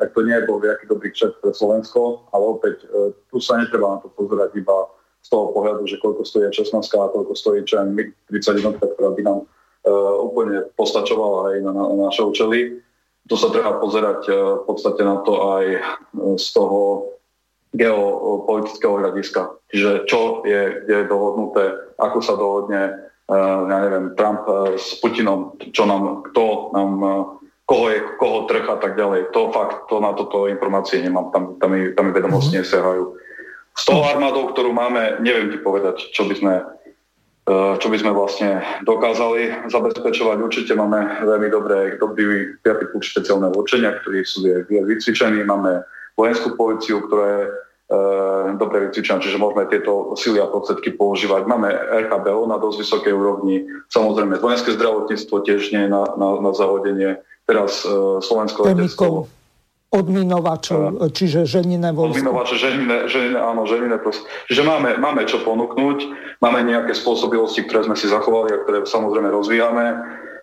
tak 0.00 0.08
to 0.16 0.20
nie 0.24 0.34
je 0.34 0.48
bol 0.48 0.58
nejaký 0.58 0.84
dobrý 0.88 1.12
kšet 1.14 1.38
pre 1.44 1.52
Slovensko, 1.52 2.26
ale 2.32 2.44
opäť 2.44 2.76
uh, 2.88 3.12
tu 3.28 3.38
sa 3.38 3.60
netreba 3.60 3.96
na 3.96 3.98
to 4.00 4.08
pozerať 4.16 4.56
iba 4.56 4.88
z 5.22 5.28
toho 5.30 5.54
pohľadu, 5.54 5.86
že 5.86 6.00
koľko 6.02 6.24
stojí 6.24 6.50
F-16 6.50 6.82
a 6.98 7.12
koľko 7.12 7.32
stojí 7.36 7.62
čo 7.68 7.84
MiG-31, 7.84 8.80
ktorá 8.80 9.10
by 9.14 9.22
nám 9.22 9.38
uh, 9.44 10.16
úplne 10.24 10.66
postačovala 10.74 11.52
aj 11.52 11.56
na, 11.62 11.70
na, 11.70 11.84
na 11.92 12.02
naše 12.08 12.24
účely 12.24 12.82
to 13.30 13.38
sa 13.38 13.54
treba 13.54 13.78
pozerať 13.78 14.26
v 14.28 14.62
podstate 14.66 15.02
na 15.06 15.22
to 15.22 15.32
aj 15.54 15.64
z 16.42 16.46
toho 16.50 17.06
geopolitického 17.72 18.98
hľadiska. 18.98 19.56
Čiže 19.72 20.04
čo 20.10 20.44
je, 20.44 20.84
je 20.84 20.98
dohodnuté, 21.08 21.72
ako 21.96 22.18
sa 22.20 22.34
dohodne, 22.36 23.11
ja 23.32 23.78
neviem, 23.88 24.14
Trump 24.14 24.44
s 24.76 25.00
Putinom, 25.00 25.56
čo 25.72 25.88
nám, 25.88 26.26
kto 26.30 26.74
nám, 26.76 26.90
koho 27.64 27.86
je, 27.88 27.98
koho 28.20 28.44
trh 28.50 28.66
a 28.68 28.76
tak 28.76 28.98
ďalej. 28.98 29.32
To 29.32 29.48
fakt, 29.54 29.88
to 29.88 30.00
na 30.02 30.12
toto 30.12 30.50
informácie 30.50 31.00
nemám, 31.00 31.32
tam, 31.32 31.56
tam, 31.56 31.70
mi, 31.72 31.94
tam 31.96 32.10
mi 32.10 32.12
vedomosti 32.12 32.58
mm-hmm. 32.58 32.68
nesehajú. 32.68 33.04
S 33.72 33.88
tou 33.88 34.04
armádou, 34.04 34.52
ktorú 34.52 34.76
máme, 34.76 35.24
neviem 35.24 35.48
ti 35.48 35.56
povedať, 35.56 36.12
čo 36.12 36.28
by 36.28 36.34
sme 36.36 36.54
čo 37.82 37.90
by 37.90 37.98
sme 37.98 38.14
vlastne 38.14 38.62
dokázali 38.86 39.66
zabezpečovať. 39.66 40.36
Určite 40.38 40.78
máme 40.78 41.26
veľmi 41.26 41.48
dobré, 41.50 41.98
dobrý 41.98 42.54
5. 42.62 42.90
klub 42.94 43.02
špeciálne 43.02 43.50
určenia, 43.50 43.98
ktorí 43.98 44.22
sú 44.22 44.46
vycvičení. 44.70 45.42
Máme 45.42 45.82
vojenskú 46.14 46.54
policiu, 46.54 47.02
ktorá 47.02 47.26
je 47.26 47.44
dobre 48.56 48.88
vycvičená, 48.88 49.20
čiže 49.20 49.36
môžeme 49.36 49.68
tieto 49.68 50.16
sily 50.16 50.40
a 50.40 50.48
prostriedky 50.48 50.96
používať. 50.96 51.44
Máme 51.44 51.68
RKBO 52.08 52.48
na 52.48 52.56
dosť 52.56 52.88
vysokej 52.88 53.12
úrovni, 53.12 53.68
samozrejme 53.92 54.40
vojenské 54.40 54.72
zdravotníctvo 54.72 55.36
tiež 55.44 55.76
nie 55.76 55.84
na, 55.92 56.16
na, 56.16 56.28
na 56.40 56.50
zahodenie. 56.56 57.20
Teraz 57.44 57.82
e, 57.84 58.22
Slovensko 58.22 58.64
letectvo 58.64 59.28
odminovačov, 59.92 61.04
uh, 61.04 61.12
čiže 61.12 61.44
ženinné 61.44 61.92
vojsko. 61.92 62.16
Odminovače, 62.16 62.56
ženinné, 62.56 63.12
ženinné, 63.12 63.36
áno, 63.36 63.68
proste. 64.00 64.24
Čiže 64.48 64.64
máme, 64.64 64.96
máme 64.96 65.28
čo 65.28 65.44
ponúknuť, 65.44 65.98
máme 66.40 66.64
nejaké 66.64 66.96
spôsobilosti, 66.96 67.68
ktoré 67.68 67.84
sme 67.84 67.96
si 68.00 68.08
zachovali 68.08 68.56
a 68.56 68.62
ktoré 68.64 68.88
samozrejme 68.88 69.28
rozvíjame. 69.28 69.86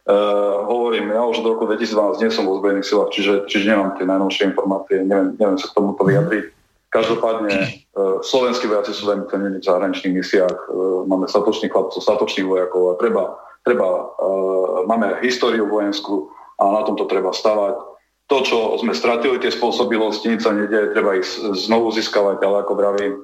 Uh, 0.05 0.69
hovorím, 0.69 1.09
ja 1.13 1.25
už 1.25 1.41
od 1.41 1.49
roku 1.57 1.65
2012 1.65 2.21
nie 2.21 2.29
som 2.29 2.45
vo 2.45 2.61
zbojných 2.61 2.85
silách, 2.85 3.09
čiže, 3.09 3.33
čiže 3.49 3.73
nemám 3.73 3.97
tie 3.97 4.05
najnovšie 4.05 4.43
informácie, 4.53 4.95
neviem, 5.05 5.33
neviem 5.37 5.57
sa 5.57 5.69
k 5.69 5.75
tomuto 5.81 6.01
vyjadriť. 6.05 6.58
Každopádne 6.89 7.55
uh, 7.93 8.19
slovenskí 8.25 8.65
vojaci 8.65 8.97
sú 8.97 9.05
veľmi 9.05 9.29
cenení 9.29 9.57
v 9.61 9.67
zahraničných 9.69 10.15
misiách, 10.17 10.57
uh, 10.69 11.05
máme 11.05 11.29
statočných 11.29 11.69
chlapcov, 11.69 12.01
statočných 12.01 12.49
vojakov 12.49 12.83
a 12.91 12.93
treba, 12.97 13.23
treba 13.61 13.87
uh, 13.87 14.83
máme 14.89 15.21
históriu 15.21 15.69
vojenskú 15.69 16.33
a 16.57 16.63
na 16.73 16.81
tomto 16.83 17.05
treba 17.05 17.29
stavať 17.29 17.89
to, 18.29 18.37
čo 18.45 18.57
sme 18.77 18.93
stratili, 18.93 19.41
tie 19.41 19.49
spôsobilosti, 19.49 20.29
nič 20.29 20.45
sa 20.45 20.53
nedieje, 20.53 20.93
treba 20.93 21.17
ich 21.17 21.25
znovu 21.65 21.89
získavať, 21.89 22.37
ale 22.45 22.61
ako 22.61 22.73
vravím, 22.77 23.13
e, 23.17 23.21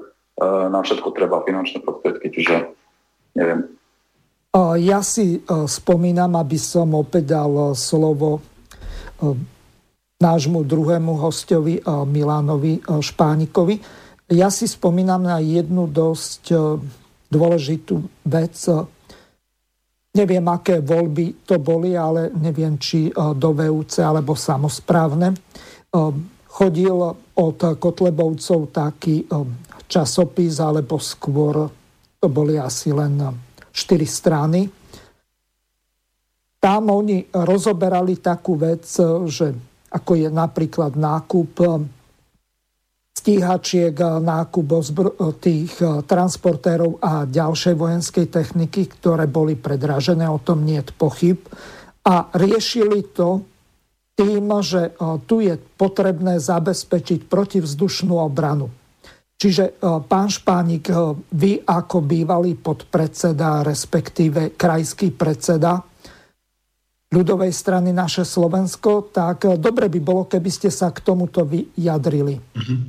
na 0.73 0.81
všetko 0.81 1.13
treba 1.13 1.45
finančné 1.45 1.85
prostriedky, 1.85 2.33
čiže 2.33 2.73
neviem. 3.37 3.69
Ja 4.81 5.05
si 5.05 5.37
e, 5.37 5.39
spomínam, 5.69 6.33
aby 6.41 6.57
som 6.57 6.97
opäť 6.97 7.37
dal 7.37 7.53
e, 7.53 7.65
slovo 7.77 8.41
nášmu 10.26 10.65
druhému 10.65 11.22
hostovi 11.22 11.77
Milánovi 11.85 12.81
Špánikovi. 12.81 13.77
Ja 14.34 14.49
si 14.49 14.65
spomínam 14.65 15.22
na 15.22 15.38
jednu 15.38 15.85
dosť 15.85 16.49
dôležitú 17.30 18.02
vec, 18.26 18.57
Neviem, 20.15 20.47
aké 20.47 20.80
voľby 20.80 21.43
to 21.43 21.60
boli, 21.60 21.91
ale 21.91 22.31
neviem, 22.39 22.80
či 22.80 23.11
do 23.11 23.52
VUC 23.52 23.99
alebo 23.99 24.31
samozprávne. 24.31 25.35
Chodil 26.47 26.97
od 27.35 27.60
Kotlebovcov 27.76 28.72
taký 28.72 29.27
časopis, 29.91 30.64
alebo 30.64 31.03
skôr 31.03 31.68
to 32.15 32.31
boli 32.31 32.56
asi 32.56 32.95
len 32.95 33.19
4 33.19 33.76
strany. 34.07 34.72
Tam 36.64 36.95
oni 36.95 37.27
rozoberali 37.35 38.15
takú 38.23 38.56
vec, 38.56 38.88
že 39.27 39.52
ako 39.95 40.11
je 40.19 40.27
napríklad 40.27 40.99
nákup 40.99 41.51
stíhačiek, 43.15 43.95
nákup 44.22 44.67
tých 45.41 45.73
e, 45.81 46.05
transportérov 46.05 47.01
a 47.01 47.26
ďalšej 47.26 47.73
vojenskej 47.73 48.27
techniky, 48.30 48.85
ktoré 48.85 49.26
boli 49.26 49.57
predražené, 49.57 50.30
o 50.30 50.38
tom 50.38 50.61
nie 50.61 50.77
je 50.77 50.93
pochyb. 50.93 51.39
A 52.05 52.30
riešili 52.38 53.01
to 53.17 53.41
tým, 54.13 54.47
že 54.61 54.93
tu 55.26 55.41
je 55.41 55.57
potrebné 55.57 56.38
zabezpečiť 56.38 57.26
protivzdušnú 57.26 58.13
obranu. 58.15 58.69
Čiže 59.35 59.81
pán 60.07 60.31
Špánik, 60.31 60.88
vy 61.35 61.59
ako 61.65 61.97
bývalý 61.99 62.55
podpredseda, 62.55 63.65
respektíve 63.65 64.55
krajský 64.55 65.11
predseda 65.11 65.84
ľudovej 67.15 67.55
strany 67.55 67.95
naše 67.95 68.27
Slovensko, 68.27 69.15
tak 69.15 69.47
dobre 69.55 69.87
by 69.87 69.99
bolo, 70.03 70.27
keby 70.27 70.51
ste 70.51 70.67
sa 70.67 70.91
k 70.91 70.99
tomuto 70.99 71.47
vyjadrili. 71.47 72.35
Mm-hmm. 72.35 72.81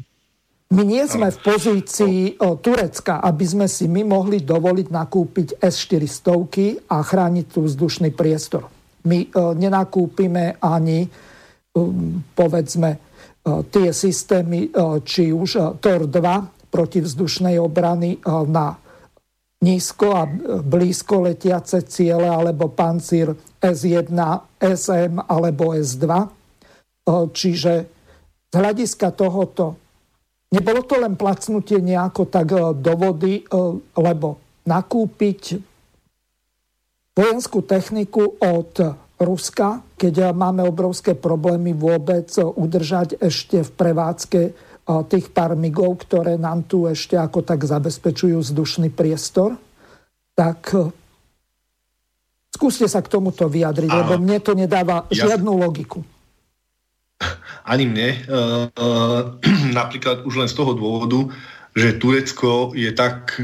My 0.67 0.83
nie 0.83 1.07
sme 1.07 1.31
v 1.31 1.39
pozícii 1.47 2.43
Turecka, 2.43 3.23
aby 3.23 3.47
sme 3.47 3.67
si 3.71 3.87
my 3.87 4.03
mohli 4.03 4.43
dovoliť 4.43 4.87
nakúpiť 4.91 5.63
S-400 5.63 6.91
a 6.91 7.07
chrániť 7.07 7.47
tu 7.47 7.63
vzdušný 7.63 8.11
priestor. 8.11 8.67
My 9.07 9.31
nenakúpime 9.31 10.59
ani, 10.59 11.07
povedzme, 12.35 12.91
tie 13.47 13.89
systémy, 13.95 14.75
či 15.07 15.31
už 15.31 15.79
TOR-2 15.79 16.19
protivzdušnej 16.67 17.63
obrany 17.63 18.19
na 18.51 18.75
nízko 19.63 20.07
a 20.19 20.27
blízko 20.67 21.31
letiace 21.31 21.87
ciele, 21.87 22.27
alebo 22.27 22.75
pancír 22.75 23.31
S1, 23.73 24.15
SM 24.61 25.15
alebo 25.27 25.75
S2. 25.75 26.07
Čiže 27.35 27.73
z 28.51 28.55
hľadiska 28.55 29.15
tohoto 29.15 29.87
Nebolo 30.47 30.87
to 30.87 31.03
len 31.03 31.19
placnutie 31.19 31.83
nejako 31.83 32.31
tak 32.31 32.55
e, 32.55 32.73
do 32.79 32.93
vody, 32.95 33.43
e, 33.43 33.45
lebo 33.99 34.39
nakúpiť 34.63 35.59
vojenskú 37.17 37.67
techniku 37.67 38.39
od 38.39 38.73
Ruska, 39.17 39.81
keď 39.97 40.37
máme 40.37 40.63
obrovské 40.63 41.17
problémy 41.17 41.73
vôbec 41.73 42.29
udržať 42.39 43.19
ešte 43.19 43.67
v 43.67 43.71
prevádzke 43.75 44.41
e, 44.47 44.53
tých 45.11 45.35
pár 45.35 45.59
migov, 45.59 46.07
ktoré 46.07 46.39
nám 46.39 46.63
tu 46.71 46.87
ešte 46.87 47.19
ako 47.19 47.43
tak 47.43 47.67
zabezpečujú 47.67 48.39
vzdušný 48.39 48.95
priestor, 48.95 49.59
tak 50.39 50.73
skúste 52.57 52.89
sa 52.89 53.05
k 53.05 53.13
tomuto 53.13 53.45
vyjadriť, 53.45 53.93
lebo 53.93 54.17
mne 54.17 54.41
to 54.41 54.57
nedáva 54.57 55.05
žiadnu 55.13 55.53
logiku. 55.53 56.01
Ani 57.71 57.85
mne. 57.85 58.09
E, 58.17 58.19
e, 58.73 58.87
napríklad 59.79 60.25
už 60.25 60.41
len 60.41 60.49
z 60.49 60.57
toho 60.57 60.73
dôvodu, 60.73 61.29
že 61.77 62.01
Turecko 62.01 62.73
je 62.73 62.89
tak 62.97 63.37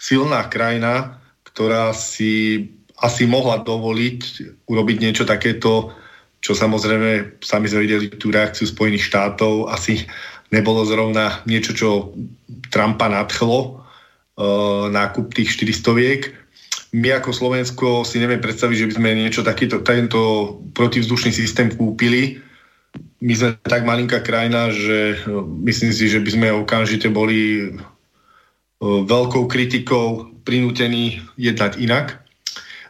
silná 0.00 0.48
krajina, 0.48 1.20
ktorá 1.44 1.92
si 1.92 2.64
asi 2.96 3.28
mohla 3.28 3.60
dovoliť 3.60 4.20
urobiť 4.64 4.96
niečo 5.04 5.28
takéto, 5.28 5.92
čo 6.40 6.56
samozrejme, 6.56 7.40
sami 7.44 7.68
sme 7.68 7.84
videli 7.84 8.08
tú 8.08 8.32
reakciu 8.32 8.64
Spojených 8.64 9.04
štátov, 9.12 9.68
asi 9.68 10.08
nebolo 10.48 10.80
zrovna 10.88 11.44
niečo, 11.44 11.76
čo 11.76 12.16
Trumpa 12.72 13.12
nadchlo, 13.12 13.60
e, 13.60 13.68
nákup 14.88 15.36
tých 15.36 15.52
400 15.60 15.92
viek. 15.92 16.22
My 16.94 17.18
ako 17.18 17.34
Slovensko 17.34 18.06
si 18.06 18.22
neviem 18.22 18.38
predstaviť, 18.38 18.76
že 18.78 18.88
by 18.88 18.94
sme 18.98 19.18
niečo 19.18 19.42
takýto, 19.42 19.82
tento 19.82 20.54
protivzdušný 20.76 21.34
systém 21.34 21.72
kúpili, 21.74 22.38
my 23.20 23.32
sme 23.32 23.50
tak 23.64 23.84
malinká 23.84 24.20
krajina, 24.20 24.72
že 24.72 25.20
no, 25.28 25.44
myslím 25.64 25.92
si, 25.92 26.08
že 26.08 26.20
by 26.20 26.30
sme 26.32 26.48
okamžite 26.52 27.08
boli 27.08 27.72
veľkou 28.80 29.48
kritikou 29.48 30.36
prinútení 30.44 31.24
jednať 31.40 31.80
inak. 31.80 32.20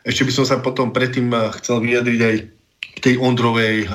Ešte 0.02 0.26
by 0.26 0.32
som 0.34 0.44
sa 0.46 0.56
potom 0.58 0.90
predtým 0.90 1.30
chcel 1.62 1.82
vyjadriť 1.82 2.20
aj 2.22 2.34
k 2.96 2.98
tej 3.02 3.14
Ondrovej 3.22 3.86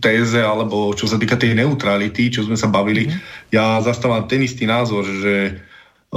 téze, 0.00 0.40
alebo 0.40 0.96
čo 0.96 1.04
sa 1.04 1.20
týka 1.20 1.36
tej 1.36 1.56
neutrality, 1.56 2.32
čo 2.32 2.44
sme 2.44 2.56
sa 2.56 2.72
bavili. 2.72 3.08
Mm. 3.08 3.14
Ja 3.52 3.64
zastávam 3.84 4.24
ten 4.24 4.44
istý 4.44 4.64
názor, 4.64 5.04
že 5.04 5.60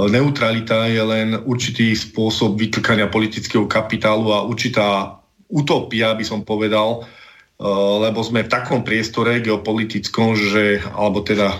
neutralita 0.06 0.86
je 0.86 1.02
len 1.02 1.28
určitý 1.42 1.90
spôsob 1.98 2.54
vytlkania 2.54 3.10
politického 3.10 3.66
kapitálu 3.66 4.30
a 4.30 4.46
určitá 4.46 5.18
utopia, 5.50 6.14
by 6.14 6.22
som 6.22 6.46
povedal, 6.46 7.02
Eh, 7.58 7.66
lebo 8.06 8.22
sme 8.22 8.46
v 8.46 8.52
takom 8.54 8.86
priestore 8.86 9.42
geopolitickom, 9.42 10.38
že, 10.38 10.78
alebo 10.94 11.26
teda 11.26 11.58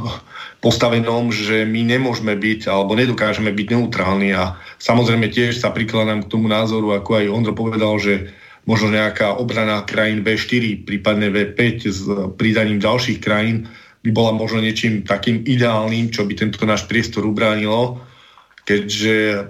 postavenom, 0.64 1.32
že 1.32 1.64
my 1.64 1.88
nemôžeme 1.88 2.36
byť, 2.36 2.68
alebo 2.68 2.92
nedokážeme 2.92 3.48
byť 3.48 3.66
neutrálni. 3.72 4.36
A 4.36 4.60
samozrejme 4.76 5.32
tiež 5.32 5.56
sa 5.56 5.72
prikladám 5.72 6.28
k 6.28 6.30
tomu 6.36 6.52
názoru, 6.52 6.92
ako 6.92 7.24
aj 7.24 7.32
Ondro 7.32 7.56
povedal, 7.56 7.96
že 7.96 8.28
možno 8.68 8.92
nejaká 8.92 9.40
obrana 9.40 9.80
krajín 9.88 10.20
V4, 10.20 10.84
prípadne 10.84 11.32
V5 11.32 11.64
s 11.88 12.04
pridaním 12.36 12.76
ďalších 12.84 13.16
krajín 13.16 13.72
by 14.08 14.10
bola 14.16 14.32
možno 14.32 14.64
niečím 14.64 15.04
takým 15.04 15.44
ideálnym, 15.44 16.08
čo 16.08 16.24
by 16.24 16.32
tento 16.32 16.64
náš 16.64 16.88
priestor 16.88 17.28
ubránilo, 17.28 18.00
keďže 18.64 19.48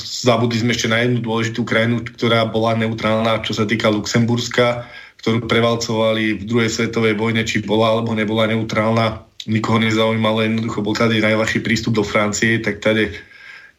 zabudli 0.00 0.60
sme 0.60 0.72
ešte 0.72 0.88
na 0.88 1.04
jednu 1.04 1.20
dôležitú 1.20 1.64
krajinu, 1.64 2.00
ktorá 2.04 2.48
bola 2.48 2.76
neutrálna, 2.80 3.44
čo 3.44 3.52
sa 3.52 3.68
týka 3.68 3.92
Luxemburska, 3.92 4.88
ktorú 5.20 5.44
prevalcovali 5.44 6.40
v 6.40 6.42
druhej 6.48 6.72
svetovej 6.72 7.16
vojne, 7.16 7.44
či 7.44 7.60
bola 7.60 7.92
alebo 7.92 8.16
nebola 8.16 8.48
neutrálna, 8.48 9.20
nikoho 9.48 9.80
nezaujímalo, 9.80 10.44
jednoducho 10.44 10.80
bol 10.80 10.96
tady 10.96 11.20
najľahší 11.20 11.60
prístup 11.60 12.00
do 12.00 12.04
Francie, 12.04 12.60
tak 12.60 12.80
tady 12.80 13.12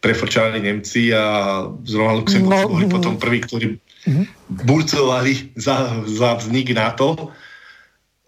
prefrčali 0.01 0.57
Nemci 0.61 1.13
a 1.13 1.65
zrovna 1.85 2.17
Luxemburg 2.17 2.61
no, 2.65 2.73
boli 2.73 2.85
no. 2.89 2.93
potom 2.97 3.13
prví, 3.21 3.39
ktorí 3.45 3.67
mm-hmm. 3.77 4.25
burcovali 4.65 5.53
za, 5.53 6.05
za 6.09 6.41
vznik 6.41 6.73
NATO. 6.73 7.29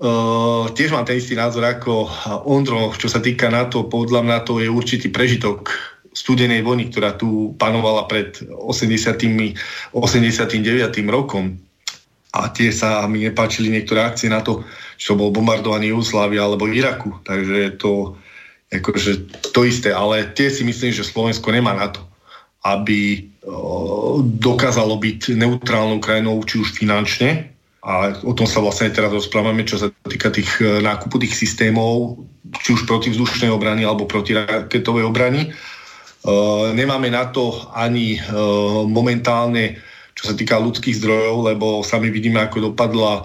Uh, 0.04 0.68
tiež 0.76 0.92
mám 0.92 1.08
ten 1.08 1.16
istý 1.16 1.32
názor 1.32 1.64
ako 1.64 2.12
Ondro, 2.44 2.92
čo 2.92 3.08
sa 3.08 3.24
týka 3.24 3.48
NATO, 3.48 3.88
podľa 3.88 4.20
mňa 4.20 4.38
to 4.44 4.60
je 4.60 4.68
určitý 4.68 5.08
prežitok 5.08 5.72
studenej 6.12 6.60
vojny, 6.60 6.92
ktorá 6.92 7.16
tu 7.16 7.56
panovala 7.56 8.04
pred 8.12 8.36
80. 8.52 8.84
89. 9.96 9.96
rokom. 11.08 11.56
A 12.36 12.52
tie 12.52 12.76
sa 12.76 13.08
mi 13.08 13.24
nepáčili 13.24 13.72
niektoré 13.72 14.04
akcie 14.04 14.28
na 14.28 14.44
to, 14.44 14.68
čo 15.00 15.16
bol 15.16 15.32
bombardovaný 15.32 15.96
Jugoslávia 15.96 16.44
alebo 16.44 16.68
Iraku. 16.68 17.24
Takže 17.24 17.80
to 17.80 18.20
akože 18.74 19.12
to 19.56 19.64
isté. 19.64 19.96
Ale 19.96 20.36
tie 20.36 20.52
si 20.52 20.68
myslím, 20.68 20.92
že 20.92 21.08
Slovensko 21.08 21.48
nemá 21.54 21.78
na 21.80 21.94
to, 21.94 22.04
aby 22.66 23.30
dokázalo 24.42 25.00
byť 25.00 25.38
neutrálnou 25.38 26.04
krajinou, 26.04 26.42
či 26.44 26.60
už 26.60 26.76
finančne, 26.76 27.53
a 27.84 28.16
o 28.24 28.32
tom 28.32 28.48
sa 28.48 28.64
vlastne 28.64 28.96
teraz 28.96 29.12
rozprávame, 29.12 29.68
čo 29.68 29.76
sa 29.76 29.92
týka 30.08 30.32
tých 30.32 30.64
e, 30.64 30.80
nákupu 30.80 31.20
tých 31.20 31.36
systémov, 31.36 32.16
či 32.64 32.80
už 32.80 32.88
protivzdušnej 32.88 33.52
obrany 33.52 33.84
alebo 33.84 34.08
protiraketovej 34.08 35.04
obrany. 35.04 35.52
E, 35.52 36.30
nemáme 36.72 37.12
na 37.12 37.28
to 37.28 37.52
ani 37.76 38.16
e, 38.16 38.20
momentálne, 38.88 39.84
čo 40.16 40.32
sa 40.32 40.34
týka 40.34 40.64
ľudských 40.64 40.96
zdrojov, 40.96 41.52
lebo 41.52 41.84
sami 41.84 42.08
vidíme, 42.08 42.40
ako 42.40 42.72
dopadla 42.72 43.20
e, 43.20 43.24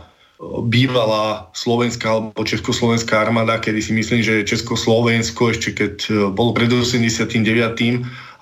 bývalá 0.67 1.55
slovenská 1.55 2.11
alebo 2.11 2.43
československá 2.43 3.15
armáda, 3.15 3.63
kedy 3.63 3.79
si 3.79 3.95
myslím, 3.95 4.27
že 4.27 4.43
Československo 4.43 5.55
ešte 5.55 5.71
keď 5.71 5.95
e, 6.11 6.13
bolo 6.35 6.51
pred 6.51 6.67
89. 6.67 7.31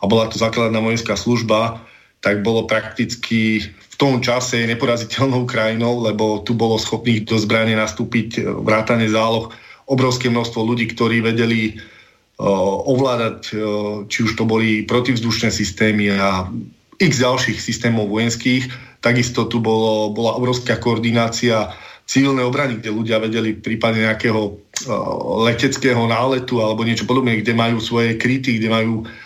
a 0.01 0.05
bola 0.09 0.33
to 0.33 0.41
základná 0.41 0.81
vojenská 0.81 1.13
služba, 1.13 1.77
tak 2.21 2.43
bolo 2.43 2.67
prakticky 2.67 3.63
v 3.67 3.95
tom 3.97 4.21
čase 4.21 4.69
neporaziteľnou 4.69 5.49
krajinou, 5.49 6.05
lebo 6.05 6.45
tu 6.45 6.53
bolo 6.53 6.77
schopných 6.77 7.25
do 7.25 7.37
zbrane 7.41 7.73
nastúpiť 7.77 8.29
e, 8.37 8.41
vrátane 8.45 9.09
záloh 9.09 9.53
obrovské 9.87 10.29
množstvo 10.29 10.61
ľudí, 10.67 10.91
ktorí 10.91 11.23
vedeli 11.23 11.79
uh, 11.79 12.43
ovládať, 12.91 13.55
uh, 13.55 14.03
či 14.11 14.27
už 14.27 14.35
to 14.35 14.43
boli 14.43 14.83
protivzdušné 14.83 15.55
systémy 15.55 16.11
a 16.11 16.51
x 16.99 17.23
ďalších 17.23 17.55
systémov 17.55 18.11
vojenských. 18.11 18.67
Takisto 18.99 19.47
tu 19.47 19.63
bolo, 19.63 20.11
bola 20.11 20.35
obrovská 20.35 20.83
koordinácia 20.83 21.71
civilnej 22.03 22.43
obrany, 22.43 22.83
kde 22.83 22.99
ľudia 22.99 23.23
vedeli 23.23 23.55
v 23.55 23.63
prípade 23.63 24.03
nejakého 24.03 24.59
leteckého 25.47 26.03
náletu 26.11 26.59
alebo 26.59 26.83
niečo 26.83 27.07
podobné, 27.07 27.39
kde 27.39 27.55
majú 27.55 27.79
svoje 27.79 28.19
kryty, 28.19 28.59
kde 28.59 28.67
majú 28.67 29.07
uh, 29.07 29.26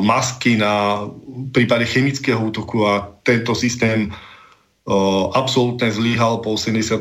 masky 0.00 0.56
na 0.56 1.04
prípade 1.52 1.84
chemického 1.84 2.40
útoku 2.40 2.88
a 2.88 3.04
tento 3.20 3.52
systém 3.52 4.08
uh, 4.08 5.28
absolútne 5.36 5.92
zlyhal. 5.92 6.40
Po 6.40 6.56
89. 6.56 6.96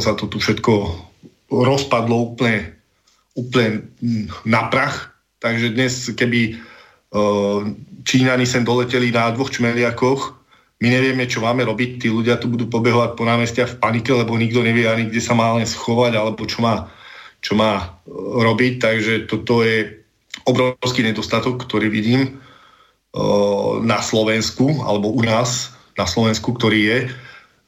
sa 0.00 0.16
to 0.16 0.24
tu 0.24 0.40
všetko 0.40 1.04
rozpadlo 1.52 2.32
úplne, 2.32 2.72
úplne 3.36 3.92
na 4.48 4.72
prach. 4.72 5.12
Takže 5.38 5.76
dnes, 5.76 6.08
keby 6.16 6.56
uh, 7.12 7.68
Číňani 8.08 8.48
sem 8.48 8.64
doleteli 8.64 9.12
na 9.12 9.28
dvoch 9.28 9.52
čmeliakoch, 9.52 10.40
my 10.78 10.88
nevieme, 10.94 11.26
čo 11.26 11.42
máme 11.42 11.66
robiť, 11.66 11.98
tí 11.98 12.06
ľudia 12.06 12.38
tu 12.38 12.46
budú 12.46 12.70
pobehovať 12.70 13.18
po 13.18 13.26
námestiach 13.26 13.76
v 13.76 13.80
panike, 13.82 14.14
lebo 14.14 14.38
nikto 14.38 14.62
nevie 14.62 14.86
ani, 14.86 15.10
kde 15.10 15.18
sa 15.18 15.34
má 15.34 15.50
len 15.58 15.66
schovať, 15.66 16.14
alebo 16.14 16.46
čo 16.46 16.62
má, 16.62 16.86
čo 17.42 17.58
má 17.58 17.98
robiť, 18.38 18.72
takže 18.78 19.14
toto 19.26 19.66
je 19.66 19.97
obrovský 20.48 21.04
nedostatok, 21.04 21.60
ktorý 21.68 21.92
vidím 21.92 22.40
uh, 23.12 23.84
na 23.84 24.00
Slovensku, 24.00 24.80
alebo 24.88 25.12
u 25.12 25.20
nás 25.20 25.76
na 26.00 26.08
Slovensku, 26.08 26.56
ktorý 26.56 26.80
je. 26.80 26.98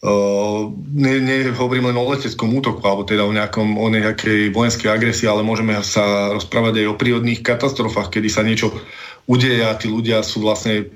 Uh, 0.00 0.72
ne, 0.96 1.20
nehovorím 1.20 1.92
len 1.92 1.98
o 2.00 2.08
leteckom 2.08 2.48
útoku, 2.56 2.80
alebo 2.88 3.04
teda 3.04 3.20
o, 3.20 3.36
nejakom, 3.36 3.76
o 3.76 3.86
nejakej 3.92 4.48
vojenskej 4.48 4.88
agresii, 4.88 5.28
ale 5.28 5.44
môžeme 5.44 5.76
sa 5.84 6.32
rozprávať 6.32 6.80
aj 6.80 6.86
o 6.88 6.96
prírodných 6.96 7.44
katastrofách, 7.44 8.08
kedy 8.08 8.28
sa 8.32 8.40
niečo 8.40 8.72
udeje 9.28 9.60
a 9.60 9.76
tí 9.76 9.92
ľudia 9.92 10.24
sú 10.24 10.40
vlastne 10.40 10.88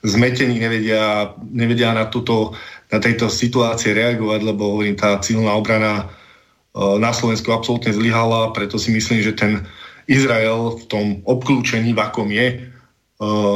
zmetení, 0.00 0.56
nevedia, 0.56 1.36
nevedia 1.52 1.92
na, 1.92 2.08
túto, 2.08 2.56
na 2.88 2.98
tejto 3.04 3.28
situácie 3.28 3.92
reagovať, 3.92 4.40
lebo 4.40 4.80
hovorím, 4.80 4.96
tá 4.96 5.20
civilná 5.20 5.52
obrana 5.52 6.08
uh, 6.08 6.96
na 6.96 7.12
Slovensku 7.12 7.52
absolútne 7.52 7.92
zlyhala, 7.92 8.56
preto 8.56 8.80
si 8.80 8.96
myslím, 8.96 9.20
že 9.20 9.36
ten 9.36 9.68
Izrael 10.06 10.78
v 10.78 10.84
tom 10.90 11.06
obklúčení, 11.26 11.94
v 11.94 12.00
akom 12.02 12.28
je, 12.30 12.46
e, 12.48 12.56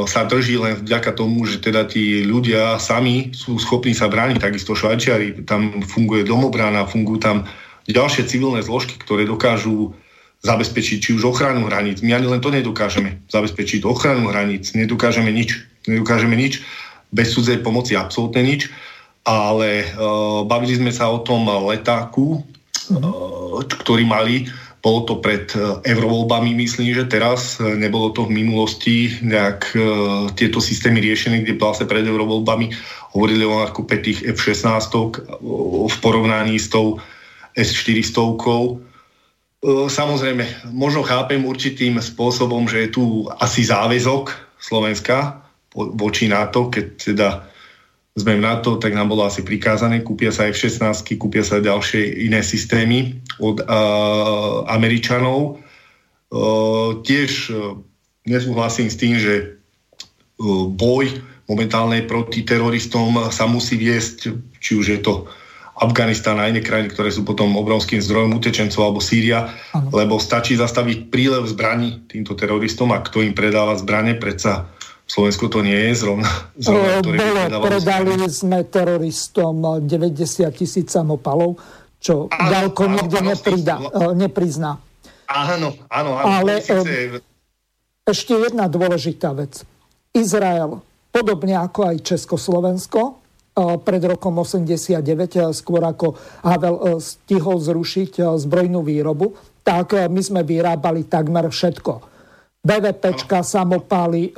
sa 0.07 0.27
drží 0.27 0.59
len 0.59 0.79
vďaka 0.79 1.11
tomu, 1.15 1.43
že 1.47 1.59
teda 1.59 1.87
tí 1.87 2.23
ľudia 2.23 2.79
sami 2.79 3.31
sú 3.35 3.59
schopní 3.59 3.95
sa 3.95 4.07
brániť, 4.07 4.39
takisto 4.39 4.75
Švajčiari, 4.75 5.43
tam 5.47 5.83
funguje 5.83 6.23
domobrana, 6.23 6.87
fungujú 6.87 7.19
tam 7.19 7.37
ďalšie 7.87 8.27
civilné 8.27 8.63
zložky, 8.63 8.99
ktoré 8.99 9.23
dokážu 9.23 9.95
zabezpečiť 10.45 10.97
či 11.01 11.09
už 11.17 11.33
ochranu 11.33 11.65
hraníc. 11.65 12.03
My 12.05 12.19
ani 12.19 12.27
len 12.29 12.43
to 12.43 12.53
nedokážeme 12.53 13.25
zabezpečiť 13.31 13.81
ochranu 13.87 14.29
hraníc, 14.29 14.75
nedokážeme 14.77 15.33
nič, 15.33 15.65
nedokážeme 15.89 16.37
nič, 16.37 16.61
bez 17.09 17.33
cudzej 17.33 17.63
pomoci 17.63 17.97
absolútne 17.97 18.43
nič, 18.43 18.69
ale 19.25 19.87
uh, 19.87 20.43
bavili 20.45 20.77
sme 20.77 20.91
sa 20.93 21.09
o 21.09 21.23
tom 21.23 21.47
letáku, 21.47 22.39
uh, 22.39 23.63
ktorý 23.81 24.03
mali 24.05 24.45
bolo 24.87 25.03
to 25.03 25.19
pred 25.19 25.51
e, 25.51 25.83
eurovoľbami, 25.83 26.55
myslím, 26.63 26.95
že 26.95 27.11
teraz 27.11 27.59
e, 27.59 27.75
nebolo 27.75 28.15
to 28.15 28.23
v 28.23 28.39
minulosti 28.39 29.19
nejak 29.19 29.75
e, 29.75 29.79
tieto 30.31 30.63
systémy 30.63 31.03
riešené, 31.03 31.43
kde 31.43 31.59
vlastne 31.59 31.91
pred 31.91 32.07
eurovoľbami 32.07 32.71
hovorili 33.11 33.43
o 33.43 33.59
nákupe 33.67 33.99
tých 33.99 34.23
F-16 34.31 34.87
v 35.91 35.95
porovnaní 35.99 36.55
s 36.55 36.71
tou 36.71 37.03
S-400. 37.59 38.79
Samozrejme, 39.67 40.71
možno 40.71 41.03
chápem 41.03 41.43
určitým 41.43 41.99
spôsobom, 41.99 42.69
že 42.69 42.87
je 42.87 42.89
tu 42.93 43.03
asi 43.41 43.65
záväzok 43.67 44.31
Slovenska 44.61 45.43
voči 45.75 46.29
NATO, 46.29 46.69
keď 46.69 46.85
teda 46.95 47.27
sme 48.17 48.41
v 48.41 48.45
NATO, 48.49 48.81
tak 48.81 48.97
nám 48.97 49.13
bolo 49.13 49.29
asi 49.29 49.45
prikázané, 49.45 50.01
kúpia 50.01 50.33
sa 50.33 50.49
aj 50.49 50.57
F-16, 50.57 51.21
kúpia 51.21 51.45
sa 51.45 51.61
aj 51.61 51.69
ďalšie 51.69 52.01
iné 52.25 52.41
systémy 52.41 53.21
od 53.37 53.61
uh, 53.61 54.65
Američanov. 54.73 55.61
Uh, 56.33 56.97
tiež 57.05 57.53
uh, 57.53 57.77
nesúhlasím 58.25 58.89
s 58.89 58.97
tým, 58.97 59.21
že 59.21 59.61
uh, 60.41 60.65
boj 60.65 61.13
momentálne 61.45 62.01
proti 62.09 62.41
teroristom 62.41 63.29
sa 63.29 63.45
musí 63.45 63.77
viesť, 63.77 64.33
či 64.57 64.71
už 64.73 64.85
je 64.97 64.99
to 64.99 65.29
Afganistán 65.77 66.41
a 66.41 66.49
iné 66.49 66.65
krajiny, 66.65 66.89
ktoré 66.89 67.13
sú 67.13 67.21
potom 67.21 67.53
obrovským 67.53 68.01
zdrojom 68.01 68.33
utečencov 68.33 68.81
alebo 68.81 68.97
Sýria, 68.97 69.53
ano. 69.77 69.93
lebo 69.93 70.17
stačí 70.17 70.57
zastaviť 70.57 71.13
prílev 71.13 71.45
zbraní 71.45 72.01
týmto 72.09 72.33
teroristom 72.33 72.89
a 72.97 72.99
kto 73.05 73.21
im 73.21 73.37
predáva 73.37 73.77
zbranie, 73.77 74.17
predsa 74.17 74.65
Slovensku 75.07 75.47
to 75.47 75.63
nie 75.63 75.87
je 75.89 76.03
zrovna. 76.03 76.27
zrovna 76.59 76.99
ktoré 76.99 77.47
Bolo, 77.47 77.63
predali 77.63 78.27
sme 78.27 78.67
teroristom 78.67 79.87
90 79.87 80.51
tisíc 80.51 80.91
samopalov, 80.91 81.55
čo 82.03 82.27
áno, 82.27 82.49
ďalko 82.51 82.81
áno, 82.83 82.93
nikto 82.99 83.17
áno, 83.17 83.27
nepridá, 83.31 83.75
áno. 83.79 84.11
neprizná. 84.11 84.71
Áno, 85.31 85.79
áno, 85.87 86.11
áno. 86.19 86.27
Ale 86.27 86.59
síce... 86.59 87.23
ešte 88.03 88.33
jedna 88.35 88.67
dôležitá 88.67 89.31
vec. 89.31 89.63
Izrael, 90.11 90.83
podobne 91.15 91.55
ako 91.55 91.95
aj 91.95 91.97
Československo, 92.03 93.23
pred 93.57 94.03
rokom 94.05 94.37
89, 94.37 95.01
skôr 95.55 95.81
ako 95.81 96.13
Havel 96.45 97.01
stihol 97.01 97.57
zrušiť 97.57 98.37
zbrojnú 98.37 98.85
výrobu, 98.85 99.33
tak 99.65 99.97
my 99.97 100.21
sme 100.21 100.45
vyrábali 100.45 101.09
takmer 101.09 101.49
všetko 101.49 102.16
BVPčka, 102.67 103.47
samopály, 103.47 104.23
e, 104.27 104.31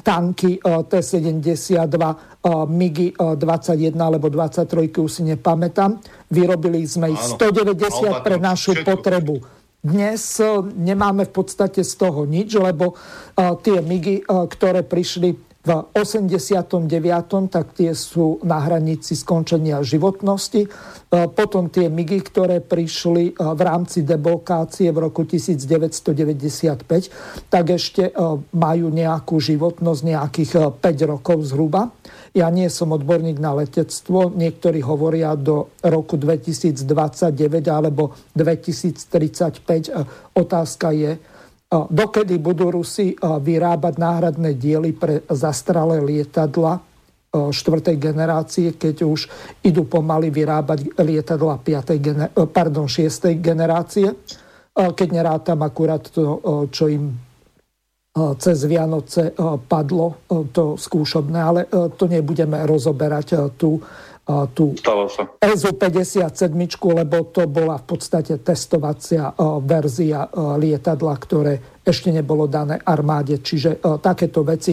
tanky 0.00 0.56
e, 0.56 0.60
T-72, 0.88 2.00
e, 2.00 2.16
MIGI 2.64 3.08
21 3.36 4.00
alebo 4.00 4.32
23, 4.32 4.88
už 4.88 5.10
si 5.12 5.22
nepamätám. 5.28 6.00
Vyrobili 6.32 6.88
sme 6.88 7.12
ich 7.12 7.20
190 7.20 8.24
pre 8.24 8.40
našu 8.40 8.80
potrebu. 8.80 9.44
Dnes 9.84 10.40
nemáme 10.80 11.28
v 11.28 11.32
podstate 11.36 11.84
z 11.84 11.92
toho 12.00 12.24
nič, 12.24 12.56
lebo 12.56 12.96
tie 13.36 13.84
MIGI, 13.84 14.24
ktoré 14.24 14.80
prišli 14.80 15.36
v 15.64 15.80
89. 15.96 16.92
tak 17.48 17.72
tie 17.72 17.96
sú 17.96 18.36
na 18.44 18.60
hranici 18.60 19.16
skončenia 19.16 19.80
životnosti. 19.80 20.60
E, 20.60 20.68
potom 21.32 21.72
tie 21.72 21.88
MIGy, 21.88 22.20
ktoré 22.20 22.60
prišli 22.60 23.32
e, 23.32 23.34
v 23.40 23.60
rámci 23.64 24.04
deblokácie 24.04 24.92
v 24.92 25.08
roku 25.08 25.24
1995, 25.24 27.48
tak 27.48 27.64
ešte 27.72 28.12
e, 28.12 28.14
majú 28.52 28.92
nejakú 28.92 29.40
životnosť 29.40 30.00
nejakých 30.04 30.52
5 30.84 31.08
rokov 31.08 31.48
zhruba. 31.48 31.96
Ja 32.36 32.52
nie 32.52 32.68
som 32.68 32.92
odborník 32.92 33.40
na 33.40 33.56
letectvo, 33.56 34.36
niektorí 34.36 34.84
hovoria 34.84 35.32
do 35.32 35.72
roku 35.80 36.20
2029 36.20 37.32
alebo 37.72 38.12
2035. 38.36 39.64
Otázka 40.36 40.92
je, 40.92 41.16
dokedy 41.74 42.38
budú 42.38 42.70
Rusi 42.70 43.18
vyrábať 43.18 43.94
náhradné 43.98 44.54
diely 44.54 44.94
pre 44.94 45.26
zastralé 45.26 45.98
lietadla 45.98 46.78
štvrtej 47.34 47.98
generácie, 47.98 48.78
keď 48.78 49.02
už 49.02 49.26
idú 49.66 49.90
pomaly 49.90 50.30
vyrábať 50.30 50.94
lietadla 51.02 51.58
5. 51.58 51.98
Gener- 51.98 52.30
pardon, 52.30 52.86
6. 52.86 53.34
generácie, 53.42 54.06
keď 54.70 55.08
nerátam 55.10 55.58
akurát 55.66 56.06
to, 56.14 56.38
čo 56.70 56.86
im 56.86 57.10
cez 58.14 58.58
Vianoce 58.70 59.34
padlo, 59.66 60.22
to 60.54 60.78
skúšobné, 60.78 61.38
ale 61.42 61.66
to 61.98 62.06
nebudeme 62.06 62.62
rozoberať 62.62 63.58
tu 63.58 63.82
tú 64.56 64.72
EZU 65.36 65.76
57, 65.76 66.48
lebo 66.96 67.28
to 67.28 67.44
bola 67.44 67.76
v 67.76 67.84
podstate 67.92 68.40
testovacia 68.40 69.36
verzia 69.60 70.24
lietadla, 70.32 71.12
ktoré 71.20 71.60
ešte 71.84 72.08
nebolo 72.08 72.48
dané 72.48 72.80
armáde. 72.80 73.44
Čiže 73.44 73.84
takéto 74.00 74.40
veci 74.40 74.72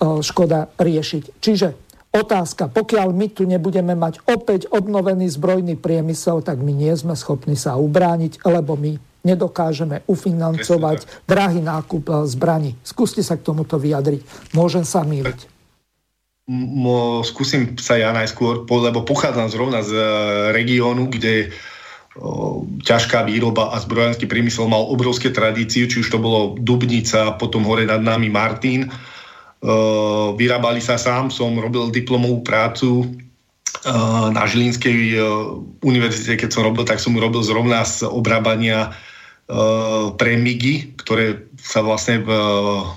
škoda 0.00 0.76
riešiť. 0.76 1.24
Čiže 1.40 1.68
otázka, 2.12 2.68
pokiaľ 2.68 3.08
my 3.16 3.26
tu 3.32 3.48
nebudeme 3.48 3.96
mať 3.96 4.20
opäť 4.28 4.68
obnovený 4.68 5.32
zbrojný 5.32 5.80
priemysel, 5.80 6.44
tak 6.44 6.60
my 6.60 6.76
nie 6.76 6.92
sme 6.92 7.16
schopní 7.16 7.56
sa 7.56 7.80
ubrániť, 7.80 8.44
lebo 8.44 8.76
my 8.76 9.00
nedokážeme 9.20 10.00
ufinancovať 10.08 11.28
drahý 11.28 11.60
nákup 11.60 12.24
zbraní. 12.24 12.76
Skúste 12.84 13.20
sa 13.20 13.36
k 13.36 13.48
tomuto 13.48 13.76
vyjadriť. 13.76 14.52
Môžem 14.56 14.84
sa 14.84 15.04
míliť 15.04 15.49
mo, 16.48 17.20
skúsim 17.22 17.76
sa 17.76 18.00
ja 18.00 18.10
najskôr, 18.10 18.64
lebo 18.64 19.04
pochádzam 19.04 19.48
zrovna 19.52 19.84
z 19.84 19.92
e, 19.94 20.02
regiónu, 20.56 21.06
kde 21.12 21.52
o, 22.18 22.64
ťažká 22.82 23.22
výroba 23.28 23.70
a 23.70 23.78
zbrojársky 23.78 24.26
priemysel 24.26 24.66
mal 24.66 24.88
obrovské 24.88 25.30
tradície, 25.30 25.86
či 25.86 26.02
už 26.02 26.08
to 26.10 26.18
bolo 26.18 26.58
Dubnica, 26.58 27.38
potom 27.38 27.62
hore 27.62 27.86
nad 27.86 28.02
nami 28.02 28.32
Martin. 28.32 28.90
O, 29.62 30.34
vyrábali 30.34 30.82
sa 30.82 30.98
sám, 30.98 31.30
som 31.30 31.54
robil 31.54 31.92
diplomovú 31.92 32.42
prácu 32.42 33.06
na 34.34 34.44
Žilinskej 34.44 35.16
univerzite, 35.80 36.36
keď 36.36 36.50
som 36.52 36.66
robil, 36.68 36.84
tak 36.84 37.00
som 37.00 37.16
robil 37.16 37.40
zrovna 37.40 37.80
z 37.86 38.04
obrábania 38.04 38.92
pre 40.14 40.38
MIGI, 40.38 40.94
ktoré 41.02 41.50
sa 41.58 41.82
vlastne 41.82 42.22
v 42.22 42.30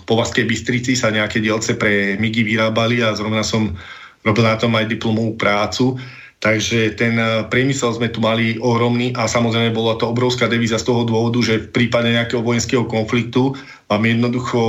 Povazkej 0.05 0.45
Bystrici 0.45 0.93
sa 0.93 1.09
nejaké 1.09 1.41
dielce 1.41 1.73
pre 1.73 2.13
MIGI 2.21 2.45
vyrábali 2.45 3.01
a 3.01 3.17
zrovna 3.17 3.41
som 3.41 3.73
robil 4.21 4.45
na 4.45 4.55
tom 4.55 4.77
aj 4.77 4.85
diplomovú 4.85 5.33
prácu. 5.33 5.97
Takže 6.43 6.99
ten 6.99 7.15
priemysel 7.47 7.95
sme 7.95 8.11
tu 8.11 8.19
mali 8.19 8.59
ohromný 8.59 9.15
a 9.15 9.31
samozrejme 9.31 9.71
bola 9.71 9.95
to 9.95 10.11
obrovská 10.11 10.51
devíza 10.51 10.75
z 10.75 10.91
toho 10.91 11.07
dôvodu, 11.07 11.39
že 11.39 11.71
v 11.71 11.71
prípade 11.71 12.11
nejakého 12.11 12.43
vojenského 12.43 12.83
konfliktu 12.83 13.55
vám 13.87 14.03
jednoducho 14.03 14.59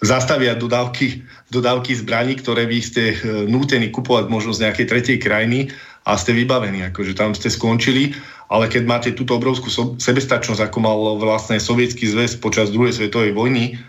zastavia 0.00 0.56
dodávky, 0.56 1.20
dodávky 1.52 1.92
zbraní, 1.92 2.40
ktoré 2.40 2.64
vy 2.64 2.80
ste 2.80 3.12
nútení 3.52 3.92
kupovať 3.92 4.32
možno 4.32 4.56
z 4.56 4.64
nejakej 4.64 4.86
tretej 4.88 5.16
krajiny 5.20 5.68
a 6.08 6.16
ste 6.16 6.32
vybavení, 6.32 6.88
akože 6.88 7.12
tam 7.14 7.36
ste 7.36 7.52
skončili 7.52 8.16
ale 8.52 8.68
keď 8.68 8.82
máte 8.84 9.10
túto 9.16 9.40
obrovskú 9.40 9.72
sebestačnosť, 9.96 10.60
ako 10.68 10.78
mal 10.84 10.98
vlastne 11.16 11.56
sovietský 11.56 12.04
zväz 12.04 12.36
počas 12.36 12.68
druhej 12.68 12.92
svetovej 12.92 13.32
vojny 13.32 13.80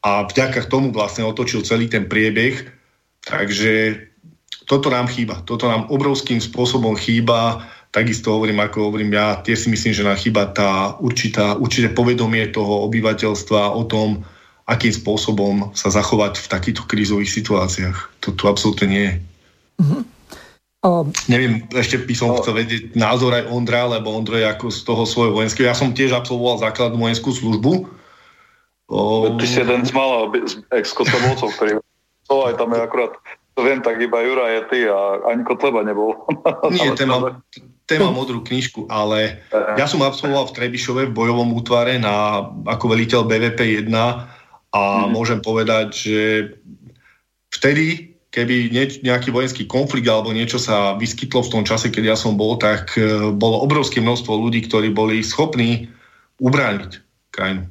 a 0.00 0.24
vďaka 0.24 0.64
tomu 0.72 0.88
vlastne 0.88 1.28
otočil 1.28 1.60
celý 1.60 1.92
ten 1.92 2.08
priebeh, 2.08 2.64
takže 3.28 4.00
toto 4.64 4.88
nám 4.88 5.12
chýba. 5.12 5.44
Toto 5.44 5.68
nám 5.68 5.92
obrovským 5.92 6.40
spôsobom 6.40 6.96
chýba. 6.96 7.68
Takisto 7.92 8.34
hovorím, 8.34 8.64
ako 8.64 8.88
hovorím 8.90 9.12
ja, 9.12 9.36
tiež 9.44 9.66
si 9.66 9.68
myslím, 9.68 9.92
že 9.92 10.08
nám 10.08 10.16
chýba 10.16 10.48
tá 10.48 10.96
určitá, 10.96 11.60
určité 11.60 11.92
povedomie 11.92 12.48
toho 12.50 12.88
obyvateľstva 12.88 13.76
o 13.76 13.84
tom, 13.84 14.24
akým 14.66 14.90
spôsobom 14.90 15.76
sa 15.76 15.92
zachovať 15.92 16.40
v 16.42 16.50
takýchto 16.50 16.82
krízových 16.88 17.30
situáciách. 17.30 18.24
To 18.26 18.34
tu 18.34 18.50
absolútne 18.50 18.86
nie 18.90 19.04
je. 19.04 19.14
Mm-hmm. 19.84 20.15
Um, 20.86 21.10
Neviem, 21.26 21.66
ešte 21.74 21.98
by 21.98 22.14
som 22.14 22.38
chcel 22.38 22.62
vedieť 22.62 22.94
názor 22.94 23.34
aj 23.34 23.50
Ondra, 23.50 23.90
lebo 23.90 24.14
Ondro 24.14 24.38
je 24.38 24.46
ako 24.46 24.70
z 24.70 24.86
toho 24.86 25.02
svojho 25.02 25.34
vojenského. 25.34 25.66
Ja 25.66 25.74
som 25.74 25.90
tiež 25.90 26.14
absolvoval 26.14 26.62
základnú 26.62 27.02
vojenskú 27.02 27.34
službu. 27.34 27.90
Um, 28.86 29.34
Ty 29.34 29.46
si 29.50 29.58
jeden 29.58 29.82
z 29.82 29.90
malá 29.90 30.30
ex-kotlebovcov, 30.70 31.50
ktorý 31.58 31.82
aj 32.30 32.54
tam 32.54 32.70
je 32.70 32.80
akurát 32.82 33.12
to 33.56 33.64
viem, 33.64 33.80
tak 33.80 33.96
iba 33.96 34.20
Jura 34.20 34.52
je 34.52 34.60
ty 34.68 34.78
a 34.84 35.32
ani 35.32 35.40
Kotleba 35.40 35.80
nebol. 35.80 36.12
Nie, 36.76 36.92
ten 36.92 37.08
mám, 37.08 37.40
ten 37.88 37.98
mám 38.04 38.12
modrú 38.12 38.44
knižku, 38.44 38.84
ale 38.92 39.40
ja 39.80 39.88
som 39.88 40.04
absolvoval 40.04 40.52
v 40.52 40.54
Trebišove 40.60 41.02
v 41.08 41.16
bojovom 41.16 41.56
útvare 41.56 41.96
na, 41.96 42.44
ako 42.68 42.92
veliteľ 42.92 43.24
BVP 43.24 43.88
1 43.88 43.88
a 43.96 44.82
mm. 45.08 45.08
môžem 45.08 45.40
povedať, 45.40 45.88
že 45.96 46.20
vtedy 47.48 48.15
keby 48.36 48.68
nejaký 49.00 49.32
vojenský 49.32 49.64
konflikt 49.64 50.04
alebo 50.12 50.28
niečo 50.28 50.60
sa 50.60 50.92
vyskytlo 51.00 51.40
v 51.40 51.52
tom 51.56 51.64
čase, 51.64 51.88
keď 51.88 52.12
ja 52.12 52.16
som 52.20 52.36
bol, 52.36 52.60
tak 52.60 52.92
e, 53.00 53.32
bolo 53.32 53.64
obrovské 53.64 54.04
množstvo 54.04 54.28
ľudí, 54.36 54.68
ktorí 54.68 54.92
boli 54.92 55.24
schopní 55.24 55.88
ubrániť 56.36 57.00
krajinu. 57.32 57.64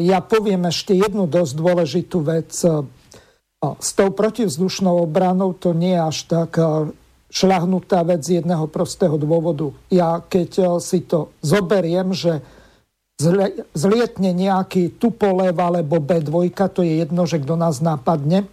Ja 0.00 0.22
poviem 0.24 0.70
ešte 0.70 0.96
jednu 0.96 1.28
dosť 1.28 1.52
dôležitú 1.60 2.24
vec. 2.24 2.56
E, 2.64 2.88
s 3.60 3.90
tou 3.92 4.08
protivzdušnou 4.08 5.04
obranou 5.04 5.52
to 5.52 5.76
nie 5.76 5.92
je 5.92 6.00
až 6.00 6.18
tak 6.24 6.56
e, 6.56 6.64
šľahnutá 7.28 8.00
vec 8.08 8.24
z 8.24 8.40
jedného 8.40 8.64
prostého 8.72 9.20
dôvodu. 9.20 9.76
Ja 9.92 10.24
keď 10.24 10.80
si 10.80 11.04
to 11.04 11.36
zoberiem, 11.44 12.16
že 12.16 12.40
zlietne 13.74 14.30
nejaký 14.34 14.96
Tupolev 14.96 15.54
alebo 15.54 16.00
B2, 16.00 16.50
to 16.72 16.80
je 16.80 17.04
jedno, 17.04 17.28
že 17.28 17.42
kto 17.42 17.54
nás 17.54 17.78
napadne, 17.78 18.46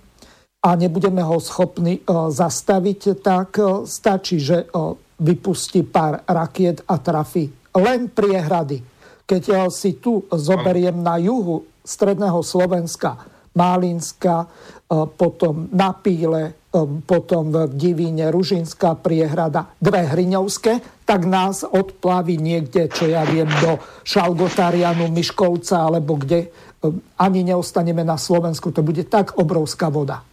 a 0.61 0.77
nebudeme 0.77 1.25
ho 1.25 1.41
schopní 1.41 1.99
e, 1.99 2.01
zastaviť, 2.29 3.01
tak 3.25 3.49
e, 3.57 3.63
stačí, 3.89 4.37
že 4.37 4.57
e, 4.61 4.65
vypustí 5.17 5.81
pár 5.81 6.21
rakiet 6.29 6.85
a 6.85 7.01
trafí 7.01 7.49
len 7.73 8.09
priehrady. 8.13 8.83
Keď 9.25 9.71
si 9.71 9.95
tu 9.95 10.27
zoberiem 10.27 10.99
na 10.99 11.15
juhu 11.15 11.63
stredného 11.87 12.43
Slovenska, 12.43 13.15
Málinska, 13.55 14.43
potom 15.15 15.71
na 15.71 15.95
Píle, 15.95 16.67
potom 17.07 17.47
v 17.47 17.71
Divíne, 17.71 18.27
Ružinská 18.27 18.99
priehrada, 18.99 19.71
dve 19.79 20.03
Hriňovské, 20.03 21.05
tak 21.07 21.23
nás 21.23 21.63
odplaví 21.63 22.43
niekde, 22.43 22.91
čo 22.91 23.07
ja 23.07 23.23
viem, 23.23 23.47
do 23.63 23.79
Šalgotarianu, 24.03 25.07
Miškovca, 25.07 25.79
alebo 25.79 26.19
kde 26.19 26.51
ani 27.15 27.47
neostaneme 27.47 28.03
na 28.03 28.19
Slovensku. 28.19 28.75
To 28.75 28.83
bude 28.83 29.07
tak 29.07 29.39
obrovská 29.39 29.87
voda. 29.87 30.27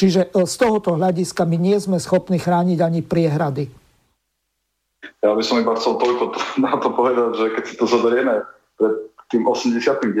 Čiže 0.00 0.32
e, 0.32 0.48
z 0.48 0.54
tohoto 0.56 0.96
hľadiska 0.96 1.44
my 1.44 1.60
nie 1.60 1.76
sme 1.76 2.00
schopní 2.00 2.40
chrániť 2.40 2.80
ani 2.80 3.04
priehrady. 3.04 3.68
Ja 5.20 5.36
by 5.36 5.44
som 5.44 5.60
iba 5.60 5.76
chcel 5.76 6.00
toľko 6.00 6.32
na 6.64 6.72
to 6.80 6.88
povedať, 6.96 7.30
že 7.36 7.46
keď 7.52 7.64
si 7.68 7.74
to 7.76 7.84
zoberieme 7.84 8.40
pred 8.80 9.12
tým 9.28 9.44
89. 9.44 10.16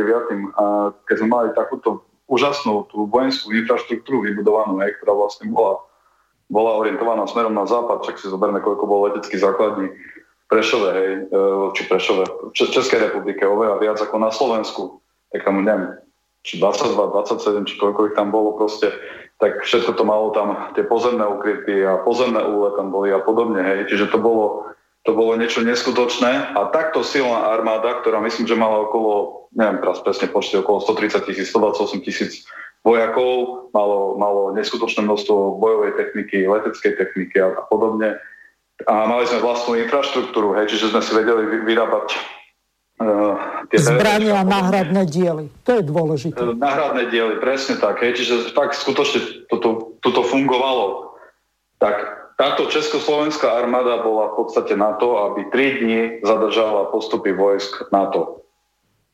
a 0.60 0.92
keď 1.08 1.16
sme 1.16 1.28
mali 1.32 1.48
takúto 1.56 2.04
úžasnú 2.28 2.86
tú 2.92 3.10
vojenskú 3.10 3.50
infraštruktúru 3.56 4.22
vybudovanú, 4.22 4.78
aj, 4.84 5.00
ktorá 5.00 5.18
vlastne 5.18 5.50
bola, 5.50 5.82
bola 6.46 6.78
orientovaná 6.78 7.26
smerom 7.26 7.56
na 7.56 7.66
západ, 7.66 8.06
čak 8.06 8.22
si 8.22 8.30
zoberme, 8.30 8.62
koľko 8.62 8.84
bolo 8.86 9.10
letecký 9.10 9.40
základní 9.40 9.90
Prešove, 10.46 10.88
hej, 10.92 11.10
e, 11.30 11.40
či 11.78 11.82
Prešove, 11.88 12.52
Českej 12.52 13.08
republike, 13.08 13.42
oveľa 13.48 13.80
viac 13.80 13.98
ako 14.02 14.16
na 14.20 14.30
Slovensku. 14.30 15.00
Tak 15.32 15.46
tam, 15.46 15.62
neviem, 15.62 15.94
či 16.42 16.58
22, 16.58 16.94
27, 16.94 17.66
či 17.66 17.74
koľko 17.80 18.12
ich 18.12 18.14
tam 18.18 18.34
bolo 18.34 18.58
proste 18.58 18.90
tak 19.40 19.64
všetko 19.64 19.96
to 19.96 20.04
malo 20.04 20.36
tam, 20.36 20.68
tie 20.76 20.84
pozemné 20.84 21.24
ukryty 21.24 21.80
a 21.80 22.04
pozemné 22.04 22.44
úle 22.44 22.76
tam 22.76 22.92
boli 22.92 23.08
a 23.08 23.24
podobne, 23.24 23.64
hej. 23.64 23.88
Čiže 23.88 24.12
to 24.12 24.20
bolo, 24.20 24.68
to 25.08 25.16
bolo 25.16 25.32
niečo 25.40 25.64
neskutočné 25.64 26.52
a 26.52 26.68
takto 26.68 27.00
silná 27.00 27.48
armáda, 27.48 28.04
ktorá 28.04 28.20
myslím, 28.20 28.44
že 28.44 28.60
mala 28.60 28.84
okolo, 28.84 29.48
neviem 29.56 29.80
teraz 29.80 30.04
presne 30.04 30.28
počty, 30.28 30.60
okolo 30.60 30.84
130 30.84 31.24
tisíc, 31.24 31.48
128 31.56 32.04
tisíc 32.04 32.32
vojakov, 32.84 33.68
malo, 33.72 34.20
malo 34.20 34.52
neskutočné 34.52 35.08
množstvo 35.08 35.56
bojovej 35.56 35.96
techniky, 35.96 36.44
leteckej 36.44 37.00
techniky 37.00 37.40
a, 37.40 37.56
a 37.56 37.62
podobne. 37.64 38.20
A 38.88 39.08
mali 39.08 39.24
sme 39.24 39.44
vlastnú 39.44 39.76
infraštruktúru, 39.80 40.52
hej, 40.60 40.68
čiže 40.68 40.92
sme 40.92 41.00
si 41.00 41.12
vedeli 41.16 41.64
vyrábať 41.64 42.39
Zbrania 43.72 44.40
a 44.40 44.44
náhradné 44.44 45.08
diely. 45.08 45.48
To 45.64 45.80
je 45.80 45.82
dôležité. 45.88 46.36
Náhradné 46.36 47.08
diely, 47.08 47.40
presne 47.40 47.80
tak. 47.80 47.96
Hej. 48.04 48.20
Čiže 48.20 48.52
tak 48.52 48.76
skutočne 48.76 49.48
toto, 49.48 49.96
toto 50.04 50.20
fungovalo. 50.20 51.16
Tak 51.80 51.96
táto 52.36 52.68
československá 52.68 53.56
armáda 53.56 54.04
bola 54.04 54.36
v 54.36 54.44
podstate 54.44 54.76
na 54.76 55.00
to, 55.00 55.16
aby 55.32 55.48
3 55.48 55.80
dní 55.80 56.00
zadržala 56.20 56.92
postupy 56.92 57.32
vojsk 57.32 57.88
NATO. 57.88 58.44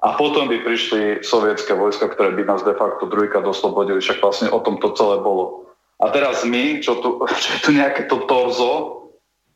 A 0.03 0.19
potom 0.19 0.51
by 0.51 0.67
prišli 0.67 1.23
sovietské 1.23 1.75
vojska, 1.75 2.11
ktoré 2.11 2.35
by 2.35 2.43
nás 2.43 2.67
de 2.67 2.75
facto 2.75 3.07
druhýka 3.07 3.39
doslobodili. 3.39 4.03
Však 4.03 4.19
vlastne 4.19 4.51
o 4.51 4.59
tom 4.63 4.83
to 4.83 4.95
celé 4.99 5.23
bolo. 5.23 5.67
A 6.03 6.11
teraz 6.11 6.43
my, 6.43 6.83
čo 6.83 6.99
tu, 6.99 7.23
čo 7.43 7.49
je 7.55 7.59
tu 7.63 7.71
nejaké 7.71 8.11
to 8.11 8.27
torzo, 8.27 9.06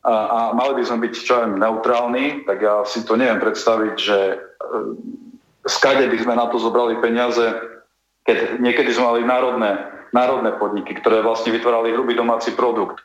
a, 0.00 0.12
a 0.12 0.40
mali 0.56 0.80
by 0.80 0.82
sme 0.88 1.04
byť 1.04 1.12
čo 1.12 1.44
aj 1.44 1.60
neutrálni, 1.60 2.48
tak 2.48 2.64
ja 2.64 2.80
si 2.88 3.04
to 3.04 3.20
neviem 3.20 3.36
predstaviť, 3.36 3.94
že 4.00 4.18
e, 4.32 4.36
skade 5.68 6.08
by 6.08 6.16
sme 6.16 6.34
na 6.40 6.48
to 6.48 6.56
zobrali 6.56 6.96
peniaze, 7.04 7.52
keď 8.24 8.64
niekedy 8.64 8.88
sme 8.96 9.12
mali 9.12 9.22
národné, 9.28 9.76
národné 10.16 10.56
podniky, 10.56 10.96
ktoré 10.96 11.20
vlastne 11.20 11.52
vytvárali 11.52 11.92
hrubý 11.92 12.16
domáci 12.16 12.56
produkt. 12.56 13.04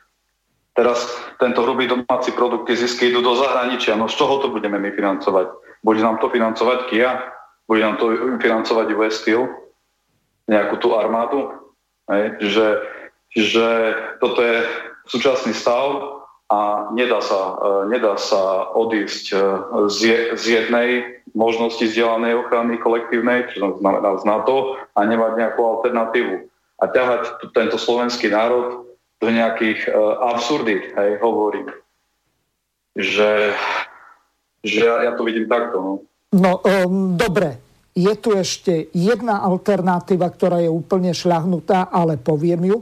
Teraz 0.72 1.04
tento 1.36 1.64
hrubý 1.64 1.88
domáci 1.88 2.32
produkt, 2.32 2.68
zisky 2.72 3.12
idú 3.12 3.20
do 3.20 3.36
zahraničia. 3.36 3.96
No 3.96 4.08
z 4.08 4.16
čoho 4.16 4.40
to 4.40 4.48
budeme 4.52 4.80
my 4.80 4.92
financovať? 4.92 5.52
Bude 5.84 6.00
nám 6.00 6.16
to 6.20 6.32
financovať 6.32 6.88
Kia? 6.88 7.16
Bude 7.68 7.80
nám 7.84 7.96
to 8.00 8.12
financovať 8.40 8.86
US 8.96 9.20
Steel? 9.20 9.48
Nejakú 10.48 10.80
tú 10.80 10.96
armádu? 10.96 11.48
Hej? 12.08 12.24
Že, 12.40 12.66
že 13.36 13.68
toto 14.20 14.40
je 14.40 14.64
súčasný 15.08 15.56
stav 15.56 16.15
a 16.46 16.90
nedá 16.94 17.18
sa, 17.18 17.58
e, 17.58 17.90
nedá 17.90 18.14
sa 18.14 18.70
odísť 18.70 19.24
e, 19.34 19.36
z, 20.38 20.44
jednej 20.46 21.18
možnosti 21.34 21.82
vzdelanej 21.82 22.38
ochrany 22.38 22.78
kolektívnej, 22.78 23.50
čo 23.50 23.82
znamená 23.82 24.14
z 24.22 24.24
NATO, 24.24 24.78
a 24.94 25.00
nemať 25.02 25.32
nejakú 25.36 25.60
alternatívu. 25.60 26.46
A 26.80 26.84
ťahať 26.86 27.50
tento 27.50 27.76
slovenský 27.76 28.30
národ 28.30 28.86
do 29.16 29.28
nejakých 29.32 29.88
uh, 29.88 30.36
absurdít, 30.36 30.92
hej, 30.92 31.16
hovorím. 31.24 31.72
Že, 32.92 33.56
že 34.60 34.80
ja, 34.84 35.08
ja 35.08 35.12
to 35.16 35.24
vidím 35.24 35.48
takto. 35.48 35.76
No, 35.80 35.92
no 36.36 36.52
um, 36.60 37.16
dobre. 37.16 37.64
Je 37.96 38.12
tu 38.20 38.36
ešte 38.36 38.92
jedna 38.92 39.40
alternatíva, 39.40 40.28
ktorá 40.28 40.60
je 40.60 40.68
úplne 40.68 41.16
šľahnutá, 41.16 41.88
ale 41.88 42.20
poviem 42.20 42.68
ju. 42.68 42.78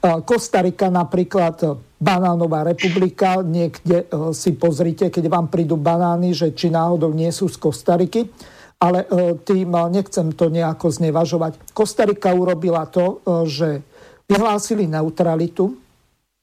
Kostarika 0.00 0.86
napríklad 0.88 1.82
banánová 1.98 2.62
republika, 2.62 3.42
niekde 3.42 4.06
e, 4.06 4.30
si 4.30 4.54
pozrite, 4.54 5.10
keď 5.10 5.24
vám 5.26 5.46
prídu 5.50 5.74
banány, 5.74 6.30
že 6.30 6.54
či 6.54 6.70
náhodou 6.70 7.10
nie 7.10 7.28
sú 7.34 7.50
z 7.50 7.58
Kostariky, 7.58 8.30
ale 8.78 9.02
e, 9.04 9.34
tým 9.42 9.74
e, 9.74 9.80
nechcem 9.98 10.30
to 10.30 10.46
nejako 10.46 10.94
znevažovať. 10.94 11.74
Kostarika 11.74 12.30
urobila 12.30 12.86
to, 12.86 13.18
že 13.50 13.82
vyhlásili 14.30 14.86
neutralitu 14.86 15.74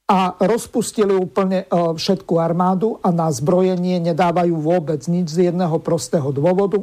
a 0.06 0.38
rozpustili 0.38 1.10
úplne 1.10 1.66
všetku 1.72 2.38
armádu 2.38 3.02
a 3.02 3.10
na 3.10 3.26
zbrojenie 3.26 3.98
nedávajú 3.98 4.54
vôbec 4.54 5.02
nič 5.10 5.34
z 5.34 5.50
jedného 5.50 5.82
prostého 5.82 6.30
dôvodu. 6.30 6.78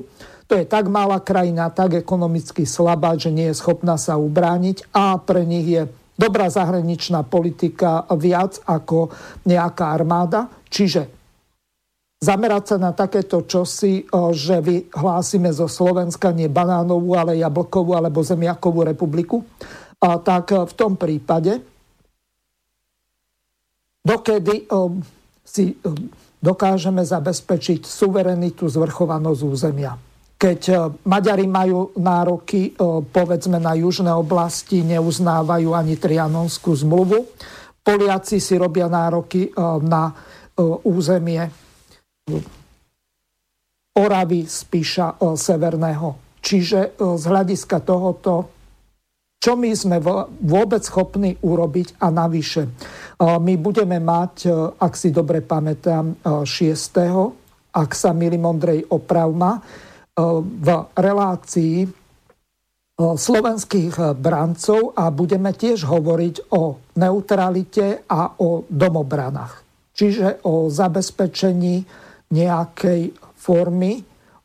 To 0.51 0.53
je 0.59 0.67
tak 0.67 0.91
malá 0.91 1.23
krajina, 1.23 1.71
tak 1.71 1.95
ekonomicky 1.95 2.67
slabá, 2.67 3.15
že 3.15 3.31
nie 3.31 3.47
je 3.47 3.55
schopná 3.55 3.95
sa 3.95 4.19
ubrániť 4.19 4.91
a 4.91 5.15
pre 5.23 5.47
nich 5.47 5.71
je 5.71 5.87
dobrá 6.13 6.49
zahraničná 6.49 7.25
politika 7.25 8.05
viac 8.17 8.61
ako 8.65 9.09
nejaká 9.49 9.91
armáda. 9.93 10.49
Čiže 10.69 11.09
zamerať 12.23 12.63
sa 12.63 12.77
na 12.79 12.95
takéto 12.95 13.43
čosi, 13.43 14.07
že 14.31 14.63
vyhlásime 14.63 15.51
zo 15.51 15.67
Slovenska 15.67 16.31
nie 16.31 16.47
banánovú, 16.47 17.17
ale 17.19 17.41
jablkovú 17.41 17.97
alebo 17.97 18.23
zemiakovú 18.23 18.87
republiku, 18.87 19.43
tak 19.99 20.51
v 20.51 20.73
tom 20.75 20.95
prípade 20.95 21.59
dokedy 24.03 24.67
si 25.43 25.75
dokážeme 26.43 27.03
zabezpečiť 27.03 27.87
suverenitu, 27.87 28.67
zvrchovanosť 28.67 29.41
územia. 29.43 29.95
Keď 30.43 30.61
e, 30.67 30.75
Maďari 31.07 31.47
majú 31.47 31.95
nároky, 31.95 32.75
e, 32.75 32.99
povedzme, 32.99 33.63
na 33.63 33.79
južné 33.79 34.11
oblasti, 34.11 34.83
neuznávajú 34.83 35.71
ani 35.71 35.95
Trianonskú 35.95 36.75
zmluvu. 36.75 37.31
Poliaci 37.79 38.43
si 38.43 38.59
robia 38.59 38.91
nároky 38.91 39.47
e, 39.47 39.49
na 39.87 40.11
územie 40.85 41.41
Oravy, 43.97 44.45
Spíša, 44.45 45.17
Severného. 45.33 46.37
Čiže 46.37 46.93
z 46.93 47.23
hľadiska 47.25 47.81
tohoto, 47.81 48.53
čo 49.41 49.57
my 49.57 49.73
sme 49.73 49.97
vôbec 50.45 50.85
schopní 50.85 51.33
urobiť 51.41 51.97
a 51.97 52.13
navyše. 52.13 52.69
My 53.17 53.53
budeme 53.57 53.97
mať, 53.97 54.45
ak 54.77 54.93
si 54.93 55.09
dobre 55.09 55.41
pamätám, 55.41 56.21
6. 56.21 56.45
ak 57.73 57.89
sa 57.97 58.13
milí 58.13 58.37
Mondrej 58.37 58.85
opravma, 58.93 59.57
v 60.17 60.67
relácii 60.93 61.89
slovenských 62.97 64.13
brancov 64.13 64.93
a 64.93 65.09
budeme 65.09 65.49
tiež 65.49 65.89
hovoriť 65.89 66.53
o 66.53 66.77
neutralite 67.01 68.05
a 68.05 68.37
o 68.37 68.61
domobranách. 68.69 69.65
Čiže 69.93 70.45
o 70.45 70.69
zabezpečení 70.69 71.81
nejakej 72.29 73.01
formy 73.33 74.01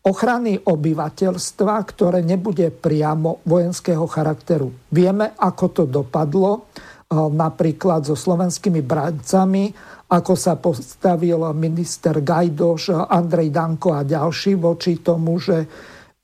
ochrany 0.08 0.56
obyvateľstva, 0.56 1.74
ktoré 1.84 2.24
nebude 2.24 2.72
priamo 2.72 3.44
vojenského 3.44 4.08
charakteru. 4.08 4.72
Vieme, 4.88 5.36
ako 5.36 5.64
to 5.68 5.84
dopadlo 5.84 6.72
napríklad 7.12 8.04
so 8.08 8.16
slovenskými 8.16 8.80
brancami 8.84 9.72
ako 10.08 10.32
sa 10.34 10.56
postavil 10.56 11.44
minister 11.52 12.24
Gajdoš, 12.24 13.12
Andrej 13.12 13.52
Danko 13.52 13.92
a 13.92 14.08
ďalší 14.08 14.56
voči 14.56 15.04
tomu, 15.04 15.36
že 15.36 15.68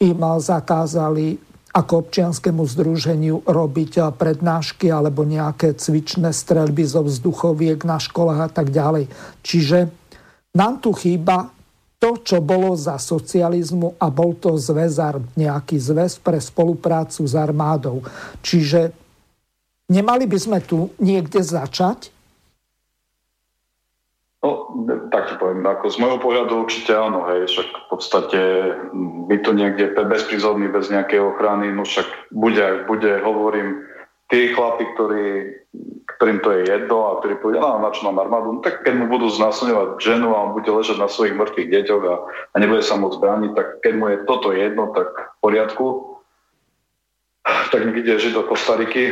im 0.01 0.21
zakázali 0.21 1.37
ako 1.75 2.07
občianskému 2.07 2.63
združeniu 2.65 3.43
robiť 3.45 4.15
prednášky 4.15 4.89
alebo 4.95 5.27
nejaké 5.27 5.75
cvičné 5.75 6.31
streľby 6.31 6.87
zo 6.87 7.03
vzduchoviek 7.03 7.83
na 7.83 7.99
školách 7.99 8.41
a 8.47 8.51
tak 8.51 8.71
ďalej. 8.71 9.11
Čiže 9.43 9.91
nám 10.55 10.79
tu 10.79 10.95
chýba 10.95 11.51
to, 11.99 12.21
čo 12.23 12.39
bolo 12.39 12.79
za 12.79 12.95
socializmu 13.01 13.99
a 13.99 14.07
bol 14.07 14.39
to 14.39 14.55
zväzar, 14.55 15.19
nejaký 15.35 15.81
zväz 15.81 16.23
pre 16.23 16.39
spoluprácu 16.39 17.27
s 17.27 17.35
armádou. 17.35 18.07
Čiže 18.39 18.95
nemali 19.91 20.31
by 20.31 20.39
sme 20.39 20.59
tu 20.63 20.95
niekde 21.03 21.43
začať 21.43 22.15
No, 24.45 24.69
tak 25.09 25.33
ti 25.33 25.35
poviem, 25.41 25.65
ako 25.65 25.89
z 25.89 25.97
môjho 26.05 26.21
pohľadu 26.21 26.69
určite 26.69 26.93
áno, 26.93 27.25
hej, 27.33 27.49
však 27.49 27.65
v 27.65 27.87
podstate 27.89 28.41
byť 29.25 29.41
to 29.41 29.53
niekde 29.57 29.97
bezprizorný, 29.97 30.69
bez 30.69 30.93
nejakej 30.93 31.17
ochrany, 31.17 31.73
no 31.73 31.89
však 31.89 32.05
bude, 32.29 32.85
bude, 32.85 33.25
hovorím, 33.25 33.89
tí 34.29 34.53
chlapi, 34.53 34.85
ktorí, 34.93 35.25
ktorým 36.21 36.45
to 36.45 36.61
je 36.61 36.61
jedno 36.69 36.99
a 37.09 37.25
ktorí 37.25 37.41
povedia, 37.41 37.65
no, 37.65 37.81
na 37.81 37.89
čo 37.89 38.05
nám 38.05 38.21
armádu, 38.21 38.53
no, 38.53 38.61
tak 38.61 38.85
keď 38.85 39.01
mu 39.01 39.07
budú 39.09 39.33
znásilňovať 39.33 40.05
ženu 40.05 40.37
a 40.37 40.45
on 40.45 40.53
bude 40.53 40.69
ležať 40.69 41.01
na 41.01 41.09
svojich 41.09 41.41
mŕtvych 41.41 41.73
deťoch 41.81 42.05
a, 42.05 42.17
a 42.53 42.57
nebude 42.61 42.85
sa 42.85 43.01
môcť 43.01 43.17
brániť, 43.25 43.51
tak 43.57 43.81
keď 43.81 43.93
mu 43.97 44.13
je 44.13 44.29
toto 44.29 44.53
jedno, 44.53 44.93
tak 44.93 45.09
v 45.09 45.37
poriadku, 45.41 45.87
tak 47.73 47.81
nech 47.81 47.97
ide 47.97 48.21
žiť 48.21 48.37
do 48.37 48.45
Kostariky, 48.45 49.09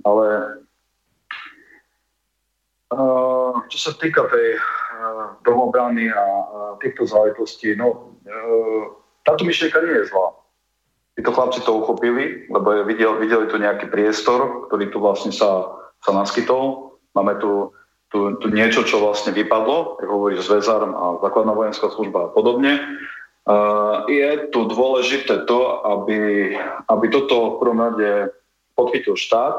ale 0.00 0.56
Uh, 2.86 3.35
čo 3.66 3.78
sa 3.78 3.92
týka 3.98 4.26
tej 4.30 4.58
uh, 4.58 5.38
domobrany 5.42 6.10
a 6.10 6.24
týchto 6.82 7.06
záležitostí, 7.06 7.74
no 7.78 8.16
uh, 8.26 8.82
táto 9.26 9.42
myšlienka 9.42 9.82
nie 9.82 10.02
je 10.02 10.08
zlá. 10.10 10.34
Títo 11.16 11.32
chlapci 11.32 11.64
to 11.64 11.80
uchopili, 11.80 12.44
lebo 12.52 12.84
videl, 12.84 13.16
videli 13.16 13.48
tu 13.48 13.56
nejaký 13.56 13.88
priestor, 13.88 14.68
ktorý 14.68 14.92
tu 14.92 15.00
vlastne 15.00 15.32
sa, 15.32 15.64
sa 16.04 16.12
naskytol. 16.12 16.92
Máme 17.16 17.40
tu, 17.40 17.72
tu, 18.12 18.36
tu 18.36 18.46
niečo, 18.52 18.84
čo 18.84 19.00
vlastne 19.00 19.32
vypadlo, 19.32 19.96
ako 19.96 20.12
hovorí 20.12 20.36
Zväzarm 20.36 20.92
a 20.92 21.04
základná 21.24 21.56
vojenská 21.56 21.88
služba 21.88 22.28
a 22.28 22.32
podobne. 22.36 22.78
Uh, 23.48 24.04
je 24.10 24.50
tu 24.52 24.68
dôležité 24.68 25.48
to, 25.48 25.60
aby, 25.86 26.52
aby 26.92 27.06
toto 27.08 27.56
v 27.56 27.58
prvom 27.64 27.80
rade 27.80 28.10
podchytil 28.76 29.16
štát, 29.16 29.56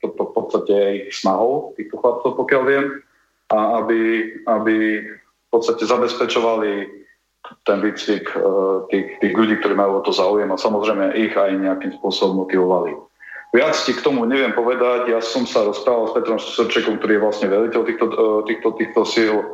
to 0.00 0.08
v 0.12 0.32
podstate 0.32 0.76
ich 1.08 1.16
snahou 1.16 1.74
týchto 1.76 1.98
chlapcov, 2.00 2.40
pokiaľ 2.40 2.62
viem, 2.64 2.84
a 3.52 3.58
aby, 3.82 4.32
aby 4.46 4.76
v 5.06 5.48
podstate 5.50 5.86
zabezpečovali 5.86 6.96
ten 7.62 7.78
výcvik 7.78 8.26
e, 8.34 8.38
tých, 8.90 9.06
tých 9.22 9.34
ľudí, 9.34 9.54
ktorí 9.62 9.74
majú 9.78 10.02
o 10.02 10.04
to 10.04 10.10
záujem 10.10 10.50
a 10.50 10.58
samozrejme 10.58 11.14
ich 11.14 11.34
aj 11.34 11.54
nejakým 11.54 11.94
spôsobom 12.02 12.42
motivovali. 12.46 12.98
Viac 13.54 13.78
ti 13.86 13.94
k 13.94 14.02
tomu 14.02 14.26
neviem 14.26 14.50
povedať. 14.50 15.06
Ja 15.08 15.22
som 15.22 15.46
sa 15.46 15.62
rozprával 15.62 16.10
s 16.10 16.14
Petrom 16.18 16.38
Srčekom, 16.42 16.98
ktorý 16.98 17.16
je 17.16 17.24
vlastne 17.24 17.46
veliteľ 17.46 17.82
týchto, 17.86 18.06
e, 18.10 18.26
týchto, 18.50 18.68
týchto 18.74 19.00
síl. 19.06 19.34
E, 19.38 19.46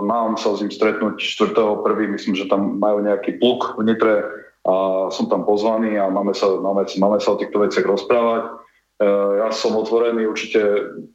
mám 0.00 0.40
sa 0.40 0.56
s 0.56 0.64
ním 0.64 0.72
stretnúť 0.72 1.20
4.1. 1.20 2.16
Myslím, 2.16 2.34
že 2.34 2.48
tam 2.48 2.80
majú 2.80 3.04
nejaký 3.04 3.36
pluk 3.36 3.76
v 3.76 3.92
Nitre 3.92 4.16
a 4.62 5.10
som 5.10 5.26
tam 5.26 5.42
pozvaný 5.42 5.98
a 5.98 6.06
máme 6.06 6.32
sa, 6.32 6.46
máme, 6.48 6.86
máme 6.86 7.18
sa 7.18 7.34
o 7.34 7.40
týchto 7.40 7.60
veciach 7.60 7.82
rozprávať. 7.82 8.61
Eh, 9.02 9.30
ja 9.42 9.50
som 9.50 9.74
otvorený, 9.74 10.30
určite 10.30 10.62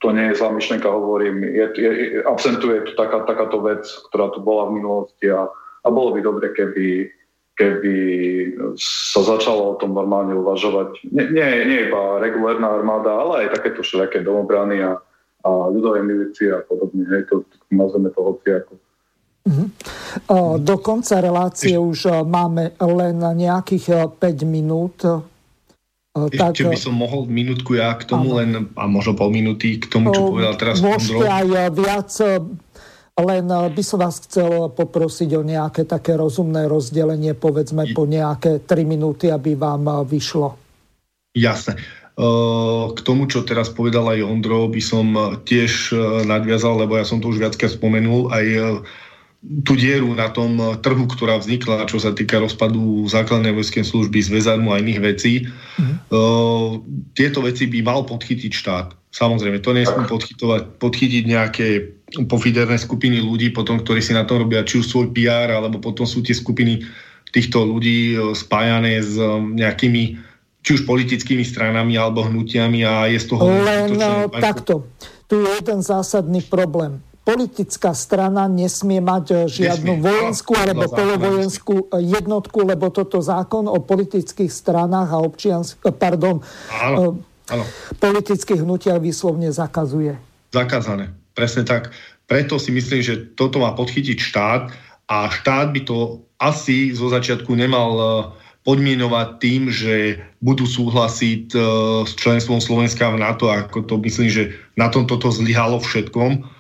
to 0.04 0.12
nie 0.12 0.28
je 0.32 0.38
zlá 0.44 0.52
myšlenka, 0.52 0.92
hovorím, 0.92 1.40
je, 1.40 1.66
je, 1.80 1.92
absentuje 2.28 2.84
tu 2.84 2.92
taká, 3.00 3.24
takáto 3.24 3.64
vec, 3.64 3.88
ktorá 4.12 4.28
tu 4.36 4.44
bola 4.44 4.68
v 4.68 4.84
minulosti 4.84 5.32
a, 5.32 5.48
a 5.84 5.88
bolo 5.88 6.12
by 6.12 6.20
dobre, 6.20 6.52
keby, 6.52 7.08
keby 7.56 7.96
sa 8.76 9.24
začalo 9.24 9.72
o 9.72 9.80
tom 9.80 9.96
normálne 9.96 10.36
uvažovať. 10.36 11.00
Nie, 11.16 11.32
nie, 11.32 11.48
nie 11.64 11.80
iba 11.88 12.20
regulárna 12.20 12.76
armáda, 12.76 13.24
ale 13.24 13.48
aj 13.48 13.56
takéto 13.56 13.80
všelijaké 13.80 14.20
domobrany 14.20 14.84
a, 14.84 15.00
a 15.48 15.50
ľudové 15.72 16.04
milície 16.04 16.52
a 16.52 16.60
podobne. 16.68 17.08
Hej, 17.08 17.32
to, 17.32 17.48
nazveme 17.72 18.12
to 18.12 18.20
hoci 18.20 18.52
ako. 18.52 18.74
Mm-hmm. 19.48 19.68
Do 20.60 20.76
konca 20.84 21.24
relácie 21.24 21.80
už 21.80 22.28
máme 22.28 22.76
len 22.84 23.16
nejakých 23.16 24.12
5 24.20 24.44
minút. 24.44 25.08
Tak, 26.18 26.58
Ešte 26.58 26.66
by 26.66 26.80
som 26.82 26.98
mohol 26.98 27.30
minútku 27.30 27.78
ja 27.78 27.94
k 27.94 28.10
tomu 28.10 28.34
áno. 28.34 28.40
len, 28.42 28.50
a 28.74 28.90
možno 28.90 29.14
pol 29.14 29.30
minúty 29.30 29.78
k 29.78 29.86
tomu, 29.86 30.10
čo 30.10 30.34
povedal 30.34 30.58
teraz 30.58 30.82
Môžete 30.82 31.30
aj 31.30 31.70
viac, 31.78 32.10
len 33.18 33.46
by 33.50 33.84
som 33.86 33.98
vás 34.02 34.22
chcel 34.22 34.70
poprosiť 34.74 35.30
o 35.38 35.42
nejaké 35.42 35.90
také 35.90 36.14
rozumné 36.18 36.70
rozdelenie, 36.70 37.34
povedzme 37.34 37.90
po 37.94 38.06
nejaké 38.06 38.62
3 38.66 38.86
minúty, 38.86 39.30
aby 39.34 39.58
vám 39.58 40.06
vyšlo. 40.06 40.54
Jasné. 41.38 41.78
K 42.94 43.00
tomu, 43.06 43.30
čo 43.30 43.46
teraz 43.46 43.70
povedal 43.70 44.10
aj 44.10 44.26
Ondro, 44.26 44.66
by 44.66 44.82
som 44.82 45.38
tiež 45.46 45.94
nadviazal, 46.26 46.82
lebo 46.82 46.98
ja 46.98 47.06
som 47.06 47.22
to 47.22 47.30
už 47.30 47.42
viackrát 47.42 47.70
spomenul, 47.70 48.34
aj 48.34 48.46
tú 49.42 49.78
dieru 49.78 50.12
na 50.18 50.34
tom 50.34 50.58
trhu, 50.82 51.06
ktorá 51.06 51.38
vznikla, 51.38 51.86
čo 51.86 52.02
sa 52.02 52.12
týka 52.12 52.42
rozpadu 52.42 53.06
základnej 53.06 53.54
vojskej 53.54 53.86
služby, 53.86 54.18
zväzarmu 54.18 54.74
a 54.74 54.82
iných 54.82 55.00
vecí. 55.00 55.46
Mm. 55.78 55.96
Uh, 56.10 56.82
tieto 57.14 57.46
veci 57.46 57.70
by 57.70 57.80
mal 57.86 58.02
podchytiť 58.04 58.52
štát. 58.52 58.88
Samozrejme, 59.14 59.62
to 59.62 59.78
nesmú 59.78 60.04
podchytovať, 60.10 60.82
podchytiť 60.82 61.24
nejaké 61.26 61.68
pofiderné 62.28 62.78
skupiny 62.82 63.22
ľudí, 63.22 63.54
potom, 63.54 63.82
ktorí 63.82 64.02
si 64.02 64.14
na 64.14 64.26
tom 64.26 64.46
robia 64.46 64.66
či 64.66 64.82
už 64.82 64.90
svoj 64.90 65.08
PR, 65.14 65.54
alebo 65.54 65.80
potom 65.80 66.06
sú 66.06 66.26
tie 66.26 66.34
skupiny 66.34 66.84
týchto 67.32 67.62
ľudí 67.66 68.16
spájané 68.34 69.04
s 69.04 69.20
nejakými 69.58 70.18
či 70.68 70.70
už 70.76 70.84
politickými 70.84 71.48
stranami 71.48 71.96
alebo 71.96 72.28
hnutiami 72.28 72.84
a 72.84 73.08
je 73.08 73.20
z 73.24 73.28
toho... 73.32 73.48
Len 73.48 73.96
to, 73.96 74.28
takto. 74.44 74.74
Tu 75.32 75.40
je 75.40 75.48
jeden 75.64 75.80
zásadný 75.80 76.44
problém. 76.44 77.00
Politická 77.28 77.92
strana 77.92 78.48
nesmie 78.48 79.04
mať 79.04 79.26
e, 79.28 79.36
žiadnu 79.52 80.00
nesmie. 80.00 80.06
vojenskú 80.08 80.56
no, 80.56 80.64
alebo 80.64 80.88
no, 80.88 80.96
polovojenskú 80.96 81.76
e, 81.92 82.08
jednotku, 82.08 82.64
lebo 82.64 82.88
toto 82.88 83.20
zákon 83.20 83.68
o 83.68 83.84
politických 83.84 84.48
stranách 84.48 85.12
a 85.12 85.20
občiansk... 85.20 85.84
E, 85.84 85.92
pardon, 85.92 86.40
áno, 86.72 87.20
áno. 87.52 87.64
politických 88.00 88.64
hnutiach 88.64 89.04
výslovne 89.04 89.52
zakazuje. 89.52 90.16
Zakázané, 90.56 91.12
presne 91.36 91.68
tak. 91.68 91.92
Preto 92.32 92.64
si 92.64 92.72
myslím, 92.72 93.04
že 93.04 93.36
toto 93.36 93.60
má 93.60 93.76
podchytiť 93.76 94.18
štát 94.24 94.64
a 95.12 95.28
štát 95.28 95.76
by 95.76 95.84
to 95.84 96.24
asi 96.40 96.96
zo 96.96 97.12
začiatku 97.12 97.52
nemal 97.52 97.92
podmienovať 98.64 99.28
tým, 99.40 99.62
že 99.72 100.24
budú 100.44 100.68
súhlasiť 100.68 101.56
s 102.04 102.12
členstvom 102.20 102.60
Slovenska 102.60 103.08
v 103.12 103.24
NATO, 103.24 103.48
ako 103.48 103.84
to 103.88 103.96
myslím, 104.04 104.28
že 104.28 104.44
na 104.76 104.92
tom 104.92 105.08
toto 105.08 105.32
zlyhalo 105.32 105.80
všetkom, 105.80 106.57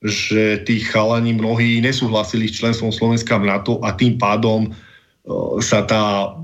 že 0.00 0.64
tí 0.64 0.80
chalani 0.80 1.36
mnohí 1.36 1.84
nesúhlasili 1.84 2.48
s 2.48 2.56
členstvom 2.60 2.88
Slovenska 2.88 3.36
v 3.36 3.52
NATO 3.52 3.80
a 3.84 3.92
tým 3.92 4.16
pádom 4.16 4.68
e, 4.68 4.70
sa 5.60 5.84
tá 5.84 6.34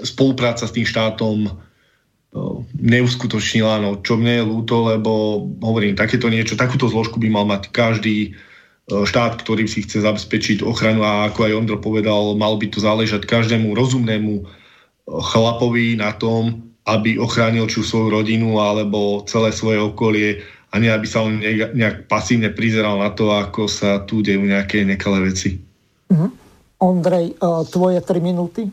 spolupráca 0.00 0.64
s 0.64 0.72
tým 0.72 0.88
štátom 0.88 1.44
e, 1.44 1.50
neuskutočnila, 2.80 3.84
no 3.84 4.00
čo 4.00 4.16
mne 4.16 4.40
je 4.40 4.48
ľúto, 4.48 4.76
lebo 4.88 5.44
hovorím, 5.60 5.92
takéto 5.92 6.32
niečo, 6.32 6.56
takúto 6.56 6.88
zložku 6.88 7.20
by 7.20 7.28
mal 7.28 7.44
mať 7.44 7.68
každý 7.68 8.32
štát, 8.90 9.38
ktorý 9.38 9.70
si 9.70 9.86
chce 9.86 10.02
zabezpečiť 10.02 10.66
ochranu 10.66 11.06
a 11.06 11.30
ako 11.30 11.46
aj 11.46 11.54
Ondro 11.54 11.78
povedal, 11.78 12.34
mal 12.34 12.58
by 12.58 12.66
to 12.66 12.82
záležať 12.82 13.24
každému 13.30 13.78
rozumnému 13.78 14.42
chlapovi 15.06 15.94
na 15.94 16.10
tom, 16.18 16.66
aby 16.90 17.14
ochránil 17.14 17.70
či 17.70 17.78
svoju 17.86 18.10
rodinu 18.10 18.58
alebo 18.58 19.22
celé 19.30 19.54
svoje 19.54 19.78
okolie 19.78 20.42
a 20.72 20.74
nie 20.80 20.88
aby 20.88 21.04
sa 21.04 21.20
on 21.20 21.38
nejak 21.76 22.08
pasívne 22.08 22.48
prizeral 22.48 22.96
na 22.96 23.12
to, 23.12 23.28
ako 23.28 23.68
sa 23.68 24.00
tu 24.08 24.24
dejú 24.24 24.40
nejaké 24.40 24.88
nekalé 24.88 25.28
veci. 25.28 25.60
Mm-hmm. 26.08 26.30
Ondrej, 26.80 27.36
uh, 27.38 27.62
tvoje 27.68 28.00
tri 28.00 28.18
minúty? 28.24 28.72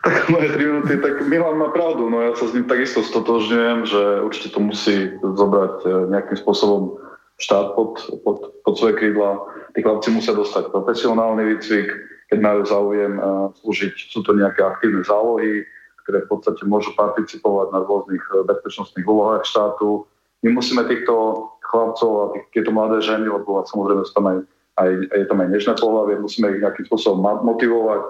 Tak 0.00 0.32
moje 0.32 0.48
tri 0.56 0.64
minúty, 0.64 0.96
tak 0.96 1.20
Milan 1.28 1.60
má 1.60 1.68
pravdu, 1.70 2.08
no 2.08 2.24
ja 2.24 2.32
sa 2.32 2.48
s 2.48 2.56
ním 2.56 2.64
takisto 2.64 3.04
stotožňujem, 3.04 3.84
že 3.84 4.02
určite 4.24 4.56
to 4.56 4.60
musí 4.64 5.12
zobrať 5.20 5.74
e, 5.84 5.88
nejakým 6.08 6.40
spôsobom 6.40 6.96
štát 7.40 7.76
pod, 7.76 8.00
pod, 8.24 8.38
pod 8.64 8.74
svoje 8.76 8.96
krídla. 8.96 9.40
Tí 9.76 9.84
chlapci 9.84 10.12
musia 10.12 10.36
dostať 10.36 10.72
profesionálny 10.72 11.56
výcvik, 11.56 11.88
keď 12.30 12.38
majú 12.38 12.60
záujem 12.68 13.16
eh, 13.16 13.24
slúžiť. 13.60 13.94
Sú 14.12 14.22
to 14.22 14.36
nejaké 14.36 14.62
aktívne 14.62 15.02
zálohy, 15.02 15.66
ktoré 16.04 16.24
v 16.24 16.30
podstate 16.30 16.62
môžu 16.68 16.92
participovať 16.94 17.66
na 17.74 17.80
rôznych 17.82 18.24
bezpečnostných 18.46 19.06
úlohách 19.08 19.44
štátu. 19.48 20.09
My 20.40 20.56
musíme 20.56 20.86
týchto 20.88 21.46
chlapcov 21.60 22.10
a 22.10 22.24
tieto 22.50 22.72
mladé 22.72 23.04
ženy, 23.04 23.28
lebo 23.28 23.62
samozrejme 23.62 24.02
sú 24.08 24.12
tam 24.16 24.26
aj, 24.26 24.38
aj, 24.80 24.90
je 25.12 25.26
tam 25.28 25.38
aj 25.44 25.48
nežné 25.52 25.72
pohľavie, 25.78 26.22
musíme 26.22 26.50
ich 26.50 26.62
nejakým 26.64 26.86
spôsobom 26.88 27.20
motivovať. 27.44 28.02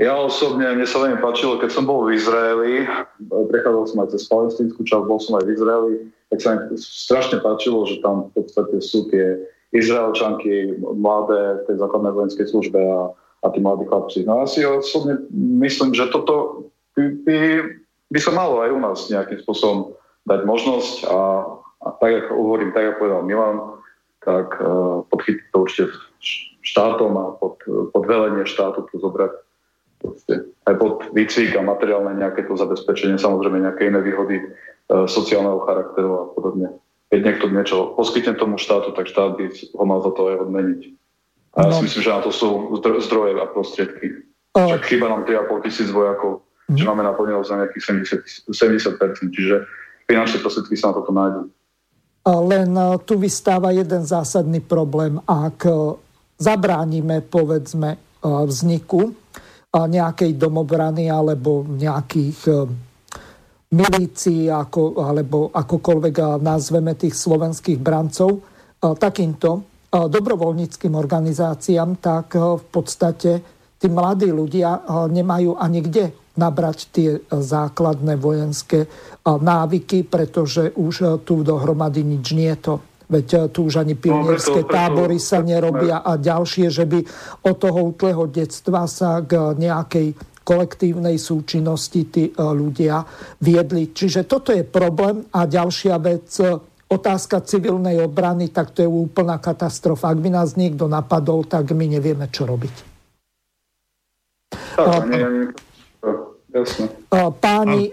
Ja 0.00 0.18
osobne, 0.18 0.72
mne 0.72 0.88
sa 0.88 1.04
veľmi 1.04 1.20
páčilo, 1.20 1.60
keď 1.60 1.70
som 1.70 1.84
bol 1.84 2.08
v 2.08 2.16
Izraeli, 2.16 2.88
prechádzal 3.30 3.84
som 3.86 3.98
aj 4.02 4.08
cez 4.16 4.22
palestínsku 4.26 4.80
časť, 4.82 5.04
bol 5.04 5.20
som 5.20 5.38
aj 5.38 5.44
v 5.46 5.52
Izraeli, 5.54 5.94
tak 6.32 6.38
sa 6.40 6.48
mi 6.56 6.74
strašne 6.80 7.38
páčilo, 7.44 7.84
že 7.86 8.00
tam 8.00 8.32
v 8.32 8.40
podstate 8.40 8.76
sú 8.80 9.06
tie 9.12 9.36
Izraelčanky 9.72 10.80
mladé 10.80 11.62
v 11.62 11.62
tej 11.70 11.76
základnej 11.80 12.12
vojenskej 12.12 12.46
službe 12.50 12.80
a 12.80 13.12
a 13.42 13.46
tí 13.50 13.58
mladí 13.58 13.84
chlapci. 13.90 14.22
No 14.22 14.42
ja 14.42 14.46
si 14.46 14.62
osobne 14.62 15.18
myslím, 15.34 15.90
že 15.94 16.06
toto 16.14 16.66
by, 16.94 17.02
by, 17.26 17.38
by 18.14 18.18
sa 18.22 18.30
malo 18.30 18.62
aj 18.62 18.70
u 18.70 18.78
nás 18.78 18.98
nejakým 19.10 19.42
spôsobom 19.42 19.98
dať 20.26 20.40
možnosť 20.46 20.96
a, 21.08 21.18
a 21.82 21.88
tak, 21.98 22.26
ako 22.26 22.32
hovorím, 22.38 22.70
tak 22.70 22.94
ako 22.94 22.98
povedal 23.02 23.22
Milan, 23.26 23.56
tak 24.22 24.54
uh, 24.62 25.02
podchytiť 25.10 25.46
to 25.50 25.56
určite 25.66 25.84
štátom 26.62 27.12
a 27.18 27.24
pod, 27.42 27.58
pod 27.90 28.04
velenie 28.06 28.46
štátu 28.46 28.86
to 28.90 29.02
zobrať 29.02 29.32
aj 30.66 30.74
pod 30.78 31.10
výcvik 31.14 31.54
a 31.58 31.62
materiálne 31.62 32.18
nejaké 32.18 32.46
to 32.46 32.58
zabezpečenie, 32.58 33.18
samozrejme 33.18 33.62
nejaké 33.62 33.90
iné 33.90 34.02
výhody 34.02 34.42
uh, 34.42 35.06
sociálneho 35.06 35.62
charakteru 35.66 36.10
a 36.10 36.24
podobne. 36.34 36.68
Keď 37.10 37.20
niekto 37.22 37.46
niečo 37.50 37.92
poskytne 37.98 38.38
tomu 38.38 38.56
štátu, 38.56 38.94
tak 38.94 39.10
štát 39.10 39.36
by 39.36 39.44
ho 39.50 39.84
mal 39.84 40.00
za 40.00 40.10
to 40.14 40.32
aj 40.32 40.48
odmeniť. 40.48 40.80
A 41.52 41.68
ja 41.68 41.68
no. 41.68 41.76
si 41.76 41.84
myslím, 41.84 42.02
že 42.08 42.14
na 42.16 42.20
to 42.24 42.32
sú 42.32 42.48
zdroje 42.80 43.36
a 43.36 43.44
prostriedky. 43.44 44.24
Však 44.56 44.88
chýba 44.88 45.12
nám 45.12 45.28
3,5 45.28 45.64
tisíc 45.68 45.88
vojakov, 45.92 46.40
mm. 46.72 46.80
čo 46.80 46.84
máme 46.88 47.04
naplnenosť 47.04 47.48
za 47.48 47.56
nejakých 47.60 47.84
70, 48.48 48.96
70%, 48.96 49.36
čiže 49.36 49.56
finančné 50.06 50.38
prostriedky 50.42 50.76
sa 50.76 50.90
na 50.90 50.96
toto 51.00 51.12
nájdú. 51.12 51.40
Len 52.22 52.70
e, 52.70 52.82
tu 53.02 53.18
vystáva 53.18 53.74
jeden 53.74 54.06
zásadný 54.06 54.62
problém. 54.62 55.18
Ak 55.26 55.66
e, 55.66 55.74
zabránime, 56.38 57.22
povedzme, 57.26 57.90
e, 57.94 57.98
vzniku 58.22 59.10
nejakej 59.72 60.36
domobrany 60.36 61.08
alebo 61.08 61.64
nejakých 61.64 62.68
milícií, 63.72 64.52
ako, 64.52 65.00
alebo 65.00 65.48
akokoľvek 65.48 66.44
nazveme 66.44 66.92
tých 66.92 67.16
slovenských 67.16 67.80
brancov, 67.80 68.44
takýmto 68.76 69.64
dobrovoľníckým 69.88 70.92
organizáciám, 70.92 72.04
tak 72.04 72.36
v 72.36 72.66
podstate 72.68 73.30
tí 73.80 73.88
mladí 73.88 74.28
ľudia 74.28 74.84
nemajú 75.08 75.56
ani 75.56 75.80
kde 75.80 76.12
nabrať 76.36 76.78
tie 76.92 77.10
eh, 77.16 77.20
základné 77.28 78.16
vojenské 78.16 78.86
návyky, 79.22 80.02
pretože 80.02 80.74
už 80.74 81.22
tu 81.22 81.46
dohromady 81.46 82.02
nič 82.02 82.34
nie 82.34 82.50
je 82.50 82.58
to. 82.58 82.74
Veď 83.06 83.54
tu 83.54 83.70
už 83.70 83.84
ani 83.84 83.94
pionierské 83.94 84.66
tábory 84.66 85.20
sa 85.20 85.44
nerobia 85.44 86.02
a 86.02 86.18
ďalšie, 86.18 86.72
že 86.72 86.88
by 86.88 87.04
od 87.44 87.56
toho 87.60 87.94
útleho 87.94 88.26
detstva 88.26 88.88
sa 88.90 89.20
k 89.22 89.54
nejakej 89.54 90.16
kolektívnej 90.42 91.20
súčinnosti 91.22 92.08
tí 92.10 92.34
ľudia 92.34 93.04
viedli. 93.38 93.94
Čiže 93.94 94.26
toto 94.26 94.50
je 94.50 94.66
problém. 94.66 95.22
A 95.30 95.46
ďalšia 95.46 96.00
vec, 96.02 96.34
otázka 96.92 97.40
civilnej 97.46 98.04
obrany, 98.04 98.52
tak 98.52 98.76
to 98.76 98.84
je 98.84 98.90
úplná 98.90 99.40
katastrofa. 99.40 100.12
Ak 100.12 100.20
by 100.20 100.28
nás 100.28 100.60
niekto 100.60 100.88
napadol, 100.88 101.48
tak 101.48 101.72
my 101.72 101.86
nevieme, 101.88 102.28
čo 102.28 102.44
robiť. 102.44 102.74
Páni, 107.40 107.88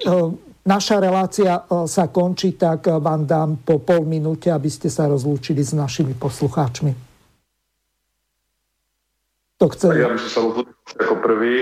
naša 0.65 0.97
relácia 0.99 1.63
sa 1.87 2.05
končí, 2.11 2.57
tak 2.59 2.89
vám 2.89 3.23
dám 3.23 3.61
po 3.63 3.79
pol 3.79 4.03
minúte, 4.03 4.51
aby 4.51 4.67
ste 4.67 4.91
sa 4.91 5.07
rozlúčili 5.07 5.63
s 5.63 5.71
našimi 5.71 6.17
poslucháčmi. 6.17 6.91
To 9.59 9.65
chce... 9.71 9.85
Ja 9.95 10.11
by 10.11 10.19
som 10.19 10.31
sa 10.31 10.41
rozlúčil 10.43 10.97
ako 10.99 11.15
prvý. 11.23 11.55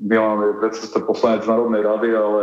Milan 0.00 0.40
je 0.40 0.52
predsedca 0.64 0.98
poslanec 1.04 1.44
Národnej 1.44 1.84
rady, 1.84 2.08
ale 2.16 2.42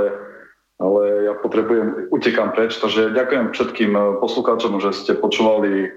ale 0.78 1.26
ja 1.26 1.34
potrebujem, 1.34 2.14
utekám 2.14 2.54
preč, 2.54 2.78
takže 2.78 3.10
ďakujem 3.10 3.50
všetkým 3.50 3.98
poslucháčom, 4.22 4.78
že 4.78 4.94
ste 4.94 5.18
počúvali 5.18 5.90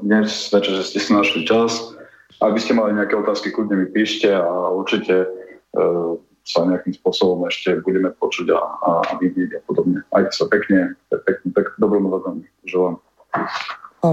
dnes 0.00 0.48
večer, 0.48 0.80
že 0.80 0.88
ste 0.88 0.98
si 1.04 1.12
našli 1.12 1.44
čas. 1.44 1.92
Ak 2.40 2.56
by 2.56 2.60
ste 2.60 2.72
mali 2.72 2.96
nejaké 2.96 3.12
otázky, 3.12 3.52
kľudne 3.52 3.76
mi 3.76 3.88
píšte 3.92 4.32
a 4.32 4.72
určite 4.72 5.28
sa 6.46 6.62
nejakým 6.62 6.94
spôsobom 6.94 7.42
ešte 7.50 7.82
budeme 7.82 8.14
počuť 8.14 8.54
a, 8.54 8.60
a, 8.62 8.90
a 9.02 9.12
vidieť 9.18 9.58
a 9.58 9.60
podobne. 9.66 9.98
Aj 10.14 10.22
sa 10.30 10.46
pekne, 10.46 10.94
pekne, 11.10 11.74
dobrú 11.82 11.98
noc 12.06 12.22
želám. 12.62 13.02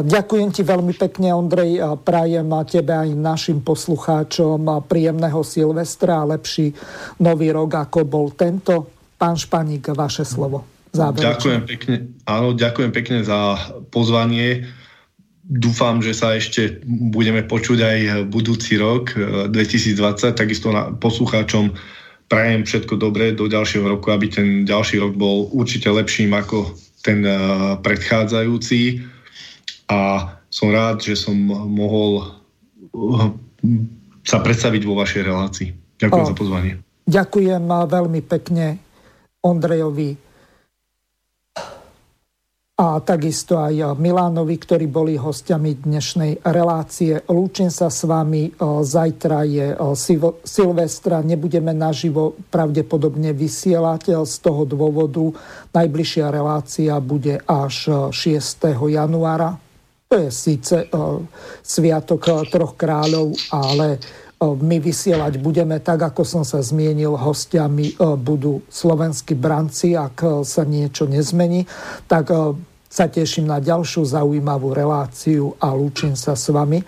Ďakujem 0.01 0.49
ti 0.49 0.65
veľmi 0.65 0.97
pekne, 0.97 1.37
Ondrej. 1.37 1.77
Prajem 2.01 2.49
tebe 2.65 2.97
aj 2.97 3.13
našim 3.13 3.61
poslucháčom 3.61 4.65
príjemného 4.89 5.45
Silvestra 5.45 6.25
a 6.25 6.29
lepší 6.33 6.73
nový 7.21 7.53
rok, 7.53 7.77
ako 7.77 8.01
bol 8.01 8.33
tento. 8.33 8.89
Pán 9.21 9.37
Španík, 9.37 9.93
vaše 9.93 10.25
slovo. 10.25 10.65
Záverečne. 10.89 11.29
Ďakujem 11.29 11.61
pekne. 11.69 11.95
Áno, 12.25 12.57
ďakujem 12.57 12.91
pekne 12.93 13.19
za 13.21 13.57
pozvanie. 13.93 14.65
Dúfam, 15.43 16.01
že 16.01 16.15
sa 16.15 16.33
ešte 16.33 16.81
budeme 16.87 17.45
počuť 17.45 17.77
aj 17.83 17.97
budúci 18.31 18.79
rok 18.79 19.13
2020. 19.51 20.33
Takisto 20.33 20.73
na 20.73 20.89
poslucháčom 20.95 21.75
prajem 22.33 22.65
všetko 22.65 22.97
dobré 22.97 23.37
do 23.37 23.45
ďalšieho 23.45 23.85
roku, 23.85 24.09
aby 24.09 24.25
ten 24.25 24.47
ďalší 24.65 24.97
rok 24.97 25.13
bol 25.13 25.53
určite 25.53 25.85
lepším 25.85 26.33
ako 26.33 26.73
ten 27.05 27.21
predchádzajúci 27.85 29.05
a 29.93 30.33
som 30.49 30.73
rád, 30.73 31.05
že 31.05 31.13
som 31.13 31.37
mohol 31.69 32.25
uh, 32.97 33.29
sa 34.25 34.41
predstaviť 34.41 34.81
vo 34.81 34.97
vašej 34.97 35.21
relácii. 35.21 35.69
Ďakujem 36.01 36.25
o, 36.25 36.29
za 36.33 36.35
pozvanie. 36.35 36.73
Ďakujem 37.05 37.63
veľmi 37.69 38.21
pekne 38.25 38.81
Ondrejovi 39.45 40.32
a 42.73 42.97
takisto 43.05 43.61
aj 43.61 44.01
Milánovi, 44.01 44.57
ktorí 44.57 44.89
boli 44.89 45.13
hostiami 45.13 45.85
dnešnej 45.85 46.41
relácie. 46.41 47.21
Lúčim 47.29 47.69
sa 47.69 47.93
s 47.93 48.01
vami. 48.01 48.49
Zajtra 48.81 49.45
je 49.45 49.77
Silvestra, 50.41 51.21
nebudeme 51.21 51.69
naživo 51.69 52.33
pravdepodobne 52.49 53.29
vysielať 53.29 54.25
z 54.25 54.35
toho 54.41 54.65
dôvodu. 54.65 55.37
Najbližšia 55.69 56.33
relácia 56.33 56.97
bude 56.97 57.45
až 57.45 58.09
6. 58.09 58.65
januára 58.89 59.61
to 60.13 60.29
je 60.29 60.29
síce 60.29 60.77
sviatok 61.65 62.45
troch 62.53 62.77
kráľov, 62.77 63.33
ale 63.49 63.97
my 64.43 64.77
vysielať 64.83 65.39
budeme, 65.39 65.79
tak 65.79 66.03
ako 66.11 66.27
som 66.27 66.43
sa 66.43 66.59
zmienil, 66.59 67.15
hostiami 67.15 67.95
budú 68.19 68.59
slovenskí 68.67 69.39
branci, 69.39 69.95
ak 69.95 70.43
sa 70.43 70.67
niečo 70.67 71.07
nezmení, 71.07 71.63
tak 72.11 72.35
sa 72.91 73.05
teším 73.07 73.47
na 73.47 73.63
ďalšiu 73.63 74.03
zaujímavú 74.03 74.75
reláciu 74.75 75.55
a 75.57 75.71
lúčim 75.71 76.19
sa 76.19 76.35
s 76.35 76.51
vami. 76.51 76.83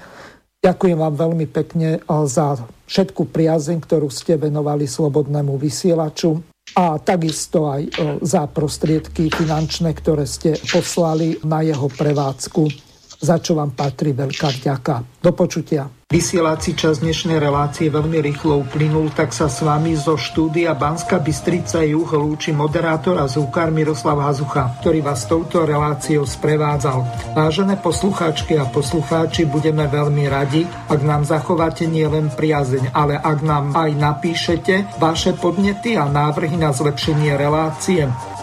Ďakujem 0.60 0.98
vám 1.00 1.16
veľmi 1.16 1.46
pekne 1.50 2.04
za 2.30 2.60
všetku 2.92 3.30
priazeň, 3.32 3.78
ktorú 3.82 4.12
ste 4.12 4.36
venovali 4.36 4.86
slobodnému 4.86 5.56
vysielaču 5.56 6.42
a 6.76 6.98
takisto 7.00 7.70
aj 7.70 7.82
za 8.26 8.50
prostriedky 8.52 9.30
finančné, 9.30 9.94
ktoré 9.96 10.26
ste 10.28 10.58
poslali 10.70 11.40
na 11.46 11.62
jeho 11.64 11.88
prevádzku 11.88 12.94
za 13.16 13.40
čo 13.40 13.56
vám 13.56 13.72
patrí 13.74 14.12
veľká 14.12 14.52
vďaka. 14.60 15.24
Do 15.24 15.32
počutia. 15.32 15.88
Vysielací 16.06 16.78
čas 16.78 17.02
dnešnej 17.02 17.42
relácie 17.42 17.90
veľmi 17.90 18.22
rýchlo 18.22 18.62
uplynul, 18.62 19.10
tak 19.18 19.34
sa 19.34 19.50
s 19.50 19.66
vami 19.66 19.98
zo 19.98 20.14
štúdia 20.14 20.78
Banska 20.78 21.18
Bystrica 21.18 21.82
Juh 21.82 22.06
lúči 22.06 22.54
moderátor 22.54 23.18
a 23.18 23.26
zúkar 23.26 23.74
Miroslav 23.74 24.22
Hazucha, 24.22 24.78
ktorý 24.86 25.02
vás 25.02 25.26
touto 25.26 25.66
reláciou 25.66 26.30
sprevádzal. 26.30 27.34
Vážené 27.34 27.82
poslucháčky 27.82 28.54
a 28.54 28.70
poslucháči, 28.70 29.50
budeme 29.50 29.90
veľmi 29.90 30.30
radi, 30.30 30.70
ak 30.94 31.02
nám 31.02 31.26
zachováte 31.26 31.90
nielen 31.90 32.30
priazeň, 32.30 32.94
ale 32.94 33.18
ak 33.18 33.42
nám 33.42 33.74
aj 33.74 33.98
napíšete 33.98 35.02
vaše 35.02 35.34
podnety 35.34 35.98
a 35.98 36.06
návrhy 36.06 36.54
na 36.54 36.70
zlepšenie 36.70 37.34
relácie 37.34 38.06